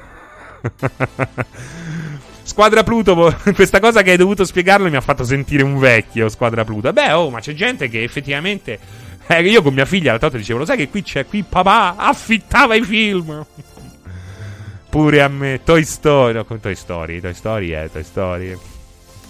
Squadra 2.58 2.82
Pluto, 2.82 3.36
questa 3.54 3.80
cosa 3.80 4.02
che 4.02 4.10
hai 4.10 4.18
dovuto 4.18 4.44
spiegarlo 4.44 4.90
mi 4.90 4.96
ha 4.96 5.02
fatto 5.02 5.24
sentire 5.24 5.62
un 5.62 5.78
vecchio. 5.78 6.28
Squadra 6.28 6.66
Pluto. 6.66 6.92
Beh, 6.92 7.12
oh, 7.12 7.30
ma 7.30 7.40
c'è 7.40 7.54
gente 7.54 7.88
che 7.88 8.02
effettivamente. 8.02 8.80
Eh, 9.28 9.44
io 9.44 9.62
con 9.62 9.76
mia 9.76 9.86
figlia 9.86 10.10
l'altra 10.10 10.30
volta 10.30 10.38
dicevo: 10.40 10.58
Lo 10.58 10.66
sai 10.66 10.78
che 10.78 10.90
qui 10.90 11.04
c'è, 11.04 11.28
qui 11.28 11.44
papà 11.44 11.98
affittava 11.98 12.74
i 12.74 12.82
film. 12.82 13.46
Pure 14.90 15.22
a 15.22 15.28
me. 15.28 15.62
Toy 15.64 15.84
Story. 15.84 16.34
No, 16.34 16.46
Toy 16.46 16.74
Story. 16.74 17.22
Toy 17.22 17.36
Story 17.36 17.70
è 17.70 17.92
Toy 17.92 18.04
Story. 18.04 18.58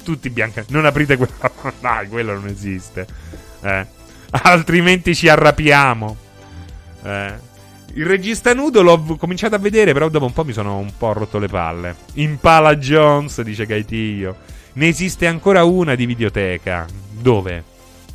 Tutti 0.05 0.29
bianca. 0.29 0.63
Non 0.69 0.85
aprite 0.85 1.17
quello. 1.17 1.33
Dai, 1.81 2.07
quello 2.07 2.31
non 2.31 2.47
esiste. 2.47 3.05
Eh. 3.61 3.85
Altrimenti 4.31 5.13
ci 5.13 5.27
arrapiamo. 5.27 6.17
Eh. 7.03 7.33
Il 7.97 8.05
regista 8.05 8.53
nudo 8.53 8.83
l'ho 8.83 9.15
cominciato 9.17 9.55
a 9.55 9.57
vedere, 9.57 9.91
però 9.91 10.07
dopo 10.07 10.25
un 10.25 10.33
po' 10.33 10.45
mi 10.45 10.53
sono 10.53 10.77
un 10.77 10.91
po' 10.95 11.13
rotto 11.13 11.39
le 11.39 11.47
palle. 11.47 11.95
Impala 12.13 12.77
Jones, 12.77 13.41
dice 13.41 13.65
Gaitio. 13.65 14.35
Ne 14.73 14.87
esiste 14.87 15.25
ancora 15.25 15.63
una 15.63 15.95
di 15.95 16.05
videoteca. 16.05 16.85
Dove? 17.09 17.63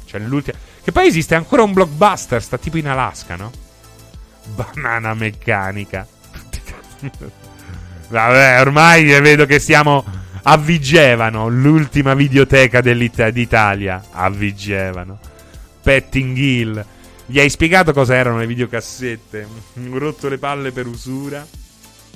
Cioè 0.05 0.21
l'ultima. 0.21 0.57
Che 0.85 0.93
poi 0.93 1.09
esiste 1.09 1.35
ancora 1.35 1.65
un 1.65 1.73
blockbuster, 1.73 2.41
sta 2.41 2.59
tipo 2.59 2.77
in 2.77 2.87
Alaska, 2.87 3.35
no? 3.35 3.51
Banana 4.55 5.15
meccanica. 5.15 6.07
Vabbè, 8.09 8.61
ormai 8.61 9.05
vedo 9.21 9.47
che 9.47 9.59
stiamo 9.59 10.05
A 10.43 10.57
Vigevano, 10.59 11.49
l'ultima 11.49 12.15
videoteca 12.15 12.81
d'Italia. 12.81 14.01
A 14.13 14.31
Vigevano. 14.31 15.19
Petting 15.83 16.37
Hill. 16.37 16.87
Gli 17.33 17.41
hai 17.41 17.49
spiegato 17.49 17.95
cosa 17.95 18.15
erano 18.15 18.41
le 18.41 18.47
videocassette? 18.47 19.47
Rotto 19.91 20.29
le 20.29 20.37
palle 20.37 20.71
per 20.71 20.87
usura. 20.87 21.43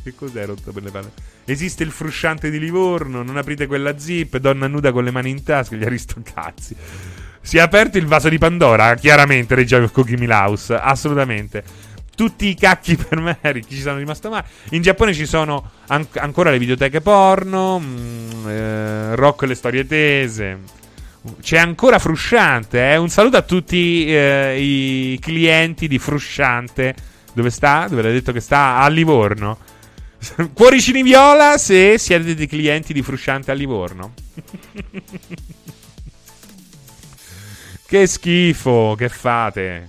Che 0.02 0.14
cos'è 0.14 0.44
rotto 0.44 0.72
per 0.72 0.82
le 0.82 0.90
palle? 0.90 1.10
Esiste 1.46 1.82
il 1.84 1.90
frusciante 1.90 2.50
di 2.50 2.58
Livorno, 2.58 3.22
non 3.22 3.38
aprite 3.38 3.66
quella 3.66 3.98
zip, 3.98 4.36
donna 4.36 4.66
nuda 4.66 4.92
con 4.92 5.04
le 5.04 5.10
mani 5.10 5.30
in 5.30 5.42
tasca, 5.42 5.74
gli 5.74 5.84
aristocrazzi. 5.84 6.76
Si 7.40 7.56
è 7.56 7.60
aperto 7.60 7.96
il 7.96 8.04
vaso 8.04 8.28
di 8.28 8.36
Pandora, 8.36 8.94
chiaramente, 8.96 9.54
Regia 9.54 9.80
Cookie 9.88 10.18
Milhouse, 10.18 10.74
assolutamente. 10.74 11.64
Tutti 12.14 12.48
i 12.48 12.54
cacchi 12.54 12.94
per 13.02 13.18
me, 13.18 13.38
chi 13.40 13.74
ci 13.74 13.80
sono 13.80 13.96
rimasto 13.96 14.28
male. 14.28 14.46
In 14.72 14.82
Giappone 14.82 15.14
ci 15.14 15.24
sono 15.24 15.70
an- 15.86 16.06
ancora 16.16 16.50
le 16.50 16.58
videoteche 16.58 17.00
porno, 17.00 17.78
mh, 17.78 17.84
mm, 17.86 18.48
eh, 18.48 19.14
rock 19.14 19.44
e 19.44 19.46
le 19.46 19.54
storie 19.54 19.86
tese. 19.86 20.58
C'è 21.40 21.58
ancora 21.58 21.98
Frusciante, 21.98 22.92
eh? 22.92 22.96
Un 22.96 23.08
saluto 23.08 23.36
a 23.36 23.42
tutti 23.42 24.06
eh, 24.06 24.60
i 24.60 25.18
clienti 25.20 25.88
di 25.88 25.98
Frusciante. 25.98 26.94
Dove 27.32 27.50
sta? 27.50 27.86
Dove 27.88 28.02
l'hai 28.02 28.12
detto 28.12 28.32
che 28.32 28.40
sta? 28.40 28.78
A 28.78 28.88
Livorno. 28.88 29.58
Cuoricini 30.52 31.02
viola 31.02 31.58
se 31.58 31.98
siete 31.98 32.34
dei 32.34 32.46
clienti 32.46 32.92
di 32.92 33.02
Frusciante 33.02 33.50
a 33.50 33.54
Livorno. 33.54 34.14
che 37.86 38.06
schifo, 38.06 38.94
che 38.96 39.08
fate? 39.08 39.88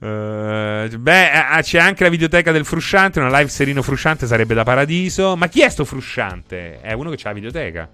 Uh, 0.00 0.96
beh, 0.96 1.58
c'è 1.62 1.78
anche 1.78 2.04
la 2.04 2.10
videoteca 2.10 2.52
del 2.52 2.64
Frusciante. 2.64 3.18
Una 3.18 3.36
live 3.36 3.50
serino 3.50 3.82
Frusciante 3.82 4.26
sarebbe 4.26 4.54
da 4.54 4.62
paradiso. 4.62 5.36
Ma 5.36 5.48
chi 5.48 5.62
è 5.62 5.68
sto 5.68 5.84
Frusciante? 5.84 6.80
È 6.80 6.92
uno 6.92 7.10
che 7.10 7.16
ha 7.22 7.28
la 7.28 7.34
videoteca. 7.34 7.90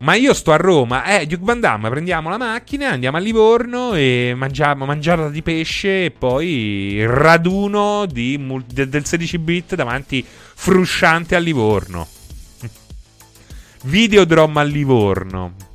Ma 0.00 0.14
io 0.14 0.32
sto 0.32 0.52
a 0.52 0.56
Roma, 0.56 1.04
eh, 1.04 1.26
Duke 1.26 1.44
Van 1.44 1.58
Damme, 1.58 1.90
prendiamo 1.90 2.30
la 2.30 2.36
macchina, 2.36 2.90
andiamo 2.90 3.16
a 3.16 3.20
Livorno 3.20 3.94
e 3.94 4.32
mangiamo 4.36 4.84
mangiata 4.84 5.28
di 5.28 5.42
pesce 5.42 6.04
e 6.04 6.10
poi 6.12 7.04
raduno 7.04 8.06
di, 8.06 8.40
de, 8.72 8.88
del 8.88 9.04
16 9.04 9.38
bit 9.38 9.74
davanti 9.74 10.24
frusciante 10.24 11.34
a 11.34 11.40
Livorno. 11.40 12.06
Videodrom 13.82 14.56
a 14.56 14.62
Livorno. 14.62 15.67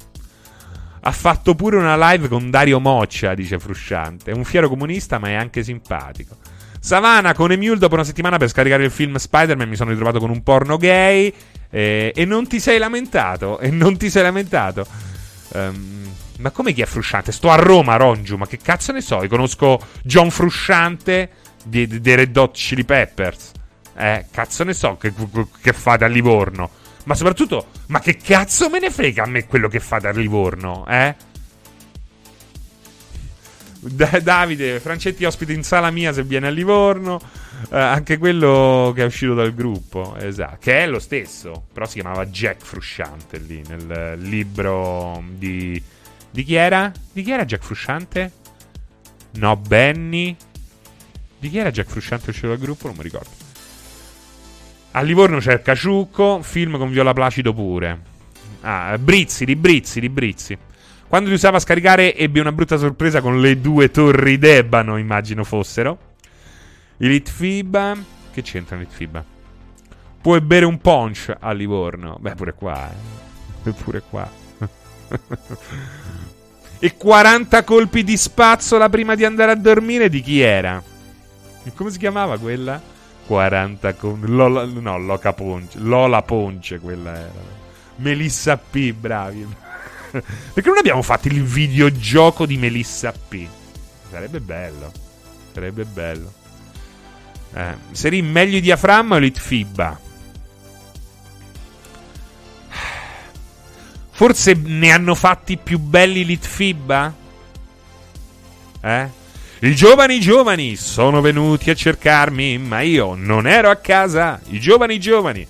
Ha 1.05 1.11
fatto 1.11 1.53
pure 1.53 1.75
una 1.75 2.11
live 2.11 2.29
con 2.29 2.49
Dario 2.49 2.79
Moccia, 2.79 3.33
dice 3.33 3.59
Frusciante. 3.59 4.31
È 4.31 4.33
un 4.33 4.45
fiero 4.45 4.69
comunista, 4.69 5.19
ma 5.19 5.27
è 5.29 5.33
anche 5.33 5.61
simpatico. 5.61 6.37
Savana 6.79 7.33
con 7.33 7.51
Emule 7.51 7.77
dopo 7.77 7.95
una 7.95 8.05
settimana 8.05 8.37
per 8.37 8.47
scaricare 8.47 8.85
il 8.85 8.91
film 8.91 9.15
Spider-Man 9.15 9.67
mi 9.67 9.75
sono 9.75 9.89
ritrovato 9.89 10.19
con 10.19 10.29
un 10.29 10.43
porno 10.43 10.77
gay 10.77 11.33
eh, 11.69 12.11
e 12.15 12.25
non 12.25 12.47
ti 12.47 12.59
sei 12.61 12.77
lamentato. 12.77 13.59
E 13.59 13.69
non 13.69 13.97
ti 13.97 14.09
sei 14.09 14.23
lamentato. 14.23 14.85
Um, 15.53 16.09
ma 16.39 16.51
come 16.51 16.71
chi 16.71 16.81
è 16.81 16.85
Frusciante? 16.85 17.33
Sto 17.33 17.51
a 17.51 17.55
Roma, 17.55 17.97
Rongiu, 17.97 18.37
ma 18.37 18.47
che 18.47 18.57
cazzo 18.57 18.93
ne 18.93 19.01
so? 19.01 19.21
Io 19.21 19.29
conosco 19.29 19.79
John 20.03 20.31
Frusciante 20.31 21.29
dei 21.65 21.87
Red 22.01 22.35
Hot 22.37 22.55
Chili 22.55 22.85
Peppers. 22.85 23.51
Eh, 23.95 24.25
cazzo 24.31 24.63
ne 24.63 24.73
so 24.73 24.95
che, 24.97 25.13
che 25.61 25.73
fate 25.73 26.05
a 26.05 26.07
Livorno. 26.07 26.69
Ma 27.05 27.15
soprattutto, 27.15 27.67
ma 27.87 27.99
che 27.99 28.17
cazzo 28.17 28.69
me 28.69 28.79
ne 28.79 28.89
frega 28.89 29.23
a 29.23 29.27
me 29.27 29.45
quello 29.45 29.67
che 29.67 29.79
fate 29.79 30.07
a 30.07 30.11
Livorno, 30.11 30.85
eh? 30.87 31.15
Davide, 33.79 34.79
Francetti 34.79 35.25
ospite 35.25 35.51
in 35.51 35.63
sala 35.63 35.91
mia 35.91 36.13
se 36.13 36.23
viene 36.23 36.47
a 36.47 36.49
Livorno. 36.49 37.19
Eh, 37.69 37.77
anche 37.77 38.17
quello 38.17 38.93
che 38.95 39.03
è 39.03 39.05
uscito 39.05 39.33
dal 39.33 39.53
gruppo, 39.53 40.15
esatto, 40.17 40.57
che 40.59 40.83
è 40.83 40.87
lo 40.87 40.99
stesso, 40.99 41.65
però 41.71 41.85
si 41.85 41.99
chiamava 41.99 42.25
Jack 42.25 42.63
Frusciante 42.63 43.37
lì 43.39 43.61
nel 43.67 44.17
libro 44.19 45.23
di. 45.29 45.81
Di 46.29 46.43
chi 46.43 46.55
era? 46.55 46.91
Di 47.11 47.21
chi 47.21 47.31
era 47.31 47.45
Jack 47.45 47.63
Frusciante? 47.63 48.31
No, 49.33 49.55
Benny. 49.57 50.35
Di 51.37 51.49
chi 51.49 51.57
era 51.57 51.69
Jack 51.69 51.89
Frusciante 51.89 52.29
uscito 52.29 52.47
dal 52.47 52.57
gruppo? 52.57 52.87
Non 52.87 52.95
mi 52.95 53.03
ricordo. 53.03 53.42
A 54.95 55.01
Livorno 55.01 55.39
c'è 55.39 55.53
il 55.53 55.63
Caciucco, 55.63 56.43
film 56.43 56.77
con 56.77 56.91
Viola 56.91 57.13
Placido 57.13 57.51
pure. 57.51 57.99
Ah, 58.61 58.95
Brizzi, 58.99 59.43
di 59.43 59.55
Brizzi, 59.55 59.99
di 59.99 60.07
Brizzi. 60.07 60.55
Quando 61.07 61.29
li 61.29 61.35
usava 61.35 61.57
a 61.57 61.59
scaricare 61.59 62.15
ebbe 62.15 62.39
una 62.39 62.51
brutta 62.51 62.77
sorpresa 62.77 63.19
con 63.19 63.41
le 63.41 63.59
due 63.59 63.89
torri 63.89 64.37
d'ebano, 64.37 64.97
immagino 64.97 65.43
fossero. 65.43 65.97
Elite 66.97 67.31
FIBA. 67.31 67.97
Che 68.31 68.41
c'entra 68.43 68.75
Elite 68.75 68.93
FIBA? 68.93 69.25
Puoi 70.21 70.41
bere 70.41 70.65
un 70.65 70.79
punch 70.79 71.35
a 71.39 71.51
Livorno. 71.53 72.17
Beh, 72.19 72.35
pure 72.35 72.53
qua. 72.53 72.87
Eh. 73.63 73.71
Pure 73.73 74.03
qua. 74.07 74.29
e 76.77 76.95
40 76.95 77.63
colpi 77.63 78.03
di 78.03 78.15
spazzola 78.15 78.89
prima 78.89 79.15
di 79.15 79.25
andare 79.25 79.53
a 79.53 79.55
dormire 79.55 80.07
di 80.07 80.21
chi 80.21 80.41
era? 80.41 80.83
Come 81.73 81.89
si 81.89 81.97
chiamava 81.97 82.37
quella? 82.37 82.92
40 83.25 83.93
con... 83.95 84.21
Lola... 84.25 84.65
No, 84.65 84.97
Loca 84.97 85.33
Ponce. 85.33 85.79
Lola 85.79 86.21
Ponce 86.21 86.79
quella 86.79 87.11
era. 87.13 87.61
Melissa 87.97 88.57
P, 88.57 88.91
bravi. 88.93 89.47
Perché 90.11 90.69
non 90.69 90.77
abbiamo 90.77 91.01
fatto 91.01 91.27
il 91.27 91.43
videogioco 91.43 92.45
di 92.45 92.57
Melissa 92.57 93.11
P? 93.11 93.47
Sarebbe 94.09 94.39
bello. 94.39 94.91
Sarebbe 95.53 95.85
bello. 95.85 96.31
Eh, 97.53 97.75
serie 97.91 98.21
meglio 98.21 98.53
di 98.53 98.61
diaframma 98.61 99.15
o 99.15 99.19
Litfibba? 99.19 99.99
Forse 104.15 104.53
ne 104.53 104.91
hanno 104.91 105.15
fatti 105.15 105.57
più 105.57 105.79
belli 105.79 106.23
Litfibba? 106.25 107.13
Eh? 108.81 109.09
I 109.63 109.75
giovani 109.75 110.19
giovani 110.19 110.75
sono 110.75 111.21
venuti 111.21 111.69
a 111.69 111.73
cercarmi, 111.73 112.57
ma 112.57 112.81
io 112.81 113.15
non 113.15 113.47
ero 113.47 113.69
a 113.69 113.77
casa. 113.77 114.37
I 114.49 114.59
giovani 114.59 114.99
giovani. 114.99 115.47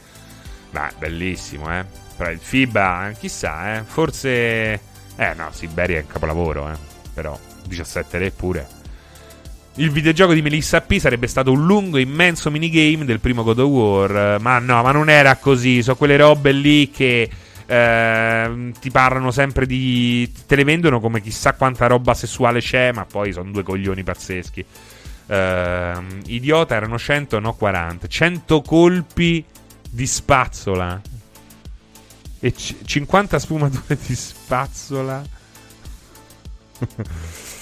Ma 0.70 0.88
bellissimo, 1.00 1.76
eh. 1.76 1.84
Però 2.16 2.30
il 2.30 2.38
FIBA, 2.40 3.14
chissà, 3.18 3.78
eh. 3.78 3.84
Forse... 3.84 4.30
Eh 5.16 5.34
no, 5.36 5.50
Siberia 5.52 5.98
è 5.98 6.02
un 6.02 6.08
capolavoro, 6.08 6.70
eh. 6.70 6.76
Però 7.12 7.36
17 7.66 8.18
re 8.20 8.30
pure. 8.30 8.68
Il 9.78 9.90
videogioco 9.90 10.34
di 10.34 10.44
Melissa 10.44 10.82
P 10.82 11.00
sarebbe 11.00 11.26
stato 11.26 11.52
un 11.52 11.66
lungo, 11.66 11.98
immenso 11.98 12.52
minigame 12.52 13.06
del 13.06 13.20
primo 13.20 13.42
God 13.42 13.58
of 13.58 13.68
War. 13.68 14.40
Ma 14.40 14.60
no, 14.60 14.84
ma 14.84 14.92
non 14.92 15.10
era 15.10 15.38
così. 15.38 15.82
Sono 15.82 15.96
quelle 15.96 16.18
robe 16.18 16.52
lì 16.52 16.92
che... 16.92 17.28
Uh, 17.74 18.72
ti 18.80 18.92
parlano 18.92 19.32
sempre 19.32 19.66
di. 19.66 20.32
Te 20.46 20.56
le 20.56 20.64
vendono 20.64 21.00
come 21.00 21.22
chissà 21.22 21.54
quanta 21.54 21.88
roba 21.88 22.14
sessuale 22.14 22.60
c'è, 22.60 22.92
ma 22.92 23.06
poi 23.06 23.32
sono 23.32 23.50
due 23.50 23.64
coglioni 23.64 24.04
pazzeschi. 24.04 24.64
Uh, 25.26 26.04
idiota 26.28 26.76
erano 26.76 27.00
100, 27.00 27.40
no 27.40 27.54
40. 27.54 28.08
100 28.08 28.62
colpi 28.62 29.44
di 29.90 30.06
spazzola 30.06 31.02
e 32.40 32.52
c- 32.52 32.76
50 32.84 33.40
sfumature 33.40 33.98
di 34.06 34.16
spazzola. 34.16 35.24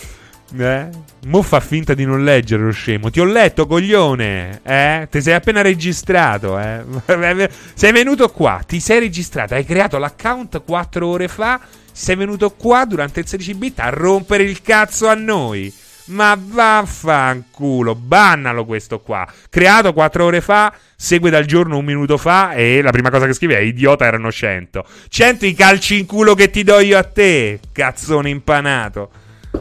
eh? 0.57 0.89
Mo 1.25 1.41
fa 1.41 1.59
finta 1.59 1.93
di 1.93 2.05
non 2.05 2.23
leggere 2.23 2.63
lo 2.63 2.71
scemo. 2.71 3.09
Ti 3.09 3.19
ho 3.19 3.25
letto, 3.25 3.67
coglione. 3.67 4.61
Eh? 4.63 5.07
Ti 5.09 5.21
sei 5.21 5.33
appena 5.33 5.61
registrato. 5.61 6.59
Eh? 6.59 6.83
sei 7.73 7.91
venuto 7.91 8.29
qua, 8.29 8.61
ti 8.65 8.79
sei 8.79 8.99
registrato, 8.99 9.53
hai 9.53 9.65
creato 9.65 9.97
l'account 9.97 10.63
4 10.63 11.07
ore 11.07 11.27
fa. 11.27 11.59
Sei 11.93 12.15
venuto 12.15 12.51
qua 12.51 12.85
durante 12.85 13.19
il 13.19 13.27
16 13.27 13.53
bit 13.53 13.79
a 13.79 13.89
rompere 13.89 14.43
il 14.43 14.61
cazzo 14.61 15.07
a 15.07 15.13
noi. 15.13 15.71
Ma 16.05 16.37
vaffanculo, 16.39 17.95
bannalo 17.95 18.65
questo 18.65 18.99
qua. 18.99 19.27
Creato 19.49 19.93
4 19.93 20.25
ore 20.25 20.41
fa, 20.41 20.73
segue 20.95 21.29
dal 21.29 21.45
giorno 21.45 21.77
un 21.77 21.85
minuto 21.85 22.17
fa 22.17 22.53
e 22.53 22.81
la 22.81 22.91
prima 22.91 23.09
cosa 23.09 23.27
che 23.27 23.33
scrive 23.33 23.57
è 23.57 23.61
idiota 23.61 24.05
erano 24.05 24.31
100. 24.31 24.85
100 25.07 25.45
i 25.45 25.53
calci 25.53 25.99
in 25.99 26.05
culo 26.05 26.33
che 26.33 26.49
ti 26.49 26.63
do 26.63 26.79
io 26.79 26.97
a 26.97 27.03
te, 27.03 27.59
cazzone 27.71 28.29
impanato. 28.29 29.11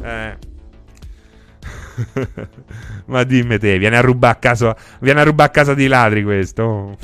Eh. 0.03 0.50
Ma 3.07 3.25
dimmi 3.25 3.59
te, 3.59 3.79
viene 3.79 3.97
a 3.97 4.01
rubare 4.01 4.35
a 4.35 4.39
casa, 4.39 4.77
viene 5.01 5.21
a 5.21 5.25
rubare 5.25 5.49
a 5.49 5.53
casa 5.53 5.75
di 5.75 5.87
ladri 5.87 6.23
questo. 6.23 6.97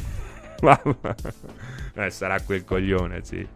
eh, 1.94 2.10
sarà 2.10 2.40
quel 2.40 2.64
coglione, 2.64 3.20
sì. 3.22 3.46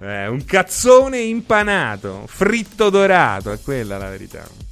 Eh, 0.00 0.28
un 0.28 0.44
cazzone 0.44 1.18
impanato, 1.18 2.24
fritto 2.26 2.88
dorato, 2.88 3.50
è 3.52 3.58
quella 3.60 3.98
la 3.98 4.08
verità. 4.08 4.66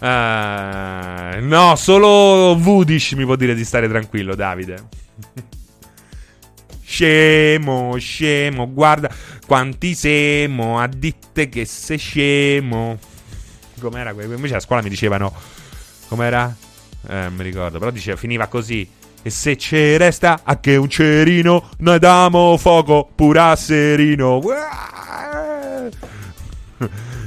Uh, 0.00 1.44
no, 1.44 1.76
solo 1.76 2.56
Vudish 2.56 3.12
mi 3.12 3.24
può 3.24 3.36
dire 3.36 3.54
di 3.54 3.64
stare 3.64 3.86
tranquillo, 3.88 4.34
Davide. 4.34 4.88
scemo, 6.82 7.96
scemo, 7.98 8.72
guarda 8.72 9.14
quanti 9.46 9.94
siamo, 9.94 10.78
a 10.78 10.86
ditte 10.86 11.48
che 11.48 11.64
sei 11.64 11.98
scemo. 11.98 12.98
Com'era 13.80 14.14
quello? 14.14 14.34
Invece 14.34 14.56
a 14.56 14.60
scuola 14.60 14.82
mi 14.82 14.88
dicevano, 14.88 15.32
com'era? 16.08 16.54
Eh, 17.08 17.30
mi 17.30 17.42
ricordo. 17.42 17.78
Però 17.78 17.90
diceva, 17.90 18.16
finiva 18.16 18.46
così. 18.46 18.88
E 19.22 19.30
se 19.30 19.56
ci 19.56 19.96
resta 19.96 20.40
anche 20.44 20.76
un 20.76 20.88
cerino, 20.88 21.70
noi 21.78 21.98
damo 21.98 22.56
fuoco 22.56 23.10
pure 23.14 23.40
a 23.40 23.56
Serino. 23.56 24.40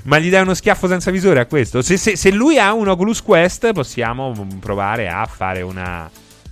Ma 0.03 0.19
gli 0.19 0.29
dai 0.29 0.41
uno 0.41 0.53
schiaffo 0.53 0.87
senza 0.87 1.11
visore 1.11 1.39
a 1.39 1.45
questo? 1.45 1.81
Se, 1.81 1.97
se, 1.97 2.15
se 2.17 2.31
lui 2.31 2.57
ha 2.57 2.73
un 2.73 2.87
Oculus 2.89 3.21
Quest, 3.21 3.71
possiamo 3.71 4.47
provare 4.59 5.07
a 5.07 5.25
fare 5.25 5.61
una, 5.61 6.09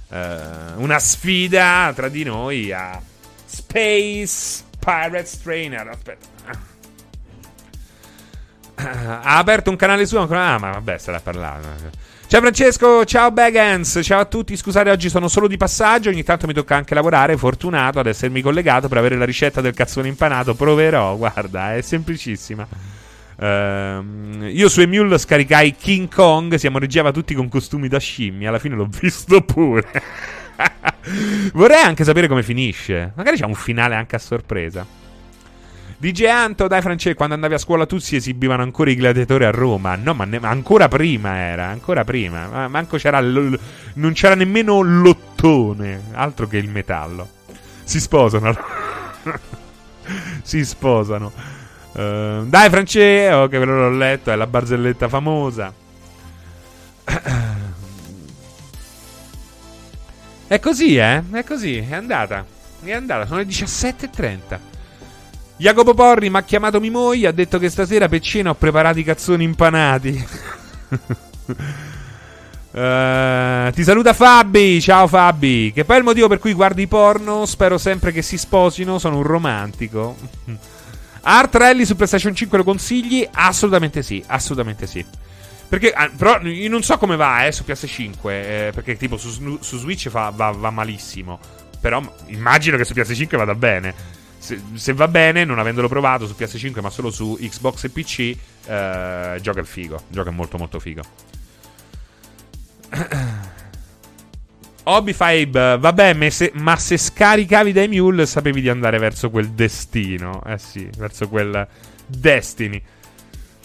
uh, 0.07 0.15
una 0.75 0.99
sfida 0.99 1.91
tra 1.93 2.07
di 2.07 2.23
noi 2.23 2.71
a 2.71 3.01
Space 3.45 4.63
Pirates 4.79 5.41
Trainer. 5.41 5.87
Aspetta. 5.87 6.30
Ha 8.81 9.37
aperto 9.37 9.69
un 9.69 9.75
canale 9.75 10.05
su. 10.05 10.17
Ah, 10.17 10.25
ma 10.25 10.71
vabbè, 10.71 10.97
sarà 10.97 11.19
parlato. 11.19 11.67
Ciao 12.31 12.39
Francesco, 12.39 13.03
ciao 13.03 13.29
Bagans, 13.29 13.99
ciao 14.03 14.21
a 14.21 14.25
tutti. 14.25 14.55
Scusate, 14.55 14.89
oggi 14.89 15.09
sono 15.09 15.27
solo 15.27 15.47
di 15.47 15.57
passaggio. 15.57 16.09
Ogni 16.09 16.23
tanto 16.23 16.47
mi 16.47 16.53
tocca 16.53 16.75
anche 16.75 16.93
lavorare. 16.93 17.35
Fortunato 17.35 17.99
ad 17.99 18.07
essermi 18.07 18.41
collegato 18.41 18.87
per 18.87 18.97
avere 18.97 19.17
la 19.17 19.25
ricetta 19.25 19.59
del 19.59 19.73
cazzone 19.73 20.07
impanato. 20.07 20.55
Proverò, 20.55 21.17
guarda, 21.17 21.75
è 21.75 21.81
semplicissima. 21.81 22.65
Uh, 23.35 24.45
io 24.45 24.69
su 24.69 24.79
Emule 24.79 25.17
scaricai 25.17 25.75
King 25.75 26.07
Kong. 26.13 26.55
Si 26.55 26.67
amoreggiava 26.67 27.11
tutti 27.11 27.33
con 27.33 27.49
costumi 27.49 27.89
da 27.89 27.99
scimmia. 27.99 28.47
Alla 28.47 28.59
fine 28.59 28.75
l'ho 28.75 28.87
visto 28.87 29.41
pure. 29.41 29.89
Vorrei 31.51 31.81
anche 31.81 32.05
sapere 32.05 32.29
come 32.29 32.43
finisce. 32.43 33.11
Magari 33.15 33.35
c'è 33.35 33.45
un 33.45 33.55
finale 33.55 33.95
anche 33.95 34.15
a 34.15 34.19
sorpresa. 34.19 35.00
DJ 36.01 36.23
Anto, 36.25 36.67
dai 36.67 36.81
Francesco, 36.81 37.15
quando 37.15 37.35
andavi 37.35 37.53
a 37.53 37.59
scuola 37.59 37.85
tu 37.85 37.99
si 37.99 38.15
esibivano 38.15 38.63
ancora 38.63 38.89
i 38.89 38.95
gladiatori 38.95 39.45
a 39.45 39.51
Roma. 39.51 39.95
No, 39.95 40.15
ma, 40.15 40.25
ne- 40.25 40.39
ancora 40.41 40.87
prima 40.87 41.35
era, 41.35 41.67
ancora 41.67 42.03
prima. 42.03 42.47
Ma 42.47 42.67
manco 42.67 42.97
c'era 42.97 43.21
l- 43.21 43.59
non 43.93 44.11
c'era 44.13 44.33
nemmeno 44.33 44.81
l'ottone, 44.81 46.05
altro 46.13 46.47
che 46.47 46.57
il 46.57 46.69
metallo. 46.69 47.29
Si 47.83 47.99
sposano. 47.99 48.57
si 50.41 50.65
sposano. 50.65 51.31
Uh, 51.91 52.47
dai 52.47 52.71
Francesco, 52.71 53.47
che 53.47 53.59
ve 53.59 53.65
l'ho 53.65 53.91
letto, 53.91 54.31
è 54.31 54.35
la 54.35 54.47
barzelletta 54.47 55.07
famosa. 55.07 55.71
È 60.47 60.59
così, 60.59 60.97
eh? 60.97 61.21
È 61.31 61.43
così, 61.43 61.77
è 61.77 61.93
andata. 61.93 62.43
È 62.83 62.91
andata, 62.91 63.27
sono 63.27 63.39
le 63.39 63.45
17.30. 63.45 64.70
Jacopo 65.61 65.93
Porri 65.93 66.31
mi 66.31 66.37
ha 66.37 66.41
chiamato 66.41 66.79
Mimoi, 66.79 67.27
ha 67.27 67.31
detto 67.31 67.59
che 67.59 67.69
stasera 67.69 68.09
per 68.09 68.19
cena 68.19 68.49
ho 68.49 68.55
preparato 68.55 68.97
i 68.97 69.03
cazzoni 69.03 69.43
impanati. 69.43 70.27
uh, 72.71 73.69
ti 73.71 73.83
saluta 73.83 74.13
Fabi, 74.13 74.81
ciao 74.81 75.05
Fabi. 75.05 75.71
Che 75.71 75.85
poi 75.85 75.97
è 75.97 75.99
il 75.99 76.03
motivo 76.03 76.27
per 76.27 76.39
cui 76.39 76.53
guardi 76.53 76.87
porno, 76.87 77.45
spero 77.45 77.77
sempre 77.77 78.11
che 78.11 78.23
si 78.23 78.39
sposino, 78.39 78.97
sono 78.97 79.17
un 79.17 79.21
romantico. 79.21 80.17
Art 81.21 81.53
Rally 81.53 81.85
su 81.85 81.95
PlayStation 81.95 82.33
5 82.33 82.57
lo 82.57 82.63
consigli? 82.63 83.29
Assolutamente 83.31 84.01
sì, 84.01 84.23
assolutamente 84.25 84.87
sì. 84.87 85.05
Perché, 85.69 85.91
ah, 85.91 86.09
però, 86.09 86.41
io 86.41 86.69
non 86.69 86.81
so 86.81 86.97
come 86.97 87.15
va 87.15 87.45
eh, 87.45 87.51
su 87.51 87.63
PS5. 87.67 88.17
Eh, 88.23 88.71
perché, 88.73 88.97
tipo, 88.97 89.15
su, 89.15 89.59
su 89.61 89.77
Switch 89.77 90.09
fa, 90.09 90.31
va, 90.35 90.49
va, 90.49 90.71
malissimo. 90.71 91.39
Però 91.79 92.01
immagino 92.29 92.77
che 92.77 92.83
su 92.83 92.95
PS5 92.95 93.37
vada 93.37 93.53
bene 93.53 94.19
se, 94.41 94.59
se, 94.73 94.93
va 94.93 95.07
bene, 95.07 95.45
non 95.45 95.59
avendolo 95.59 95.87
provato 95.87 96.25
su 96.25 96.33
PS5 96.35 96.81
ma 96.81 96.89
solo 96.89 97.11
su 97.11 97.37
Xbox 97.39 97.83
e 97.83 97.89
PC, 97.89 98.35
eh, 98.65 99.37
gioca 99.39 99.59
il 99.59 99.67
figo. 99.67 100.01
Gioca 100.07 100.31
molto 100.31 100.57
molto 100.57 100.79
figo. 100.79 101.03
Hobby 104.83 105.13
Five, 105.13 105.77
vabbè, 105.77 106.13
ma 106.15 106.29
se, 106.31 106.51
ma 106.55 106.75
se 106.75 106.97
scaricavi 106.97 107.71
dai 107.71 107.87
Mule 107.87 108.25
sapevi 108.25 108.61
di 108.61 108.69
andare 108.69 108.97
verso 108.97 109.29
quel 109.29 109.49
destino. 109.49 110.41
Eh 110.43 110.57
sì, 110.57 110.89
verso 110.97 111.29
quel 111.29 111.67
Destiny. 112.07 112.81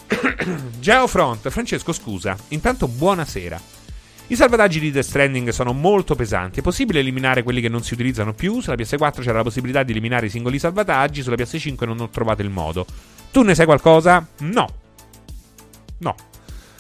Geofront, 0.79 1.49
Francesco, 1.49 1.93
scusa. 1.95 2.37
Intanto 2.49 2.87
buonasera. 2.87 3.76
I 4.29 4.35
salvataggi 4.35 4.81
di 4.81 4.91
Death 4.91 5.05
Stranding 5.05 5.51
sono 5.51 5.73
molto 5.73 6.17
pesanti. 6.17 6.59
È 6.59 6.63
possibile 6.63 6.99
eliminare 6.99 7.45
quelli 7.45 7.61
che 7.61 7.69
non 7.69 7.85
si 7.85 7.95
utilizzano 7.95 8.35
più? 8.35 8.61
Sulla 8.61 8.75
PS4 8.75 9.21
c'era 9.21 9.37
la 9.37 9.45
possibilità 9.45 9.85
di 9.85 9.93
eliminare 9.93 10.27
i 10.27 10.31
singoli 10.31 10.59
salvataggi, 10.59 11.23
sulla 11.23 11.37
PS5 11.37 11.85
non 11.85 12.01
ho 12.01 12.09
trovato 12.09 12.43
il 12.43 12.51
modo. 12.51 12.87
Tu 13.31 13.43
ne 13.43 13.55
sai 13.55 13.67
qualcosa? 13.67 14.27
No. 14.39 14.67
No. 15.99 16.15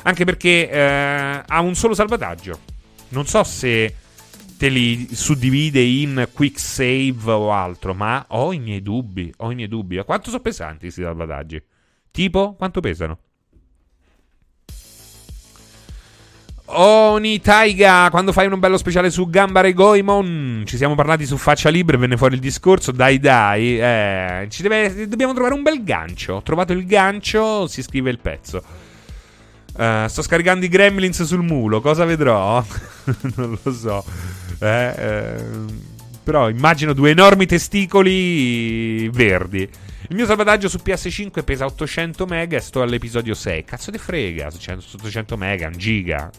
Anche 0.03 0.25
perché 0.25 0.69
eh, 0.69 1.43
ha 1.47 1.61
un 1.61 1.77
solo 1.77 1.95
salvataggio. 1.95 2.59
Non 3.11 3.27
so 3.27 3.45
se 3.45 3.95
te 4.59 4.69
li 4.69 5.15
suddivide 5.15 5.81
in 5.81 6.29
quick 6.33 6.59
save 6.59 7.31
o 7.31 7.53
altro, 7.53 7.95
ma 7.95 8.25
ho 8.31 8.53
i 8.53 8.59
miei 8.59 8.83
dubbi. 8.83 9.33
Ho 9.37 9.53
i 9.53 9.55
miei 9.55 9.69
dubbi. 9.69 10.03
Quanto 10.05 10.31
sono 10.31 10.43
pesanti 10.43 10.81
questi 10.81 11.03
salvataggi? 11.03 11.63
Tipo, 12.11 12.55
quanto 12.55 12.81
pesano? 12.81 13.19
Oni 16.69 17.41
Taiga, 17.41 18.09
quando 18.11 18.33
fai 18.33 18.49
un 18.49 18.59
bello 18.59 18.77
speciale 18.77 19.11
su 19.11 19.31
Gambare 19.31 19.73
Goemon, 19.73 20.65
ci 20.67 20.77
siamo 20.77 20.97
parlati 20.97 21.25
su 21.25 21.37
Faccia 21.37 21.69
Libre, 21.69 21.97
venne 21.97 22.17
fuori 22.17 22.35
il 22.35 22.41
discorso, 22.41 22.91
dai 22.91 23.21
dai, 23.21 23.79
eh, 23.79 24.49
deve, 24.59 25.07
dobbiamo 25.07 25.33
trovare 25.33 25.55
un 25.55 25.63
bel 25.63 25.85
gancio. 25.85 26.35
Ho 26.35 26.43
trovato 26.43 26.73
il 26.73 26.85
gancio, 26.85 27.69
si 27.69 27.83
scrive 27.83 28.11
il 28.11 28.19
pezzo. 28.19 28.63
Uh, 29.77 30.09
sto 30.09 30.23
scaricando 30.23 30.65
i 30.65 30.69
gremlins 30.69 31.23
sul 31.23 31.43
mulo, 31.43 31.81
cosa 31.81 32.05
vedrò? 32.05 32.65
non 33.37 33.59
lo 33.63 33.73
so. 33.73 34.05
Eh, 34.59 34.95
eh, 34.97 35.45
però 36.25 36.49
immagino 36.49 36.95
due 36.95 37.11
enormi 37.11 37.47
testicoli 37.47 39.09
verdi. 39.11 39.69
Il 40.09 40.17
mio 40.17 40.27
salvataggio 40.27 40.69
su 40.69 40.81
PS5 40.85 41.45
pesa 41.45 41.67
800 41.67 42.27
mega 42.27 42.57
e 42.57 42.61
sto 42.61 42.83
all'episodio 42.83 43.35
6. 43.35 43.65
Cazzo 43.65 43.91
di 43.93 43.99
frega, 43.99 44.49
800 44.49 45.37
mega, 45.37 45.69
un 45.69 45.77
giga. 45.77 46.31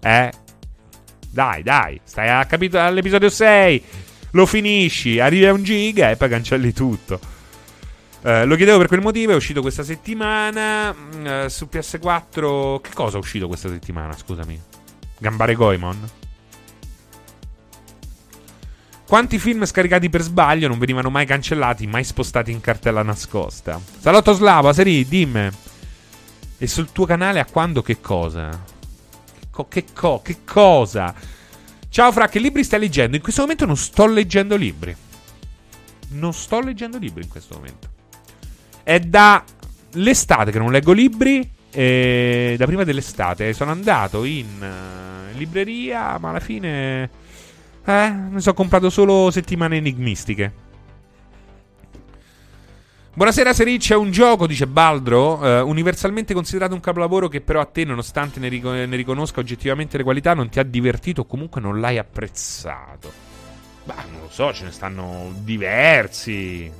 Eh? 0.00 0.32
Dai, 1.30 1.62
dai, 1.62 2.00
stai 2.02 2.28
a 2.28 2.44
capito- 2.44 2.78
all'episodio 2.78 3.28
6. 3.28 3.84
Lo 4.32 4.46
finisci, 4.46 5.18
arrivi 5.18 5.46
a 5.46 5.52
un 5.52 5.62
giga 5.62 6.10
e 6.10 6.16
poi 6.16 6.28
cancelli 6.28 6.72
tutto. 6.72 7.18
Uh, 8.22 8.44
lo 8.44 8.54
chiedevo 8.54 8.78
per 8.78 8.86
quel 8.86 9.00
motivo, 9.00 9.32
è 9.32 9.34
uscito 9.34 9.60
questa 9.60 9.82
settimana. 9.82 10.90
Uh, 10.90 11.48
su 11.48 11.68
PS4. 11.70 12.80
Che 12.80 12.90
cosa 12.92 13.16
è 13.16 13.20
uscito 13.20 13.46
questa 13.46 13.68
settimana? 13.68 14.16
Scusami. 14.16 14.60
Gambare 15.18 15.54
Goemon? 15.54 16.08
Quanti 19.06 19.40
film 19.40 19.64
scaricati 19.64 20.08
per 20.08 20.20
sbaglio 20.20 20.68
non 20.68 20.78
venivano 20.78 21.10
mai 21.10 21.26
cancellati, 21.26 21.86
mai 21.86 22.04
spostati 22.04 22.52
in 22.52 22.60
cartella 22.60 23.02
nascosta? 23.02 23.80
Salotto 23.98 24.32
Slava, 24.34 24.72
Seri, 24.72 25.04
dimmi. 25.04 25.48
E 26.58 26.66
sul 26.68 26.92
tuo 26.92 27.06
canale 27.06 27.40
a 27.40 27.44
quando 27.44 27.82
che 27.82 28.00
cosa? 28.00 28.78
Co- 29.60 29.68
che, 29.68 29.84
co- 29.92 30.22
che 30.22 30.38
cosa? 30.44 31.14
Ciao 31.88 32.12
Fra, 32.12 32.28
che 32.28 32.38
libri 32.38 32.64
stai 32.64 32.80
leggendo? 32.80 33.16
In 33.16 33.22
questo 33.22 33.42
momento 33.42 33.66
non 33.66 33.76
sto 33.76 34.06
leggendo 34.06 34.56
libri. 34.56 34.94
Non 36.10 36.32
sto 36.32 36.60
leggendo 36.60 36.98
libri 36.98 37.24
in 37.24 37.28
questo 37.28 37.56
momento. 37.56 37.88
È 38.82 38.98
da 39.00 39.44
l'estate 39.92 40.50
che 40.50 40.58
non 40.58 40.70
leggo 40.70 40.92
libri. 40.92 41.58
E 41.72 42.56
da 42.58 42.66
prima 42.66 42.82
dell'estate 42.82 43.52
sono 43.52 43.70
andato 43.70 44.24
in 44.24 44.46
uh, 44.58 45.36
libreria, 45.38 46.18
ma 46.18 46.30
alla 46.30 46.40
fine 46.40 47.08
eh, 47.84 48.10
mi 48.10 48.40
sono 48.40 48.54
comprato 48.54 48.90
solo 48.90 49.30
settimane 49.30 49.76
enigmistiche. 49.76 50.52
Buonasera 53.12 53.52
Sericcia, 53.52 53.94
è 53.94 53.96
un 53.96 54.12
gioco, 54.12 54.46
dice 54.46 54.68
Baldro, 54.68 55.44
eh, 55.44 55.60
universalmente 55.62 56.32
considerato 56.32 56.74
un 56.74 56.80
capolavoro 56.80 57.26
che 57.26 57.40
però 57.40 57.60
a 57.60 57.64
te, 57.64 57.84
nonostante 57.84 58.38
ne, 58.38 58.46
ric- 58.46 58.62
ne, 58.64 58.94
riconosca 58.94 59.40
oggettivamente 59.40 59.96
le 59.96 60.04
qualità, 60.04 60.32
non 60.32 60.48
ti 60.48 60.60
ha 60.60 60.62
divertito 60.62 61.22
o 61.22 61.26
comunque 61.26 61.60
non 61.60 61.80
l'hai 61.80 61.98
apprezzato. 61.98 63.12
Bah, 63.82 64.04
non 64.12 64.20
lo 64.20 64.28
so, 64.30 64.52
ce 64.52 64.62
ne 64.62 64.70
stanno 64.70 65.32
diversi. 65.38 66.70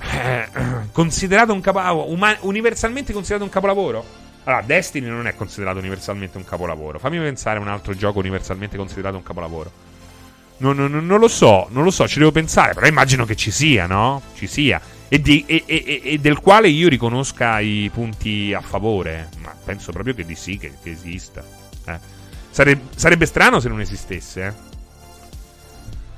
Considerato 0.90 1.52
un 1.52 1.60
capolavoro, 1.60 2.10
uma- 2.10 2.38
universalmente 2.40 3.12
considerato 3.12 3.44
un 3.44 3.50
capolavoro? 3.50 4.02
Allora, 4.44 4.62
Destiny 4.62 5.06
non 5.06 5.26
è 5.26 5.34
considerato 5.36 5.78
universalmente 5.78 6.38
un 6.38 6.44
capolavoro. 6.44 6.98
Fammi 6.98 7.18
pensare 7.18 7.58
a 7.58 7.60
un 7.60 7.68
altro 7.68 7.94
gioco 7.94 8.20
universalmente 8.20 8.78
considerato 8.78 9.16
un 9.16 9.22
capolavoro. 9.22 9.89
Non, 10.60 10.76
non, 10.76 11.06
non, 11.06 11.18
lo 11.18 11.28
so, 11.28 11.68
non 11.70 11.84
lo 11.84 11.90
so, 11.90 12.06
ci 12.06 12.18
devo 12.18 12.32
pensare, 12.32 12.74
però 12.74 12.86
immagino 12.86 13.24
che 13.24 13.34
ci 13.34 13.50
sia, 13.50 13.86
no? 13.86 14.20
Ci 14.34 14.46
sia. 14.46 14.80
E, 15.08 15.20
di, 15.20 15.42
e, 15.46 15.64
e, 15.66 16.00
e, 16.04 16.18
del 16.18 16.38
quale 16.38 16.68
io 16.68 16.88
riconosca 16.88 17.60
i 17.60 17.90
punti 17.92 18.52
a 18.52 18.60
favore. 18.60 19.28
Ma 19.42 19.54
penso 19.64 19.90
proprio 19.90 20.14
che 20.14 20.24
di 20.24 20.34
sì, 20.34 20.58
che, 20.58 20.72
che 20.82 20.90
esista. 20.90 21.42
Eh. 21.86 21.98
Sarebbe, 22.50 22.82
sarebbe, 22.94 23.26
strano 23.26 23.58
se 23.58 23.68
non 23.68 23.80
esistesse, 23.80 24.46
eh. 24.46 24.68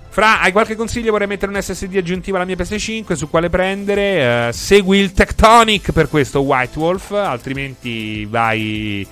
Fra, 0.09 0.41
hai 0.41 0.53
qualche 0.53 0.75
consiglio? 0.75 1.13
Vorrei 1.13 1.27
mettere 1.27 1.51
un 1.51 1.63
SSD 1.63 1.97
aggiuntivo 1.97 2.37
alla 2.37 2.45
mia 2.45 2.57
PS5 2.57 3.15
su 3.15 3.31
quale 3.31 3.49
prendere. 3.49 4.49
Uh, 4.49 4.53
segui 4.53 4.99
il 4.99 5.13
Tectonic 5.13 5.93
per 5.93 6.09
questo 6.09 6.41
White 6.41 6.79
Wolf, 6.79 7.13
altrimenti 7.13 8.27
vai 8.27 9.07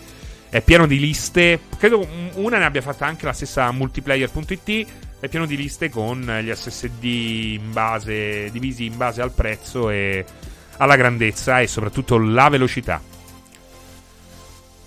è 0.51 0.61
pieno 0.61 0.87
di 0.87 0.99
liste. 0.99 1.61
Credo 1.79 2.07
una 2.35 2.59
ne 2.59 2.65
abbia 2.65 2.83
fatta 2.83 3.07
anche 3.07 3.25
la 3.25 3.33
stessa 3.33 3.71
multiplayer.it. 3.71 4.87
È 5.21 5.29
pieno 5.29 5.45
di 5.45 5.55
liste 5.55 5.91
con 5.91 6.23
gli 6.43 6.51
SSD 6.51 7.05
in 7.05 7.73
base, 7.73 8.51
divisi 8.51 8.87
in 8.87 8.97
base 8.97 9.21
al 9.21 9.33
prezzo 9.33 9.91
e 9.91 10.25
alla 10.79 10.97
grandezza 10.97 11.61
e 11.61 11.67
soprattutto 11.67 12.17
la 12.17 12.49
velocità. 12.49 13.03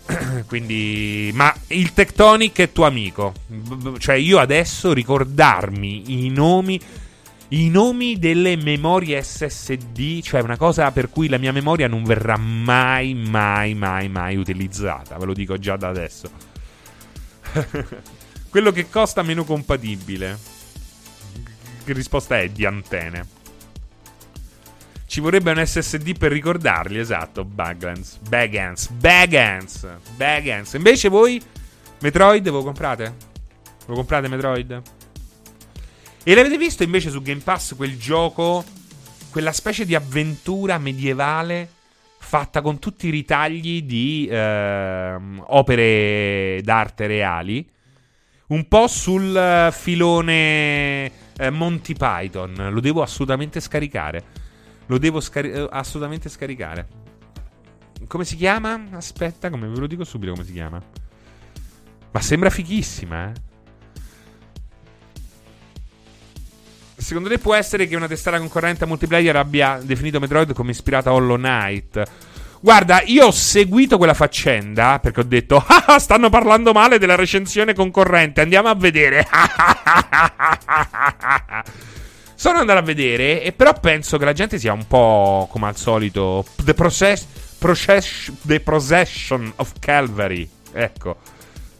Quindi, 0.47 1.29
ma 1.35 1.53
il 1.67 1.93
Tectonic 1.93 2.59
è 2.61 2.71
tuo 2.71 2.85
amico. 2.85 3.33
Cioè, 3.99 4.15
io 4.15 4.39
adesso 4.39 4.91
ricordarmi 4.91 6.25
i 6.25 6.29
nomi 6.29 6.81
i 7.49 7.69
nomi 7.69 8.17
delle 8.17 8.55
memorie 8.55 9.21
SSD, 9.21 10.21
cioè 10.23 10.41
una 10.41 10.57
cosa 10.57 10.89
per 10.89 11.09
cui 11.09 11.29
la 11.29 11.37
mia 11.37 11.51
memoria 11.51 11.87
non 11.87 12.03
verrà 12.03 12.35
mai, 12.35 13.13
mai, 13.13 13.75
mai, 13.75 14.09
mai 14.09 14.35
utilizzata. 14.37 15.17
Ve 15.17 15.25
lo 15.25 15.33
dico 15.33 15.59
già 15.59 15.75
da 15.75 15.89
adesso. 15.89 16.31
Quello 18.53 18.71
che 18.71 18.87
costa 18.87 19.23
meno 19.23 19.45
compatibile. 19.45 20.37
Che 21.83 21.91
risposta 21.91 22.37
è 22.37 22.49
di 22.49 22.65
antenne. 22.65 23.25
Ci 25.07 25.21
vorrebbe 25.21 25.49
un 25.49 25.65
SSD 25.65 26.15
per 26.15 26.31
ricordarli, 26.31 26.99
esatto. 26.99 27.45
Bagans, 27.45 28.19
Bagans, 28.19 28.89
Bagans, 28.89 29.87
Bagans. 30.15 30.73
Invece 30.73 31.09
voi, 31.09 31.41
Metroid, 32.01 32.47
voi 32.47 32.61
comprate? 32.61 33.15
Lo 33.87 33.95
comprate 33.95 34.27
Metroid? 34.27 34.81
E 36.23 36.35
l'avete 36.35 36.59
visto 36.59 36.83
invece 36.83 37.09
su 37.09 37.23
Game 37.23 37.41
Pass 37.41 37.75
quel 37.75 37.97
gioco, 37.97 38.63
quella 39.31 39.51
specie 39.51 39.83
di 39.83 39.95
avventura 39.95 40.77
medievale 40.77 41.67
fatta 42.19 42.61
con 42.61 42.77
tutti 42.77 43.07
i 43.07 43.09
ritagli 43.09 43.81
di 43.81 44.27
eh, 44.29 45.17
opere 45.39 46.61
d'arte 46.61 47.07
reali? 47.07 47.71
Un 48.53 48.67
po' 48.67 48.87
sul 48.87 49.69
filone 49.71 51.11
eh, 51.37 51.49
Monty 51.49 51.95
Python. 51.95 52.69
Lo 52.69 52.79
devo 52.81 53.01
assolutamente 53.01 53.59
scaricare. 53.59 54.23
Lo 54.85 54.99
devo 54.99 55.19
scari- 55.21 55.51
eh, 55.51 55.67
assolutamente 55.71 56.29
scaricare. 56.29 56.87
Come 58.05 58.25
si 58.25 58.35
chiama? 58.35 58.89
Aspetta, 58.91 59.49
come 59.49 59.67
ve 59.67 59.79
lo 59.79 59.87
dico 59.87 60.03
subito 60.03 60.33
come 60.33 60.45
si 60.45 60.51
chiama. 60.51 60.79
Ma 62.11 62.21
sembra 62.21 62.51
fighissima, 62.51 63.31
eh? 63.31 63.33
Secondo 66.95 67.29
te 67.29 67.39
può 67.39 67.55
essere 67.55 67.87
che 67.87 67.95
una 67.95 68.07
testata 68.07 68.37
concorrente 68.37 68.83
a 68.83 68.87
multiplayer 68.87 69.35
abbia 69.35 69.79
definito 69.81 70.19
Metroid 70.19 70.53
come 70.53 70.71
ispirata 70.71 71.09
a 71.09 71.13
Hollow 71.13 71.37
Knight? 71.37 72.03
Guarda, 72.63 73.01
io 73.03 73.25
ho 73.25 73.31
seguito 73.31 73.97
quella 73.97 74.13
faccenda 74.13 74.97
perché 74.99 75.19
ho 75.19 75.23
detto: 75.23 75.57
ah, 75.67 75.99
stanno 75.99 76.29
parlando 76.29 76.71
male 76.71 76.97
della 76.97 77.15
recensione 77.15 77.73
concorrente. 77.73 78.39
Andiamo 78.39 78.69
a 78.69 78.73
vedere. 78.73 79.27
Sono 82.35 82.59
andato 82.59 82.79
a 82.79 82.83
vedere, 82.83 83.43
e 83.43 83.51
però 83.51 83.77
penso 83.77 84.17
che 84.17 84.23
la 84.23 84.31
gente 84.31 84.57
sia 84.59 84.71
un 84.71 84.87
po' 84.87 85.49
come 85.51 85.67
al 85.67 85.75
solito. 85.75 86.45
The, 86.63 86.73
process, 86.73 87.25
process, 87.57 88.31
the 88.43 88.61
Procession 88.61 89.51
of 89.57 89.73
Calvary. 89.79 90.49
Ecco. 90.71 91.17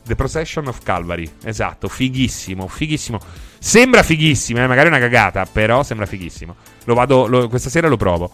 The 0.04 0.16
Procession 0.16 0.68
of 0.68 0.84
Calvary. 0.84 1.32
Esatto, 1.46 1.88
fighissimo, 1.88 2.68
fighissimo. 2.68 3.22
Sembra 3.58 4.04
fighissimo, 4.04 4.62
eh, 4.62 4.68
magari 4.68 4.88
è 4.88 4.90
una 4.90 5.00
cagata, 5.00 5.46
però 5.50 5.82
sembra 5.84 6.06
fighissimo. 6.06 6.58
Lo 6.84 6.94
vado, 6.94 7.26
lo, 7.28 7.48
questa 7.48 7.70
sera 7.70 7.88
lo 7.88 7.96
provo. 7.96 8.32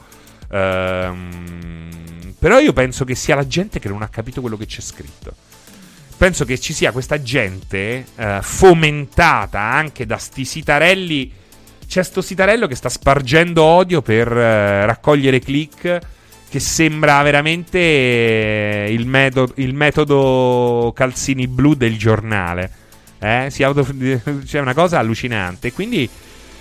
Ehm, 0.52 2.09
però 2.40 2.60
io 2.60 2.72
penso 2.72 3.04
che 3.04 3.16
sia 3.16 3.36
la 3.36 3.46
gente 3.46 3.80
che 3.80 3.90
non 3.90 4.02
ha 4.02 4.08
capito 4.08 4.40
quello 4.40 4.56
che 4.56 4.66
c'è 4.66 4.80
scritto. 4.80 5.34
Penso 6.16 6.46
che 6.46 6.60
ci 6.60 6.74
sia 6.74 6.92
questa 6.92 7.22
gente 7.22 8.06
eh, 8.16 8.40
fomentata 8.42 9.60
anche 9.60 10.06
da 10.06 10.18
sti 10.18 10.46
sitarelli. 10.46 11.32
C'è 11.86 12.04
sto 12.04 12.22
sitarello 12.22 12.68
che 12.68 12.76
sta 12.76 12.90
spargendo 12.90 13.64
odio 13.64 14.02
per 14.02 14.32
eh, 14.32 14.86
raccogliere 14.86 15.40
click 15.40 16.00
che 16.50 16.60
sembra 16.60 17.22
veramente 17.22 17.78
eh, 17.80 18.88
il, 18.92 19.06
metodo, 19.06 19.54
il 19.58 19.74
metodo 19.74 20.92
calzini 20.96 21.48
blu 21.48 21.76
del 21.76 21.98
giornale. 21.98 22.72
Eh? 23.20 23.52
Auto... 23.60 23.86
C'è 24.46 24.60
una 24.60 24.74
cosa 24.74 25.00
allucinante. 25.00 25.72
Quindi 25.72 26.10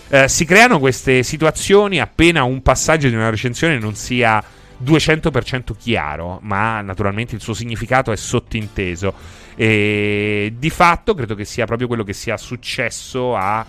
eh, 0.09 0.29
si 0.29 0.45
creano 0.45 0.79
queste 0.79 1.23
situazioni 1.23 2.01
appena 2.01 2.43
un 2.45 2.63
passaggio 2.63 3.09
di 3.09 3.15
una 3.15 3.31
recensione 3.31 3.79
non 3.79 3.95
sia 3.95 4.43
200% 4.85 5.77
chiaro, 5.77 6.39
ma 6.43 6.81
naturalmente 6.81 7.35
il 7.35 7.41
suo 7.41 7.55
significato 7.55 8.13
è 8.13 8.17
sottinteso. 8.17 9.13
E 9.55 10.55
di 10.57 10.71
fatto 10.71 11.15
credo 11.15 11.35
che 11.35 11.45
sia 11.45 11.67
proprio 11.67 11.89
quello 11.89 12.05
che 12.05 12.13
sia 12.13 12.37
successo 12.37 13.35
a, 13.37 13.65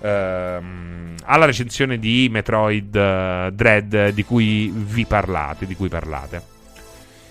ehm, 0.00 1.14
alla 1.24 1.44
recensione 1.44 1.98
di 1.98 2.28
Metroid 2.30 2.94
uh, 2.94 3.50
Dread 3.54 4.08
di 4.10 4.24
cui 4.24 4.72
vi 4.74 5.04
parlate, 5.04 5.66
di 5.66 5.76
cui 5.76 5.88
parlate. 5.88 6.42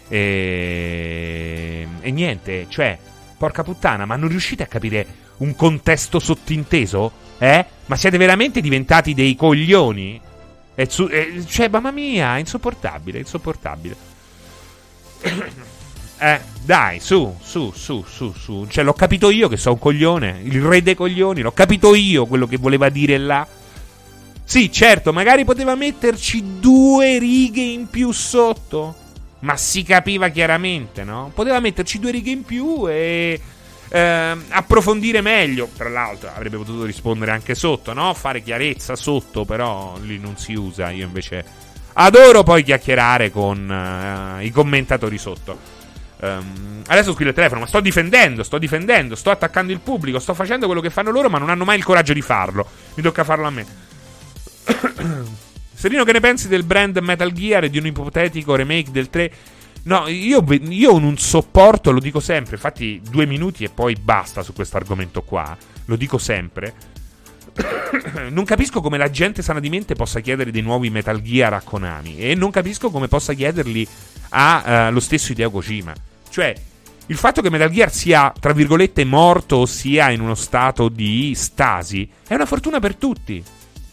E, 0.09 1.87
e 2.01 2.11
niente, 2.11 2.67
cioè 2.69 2.99
Porca 3.43 3.61
puttana, 3.61 4.05
ma 4.05 4.15
non 4.15 4.29
riuscite 4.29 4.63
a 4.63 4.67
capire 4.67 5.05
un 5.39 5.53
contesto 5.53 6.19
sottinteso? 6.19 7.11
Eh? 7.37 7.65
Ma 7.87 7.95
siete 7.97 8.15
veramente 8.15 8.61
diventati 8.61 9.13
dei 9.13 9.35
coglioni? 9.35 10.21
È 10.75 10.85
su- 10.85 11.07
è, 11.07 11.43
cioè, 11.45 11.67
mamma 11.67 11.91
mia, 11.91 12.37
insopportabile, 12.37 13.19
insopportabile. 13.19 13.95
eh, 16.19 16.39
dai, 16.63 16.99
su, 16.99 17.35
su, 17.41 17.71
su, 17.75 18.03
su, 18.07 18.33
su. 18.33 18.65
Cioè, 18.67 18.83
l'ho 18.83 18.93
capito 18.93 19.29
io 19.29 19.47
che 19.47 19.57
sono 19.57 19.75
un 19.75 19.79
coglione, 19.79 20.41
il 20.43 20.61
re 20.61 20.81
dei 20.81 20.95
coglioni, 20.95 21.41
l'ho 21.41 21.51
capito 21.51 21.95
io 21.95 22.25
quello 22.25 22.47
che 22.47 22.57
voleva 22.57 22.89
dire 22.89 23.17
là. 23.17 23.47
Sì, 24.45 24.71
certo, 24.71 25.13
magari 25.13 25.45
poteva 25.45 25.75
metterci 25.75 26.59
due 26.59 27.17
righe 27.17 27.61
in 27.61 27.89
più 27.89 28.11
sotto 28.11 29.01
ma 29.43 29.57
si 29.57 29.83
capiva 29.83 30.29
chiaramente, 30.29 31.03
no? 31.03 31.31
Poteva 31.33 31.59
metterci 31.59 31.99
due 31.99 32.11
righe 32.11 32.31
in 32.31 32.43
più 32.43 32.87
e 32.89 33.39
eh, 33.93 34.35
approfondire 34.49 35.21
meglio. 35.21 35.69
Tra 35.77 35.87
l'altro, 35.87 36.31
avrebbe 36.33 36.57
potuto 36.57 36.83
rispondere 36.83 37.29
anche 37.29 37.53
sotto, 37.53 37.93
no? 37.93 38.15
Fare 38.15 38.41
chiarezza 38.41 38.95
sotto, 38.95 39.45
però 39.45 39.95
lì 40.01 40.17
non 40.17 40.35
si 40.35 40.53
usa. 40.53 40.89
Io 40.89 41.05
invece 41.05 41.45
adoro 41.93 42.41
poi 42.41 42.63
chiacchierare 42.63 43.29
con 43.29 43.69
uh, 43.69 44.41
i 44.41 44.49
commentatori 44.49 45.19
sotto. 45.19 45.81
Um, 46.21 46.81
adesso 46.87 47.11
squillo 47.11 47.29
il 47.29 47.35
telefono, 47.35 47.59
ma 47.59 47.67
sto 47.67 47.81
difendendo, 47.81 48.41
sto 48.41 48.57
difendendo, 48.57 49.13
sto 49.13 49.29
attaccando 49.29 49.71
il 49.71 49.79
pubblico, 49.79 50.17
sto 50.17 50.33
facendo 50.33 50.65
quello 50.65 50.81
che 50.81 50.89
fanno 50.89 51.11
loro, 51.11 51.29
ma 51.29 51.37
non 51.37 51.51
hanno 51.51 51.65
mai 51.65 51.77
il 51.77 51.83
coraggio 51.83 52.13
di 52.13 52.21
farlo. 52.21 52.65
Mi 52.95 53.03
tocca 53.03 53.23
farlo 53.23 53.45
a 53.45 53.51
me. 53.51 53.65
Serino, 55.75 56.03
che 56.03 56.13
ne 56.13 56.19
pensi 56.19 56.47
del 56.47 56.63
brand 56.63 56.97
Metal 56.97 57.31
Gear 57.31 57.65
e 57.65 57.69
di 57.69 57.77
un 57.77 57.85
ipotetico 57.85 58.55
remake 58.55 58.89
del 58.89 59.11
3? 59.11 59.31
No, 59.83 60.07
io, 60.07 60.43
io 60.49 60.97
non 60.97 61.17
sopporto, 61.17 61.91
lo 61.91 61.99
dico 61.99 62.19
sempre, 62.21 62.55
infatti 62.55 63.01
due 63.09 63.25
minuti 63.25 63.63
e 63.63 63.69
poi 63.69 63.95
basta 63.95 64.41
su 64.41 64.53
questo 64.53 64.77
argomento 64.77 65.23
qua, 65.23 65.55
lo 65.85 65.95
dico 65.95 66.17
sempre. 66.17 66.91
non 68.31 68.45
capisco 68.45 68.81
come 68.81 68.97
la 68.97 69.09
gente 69.09 69.41
sana 69.41 69.59
di 69.59 69.69
mente 69.69 69.93
possa 69.93 70.19
chiedere 70.21 70.51
dei 70.51 70.61
nuovi 70.61 70.89
Metal 70.89 71.21
Gear 71.21 71.53
a 71.53 71.61
Konami 71.61 72.17
e 72.17 72.33
non 72.33 72.49
capisco 72.49 72.89
come 72.89 73.07
possa 73.07 73.33
chiederli 73.33 73.87
allo 74.29 74.97
uh, 74.97 75.01
stesso 75.01 75.31
Hideo 75.31 75.51
Kojima. 75.51 75.93
Cioè, 76.29 76.55
il 77.07 77.17
fatto 77.17 77.41
che 77.41 77.49
Metal 77.49 77.69
Gear 77.69 77.91
sia, 77.91 78.33
tra 78.39 78.53
virgolette, 78.53 79.03
morto 79.03 79.57
o 79.57 79.65
sia 79.65 80.09
in 80.09 80.21
uno 80.21 80.35
stato 80.35 80.87
di 80.87 81.33
stasi 81.35 82.09
è 82.25 82.33
una 82.33 82.45
fortuna 82.45 82.79
per 82.79 82.95
tutti. 82.95 83.43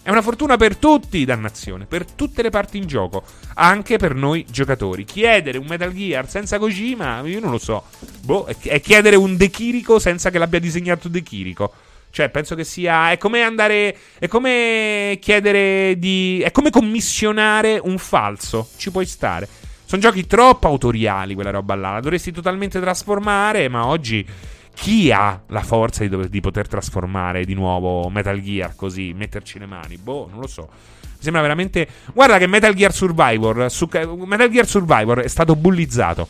È 0.02 0.08
una 0.10 0.22
fortuna 0.22 0.56
per 0.56 0.76
tutti, 0.76 1.24
dannazione, 1.26 1.84
per 1.84 2.04
tutte 2.04 2.42
le 2.42 2.48
parti 2.48 2.78
in 2.78 2.86
gioco, 2.86 3.22
anche 3.54 3.98
per 3.98 4.14
noi 4.14 4.46
giocatori. 4.50 5.04
Chiedere 5.04 5.58
un 5.58 5.66
Metal 5.66 5.92
Gear 5.92 6.28
senza 6.28 6.58
Kojima, 6.58 7.20
io 7.20 7.38
non 7.38 7.50
lo 7.50 7.58
so. 7.58 7.84
Boh, 8.22 8.46
è 8.46 8.80
chiedere 8.80 9.16
un 9.16 9.36
De 9.36 9.50
Chirico 9.50 9.98
senza 9.98 10.30
che 10.30 10.38
l'abbia 10.38 10.58
disegnato 10.58 11.08
De 11.08 11.22
Chirico. 11.22 11.72
Cioè, 12.10 12.28
penso 12.28 12.54
che 12.54 12.64
sia. 12.64 13.12
È 13.12 13.18
come 13.18 13.42
andare. 13.42 13.96
È 14.18 14.26
come 14.26 15.18
chiedere 15.20 15.98
di. 15.98 16.40
È 16.42 16.50
come 16.50 16.70
commissionare 16.70 17.78
un 17.82 17.98
falso. 17.98 18.68
Ci 18.76 18.90
puoi 18.90 19.06
stare. 19.06 19.48
Sono 19.84 20.02
giochi 20.02 20.26
troppo 20.26 20.66
autoriali, 20.66 21.34
quella 21.34 21.50
roba 21.50 21.74
là. 21.74 21.92
La 21.92 22.00
dovresti 22.00 22.32
totalmente 22.32 22.80
trasformare, 22.80 23.68
ma 23.68 23.86
oggi 23.86 24.26
chi 24.74 25.10
ha 25.10 25.40
la 25.48 25.62
forza 25.62 26.02
di, 26.02 26.08
dover, 26.08 26.28
di, 26.28 26.40
poter 26.40 26.68
trasformare 26.68 27.44
di 27.44 27.54
nuovo 27.54 28.08
Metal 28.08 28.40
Gear 28.40 28.74
così, 28.74 29.12
metterci 29.12 29.58
le 29.58 29.66
mani? 29.66 29.96
Boh, 29.96 30.28
non 30.30 30.40
lo 30.40 30.46
so. 30.46 30.68
Mi 31.02 31.22
sembra 31.26 31.42
veramente. 31.42 31.86
Guarda 32.12 32.38
che 32.38 32.46
Metal 32.46 32.74
Gear 32.74 32.92
Survivor. 32.92 33.70
Su... 33.70 33.88
Metal 34.24 34.50
Gear 34.50 34.66
Survivor 34.66 35.20
è 35.20 35.28
stato 35.28 35.54
bullizzato. 35.54 36.28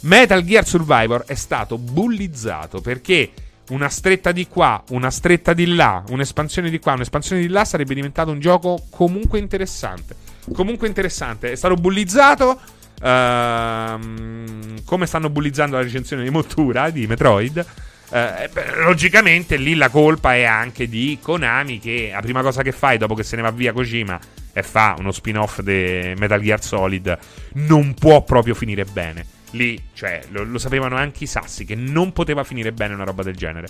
Metal 0.00 0.44
Gear 0.44 0.66
Survivor 0.66 1.24
è 1.24 1.34
stato 1.34 1.78
bullizzato 1.78 2.80
perché 2.80 3.32
una 3.70 3.88
stretta 3.88 4.32
di 4.32 4.46
qua, 4.46 4.82
una 4.90 5.10
stretta 5.10 5.54
di 5.54 5.74
là, 5.74 6.04
un'espansione 6.10 6.68
di 6.68 6.78
qua, 6.78 6.92
un'espansione 6.92 7.40
di 7.40 7.48
là 7.48 7.64
sarebbe 7.64 7.94
diventato 7.94 8.30
un 8.30 8.38
gioco 8.38 8.84
comunque 8.90 9.38
interessante. 9.38 10.14
Comunque 10.52 10.86
interessante. 10.86 11.52
È 11.52 11.54
stato 11.54 11.74
bullizzato 11.74 12.60
Uh, 13.00 14.82
come 14.84 15.06
stanno 15.06 15.28
bullizzando 15.28 15.76
la 15.76 15.82
recensione 15.82 16.22
di 16.22 16.30
Mottura 16.30 16.90
di 16.90 17.06
Metroid. 17.06 17.66
Uh, 18.10 18.82
logicamente 18.84 19.56
lì 19.56 19.74
la 19.74 19.88
colpa 19.88 20.34
è 20.34 20.44
anche 20.44 20.88
di 20.88 21.18
Konami 21.20 21.78
che 21.80 22.10
la 22.12 22.20
prima 22.20 22.42
cosa 22.42 22.62
che 22.62 22.70
fai 22.70 22.96
dopo 22.96 23.14
che 23.14 23.24
se 23.24 23.34
ne 23.36 23.42
va 23.42 23.50
via 23.50 23.72
Kojima 23.72 24.20
e 24.52 24.62
fa 24.62 24.94
uno 24.98 25.10
spin-off 25.10 25.60
di 25.60 26.12
Metal 26.16 26.40
Gear 26.40 26.62
Solid 26.62 27.18
non 27.54 27.94
può 27.94 28.22
proprio 28.22 28.54
finire 28.54 28.84
bene. 28.84 29.26
Lì, 29.50 29.80
cioè, 29.92 30.22
lo, 30.30 30.44
lo 30.44 30.58
sapevano 30.58 30.96
anche 30.96 31.24
i 31.24 31.26
sassi 31.26 31.64
che 31.64 31.74
non 31.74 32.12
poteva 32.12 32.44
finire 32.44 32.72
bene 32.72 32.94
una 32.94 33.04
roba 33.04 33.22
del 33.22 33.36
genere. 33.36 33.68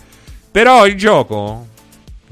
Però 0.50 0.86
il 0.86 0.94
gioco 0.96 1.68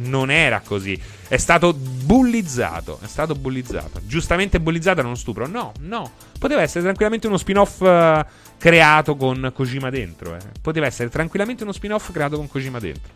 non 0.05 0.31
era 0.31 0.61
così. 0.61 1.01
È 1.29 1.37
stato 1.37 1.73
bullizzato. 1.73 2.99
È 3.03 3.07
stato 3.07 3.35
bullizzato. 3.35 4.01
Giustamente 4.05 4.61
bullizzato 4.61 4.99
era 5.01 5.09
uno 5.09 5.17
stupro. 5.17 5.47
No, 5.47 5.73
no. 5.81 6.11
Poteva 6.39 6.63
essere 6.63 6.83
tranquillamente 6.83 7.27
uno 7.27 7.37
spin-off 7.37 7.81
uh, 7.81 8.25
creato 8.59 9.17
con 9.17 9.51
Kojima 9.55 9.91
dentro. 9.91 10.35
Eh. 10.35 10.41
Poteva 10.61 10.87
essere 10.87 11.09
tranquillamente 11.09 11.63
uno 11.63 11.73
spin-off 11.73 12.11
creato 12.13 12.37
con 12.37 12.49
Kojima 12.49 12.79
dentro. 12.79 13.13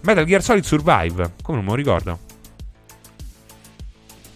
Metal 0.00 0.24
Gear 0.24 0.42
Solid 0.42 0.64
Survive. 0.64 1.32
Come 1.42 1.56
non 1.56 1.64
me 1.64 1.70
lo 1.70 1.76
ricordo. 1.76 2.18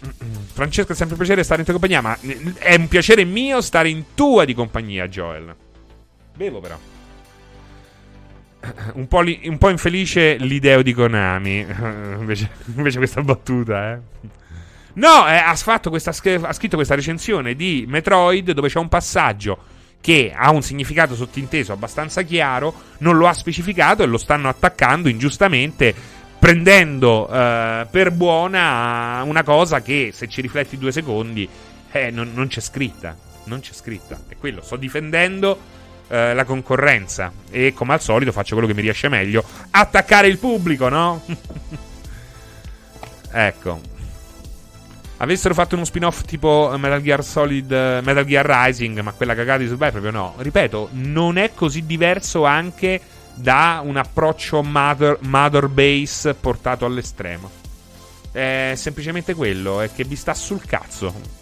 Francesco, 0.53 0.91
è 0.91 0.95
sempre 0.95 1.13
un 1.13 1.19
piacere 1.19 1.43
stare 1.43 1.59
in 1.59 1.65
tua 1.65 1.73
compagnia. 1.79 2.01
Ma 2.01 2.17
è 2.57 2.75
un 2.75 2.87
piacere 2.87 3.23
mio 3.23 3.61
stare 3.61 3.89
in 3.89 4.13
tua 4.13 4.45
di 4.45 4.53
compagnia, 4.53 5.07
Joel. 5.07 5.55
Bevo 6.35 6.59
però. 6.59 6.90
Un 8.93 9.07
po', 9.07 9.21
li, 9.21 9.41
un 9.45 9.57
po', 9.57 9.69
infelice 9.69 10.37
l'idea 10.37 10.81
di 10.81 10.93
Konami. 10.93 11.65
invece, 12.19 12.49
invece, 12.75 12.97
questa 12.97 13.21
battuta, 13.21 13.93
eh. 13.93 13.99
No, 14.93 15.27
eh, 15.27 15.35
ha, 15.35 15.55
questa, 15.89 16.11
ha 16.11 16.53
scritto 16.53 16.75
questa 16.75 16.95
recensione 16.95 17.55
di 17.55 17.85
Metroid 17.87 18.51
dove 18.51 18.67
c'è 18.67 18.77
un 18.77 18.89
passaggio 18.89 19.57
che 20.01 20.33
ha 20.35 20.51
un 20.51 20.63
significato 20.63 21.15
sottinteso 21.15 21.71
abbastanza 21.71 22.23
chiaro, 22.23 22.73
non 22.99 23.17
lo 23.17 23.27
ha 23.27 23.33
specificato 23.33 24.03
e 24.03 24.07
lo 24.07 24.17
stanno 24.17 24.49
attaccando 24.49 25.07
ingiustamente, 25.07 25.93
prendendo 26.39 27.29
eh, 27.31 27.87
per 27.89 28.11
buona 28.11 29.21
una 29.23 29.43
cosa 29.43 29.81
che 29.81 30.09
se 30.11 30.27
ci 30.27 30.41
rifletti 30.41 30.77
due 30.77 30.91
secondi 30.91 31.47
eh, 31.91 32.09
non, 32.09 32.31
non, 32.33 32.47
c'è 32.47 32.59
scritta. 32.59 33.15
Non 33.43 33.59
c'è 33.59 33.73
scritta. 33.73 34.19
È 34.27 34.35
quello, 34.37 34.61
sto 34.61 34.75
difendendo 34.75 35.79
eh, 36.11 36.33
la 36.33 36.43
concorrenza. 36.43 37.31
E 37.49 37.73
come 37.73 37.93
al 37.93 38.01
solito 38.01 38.33
faccio 38.33 38.53
quello 38.53 38.67
che 38.67 38.75
mi 38.75 38.81
riesce 38.81 39.07
meglio: 39.07 39.43
attaccare 39.71 40.27
il 40.27 40.37
pubblico, 40.37 40.89
no? 40.89 41.23
ecco. 43.31 43.79
Avessero 45.17 45.53
fatto 45.53 45.75
uno 45.75 45.85
spin-off 45.85 46.23
tipo 46.23 46.73
Metal 46.77 47.01
Gear 47.01 47.23
Solid, 47.23 47.71
Metal 47.71 48.25
Gear 48.25 48.45
Rising, 48.45 48.99
ma 49.01 49.11
quella 49.11 49.35
cagata 49.35 49.59
di 49.59 49.67
Survive 49.67 49.91
proprio 49.91 50.11
no. 50.11 50.33
Ripeto, 50.37 50.89
non 50.93 51.37
è 51.37 51.53
così 51.53 51.85
diverso 51.85 52.43
anche 52.43 52.99
da 53.35 53.81
un 53.83 53.97
approccio 53.97 54.63
mother, 54.63 55.19
mother 55.21 55.67
base 55.67 56.33
portato 56.33 56.85
all'estremo. 56.85 57.49
È 58.31 58.73
semplicemente 58.75 59.35
quello, 59.35 59.79
è 59.79 59.91
che 59.93 60.03
vi 60.03 60.15
sta 60.15 60.33
sul 60.33 60.65
cazzo. 60.65 61.40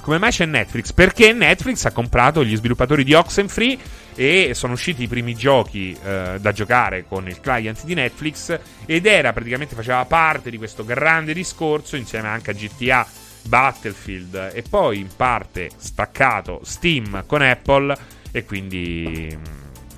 Come 0.00 0.18
mai 0.18 0.30
c'è 0.30 0.46
Netflix? 0.46 0.92
Perché 0.92 1.32
Netflix 1.32 1.84
ha 1.84 1.92
comprato 1.92 2.44
gli 2.44 2.56
sviluppatori 2.56 3.04
di 3.04 3.14
Oxenfree 3.14 3.78
e 4.14 4.52
sono 4.54 4.72
usciti 4.72 5.04
i 5.04 5.08
primi 5.08 5.34
giochi 5.34 5.96
eh, 6.04 6.38
da 6.40 6.52
giocare 6.52 7.04
con 7.06 7.28
il 7.28 7.40
client 7.40 7.84
di 7.84 7.94
Netflix 7.94 8.58
ed 8.84 9.06
era 9.06 9.32
praticamente 9.32 9.74
faceva 9.74 10.04
parte 10.04 10.50
di 10.50 10.58
questo 10.58 10.84
grande 10.84 11.32
discorso 11.32 11.96
insieme 11.96 12.28
anche 12.28 12.50
a 12.50 12.54
GTA 12.54 13.06
Battlefield 13.44 14.50
e 14.52 14.62
poi 14.68 14.98
in 14.98 15.08
parte 15.14 15.70
staccato 15.76 16.60
Steam 16.64 17.24
con 17.26 17.42
Apple 17.42 17.96
e 18.32 18.44
quindi 18.44 19.34
mm, 19.34 19.44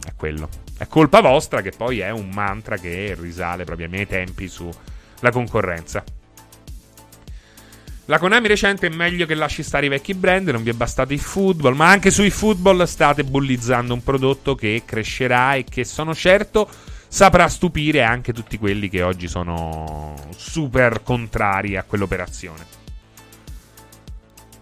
è 0.06 0.12
quello. 0.16 0.48
È 0.76 0.86
colpa 0.86 1.20
vostra 1.20 1.62
che 1.62 1.70
poi 1.70 2.00
è 2.00 2.10
un 2.10 2.28
mantra 2.30 2.76
che 2.76 3.16
risale 3.18 3.64
proprio 3.64 3.86
ai 3.86 3.92
miei 3.92 4.06
tempi 4.06 4.48
sulla 4.48 5.30
concorrenza. 5.30 6.04
La 8.06 8.18
Konami 8.18 8.48
recente 8.48 8.88
è 8.88 8.90
meglio 8.90 9.24
che 9.24 9.34
lasci 9.34 9.62
stare 9.62 9.86
i 9.86 9.88
vecchi 9.88 10.12
brand, 10.12 10.48
non 10.50 10.62
vi 10.62 10.68
è 10.68 10.74
bastato 10.74 11.14
il 11.14 11.20
football, 11.20 11.74
ma 11.74 11.88
anche 11.88 12.10
sui 12.10 12.28
football 12.28 12.84
state 12.84 13.24
bullizzando 13.24 13.94
un 13.94 14.02
prodotto 14.02 14.54
che 14.54 14.82
crescerà 14.84 15.54
e 15.54 15.64
che 15.64 15.84
sono 15.84 16.14
certo 16.14 16.68
saprà 17.08 17.48
stupire 17.48 18.02
anche 18.02 18.34
tutti 18.34 18.58
quelli 18.58 18.90
che 18.90 19.00
oggi 19.00 19.26
sono 19.26 20.14
super 20.36 21.02
contrari 21.02 21.78
a 21.78 21.84
quell'operazione. 21.84 22.82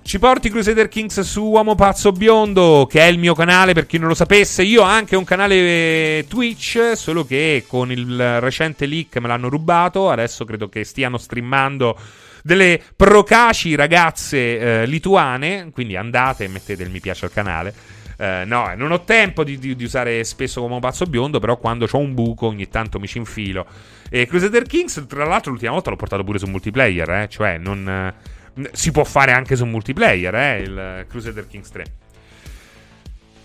Ci 0.02 0.18
porti 0.20 0.48
Crusader 0.48 0.88
Kings 0.88 1.20
su 1.20 1.42
Uomo 1.42 1.74
Pazzo 1.74 2.12
Biondo, 2.12 2.86
che 2.88 3.00
è 3.00 3.06
il 3.06 3.18
mio 3.18 3.34
canale 3.34 3.72
per 3.72 3.86
chi 3.86 3.98
non 3.98 4.08
lo 4.08 4.14
sapesse. 4.14 4.62
Io 4.62 4.82
ho 4.82 4.86
anche 4.86 5.16
un 5.16 5.24
canale 5.24 6.26
Twitch, 6.28 6.92
solo 6.94 7.24
che 7.24 7.64
con 7.66 7.90
il 7.90 8.40
recente 8.40 8.86
leak 8.86 9.16
me 9.16 9.28
l'hanno 9.28 9.48
rubato. 9.48 10.10
Adesso 10.10 10.44
credo 10.44 10.68
che 10.68 10.84
stiano 10.84 11.18
streamando 11.18 11.98
delle 12.42 12.80
procaci 12.94 13.74
ragazze 13.74 14.58
eh, 14.82 14.86
lituane. 14.86 15.70
Quindi 15.72 15.96
andate 15.96 16.44
e 16.44 16.48
mettete 16.48 16.82
il 16.82 16.90
mi 16.90 17.00
piace 17.00 17.26
al 17.26 17.32
canale. 17.32 17.74
Uh, 18.22 18.46
no, 18.46 18.72
non 18.76 18.92
ho 18.92 19.02
tempo 19.02 19.42
di, 19.42 19.58
di, 19.58 19.74
di, 19.74 19.84
usare 19.84 20.22
spesso 20.22 20.60
come 20.60 20.74
un 20.74 20.80
pazzo 20.80 21.06
biondo, 21.06 21.40
però 21.40 21.56
quando 21.56 21.88
ho 21.90 21.98
un 21.98 22.14
buco 22.14 22.46
ogni 22.46 22.68
tanto 22.68 23.00
mi 23.00 23.08
ci 23.08 23.18
infilo. 23.18 23.66
E 24.08 24.26
Crusader 24.26 24.64
Kings, 24.64 25.06
tra 25.08 25.24
l'altro, 25.24 25.50
l'ultima 25.50 25.72
volta 25.72 25.90
l'ho 25.90 25.96
portato 25.96 26.22
pure 26.22 26.38
su 26.38 26.46
multiplayer, 26.46 27.10
eh? 27.10 27.28
cioè 27.28 27.58
non, 27.58 28.14
uh, 28.54 28.62
si 28.72 28.92
può 28.92 29.02
fare 29.02 29.32
anche 29.32 29.56
su 29.56 29.64
multiplayer, 29.64 30.34
eh? 30.34 30.60
il 30.60 31.06
Crusader 31.08 31.48
Kings 31.48 31.70
3. 31.70 31.84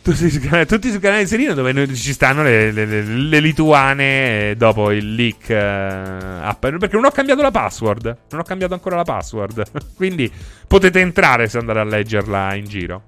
Tutti 0.07 0.29
sul 0.29 0.39
canale, 0.39 0.65
tutti 0.65 0.89
sul 0.89 1.01
canale 1.01 1.27
Serino 1.27 1.53
dove 1.53 1.93
ci 1.93 2.13
stanno 2.13 2.41
le, 2.41 2.71
le, 2.71 2.85
le, 2.85 3.03
le 3.03 3.39
lituane 3.41 4.55
dopo 4.55 4.91
il 4.91 5.15
leak 5.15 5.49
uh, 5.49 6.57
perché 6.57 6.95
non 6.95 7.03
ho 7.03 7.11
cambiato 7.11 7.41
la 7.41 7.51
password. 7.51 8.17
Non 8.29 8.39
ho 8.39 8.43
cambiato 8.43 8.73
ancora 8.73 8.95
la 8.95 9.03
password. 9.03 9.63
Quindi 9.97 10.31
potete 10.65 11.01
entrare 11.01 11.49
se 11.49 11.57
andate 11.57 11.79
a 11.79 11.83
leggerla 11.83 12.55
in 12.55 12.63
giro. 12.63 13.03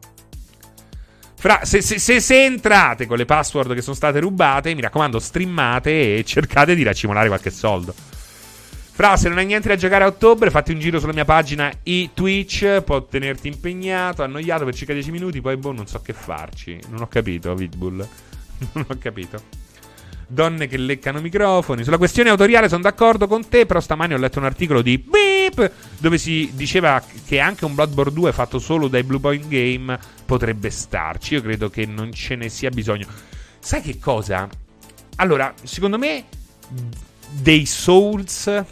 Fra, 1.35 1.61
se, 1.63 1.81
se, 1.81 1.99
se, 1.99 2.19
se, 2.19 2.43
entrate 2.43 3.05
con 3.05 3.15
le 3.15 3.23
password 3.23 3.75
che 3.75 3.81
sono 3.81 3.95
state 3.95 4.19
rubate, 4.19 4.75
mi 4.75 4.81
raccomando, 4.81 5.19
streamate 5.19 6.17
e 6.17 6.25
cercate 6.25 6.75
di 6.75 6.83
racimolare 6.83 7.29
qualche 7.29 7.49
soldo. 7.49 7.95
Fra, 8.99 9.15
se 9.15 9.29
non 9.29 9.37
hai 9.37 9.45
niente 9.45 9.69
da 9.69 9.77
giocare 9.77 10.03
a 10.03 10.07
ottobre, 10.07 10.51
fatti 10.51 10.73
un 10.73 10.79
giro 10.79 10.99
sulla 10.99 11.13
mia 11.13 11.23
pagina 11.23 11.71
e 11.83 12.09
Twitch. 12.13 12.81
Può 12.81 13.05
tenerti 13.05 13.47
impegnato, 13.47 14.23
annoiato 14.23 14.65
per 14.65 14.75
circa 14.75 14.91
10 14.91 15.11
minuti. 15.11 15.39
Poi, 15.39 15.55
boh, 15.55 15.71
non 15.71 15.87
so 15.87 16.01
che 16.01 16.11
farci. 16.11 16.77
Non 16.89 17.03
ho 17.03 17.07
capito, 17.07 17.55
Vidbull. 17.55 17.95
non 18.73 18.85
ho 18.85 18.97
capito. 18.99 19.41
Donne 20.27 20.67
che 20.67 20.75
leccano 20.75 21.21
microfoni. 21.21 21.85
Sulla 21.85 21.97
questione 21.97 22.29
autoriale 22.29 22.67
sono 22.67 22.81
d'accordo 22.81 23.25
con 23.27 23.47
te. 23.47 23.65
Però 23.65 23.79
stamani 23.79 24.15
ho 24.15 24.17
letto 24.17 24.39
un 24.39 24.43
articolo 24.43 24.81
di 24.81 24.97
Beep 24.97 25.71
dove 25.97 26.17
si 26.17 26.51
diceva 26.53 27.01
che 27.25 27.39
anche 27.39 27.63
un 27.63 27.75
Bloodborne 27.75 28.11
2 28.11 28.33
fatto 28.33 28.59
solo 28.59 28.89
dai 28.89 29.03
Blue 29.03 29.21
Point 29.21 29.47
Game 29.47 29.97
potrebbe 30.25 30.69
starci. 30.69 31.35
Io 31.35 31.41
credo 31.41 31.69
che 31.69 31.85
non 31.85 32.11
ce 32.11 32.35
ne 32.35 32.49
sia 32.49 32.69
bisogno. 32.69 33.07
Sai 33.59 33.79
che 33.81 33.97
cosa? 33.97 34.49
Allora, 35.15 35.53
secondo 35.63 35.97
me, 35.97 36.25
dei 37.29 37.65
Souls 37.65 38.65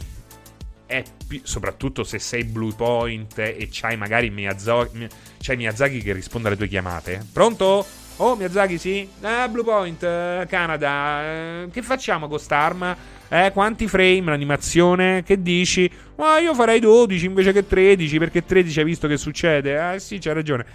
è 0.88 1.04
più, 1.28 1.40
soprattutto 1.44 2.04
se 2.04 2.18
sei 2.18 2.44
Blue 2.44 2.74
Point 2.76 3.38
e 3.38 3.68
c'hai 3.70 3.96
magari 3.98 4.32
Miyazaki, 4.32 5.08
c'hai 5.40 5.58
Miyazaki 5.58 6.02
che 6.02 6.14
risponde 6.14 6.48
alle 6.48 6.58
tue 6.58 6.68
chiamate. 6.68 7.24
Pronto? 7.32 7.86
Oh, 8.18 8.36
Miyazaki, 8.36 8.80
sì? 8.80 9.08
Ah, 9.22 9.48
Blue 9.48 9.64
Point, 9.64 10.02
uh, 10.02 10.48
Canada. 10.48 11.66
Uh, 11.66 11.70
che 11.70 11.84
facciamo 11.84 12.22
con 12.22 12.30
quest'arma? 12.30 12.98
Eh, 13.30 13.52
quanti 13.54 13.88
frame 13.88 14.24
l'animazione? 14.26 15.22
Che 15.22 15.40
dici? 15.42 15.92
Ma 16.16 16.40
io 16.40 16.56
farei 16.56 16.80
12 16.80 17.26
invece 17.26 17.52
che 17.52 17.68
13, 17.68 18.18
perché 18.18 18.44
13 18.44 18.80
hai 18.80 18.86
visto 18.86 19.08
che 19.08 19.18
succede? 19.18 19.78
Ah, 19.78 20.00
sì, 20.00 20.18
c'hai 20.18 20.34
ragione. 20.34 20.66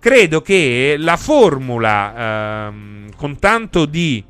Credo 0.00 0.40
che 0.40 0.96
la 0.98 1.16
formula 1.16 2.68
uh, 2.68 3.14
con 3.14 3.38
tanto 3.38 3.84
di 3.84 4.24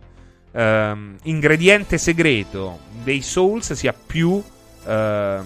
ehm, 0.52 1.16
ingrediente 1.24 1.98
segreto 1.98 2.80
dei 3.02 3.22
Souls 3.22 3.72
sia 3.72 3.92
più 3.94 4.42
ehm, 4.88 5.44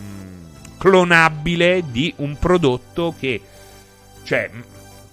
clonabile 0.79 1.83
di 1.91 2.13
un 2.19 2.37
prodotto 2.39 3.15
che, 3.19 3.41
cioè, 4.23 4.51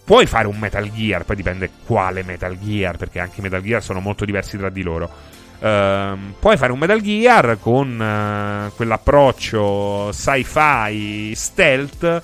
puoi 0.04 0.26
fare 0.26 0.48
un 0.48 0.58
Metal 0.58 0.92
Gear, 0.92 1.24
poi 1.24 1.36
dipende 1.36 1.70
quale 1.86 2.24
Metal 2.24 2.58
Gear, 2.60 2.98
perché 2.98 3.20
anche 3.20 3.40
i 3.40 3.44
Metal 3.44 3.62
Gear 3.62 3.84
sono 3.84 4.00
molto 4.00 4.26
diversi 4.26 4.58
tra 4.58 4.70
di 4.70 4.82
loro. 4.82 5.38
Uh, 5.60 6.18
puoi 6.40 6.56
fare 6.56 6.72
un 6.72 6.80
Metal 6.80 7.02
Gear 7.02 7.58
con 7.60 8.00
uh, 8.00 8.74
quell'approccio 8.76 10.12
sci-fi 10.12 11.34
stealth, 11.36 12.24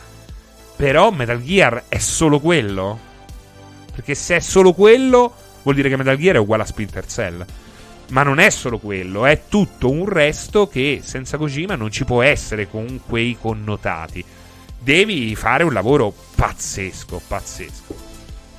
però 0.76 1.12
Metal 1.12 1.42
Gear 1.44 1.84
è 1.88 1.98
solo 1.98 2.40
quello. 2.40 3.00
Perché 3.92 4.16
se 4.16 4.38
è 4.38 4.40
solo 4.40 4.74
quello, 4.74 5.34
vuol 5.62 5.76
dire 5.76 5.90
che 5.90 5.96
Metal 5.96 6.18
Gear 6.18 6.36
è 6.36 6.40
uguale 6.40 6.64
a 6.64 6.66
Splinter 6.66 7.06
Cell. 7.06 7.46
Ma 8.10 8.24
non 8.24 8.40
è 8.40 8.50
solo 8.50 8.78
quello, 8.78 9.26
è 9.26 9.44
tutto 9.50 9.90
un 9.90 10.08
resto 10.08 10.68
che 10.68 11.02
senza 11.04 11.38
Kojima 11.38 11.76
non 11.76 11.92
ci 11.92 12.06
può 12.06 12.22
essere 12.22 12.70
con 12.70 13.02
quei 13.06 13.38
connotati. 13.40 14.24
Devi 14.80 15.36
fare 15.36 15.64
un 15.64 15.74
lavoro 15.74 16.14
pazzesco, 16.36 17.22
pazzesco. 17.28 17.96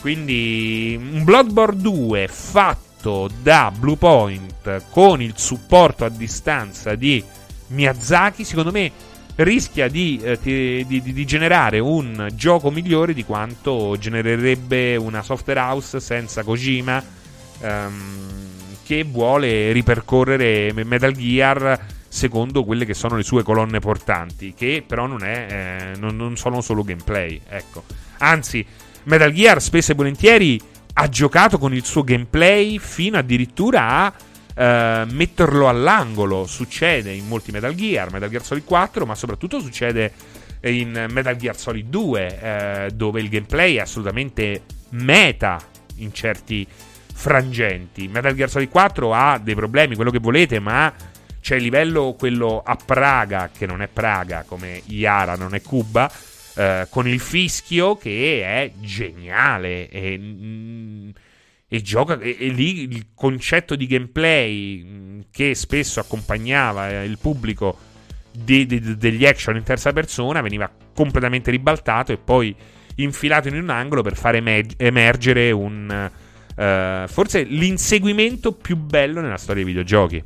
Quindi 0.01 0.99
un 1.01 1.23
Bloodborne 1.25 1.81
2 1.81 2.29
fatto 2.29 3.31
da 3.43 3.73
Bluepoint 3.77 4.83
con 4.91 5.23
il 5.23 5.35
supporto 5.37 6.05
a 6.05 6.09
distanza 6.09 6.95
di 6.97 7.23
Miyazaki, 7.69 8.45
secondo 8.45 8.73
me 8.73 8.91
rischia 9.37 9.89
di, 9.89 10.19
eh, 10.23 10.39
di, 10.41 10.85
di, 10.87 11.13
di, 11.13 11.27
generare 11.27 11.79
un 11.79 12.29
gioco 12.35 12.71
migliore 12.71 13.13
di 13.13 13.25
quanto 13.25 13.97
genererebbe 13.99 14.97
una 14.97 15.23
software 15.23 15.61
house 15.61 16.01
senza 16.01 16.43
Kojima 16.43 17.03
ehm, 17.61 18.46
che 18.87 19.03
vuole 19.03 19.73
ripercorrere 19.73 20.73
Metal 20.85 21.13
Gear 21.13 21.87
secondo 22.07 22.63
quelle 22.63 22.85
che 22.85 22.95
sono 22.95 23.17
le 23.17 23.25
sue 23.25 23.43
colonne 23.43 23.81
portanti, 23.81 24.55
che 24.55 24.85
però 24.87 25.07
non, 25.07 25.25
è, 25.25 25.47
eh, 25.51 25.99
non, 25.99 26.15
non 26.17 26.37
sono 26.37 26.61
solo 26.61 26.85
gameplay. 26.85 27.41
Ecco. 27.49 27.83
Anzi, 28.19 28.65
Metal 29.03 29.33
Gear 29.33 29.61
spesso 29.61 29.91
e 29.91 29.97
volentieri 29.97 30.61
ha 30.95 31.09
giocato 31.09 31.59
con 31.59 31.75
il 31.75 31.85
suo 31.85 32.05
gameplay 32.05 32.79
fino 32.79 33.19
addirittura 33.19 34.13
a 34.55 35.03
uh, 35.05 35.13
metterlo 35.13 35.69
all'angolo. 35.69 36.47
Succede 36.47 37.13
in 37.13 37.27
molti 37.27 37.51
Metal 37.51 37.75
Gear, 37.75 38.13
Metal 38.13 38.31
Gear 38.31 38.45
Solid 38.45 38.65
4, 38.65 39.05
ma 39.05 39.17
soprattutto 39.17 39.59
succede 39.59 40.13
in 40.63 41.07
Metal 41.11 41.37
Gear 41.37 41.59
Solid 41.59 41.89
2, 41.89 42.39
uh, 42.41 42.45
eh, 42.45 42.91
dove 42.95 43.21
il 43.21 43.29
gameplay 43.29 43.75
è 43.75 43.81
assolutamente 43.81 44.63
meta 44.91 45.61
in 45.97 46.13
certi 46.13 46.67
frangenti. 47.17 48.09
Metal 48.09 48.35
Gear 48.35 48.51
Solid 48.51 48.69
4 48.69 49.15
ha 49.15 49.39
dei 49.39 49.55
problemi, 49.55 49.95
quello 49.97 50.11
che 50.11 50.19
volete, 50.19 50.61
ma 50.61 50.93
c'è 51.41 51.57
il 51.57 51.63
livello 51.63 52.15
quello 52.17 52.63
a 52.65 52.77
Praga, 52.77 53.51
che 53.57 53.67
non 53.67 53.81
è 53.81 53.89
Praga, 53.89 54.45
come 54.47 54.83
Iara 54.87 55.35
non 55.35 55.55
è 55.55 55.63
Cuba. 55.63 56.11
Uh, 56.57 56.89
con 56.89 57.07
il 57.07 57.21
fischio 57.21 57.99
che 57.99 58.41
è 58.43 58.73
geniale 58.81 59.91
e, 59.91 60.17
mm, 60.19 61.11
e 61.69 61.83
gioca 61.83 62.19
e, 62.19 62.35
e, 62.41 62.49
lì 62.49 62.85
il 62.85 63.09
concetto 63.15 63.77
di 63.77 63.87
gameplay 63.87 64.83
mm, 64.83 65.21
che 65.31 65.55
spesso 65.55 66.01
accompagnava 66.01 66.89
eh, 66.89 67.05
il 67.05 67.19
pubblico 67.19 67.77
di, 68.33 68.65
di, 68.65 68.97
degli 68.97 69.27
action 69.27 69.57
in 69.57 69.65
terza 69.65 69.93
persona 69.93 70.41
veniva 70.41 70.73
completamente 70.95 71.51
ribaltato 71.51 72.13
e 72.13 72.17
poi 72.17 72.57
infilato 72.95 73.49
in 73.49 73.57
un 73.57 73.69
angolo 73.69 74.01
per 74.01 74.17
far 74.17 74.37
emergere 74.79 75.51
un 75.51 76.11
uh, 76.57 77.07
forse 77.09 77.43
l'inseguimento 77.43 78.53
più 78.53 78.77
bello 78.77 79.21
nella 79.21 79.39
storia 79.39 79.63
dei 79.63 79.73
videogiochi 79.73 80.23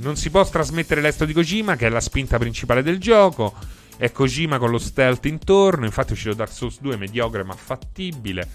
non 0.00 0.16
si 0.16 0.30
può 0.30 0.46
trasmettere 0.48 1.00
l'estro 1.00 1.26
di 1.26 1.32
Kojima 1.32 1.76
che 1.76 1.86
è 1.86 1.90
la 1.90 2.00
spinta 2.00 2.38
principale 2.38 2.82
del 2.82 2.98
gioco 2.98 3.54
è 3.98 4.12
Kojima 4.12 4.58
con 4.58 4.70
lo 4.70 4.78
stealth 4.78 5.26
intorno. 5.26 5.84
Infatti 5.84 6.10
è 6.10 6.12
uscito 6.12 6.34
Dark 6.34 6.52
Souls 6.52 6.80
2, 6.80 6.96
mediocre 6.96 7.42
ma 7.42 7.54
fattibile. 7.54 8.48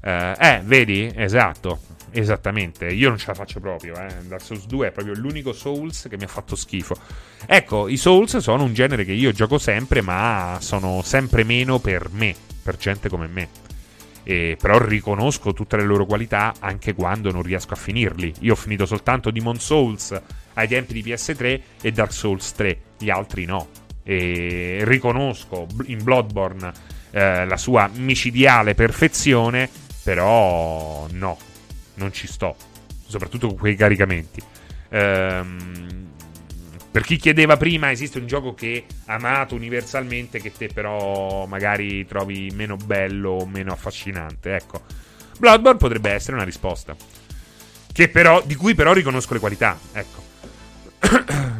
Eh, 0.00 0.34
eh, 0.38 0.60
vedi? 0.64 1.12
Esatto. 1.14 1.80
Esattamente, 2.12 2.86
io 2.86 3.08
non 3.08 3.18
ce 3.18 3.26
la 3.26 3.34
faccio 3.34 3.60
proprio. 3.60 3.94
Eh. 4.00 4.22
Dark 4.22 4.42
Souls 4.42 4.64
2 4.66 4.86
è 4.86 4.90
proprio 4.92 5.14
l'unico 5.14 5.52
Souls 5.52 6.06
che 6.08 6.16
mi 6.16 6.22
ha 6.22 6.28
fatto 6.28 6.54
schifo. 6.54 6.96
Ecco, 7.44 7.88
i 7.88 7.96
Souls 7.96 8.38
sono 8.38 8.62
un 8.62 8.72
genere 8.72 9.04
che 9.04 9.12
io 9.12 9.32
gioco 9.32 9.58
sempre, 9.58 10.00
ma 10.00 10.58
sono 10.60 11.02
sempre 11.02 11.42
meno 11.42 11.78
per 11.80 12.08
me, 12.12 12.34
per 12.66 12.76
gente 12.76 13.08
come 13.08 13.28
me. 13.28 13.48
E, 14.24 14.58
però 14.60 14.78
riconosco 14.78 15.52
tutte 15.52 15.76
le 15.76 15.84
loro 15.84 16.04
qualità 16.04 16.54
anche 16.58 16.92
quando 16.92 17.30
non 17.30 17.42
riesco 17.42 17.74
a 17.74 17.76
finirli. 17.76 18.34
Io 18.40 18.52
ho 18.52 18.56
finito 18.56 18.84
soltanto 18.84 19.30
Demon 19.30 19.58
Souls 19.60 20.20
ai 20.54 20.66
tempi 20.66 20.92
di 20.92 21.02
PS3 21.02 21.60
e 21.80 21.92
Dark 21.92 22.12
Souls 22.12 22.52
3, 22.52 22.78
gli 22.98 23.10
altri 23.10 23.44
no 23.44 23.84
e 24.08 24.82
riconosco 24.84 25.66
in 25.86 26.00
Bloodborne 26.00 26.72
eh, 27.10 27.44
la 27.44 27.56
sua 27.56 27.90
micidiale 27.92 28.74
perfezione, 28.74 29.68
però 30.04 31.08
no, 31.10 31.36
non 31.94 32.12
ci 32.12 32.28
sto, 32.28 32.54
soprattutto 33.04 33.48
con 33.48 33.56
quei 33.56 33.74
caricamenti. 33.74 34.40
Ehm, 34.90 36.10
per 36.96 37.04
chi 37.04 37.18
chiedeva 37.18 37.58
prima, 37.58 37.90
esiste 37.90 38.18
un 38.18 38.26
gioco 38.26 38.54
che 38.54 38.86
amato 39.04 39.54
universalmente 39.54 40.40
che 40.40 40.50
te 40.50 40.70
però 40.72 41.44
magari 41.44 42.06
trovi 42.06 42.50
meno 42.54 42.76
bello 42.76 43.32
o 43.32 43.44
meno 43.44 43.70
affascinante. 43.70 44.54
Ecco, 44.54 44.80
Bloodborne 45.38 45.76
potrebbe 45.76 46.08
essere 46.08 46.36
una 46.36 46.44
risposta. 46.46 46.96
Però, 47.92 48.42
di 48.46 48.54
cui 48.54 48.74
però 48.74 48.94
riconosco 48.94 49.34
le 49.34 49.40
qualità. 49.40 49.78
Ecco. 49.92 50.22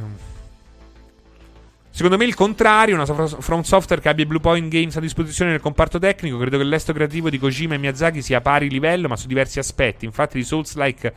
Secondo 1.91 2.17
me 2.17 2.25
il 2.25 2.35
contrario, 2.35 2.95
una 2.95 3.05
From 3.05 3.61
Software 3.61 4.01
che 4.01 4.09
abbia 4.09 4.25
Blue 4.25 4.41
Point 4.41 4.71
Games 4.71 4.97
a 4.97 5.01
disposizione 5.01 5.51
nel 5.51 5.61
comparto 5.61 5.99
tecnico, 5.99 6.39
credo 6.39 6.57
che 6.57 6.65
l'esto 6.65 6.95
creativo 6.95 7.29
di 7.29 7.39
Kojima 7.39 7.75
e 7.75 7.79
Miyazaki 7.79 8.23
sia 8.23 8.39
a 8.39 8.41
pari 8.41 8.71
livello, 8.71 9.07
ma 9.07 9.17
su 9.17 9.27
diversi 9.27 9.59
aspetti. 9.59 10.07
Infatti 10.07 10.39
di 10.39 10.45
Souls-like 10.45 11.13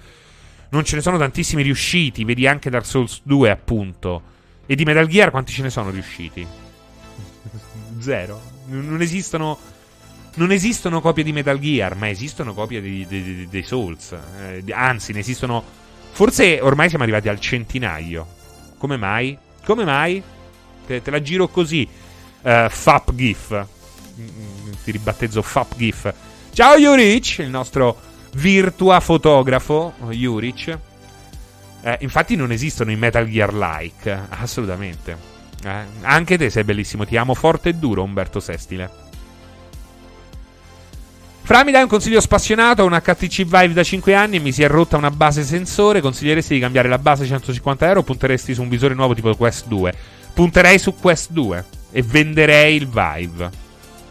non 0.69 0.83
ce 0.83 0.95
ne 0.95 1.01
sono 1.01 1.17
tantissimi 1.17 1.63
riusciti, 1.63 2.23
vedi 2.23 2.45
anche 2.45 2.69
Dark 2.69 2.85
Souls 2.85 3.21
2 3.23 3.49
appunto. 3.49 4.21
E 4.65 4.75
di 4.75 4.85
Metal 4.85 5.07
Gear 5.07 5.31
quanti 5.31 5.51
ce 5.51 5.63
ne 5.63 5.69
sono 5.69 5.89
riusciti? 5.89 6.45
Zero. 7.99 8.41
Non 8.67 9.01
esistono... 9.01 9.57
Non 10.35 10.51
esistono 10.51 11.01
copie 11.01 11.23
di 11.23 11.33
Metal 11.33 11.59
Gear, 11.59 11.95
ma 11.95 12.07
esistono 12.07 12.53
copie 12.53 12.81
dei 12.81 13.63
Souls. 13.63 14.15
Eh, 14.39 14.63
anzi, 14.71 15.11
ne 15.11 15.19
esistono... 15.19 15.63
Forse 16.11 16.59
ormai 16.61 16.87
siamo 16.87 17.03
arrivati 17.03 17.29
al 17.29 17.39
centinaio. 17.39 18.27
Come 18.77 18.95
mai? 18.95 19.37
Come 19.65 19.85
mai? 19.85 20.21
Te, 20.85 21.01
te 21.01 21.11
la 21.11 21.21
giro 21.21 21.47
così. 21.47 21.87
Uh, 22.41 22.69
Fap 22.69 23.13
GIF. 23.13 23.65
Mm, 24.19 24.71
ti 24.83 24.91
ribattezzo 24.91 25.41
Fap 25.41 25.75
GIF. 25.75 26.13
Ciao 26.53 26.77
Juric, 26.77 27.39
il 27.39 27.49
nostro 27.49 27.99
virtua 28.39 28.99
fotografo 28.99 29.93
Juric. 30.09 30.77
Eh, 31.81 31.97
infatti 32.01 32.35
non 32.35 32.51
esistono 32.51 32.91
i 32.91 32.95
Metal 32.95 33.27
Gear 33.27 33.53
like, 33.53 34.19
assolutamente. 34.29 35.17
Eh, 35.63 35.83
anche 36.01 36.37
te 36.37 36.49
sei 36.49 36.63
bellissimo, 36.63 37.05
ti 37.05 37.17
amo 37.17 37.33
forte 37.33 37.69
e 37.69 37.73
duro 37.73 38.03
Umberto 38.03 38.39
Sestile. 38.39 39.07
Fra 41.41 41.63
mi 41.63 41.71
dai 41.71 41.81
un 41.81 41.89
consiglio 41.89 42.21
spassionato, 42.21 42.85
un 42.85 42.99
HTC 43.01 43.43
Vive 43.43 43.73
da 43.73 43.83
5 43.83 44.13
anni 44.13 44.35
e 44.35 44.39
mi 44.39 44.51
si 44.51 44.61
è 44.61 44.67
rotta 44.67 44.97
una 44.97 45.09
base 45.09 45.43
sensore, 45.43 45.99
consiglieresti 45.99 46.53
di 46.53 46.59
cambiare 46.59 46.87
la 46.87 46.99
base 46.99 47.25
150 47.25 47.87
euro 47.87 48.01
o 48.01 48.03
punteresti 48.03 48.53
su 48.53 48.61
un 48.61 48.69
visore 48.69 48.93
nuovo 48.93 49.15
tipo 49.15 49.35
Quest 49.35 49.65
2? 49.67 49.93
punterei 50.39 50.79
su 50.79 50.95
Quest 50.95 51.31
2 51.31 51.65
e 51.91 52.01
venderei 52.01 52.77
il 52.77 52.87
Vive. 52.87 53.49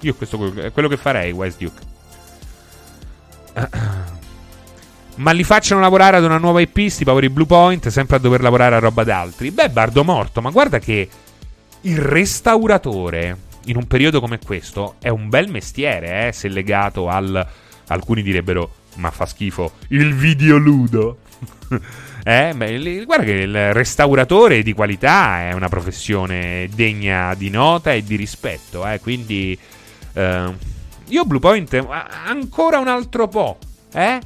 Io 0.01 0.15
questo 0.15 0.53
è 0.61 0.73
quello 0.73 0.89
che 0.89 0.99
farei, 0.99 1.33
Wise 1.33 1.57
Duke. 1.59 1.81
Ma 5.19 5.33
li 5.33 5.45
facciano 5.45 5.81
lavorare 5.81 6.17
ad 6.17 6.25
una 6.25 6.39
nuova 6.39 6.61
IP, 6.61 6.89
sti 6.89 7.05
poveri 7.05 7.29
Blue 7.29 7.47
Point, 7.47 7.89
sempre 7.89 8.17
a 8.17 8.19
dover 8.19 8.41
lavorare 8.41 8.77
a 8.77 8.79
roba 8.79 9.05
d'altri. 9.05 9.51
Beh, 9.51 9.71
Bardo 9.71 10.05
morto, 10.05 10.41
ma 10.41 10.51
guarda 10.51 10.79
che 10.79 11.09
il 11.83 11.99
restauratore 11.99 13.37
in 13.67 13.77
un 13.77 13.87
periodo 13.87 14.21
come 14.21 14.39
questo 14.39 14.95
è 15.01 15.09
un 15.09 15.29
bel 15.29 15.51
mestiere, 15.51 16.29
eh, 16.29 16.33
se 16.33 16.49
legato 16.49 17.09
al 17.09 17.47
alcuni 17.89 18.23
direbbero 18.23 18.73
ma 18.97 19.11
fa 19.11 19.27
schifo 19.27 19.73
il 19.89 20.15
videoludo. 20.15 21.19
Eh, 22.29 22.53
beh, 22.55 23.05
guarda 23.07 23.25
che 23.25 23.33
il 23.33 23.73
restauratore 23.73 24.63
di 24.63 24.75
qualità 24.75 25.49
è 25.49 25.53
una 25.53 25.71
professione 25.71 26.69
degna 26.75 27.33
di 27.33 27.49
nota 27.49 27.95
e 27.95 28.03
di 28.03 28.17
rispetto. 28.17 28.87
Eh, 28.87 29.01
quindi 29.01 29.59
eh, 30.13 30.55
io 31.07 31.25
Bluepoint 31.25 31.87
ancora 32.27 32.81
un 32.81 32.89
altro 32.89 33.29
po'. 33.29 33.57
Eh? 33.95 34.19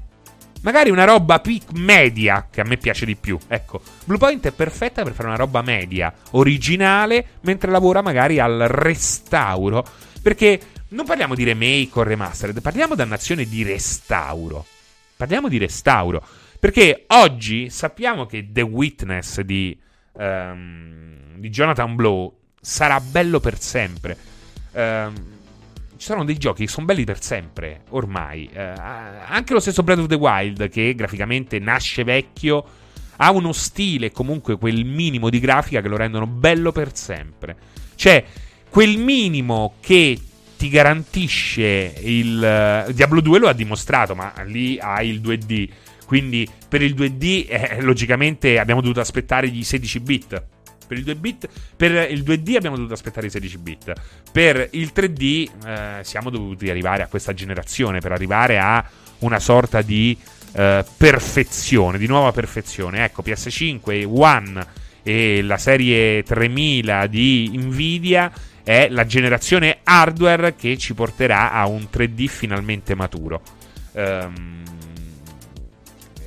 Magari 0.63 0.91
una 0.91 1.05
roba 1.05 1.41
pic 1.41 1.73
media 1.73 2.47
che 2.49 2.61
a 2.61 2.65
me 2.65 2.77
piace 2.77 3.05
di 3.05 3.17
più. 3.17 3.37
Ecco, 3.49 3.83
Bluepoint 4.05 4.47
è 4.47 4.53
perfetta 4.53 5.03
per 5.03 5.13
fare 5.13 5.27
una 5.29 5.37
roba 5.37 5.61
media, 5.61 6.13
originale, 6.33 7.39
mentre 7.41 7.71
lavora 7.71 8.01
magari 8.01 8.39
al 8.39 8.67
restauro. 8.69 9.85
Perché 10.23 10.61
non 10.89 11.05
parliamo 11.05 11.35
di 11.35 11.43
remake 11.43 11.91
o 11.95 12.05
remastered, 12.05 12.61
parliamo 12.61 12.95
dannazione 12.95 13.45
di 13.45 13.65
restauro. 13.65 14.65
Parliamo 15.17 15.49
di 15.49 15.59
restauro. 15.59 16.25
Perché 16.61 17.07
oggi 17.09 17.69
sappiamo 17.69 18.27
che 18.27 18.49
The 18.53 18.63
Witness 18.63 19.41
di, 19.41 19.77
um, 20.13 21.39
di 21.39 21.51
Jonathan 21.51 21.97
Blow 21.97 22.39
sarà 22.61 23.01
bello 23.01 23.41
per 23.41 23.59
sempre. 23.61 24.17
Um, 24.71 25.41
ci 26.03 26.09
sono 26.09 26.25
dei 26.25 26.37
giochi 26.37 26.65
che 26.65 26.69
sono 26.69 26.85
belli 26.85 27.05
per 27.05 27.23
sempre, 27.23 27.83
ormai. 27.91 28.51
Uh, 28.53 28.59
anche 28.59 29.53
lo 29.53 29.61
stesso 29.61 29.85
Breath 29.85 30.01
of 30.01 30.07
the 30.09 30.17
Wild, 30.17 30.69
che 30.69 30.97
graficamente 30.97 31.61
nasce 31.61 32.03
vecchio, 32.03 32.65
ha 33.19 33.31
uno 33.31 33.53
stile, 33.53 34.11
comunque 34.11 34.59
quel 34.59 34.85
minimo 34.85 35.31
di 35.31 35.39
grafica 35.39 35.81
che 35.81 35.87
lo 35.87 35.97
rendono 35.97 36.27
bello 36.27 36.73
per 36.73 36.97
sempre. 36.97 37.57
Cioè, 37.95 38.25
quel 38.69 38.99
minimo 38.99 39.75
che 39.79 40.19
ti 40.57 40.69
garantisce 40.69 41.95
il 42.01 42.85
uh, 42.89 42.93
Diablo 42.93 43.21
2 43.21 43.39
lo 43.39 43.47
ha 43.47 43.53
dimostrato, 43.53 44.17
ma 44.17 44.33
lì 44.45 44.81
hai 44.81 45.09
il 45.09 45.21
2D. 45.21 45.69
Quindi 46.05 46.49
per 46.69 46.83
il 46.83 46.97
2D 46.97 47.47
eh, 47.49 47.81
logicamente 47.81 48.59
abbiamo 48.59 48.81
dovuto 48.81 48.99
aspettare 48.99 49.49
gli 49.49 49.63
16 49.63 50.01
bit. 50.01 50.45
Per 50.93 51.01
il, 51.01 51.05
2 51.05 51.15
bit, 51.17 51.49
per 51.75 52.11
il 52.11 52.23
2D 52.23 52.55
abbiamo 52.55 52.77
dovuto 52.77 52.93
aspettare 52.93 53.27
i 53.27 53.31
16 53.31 53.59
bit. 53.59 53.93
Per 54.31 54.69
il 54.73 54.93
3D 54.95 55.49
eh, 55.65 56.05
siamo 56.05 56.29
dovuti 56.29 56.69
arrivare 56.69 57.03
a 57.03 57.07
questa 57.07 57.33
generazione 57.33 58.01
per 58.01 58.13
arrivare 58.13 58.59
a 58.59 58.85
una 59.21 59.39
sorta 59.39 59.81
di 59.81 60.15
eh, 60.53 60.85
perfezione, 60.99 61.97
di 61.97 62.07
nuova 62.07 62.31
perfezione. 62.33 63.05
Ecco, 63.05 63.23
PS5, 63.23 64.05
One 64.07 64.67
e 65.03 65.41
la 65.41 65.57
serie 65.57 66.23
3000 66.25 67.07
di 67.07 67.51
Nvidia 67.55 68.31
è 68.63 68.89
la 68.91 69.07
generazione 69.07 69.79
hardware 69.85 70.55
che 70.55 70.77
ci 70.77 70.93
porterà 70.93 71.53
a 71.53 71.67
un 71.67 71.87
3D 71.91 72.27
finalmente 72.27 72.95
maturo. 72.95 73.41
Um, 73.93 74.63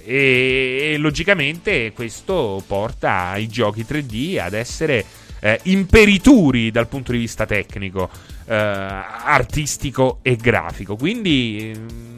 e, 0.05 0.91
e, 0.93 0.97
logicamente 0.97 1.91
questo 1.93 2.63
porta 2.65 3.35
i 3.37 3.47
giochi 3.47 3.83
3D 3.87 4.39
ad 4.39 4.53
essere 4.53 5.03
eh, 5.39 5.59
imperituri 5.63 6.71
dal 6.71 6.87
punto 6.87 7.11
di 7.11 7.17
vista 7.17 7.45
tecnico, 7.45 8.09
eh, 8.45 8.55
artistico 8.55 10.19
e 10.21 10.35
grafico. 10.35 10.95
Quindi. 10.95 11.73
Mm, 11.75 12.15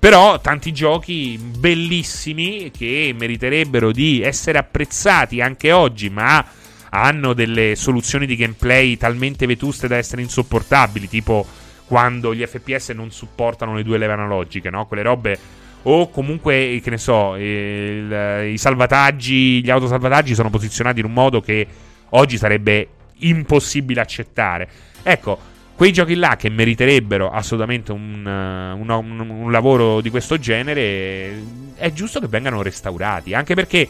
però 0.00 0.40
tanti 0.40 0.72
giochi 0.72 1.38
bellissimi 1.38 2.70
che 2.70 3.14
meriterebbero 3.14 3.92
di 3.92 4.22
essere 4.22 4.56
apprezzati 4.56 5.42
anche 5.42 5.72
oggi, 5.72 6.08
ma 6.08 6.42
hanno 6.88 7.34
delle 7.34 7.76
soluzioni 7.76 8.24
di 8.24 8.34
gameplay 8.34 8.96
talmente 8.96 9.44
vetuste 9.44 9.88
da 9.88 9.96
essere 9.96 10.22
insopportabili, 10.22 11.06
tipo 11.06 11.46
quando 11.84 12.34
gli 12.34 12.44
FPS 12.46 12.90
non 12.90 13.10
supportano 13.10 13.74
le 13.74 13.82
due 13.82 13.98
leve 13.98 14.14
analogiche, 14.14 14.70
no? 14.70 14.86
Quelle 14.86 15.02
robe 15.02 15.38
o 15.82 16.10
comunque, 16.10 16.80
che 16.82 16.90
ne 16.90 16.98
so, 16.98 17.36
il, 17.36 18.50
i 18.52 18.58
salvataggi, 18.58 19.62
gli 19.62 19.70
autosalvataggi 19.70 20.34
sono 20.34 20.50
posizionati 20.50 21.00
in 21.00 21.06
un 21.06 21.12
modo 21.12 21.40
che 21.40 21.66
oggi 22.10 22.36
sarebbe 22.36 22.88
impossibile 23.18 24.00
accettare. 24.00 24.68
Ecco, 25.02 25.38
quei 25.74 25.92
giochi 25.92 26.14
là 26.14 26.36
che 26.36 26.50
meriterebbero 26.50 27.30
assolutamente 27.30 27.92
un, 27.92 28.26
un, 28.26 28.90
un, 28.90 29.30
un, 29.30 29.50
lavoro 29.50 30.02
di 30.02 30.10
questo 30.10 30.38
genere, 30.38 31.42
è 31.76 31.90
giusto 31.92 32.20
che 32.20 32.26
vengano 32.26 32.60
restaurati. 32.60 33.32
Anche 33.32 33.54
perché 33.54 33.88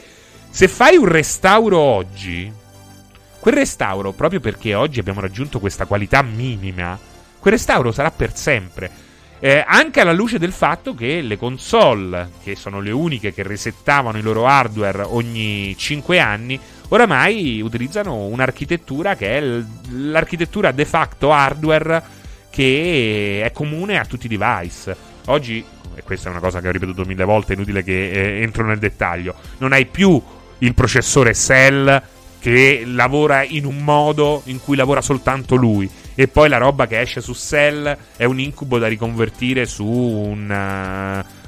se 0.49 0.69
fai 0.69 0.97
un 0.97 1.07
restauro 1.07 1.79
oggi, 1.79 2.53
quel 3.41 3.55
restauro, 3.55 4.13
proprio 4.13 4.39
perché 4.39 4.75
oggi 4.75 5.01
abbiamo 5.01 5.21
raggiunto 5.21 5.59
questa 5.59 5.87
qualità 5.87 6.23
minima, 6.23 6.97
quel 7.41 7.55
restauro 7.55 7.91
sarà 7.91 8.13
per 8.13 8.37
sempre. 8.37 9.09
Eh, 9.43 9.65
anche 9.67 10.01
alla 10.01 10.13
luce 10.13 10.39
del 10.39 10.53
fatto 10.53 10.95
che 10.95 11.23
le 11.23 11.39
console, 11.39 12.31
che 12.43 12.55
sono 12.57 12.81
le 12.81 12.91
uniche 12.91 13.33
che 13.33 13.43
resettavano 13.43 14.19
i 14.19 14.23
loro 14.23 14.47
hardware 14.47 15.03
ogni 15.03 15.75
5 15.79 16.19
anni, 16.19 16.61
oramai 16.89 17.63
utilizzano 17.63 18.27
un'architettura 18.27 19.17
che 19.17 19.39
è 19.39 19.63
l'architettura 19.93 20.73
de 20.73 20.85
facto 20.85 21.33
hardware 21.33 22.03
che 22.51 23.41
è 23.43 23.51
comune 23.53 23.99
a 23.99 24.05
tutti 24.05 24.27
i 24.27 24.37
device. 24.37 24.95
Oggi, 25.27 25.65
e 25.95 26.03
questa 26.03 26.29
è 26.29 26.33
una 26.33 26.41
cosa 26.41 26.61
che 26.61 26.69
ho 26.69 26.73
ripetuto 26.73 27.07
mille 27.07 27.25
volte, 27.25 27.55
è 27.55 27.57
inutile 27.57 27.83
che 27.83 28.11
eh, 28.11 28.43
entro 28.43 28.67
nel 28.67 28.79
dettaglio, 28.79 29.35
non 29.57 29.73
hai 29.73 29.87
più 29.87 30.23
il 30.59 30.75
processore 30.75 31.33
Cell 31.33 32.03
che 32.41 32.83
lavora 32.87 33.45
in 33.45 33.67
un 33.67 33.79
modo 33.79 34.43
in 34.47 34.61
cui 34.61 34.75
lavora 34.75 35.03
soltanto 35.03 35.55
lui 35.55 35.89
e 36.15 36.27
poi 36.27 36.49
la 36.49 36.57
roba 36.57 36.87
che 36.87 37.01
esce 37.01 37.21
su 37.21 37.35
Cell 37.35 37.97
è 38.17 38.25
un 38.25 38.41
incubo 38.41 38.79
da 38.79 38.89
riconvertire 38.89 39.67
su 39.67 39.87
un, 39.87 40.51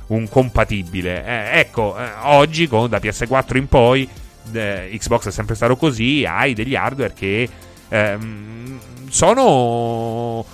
uh, 0.06 0.14
un 0.14 0.28
compatibile. 0.28 1.24
Eh, 1.24 1.58
ecco, 1.60 1.98
eh, 1.98 2.08
oggi 2.22 2.68
con, 2.68 2.88
da 2.88 2.98
PS4 2.98 3.56
in 3.56 3.68
poi, 3.68 4.08
eh, 4.52 4.90
Xbox 4.92 5.28
è 5.28 5.30
sempre 5.30 5.54
stato 5.54 5.76
così, 5.76 6.24
hai 6.26 6.54
degli 6.54 6.74
hardware 6.74 7.12
che 7.12 7.48
ehm, 7.88 8.78
sono... 9.08 10.44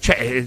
cioè 0.00 0.46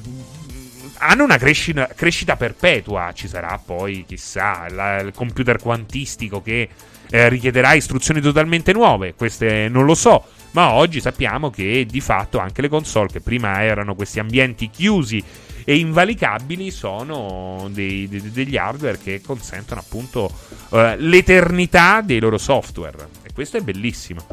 hanno 0.98 1.24
una 1.24 1.38
crescita, 1.38 1.88
crescita, 1.88 2.36
perpetua. 2.36 3.12
Ci 3.14 3.28
sarà 3.28 3.60
poi, 3.64 4.06
chissà, 4.08 4.68
la, 4.70 5.00
il 5.00 5.14
computer 5.14 5.60
quantistico 5.60 6.42
che 6.42 6.70
eh, 7.10 7.30
richiederà 7.30 7.74
istruzioni 7.74 8.22
totalmente 8.22 8.74
nuove. 8.74 9.14
Queste 9.14 9.68
non 9.70 9.86
lo 9.86 9.96
so. 9.96 10.24
Ma 10.52 10.72
oggi 10.72 11.02
sappiamo 11.02 11.50
che 11.50 11.86
di 11.86 12.00
fatto 12.00 12.38
anche 12.38 12.62
le 12.62 12.70
console, 12.70 13.10
che 13.12 13.20
prima 13.20 13.62
erano 13.62 13.94
questi 13.94 14.20
ambienti 14.20 14.70
chiusi 14.70 15.22
e 15.66 15.78
invalicabili, 15.78 16.72
sono 16.72 17.68
dei, 17.72 18.08
dei, 18.08 18.32
degli 18.32 18.56
hardware 18.56 18.98
che 18.98 19.20
consentono 19.20 19.82
appunto 19.82 20.32
uh, 20.70 20.94
l'eternità 20.98 22.00
dei 22.02 22.20
loro 22.20 22.38
software. 22.38 23.10
E 23.24 23.34
questo 23.34 23.58
è 23.58 23.62
bellissimo. 23.62 24.26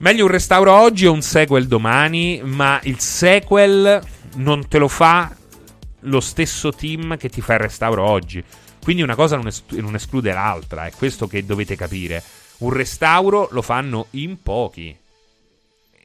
Meglio 0.00 0.26
un 0.26 0.30
restauro 0.30 0.72
oggi 0.72 1.06
o 1.06 1.12
un 1.12 1.22
sequel 1.22 1.66
domani, 1.66 2.42
ma 2.44 2.78
il 2.82 3.00
sequel 3.00 4.00
non 4.34 4.68
te 4.68 4.78
lo 4.78 4.88
fa 4.88 5.34
lo 6.02 6.20
stesso 6.20 6.70
team 6.72 7.16
che 7.16 7.28
ti 7.28 7.40
fa 7.40 7.54
il 7.54 7.60
restauro 7.60 8.04
oggi. 8.04 8.44
Quindi 8.88 9.04
una 9.04 9.16
cosa 9.16 9.36
non, 9.36 9.48
es- 9.48 9.64
non 9.72 9.94
esclude 9.96 10.32
l'altra, 10.32 10.86
è 10.86 10.92
questo 10.92 11.26
che 11.26 11.44
dovete 11.44 11.76
capire. 11.76 12.22
Un 12.60 12.70
restauro 12.70 13.48
lo 13.50 13.60
fanno 13.60 14.06
in 14.12 14.40
pochi. 14.40 14.96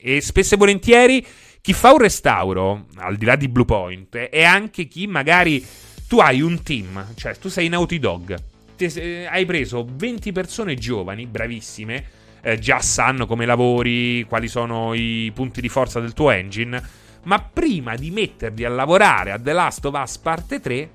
E 0.01 0.19
spesso 0.19 0.55
e 0.55 0.57
volentieri 0.57 1.25
chi 1.61 1.71
fa 1.71 1.93
un 1.93 1.99
restauro, 1.99 2.87
al 2.95 3.15
di 3.15 3.23
là 3.23 3.37
di 3.37 3.47
Bluepoint, 3.47 4.17
è 4.17 4.43
anche 4.43 4.87
chi 4.89 5.07
magari 5.07 5.65
tu 6.09 6.19
hai 6.19 6.41
un 6.41 6.61
team, 6.61 7.13
cioè 7.15 7.37
tu 7.37 7.47
sei 7.47 7.69
Naughty 7.69 7.99
Dog, 7.99 8.37
ti, 8.75 8.83
eh, 8.83 9.27
hai 9.27 9.45
preso 9.45 9.87
20 9.89 10.33
persone 10.33 10.75
giovani, 10.75 11.25
bravissime, 11.25 12.05
eh, 12.41 12.59
già 12.59 12.81
sanno 12.81 13.25
come 13.25 13.45
lavori, 13.45 14.25
quali 14.27 14.49
sono 14.49 14.93
i 14.93 15.31
punti 15.33 15.61
di 15.61 15.69
forza 15.69 16.01
del 16.01 16.11
tuo 16.11 16.31
engine, 16.31 16.83
ma 17.23 17.39
prima 17.39 17.95
di 17.95 18.11
metterli 18.11 18.65
a 18.65 18.69
lavorare 18.69 19.31
a 19.31 19.39
The 19.39 19.53
Last 19.53 19.85
of 19.85 19.97
Us 19.97 20.17
parte 20.17 20.59
3, 20.59 20.89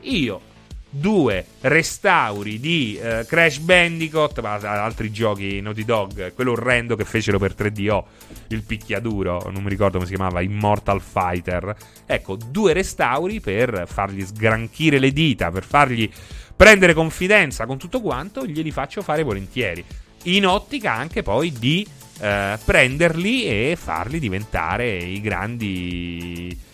io 0.00 0.54
due 0.98 1.44
restauri 1.60 2.58
di 2.58 2.98
uh, 3.00 3.24
Crash 3.26 3.58
Bandicoot, 3.58 4.40
ma 4.40 4.54
altri 4.54 5.10
giochi 5.10 5.60
Naughty 5.60 5.84
Dog, 5.84 6.34
quello 6.34 6.52
orrendo 6.52 6.96
che 6.96 7.04
fecero 7.04 7.38
per 7.38 7.54
3DO, 7.56 8.04
il 8.48 8.62
picchiaduro, 8.62 9.50
non 9.50 9.62
mi 9.62 9.68
ricordo 9.68 9.98
come 9.98 10.08
si 10.08 10.14
chiamava, 10.14 10.40
Immortal 10.40 11.00
Fighter. 11.00 11.74
Ecco, 12.06 12.36
due 12.36 12.72
restauri 12.72 13.40
per 13.40 13.84
fargli 13.86 14.24
sgranchire 14.24 14.98
le 14.98 15.12
dita, 15.12 15.50
per 15.50 15.64
fargli 15.64 16.10
prendere 16.54 16.94
confidenza 16.94 17.66
con 17.66 17.78
tutto 17.78 18.00
quanto, 18.00 18.46
glieli 18.46 18.70
faccio 18.70 19.02
fare 19.02 19.22
volentieri. 19.22 19.84
In 20.24 20.46
ottica 20.46 20.92
anche 20.92 21.22
poi 21.22 21.52
di 21.52 21.86
uh, 21.86 22.58
prenderli 22.64 23.44
e 23.44 23.76
farli 23.80 24.18
diventare 24.18 24.96
i 24.96 25.20
grandi 25.20 26.65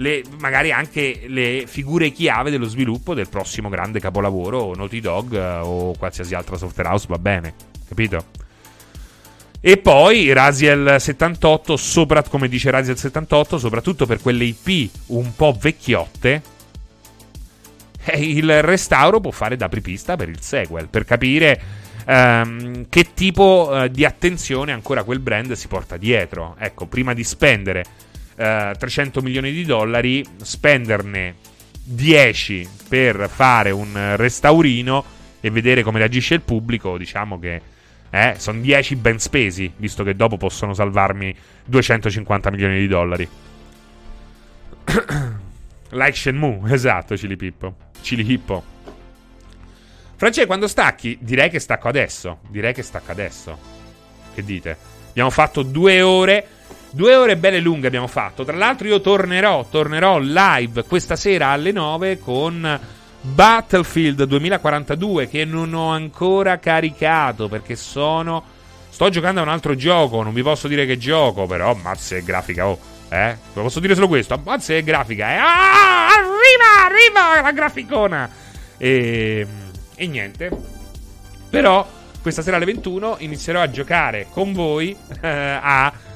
le, 0.00 0.22
magari 0.38 0.72
anche 0.72 1.24
le 1.26 1.64
figure 1.66 2.10
chiave 2.10 2.50
dello 2.50 2.66
sviluppo 2.66 3.14
del 3.14 3.28
prossimo 3.28 3.68
grande 3.68 4.00
capolavoro, 4.00 4.74
Naughty 4.74 5.00
Dog 5.00 5.34
eh, 5.34 5.58
o 5.58 5.94
qualsiasi 5.96 6.34
altra 6.34 6.56
software 6.56 6.88
house, 6.88 7.06
va 7.08 7.18
bene, 7.18 7.54
capito? 7.86 8.24
E 9.60 9.76
poi 9.76 10.32
Raziel 10.32 10.96
78, 10.98 11.76
sopra, 11.76 12.22
come 12.22 12.48
dice 12.48 12.70
Raziel 12.70 12.96
78, 12.96 13.58
soprattutto 13.58 14.06
per 14.06 14.20
quelle 14.22 14.44
IP 14.44 14.90
un 15.08 15.34
po' 15.36 15.54
vecchiotte, 15.60 16.42
eh, 18.04 18.20
il 18.22 18.62
restauro 18.62 19.20
può 19.20 19.30
fare 19.30 19.56
da 19.56 19.66
apripista 19.66 20.16
per 20.16 20.30
il 20.30 20.40
sequel, 20.40 20.88
per 20.88 21.04
capire 21.04 21.60
um, 22.06 22.86
che 22.88 23.12
tipo 23.12 23.68
uh, 23.70 23.88
di 23.88 24.06
attenzione 24.06 24.72
ancora 24.72 25.02
quel 25.02 25.20
brand 25.20 25.52
si 25.52 25.68
porta 25.68 25.98
dietro. 25.98 26.56
Ecco, 26.58 26.86
prima 26.86 27.12
di 27.12 27.22
spendere 27.22 27.84
300 28.40 29.18
eh, 29.18 29.22
milioni 29.22 29.52
di 29.52 29.64
dollari, 29.64 30.24
spenderne 30.40 31.34
10 31.82 32.68
per 32.88 33.28
fare 33.28 33.70
un 33.70 34.14
restaurino 34.16 35.04
e 35.40 35.50
vedere 35.50 35.82
come 35.82 35.98
reagisce 35.98 36.34
il 36.34 36.40
pubblico, 36.40 36.96
diciamo 36.96 37.38
che 37.38 37.60
eh, 38.08 38.34
sono 38.38 38.60
10 38.60 38.96
ben 38.96 39.18
spesi, 39.18 39.70
visto 39.76 40.02
che 40.02 40.16
dopo 40.16 40.38
possono 40.38 40.72
salvarmi 40.72 41.34
250 41.66 42.50
milioni 42.50 42.78
di 42.78 42.86
dollari. 42.88 43.28
like 45.90 46.16
Shenmue, 46.16 46.72
esatto, 46.72 47.16
Cili 47.16 47.36
Pippo. 47.36 47.74
Cili 48.00 48.30
Hippo. 48.32 48.64
Francesco, 50.16 50.46
quando 50.46 50.66
stacchi? 50.66 51.18
Direi 51.20 51.50
che 51.50 51.58
stacco 51.58 51.88
adesso. 51.88 52.40
Direi 52.48 52.72
che 52.72 52.82
stacco 52.82 53.10
adesso. 53.10 53.58
Che 54.34 54.44
dite? 54.44 54.76
Abbiamo 55.10 55.30
fatto 55.30 55.62
due 55.62 56.02
ore 56.02 56.46
Due 56.92 57.14
ore 57.14 57.36
belle 57.36 57.60
lunghe 57.60 57.86
abbiamo 57.86 58.06
fatto. 58.06 58.44
Tra 58.44 58.56
l'altro, 58.56 58.88
io 58.88 59.00
tornerò, 59.00 59.66
tornerò 59.70 60.18
live 60.18 60.84
questa 60.84 61.16
sera 61.16 61.48
alle 61.48 61.72
9 61.72 62.18
con 62.18 62.80
Battlefield 63.20 64.24
2042 64.24 65.28
che 65.28 65.44
non 65.44 65.74
ho 65.74 65.90
ancora 65.90 66.58
caricato 66.58 67.48
perché 67.48 67.76
sono 67.76 68.58
Sto 68.90 69.08
giocando 69.08 69.40
a 69.40 69.44
un 69.44 69.48
altro 69.48 69.76
gioco, 69.76 70.22
non 70.22 70.34
vi 70.34 70.42
posso 70.42 70.68
dire 70.68 70.84
che 70.84 70.98
gioco, 70.98 71.46
però 71.46 71.74
mazza 71.74 72.16
è 72.16 72.22
grafica, 72.22 72.66
oh. 72.66 72.78
Eh? 73.08 73.36
Vi 73.54 73.60
posso 73.62 73.80
dire 73.80 73.94
solo 73.94 74.08
questo, 74.08 74.34
ammazza 74.34 74.74
è 74.74 74.82
grafica, 74.82 75.32
eh? 75.32 75.36
Ah, 75.36 76.08
arriva, 76.08 76.84
arriva 76.84 77.40
la 77.40 77.52
graficona! 77.52 78.28
E, 78.76 79.46
e 79.94 80.06
niente. 80.06 80.50
Però 81.48 81.88
questa 82.20 82.42
sera 82.42 82.56
alle 82.56 82.66
21 82.66 83.16
inizierò 83.20 83.62
a 83.62 83.70
giocare 83.70 84.26
con 84.30 84.52
voi 84.52 84.94
eh, 85.22 85.58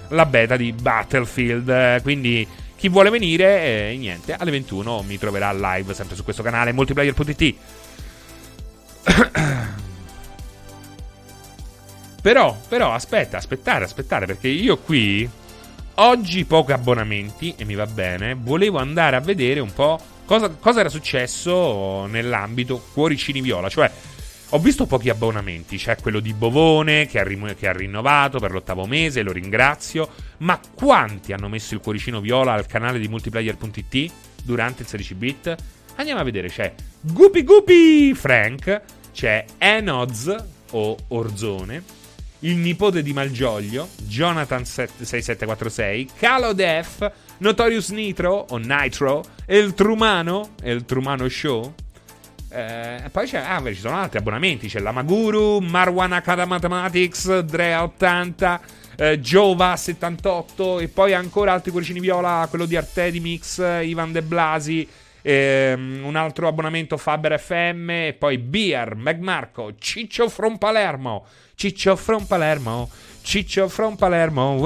alla 0.09 0.27
beta 0.27 0.57
di 0.57 0.73
Battlefield, 0.73 2.03
quindi 2.03 2.47
chi 2.77 2.91
vuole 2.91 3.09
venire, 3.09 3.91
eh, 3.91 3.97
niente, 3.97 4.35
alle 4.35 4.51
21 4.51 5.01
mi 5.03 5.17
troverà 5.19 5.53
live 5.53 5.95
sempre 5.95 6.17
su 6.17 6.25
questo 6.25 6.43
canale 6.43 6.73
multiplayer.it. 6.73 7.55
però, 12.21 12.59
però, 12.69 12.93
aspetta, 12.93 13.39
aspettare, 13.39 13.85
aspettare, 13.85 14.27
perché 14.27 14.49
io 14.49 14.77
qui 14.79 15.27
oggi 15.95 16.45
pochi 16.45 16.73
abbonamenti 16.73 17.55
e 17.57 17.65
mi 17.65 17.75
va 17.75 17.87
bene. 17.87 18.35
Volevo 18.35 18.79
andare 18.79 19.17
a 19.17 19.21
vedere 19.21 19.61
un 19.61 19.73
po' 19.73 19.99
cosa, 20.27 20.51
cosa 20.51 20.81
era 20.81 20.89
successo 20.89 22.07
nell'ambito 22.07 22.83
Cuoricini 22.93 23.41
Viola, 23.41 23.69
cioè 23.69 23.91
ho 24.55 24.59
visto 24.61 24.87
pochi 24.87 25.09
abbonamenti, 25.09 25.77
c'è 25.77 25.97
quello 26.01 26.21
di 26.21 26.33
Bovone 26.33 27.09
che 27.09 27.19
ha, 27.19 27.25
rim- 27.25 27.57
che 27.57 27.67
ha, 27.67 27.73
rinnovato 27.73 28.39
per 28.39 28.53
l'ottavo 28.53 28.87
mese, 28.87 29.23
lo 29.23 29.33
ringrazio, 29.33 30.09
ma 30.39 30.61
quanti 30.75 31.33
hanno 31.33 31.49
messo 31.49 31.75
il 31.75 31.81
cuoricino 31.81 32.21
viola 32.21 32.53
al 32.53 32.67
canale 32.67 33.01
di 33.01 33.09
multiplayer.it 33.09 34.13
durante 34.45 34.83
il 34.83 34.89
16 34.89 35.15
bit? 35.17 35.57
Andiamo 35.97 36.21
a 36.21 36.23
vedere, 36.23 36.49
c'è 36.49 36.73
Guppy 37.01 37.43
Guppy 37.43 38.15
Frank, 38.15 38.81
c'è 39.13 39.45
Enoz 39.59 40.33
o 40.71 40.97
Orzone, 41.09 41.83
il 42.41 42.55
nipote 42.55 43.03
di 43.03 43.13
Malgioglio, 43.13 43.89
Jonathan6746, 44.07 46.11
Calo 46.17 46.53
Def, 46.53 47.11
Notorious 47.39 47.89
Nitro 47.89 48.47
o 48.51 48.57
Nitro, 48.59 49.25
El 49.47 49.75
Trumano, 49.75 50.51
El 50.63 50.85
Trumano 50.85 51.29
Show, 51.29 51.75
eh, 52.55 53.11
poi 53.11 53.27
c'è, 53.27 53.39
ah, 53.39 53.61
ci 53.65 53.75
sono 53.75 53.97
altri 53.97 54.19
abbonamenti. 54.19 54.69
C'è 54.69 54.79
la 54.79 54.93
Maguru, 54.93 55.59
Marwan 55.59 56.13
Akada 56.13 56.45
Mathematics, 56.45 57.29
Drea80, 57.29 58.61
eh, 58.97 59.21
Giova78 59.21 60.81
e 60.81 60.89
poi 60.89 61.15
ancora 61.15 61.53
altri 61.53 61.73
cuoricini 61.73 61.99
viola, 61.99 62.47
quello 62.49 62.67
di 62.67 62.77
Artedimix, 62.77 63.59
Ivan 63.59 64.13
De 64.13 64.23
Blasi. 64.23 64.89
Ehm, 65.27 66.03
un 66.05 66.17
altro 66.17 66.47
abbonamento 66.47 66.99
Faber 66.99 67.41
FM 67.41 67.89
e 67.91 68.17
poi 68.17 68.37
Beer, 68.37 68.95
Magmarco, 68.95 69.73
Ciccio 69.79 70.29
from 70.29 70.59
Palermo, 70.59 71.25
Ciccio 71.55 71.97
from 71.97 72.27
Palermo, 72.27 72.91
Ciccio 73.25 73.69
from 73.69 73.97
Palermo, 73.97 74.59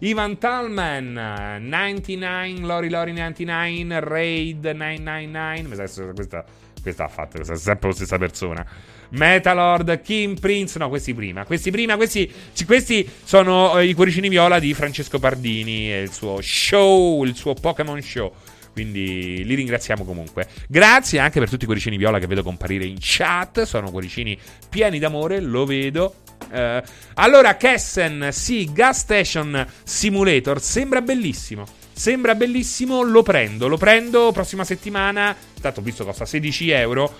Ivan 0.00 0.38
Talman, 0.38 1.12
99, 1.60 2.58
Lori 2.66 2.90
Lori 2.90 3.12
99, 3.12 4.00
Raid 4.00 4.64
999, 4.64 5.62
mi 5.68 5.74
sa 5.76 5.84
che 5.84 6.12
questa, 6.12 6.44
questa 6.82 7.04
ha 7.04 7.08
fatto, 7.08 7.36
questa 7.36 7.52
è 7.52 7.56
sempre 7.56 7.88
la 7.90 7.94
stessa 7.94 8.18
persona. 8.18 8.66
Metalord, 9.10 10.02
Kim 10.02 10.34
Prince, 10.34 10.80
no, 10.80 10.88
questi 10.88 11.14
prima. 11.14 11.44
Questi 11.44 11.70
prima, 11.70 11.94
questi, 11.94 12.30
questi 12.66 13.08
sono 13.22 13.78
i 13.78 13.94
cuoricini 13.94 14.28
viola 14.28 14.58
di 14.58 14.74
Francesco 14.74 15.20
Pardini 15.20 15.92
e 15.92 16.02
il 16.02 16.12
suo 16.12 16.40
show, 16.42 17.22
il 17.22 17.36
suo 17.36 17.54
Pokémon 17.54 18.02
Show. 18.02 18.32
Quindi 18.72 19.44
li 19.44 19.54
ringraziamo 19.54 20.04
comunque. 20.04 20.48
Grazie 20.66 21.20
anche 21.20 21.38
per 21.38 21.48
tutti 21.48 21.62
i 21.62 21.66
cuoricini 21.66 21.96
viola 21.96 22.18
che 22.18 22.26
vedo 22.26 22.42
comparire 22.42 22.84
in 22.84 22.96
chat. 22.98 23.62
Sono 23.62 23.90
cuoricini 23.90 24.36
pieni 24.68 24.98
d'amore, 24.98 25.40
lo 25.40 25.64
vedo. 25.64 26.14
Uh, 26.50 26.82
allora, 27.14 27.56
Kessen, 27.56 28.28
sì, 28.32 28.70
Gas 28.72 29.00
Station 29.00 29.66
Simulator 29.84 30.60
sembra 30.60 31.00
bellissimo. 31.00 31.66
Sembra 31.94 32.34
bellissimo, 32.34 33.02
lo 33.02 33.22
prendo. 33.22 33.68
Lo 33.68 33.76
prendo 33.76 34.32
prossima 34.32 34.64
settimana. 34.64 35.36
Tanto 35.60 35.80
ho 35.80 35.82
visto 35.82 36.04
costa 36.04 36.24
16 36.24 36.70
euro. 36.70 37.14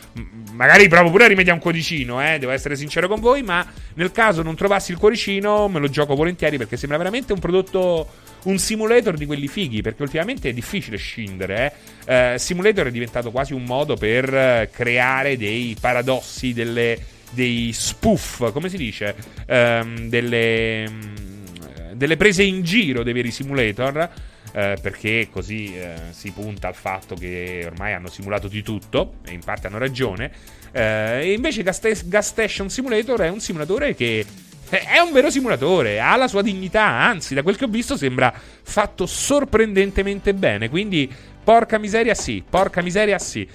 magari 0.53 0.89
provo 0.89 1.11
pure 1.11 1.25
a 1.25 1.29
rimediare 1.29 1.57
un 1.57 1.63
cuoricino, 1.63 2.27
eh. 2.27 2.39
Devo 2.39 2.53
essere 2.53 2.75
sincero 2.75 3.07
con 3.07 3.21
voi. 3.21 3.43
Ma 3.43 3.65
nel 3.95 4.11
caso 4.13 4.43
non 4.43 4.57
trovassi 4.57 4.91
il 4.91 4.99
cuoricino, 4.99 5.69
me 5.69 5.79
lo 5.79 5.89
gioco 5.89 6.15
volentieri 6.15 6.57
perché 6.57 6.77
sembra 6.77 6.99
veramente 6.99 7.33
un 7.33 7.39
prodotto. 7.39 8.31
Un 8.45 8.59
simulator 8.59 9.17
di 9.17 9.27
quelli 9.27 9.47
fighi. 9.47 9.83
Perché 9.83 10.03
ultimamente 10.03 10.49
è 10.49 10.53
difficile 10.53 10.97
scindere. 10.97 11.75
Eh. 12.05 12.35
Uh, 12.35 12.39
simulator 12.39 12.87
è 12.87 12.91
diventato 12.91 13.31
quasi 13.31 13.53
un 13.53 13.65
modo 13.65 13.95
per 13.97 14.69
creare 14.73 15.37
dei 15.37 15.77
paradossi, 15.79 16.53
delle 16.53 16.99
dei 17.33 17.73
spoof, 17.73 18.53
come 18.53 18.69
si 18.69 18.77
dice? 18.77 19.15
Um, 19.49 20.09
delle, 20.09 20.87
um, 20.89 21.93
delle, 21.95 22.17
prese 22.17 22.43
in 22.43 22.63
giro 22.63 23.03
dei 23.03 23.13
veri 23.13 23.31
simulator. 23.31 24.11
Uh, 24.53 24.79
perché 24.83 25.29
così 25.31 25.75
uh, 25.79 26.13
si 26.13 26.31
punta 26.31 26.69
al 26.69 26.75
fatto 26.75 27.15
che 27.15 27.63
ormai 27.65 27.95
hanno 27.95 28.11
simulato 28.11 28.49
di 28.49 28.61
tutto, 28.63 29.15
e 29.25 29.33
in 29.33 29.41
parte 29.43 29.67
hanno 29.67 29.79
ragione. 29.79 30.31
Uh, 30.73 31.25
invece 31.25 31.63
Gas, 31.63 32.07
Gas 32.07 32.27
Station 32.27 32.69
Simulator 32.69 33.21
è 33.21 33.29
un 33.29 33.41
simulatore 33.41 33.95
che 33.95 34.27
è 34.69 34.99
un 34.99 35.13
vero 35.13 35.31
simulatore, 35.31 36.01
ha 36.01 36.17
la 36.17 36.29
sua 36.29 36.43
dignità, 36.43 36.85
anzi, 36.85 37.35
da 37.35 37.43
quel 37.43 37.57
che 37.57 37.65
ho 37.65 37.69
visto 37.69 37.97
sembra 37.97 38.33
fatto 38.63 39.07
sorprendentemente 39.07 40.33
bene. 40.35 40.69
Quindi, 40.69 41.11
porca 41.45 41.79
miseria, 41.79 42.15
sì, 42.15 42.43
porca 42.49 42.83
miseria, 42.83 43.19
sì. 43.19 43.47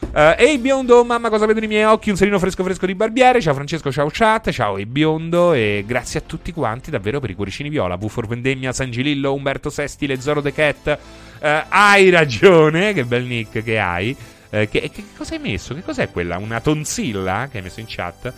Uh, 0.00 0.34
Ehi 0.36 0.58
biondo, 0.58 1.04
mamma 1.04 1.28
cosa 1.28 1.46
vedono 1.46 1.66
i 1.66 1.68
miei 1.68 1.84
occhi? 1.84 2.10
Un 2.10 2.16
serino 2.16 2.38
fresco 2.40 2.64
fresco 2.64 2.84
di 2.84 2.96
barbiere. 2.96 3.40
Ciao 3.40 3.54
Francesco, 3.54 3.92
ciao 3.92 4.08
chat, 4.10 4.50
ciao 4.50 4.76
Ehi 4.76 4.86
biondo 4.86 5.52
e 5.52 5.84
grazie 5.86 6.18
a 6.18 6.22
tutti 6.26 6.52
quanti 6.52 6.90
davvero 6.90 7.20
per 7.20 7.30
i 7.30 7.34
cuoricini 7.34 7.68
viola. 7.68 7.96
Bufor 7.96 8.26
Vendemmia, 8.26 8.72
San 8.72 8.90
Gilillo, 8.90 9.32
Umberto 9.32 9.70
Sestile, 9.70 10.20
Zoro 10.20 10.42
The 10.42 10.52
Cat. 10.52 10.98
Uh, 11.40 11.46
hai 11.68 12.10
ragione, 12.10 12.92
che 12.92 13.04
bel 13.04 13.24
nick 13.24 13.62
che 13.62 13.78
hai. 13.78 14.16
Uh, 14.48 14.68
che, 14.68 14.90
che, 14.92 15.04
cosa 15.16 15.34
hai 15.34 15.40
messo? 15.40 15.74
Che 15.74 15.82
cos'è 15.82 16.10
quella? 16.10 16.38
Una 16.38 16.60
tonsilla 16.60 17.46
che 17.48 17.58
hai 17.58 17.62
messo 17.62 17.78
in 17.78 17.86
chat? 17.88 18.32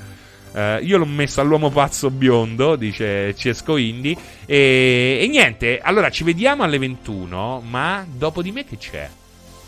Uh, 0.52 0.84
io 0.84 0.98
l'ho 0.98 1.06
messo 1.06 1.40
all'uomo 1.40 1.70
pazzo 1.70 2.10
biondo, 2.10 2.76
dice 2.76 3.34
Cesco 3.34 3.78
Indy. 3.78 4.14
E, 4.44 5.20
e, 5.22 5.26
niente, 5.26 5.80
allora 5.80 6.10
ci 6.10 6.22
vediamo 6.22 6.64
alle 6.64 6.76
21. 6.76 7.62
Ma 7.66 8.05
dopo 8.06 8.43
di 8.43 8.52
me 8.52 8.66
che 8.66 8.76
c'è? 8.76 9.09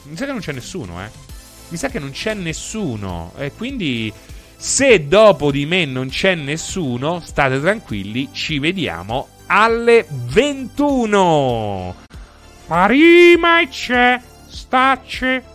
Mi 0.02 0.16
sa 0.16 0.26
che 0.26 0.32
non 0.32 0.40
c'è 0.40 0.52
nessuno, 0.52 1.02
eh 1.02 1.32
mi 1.68 1.76
sa 1.76 1.88
che 1.88 1.98
non 1.98 2.10
c'è 2.10 2.34
nessuno. 2.34 3.32
E 3.36 3.52
quindi, 3.52 4.12
se 4.56 5.06
dopo 5.08 5.50
di 5.50 5.66
me 5.66 5.84
non 5.84 6.08
c'è 6.08 6.34
nessuno, 6.34 7.20
state 7.20 7.60
tranquilli, 7.60 8.28
ci 8.32 8.58
vediamo 8.58 9.28
alle 9.46 10.06
21. 10.08 11.94
Farima 12.66 13.60
e 13.60 13.68
c'è, 13.68 14.20
stacce 14.46 15.53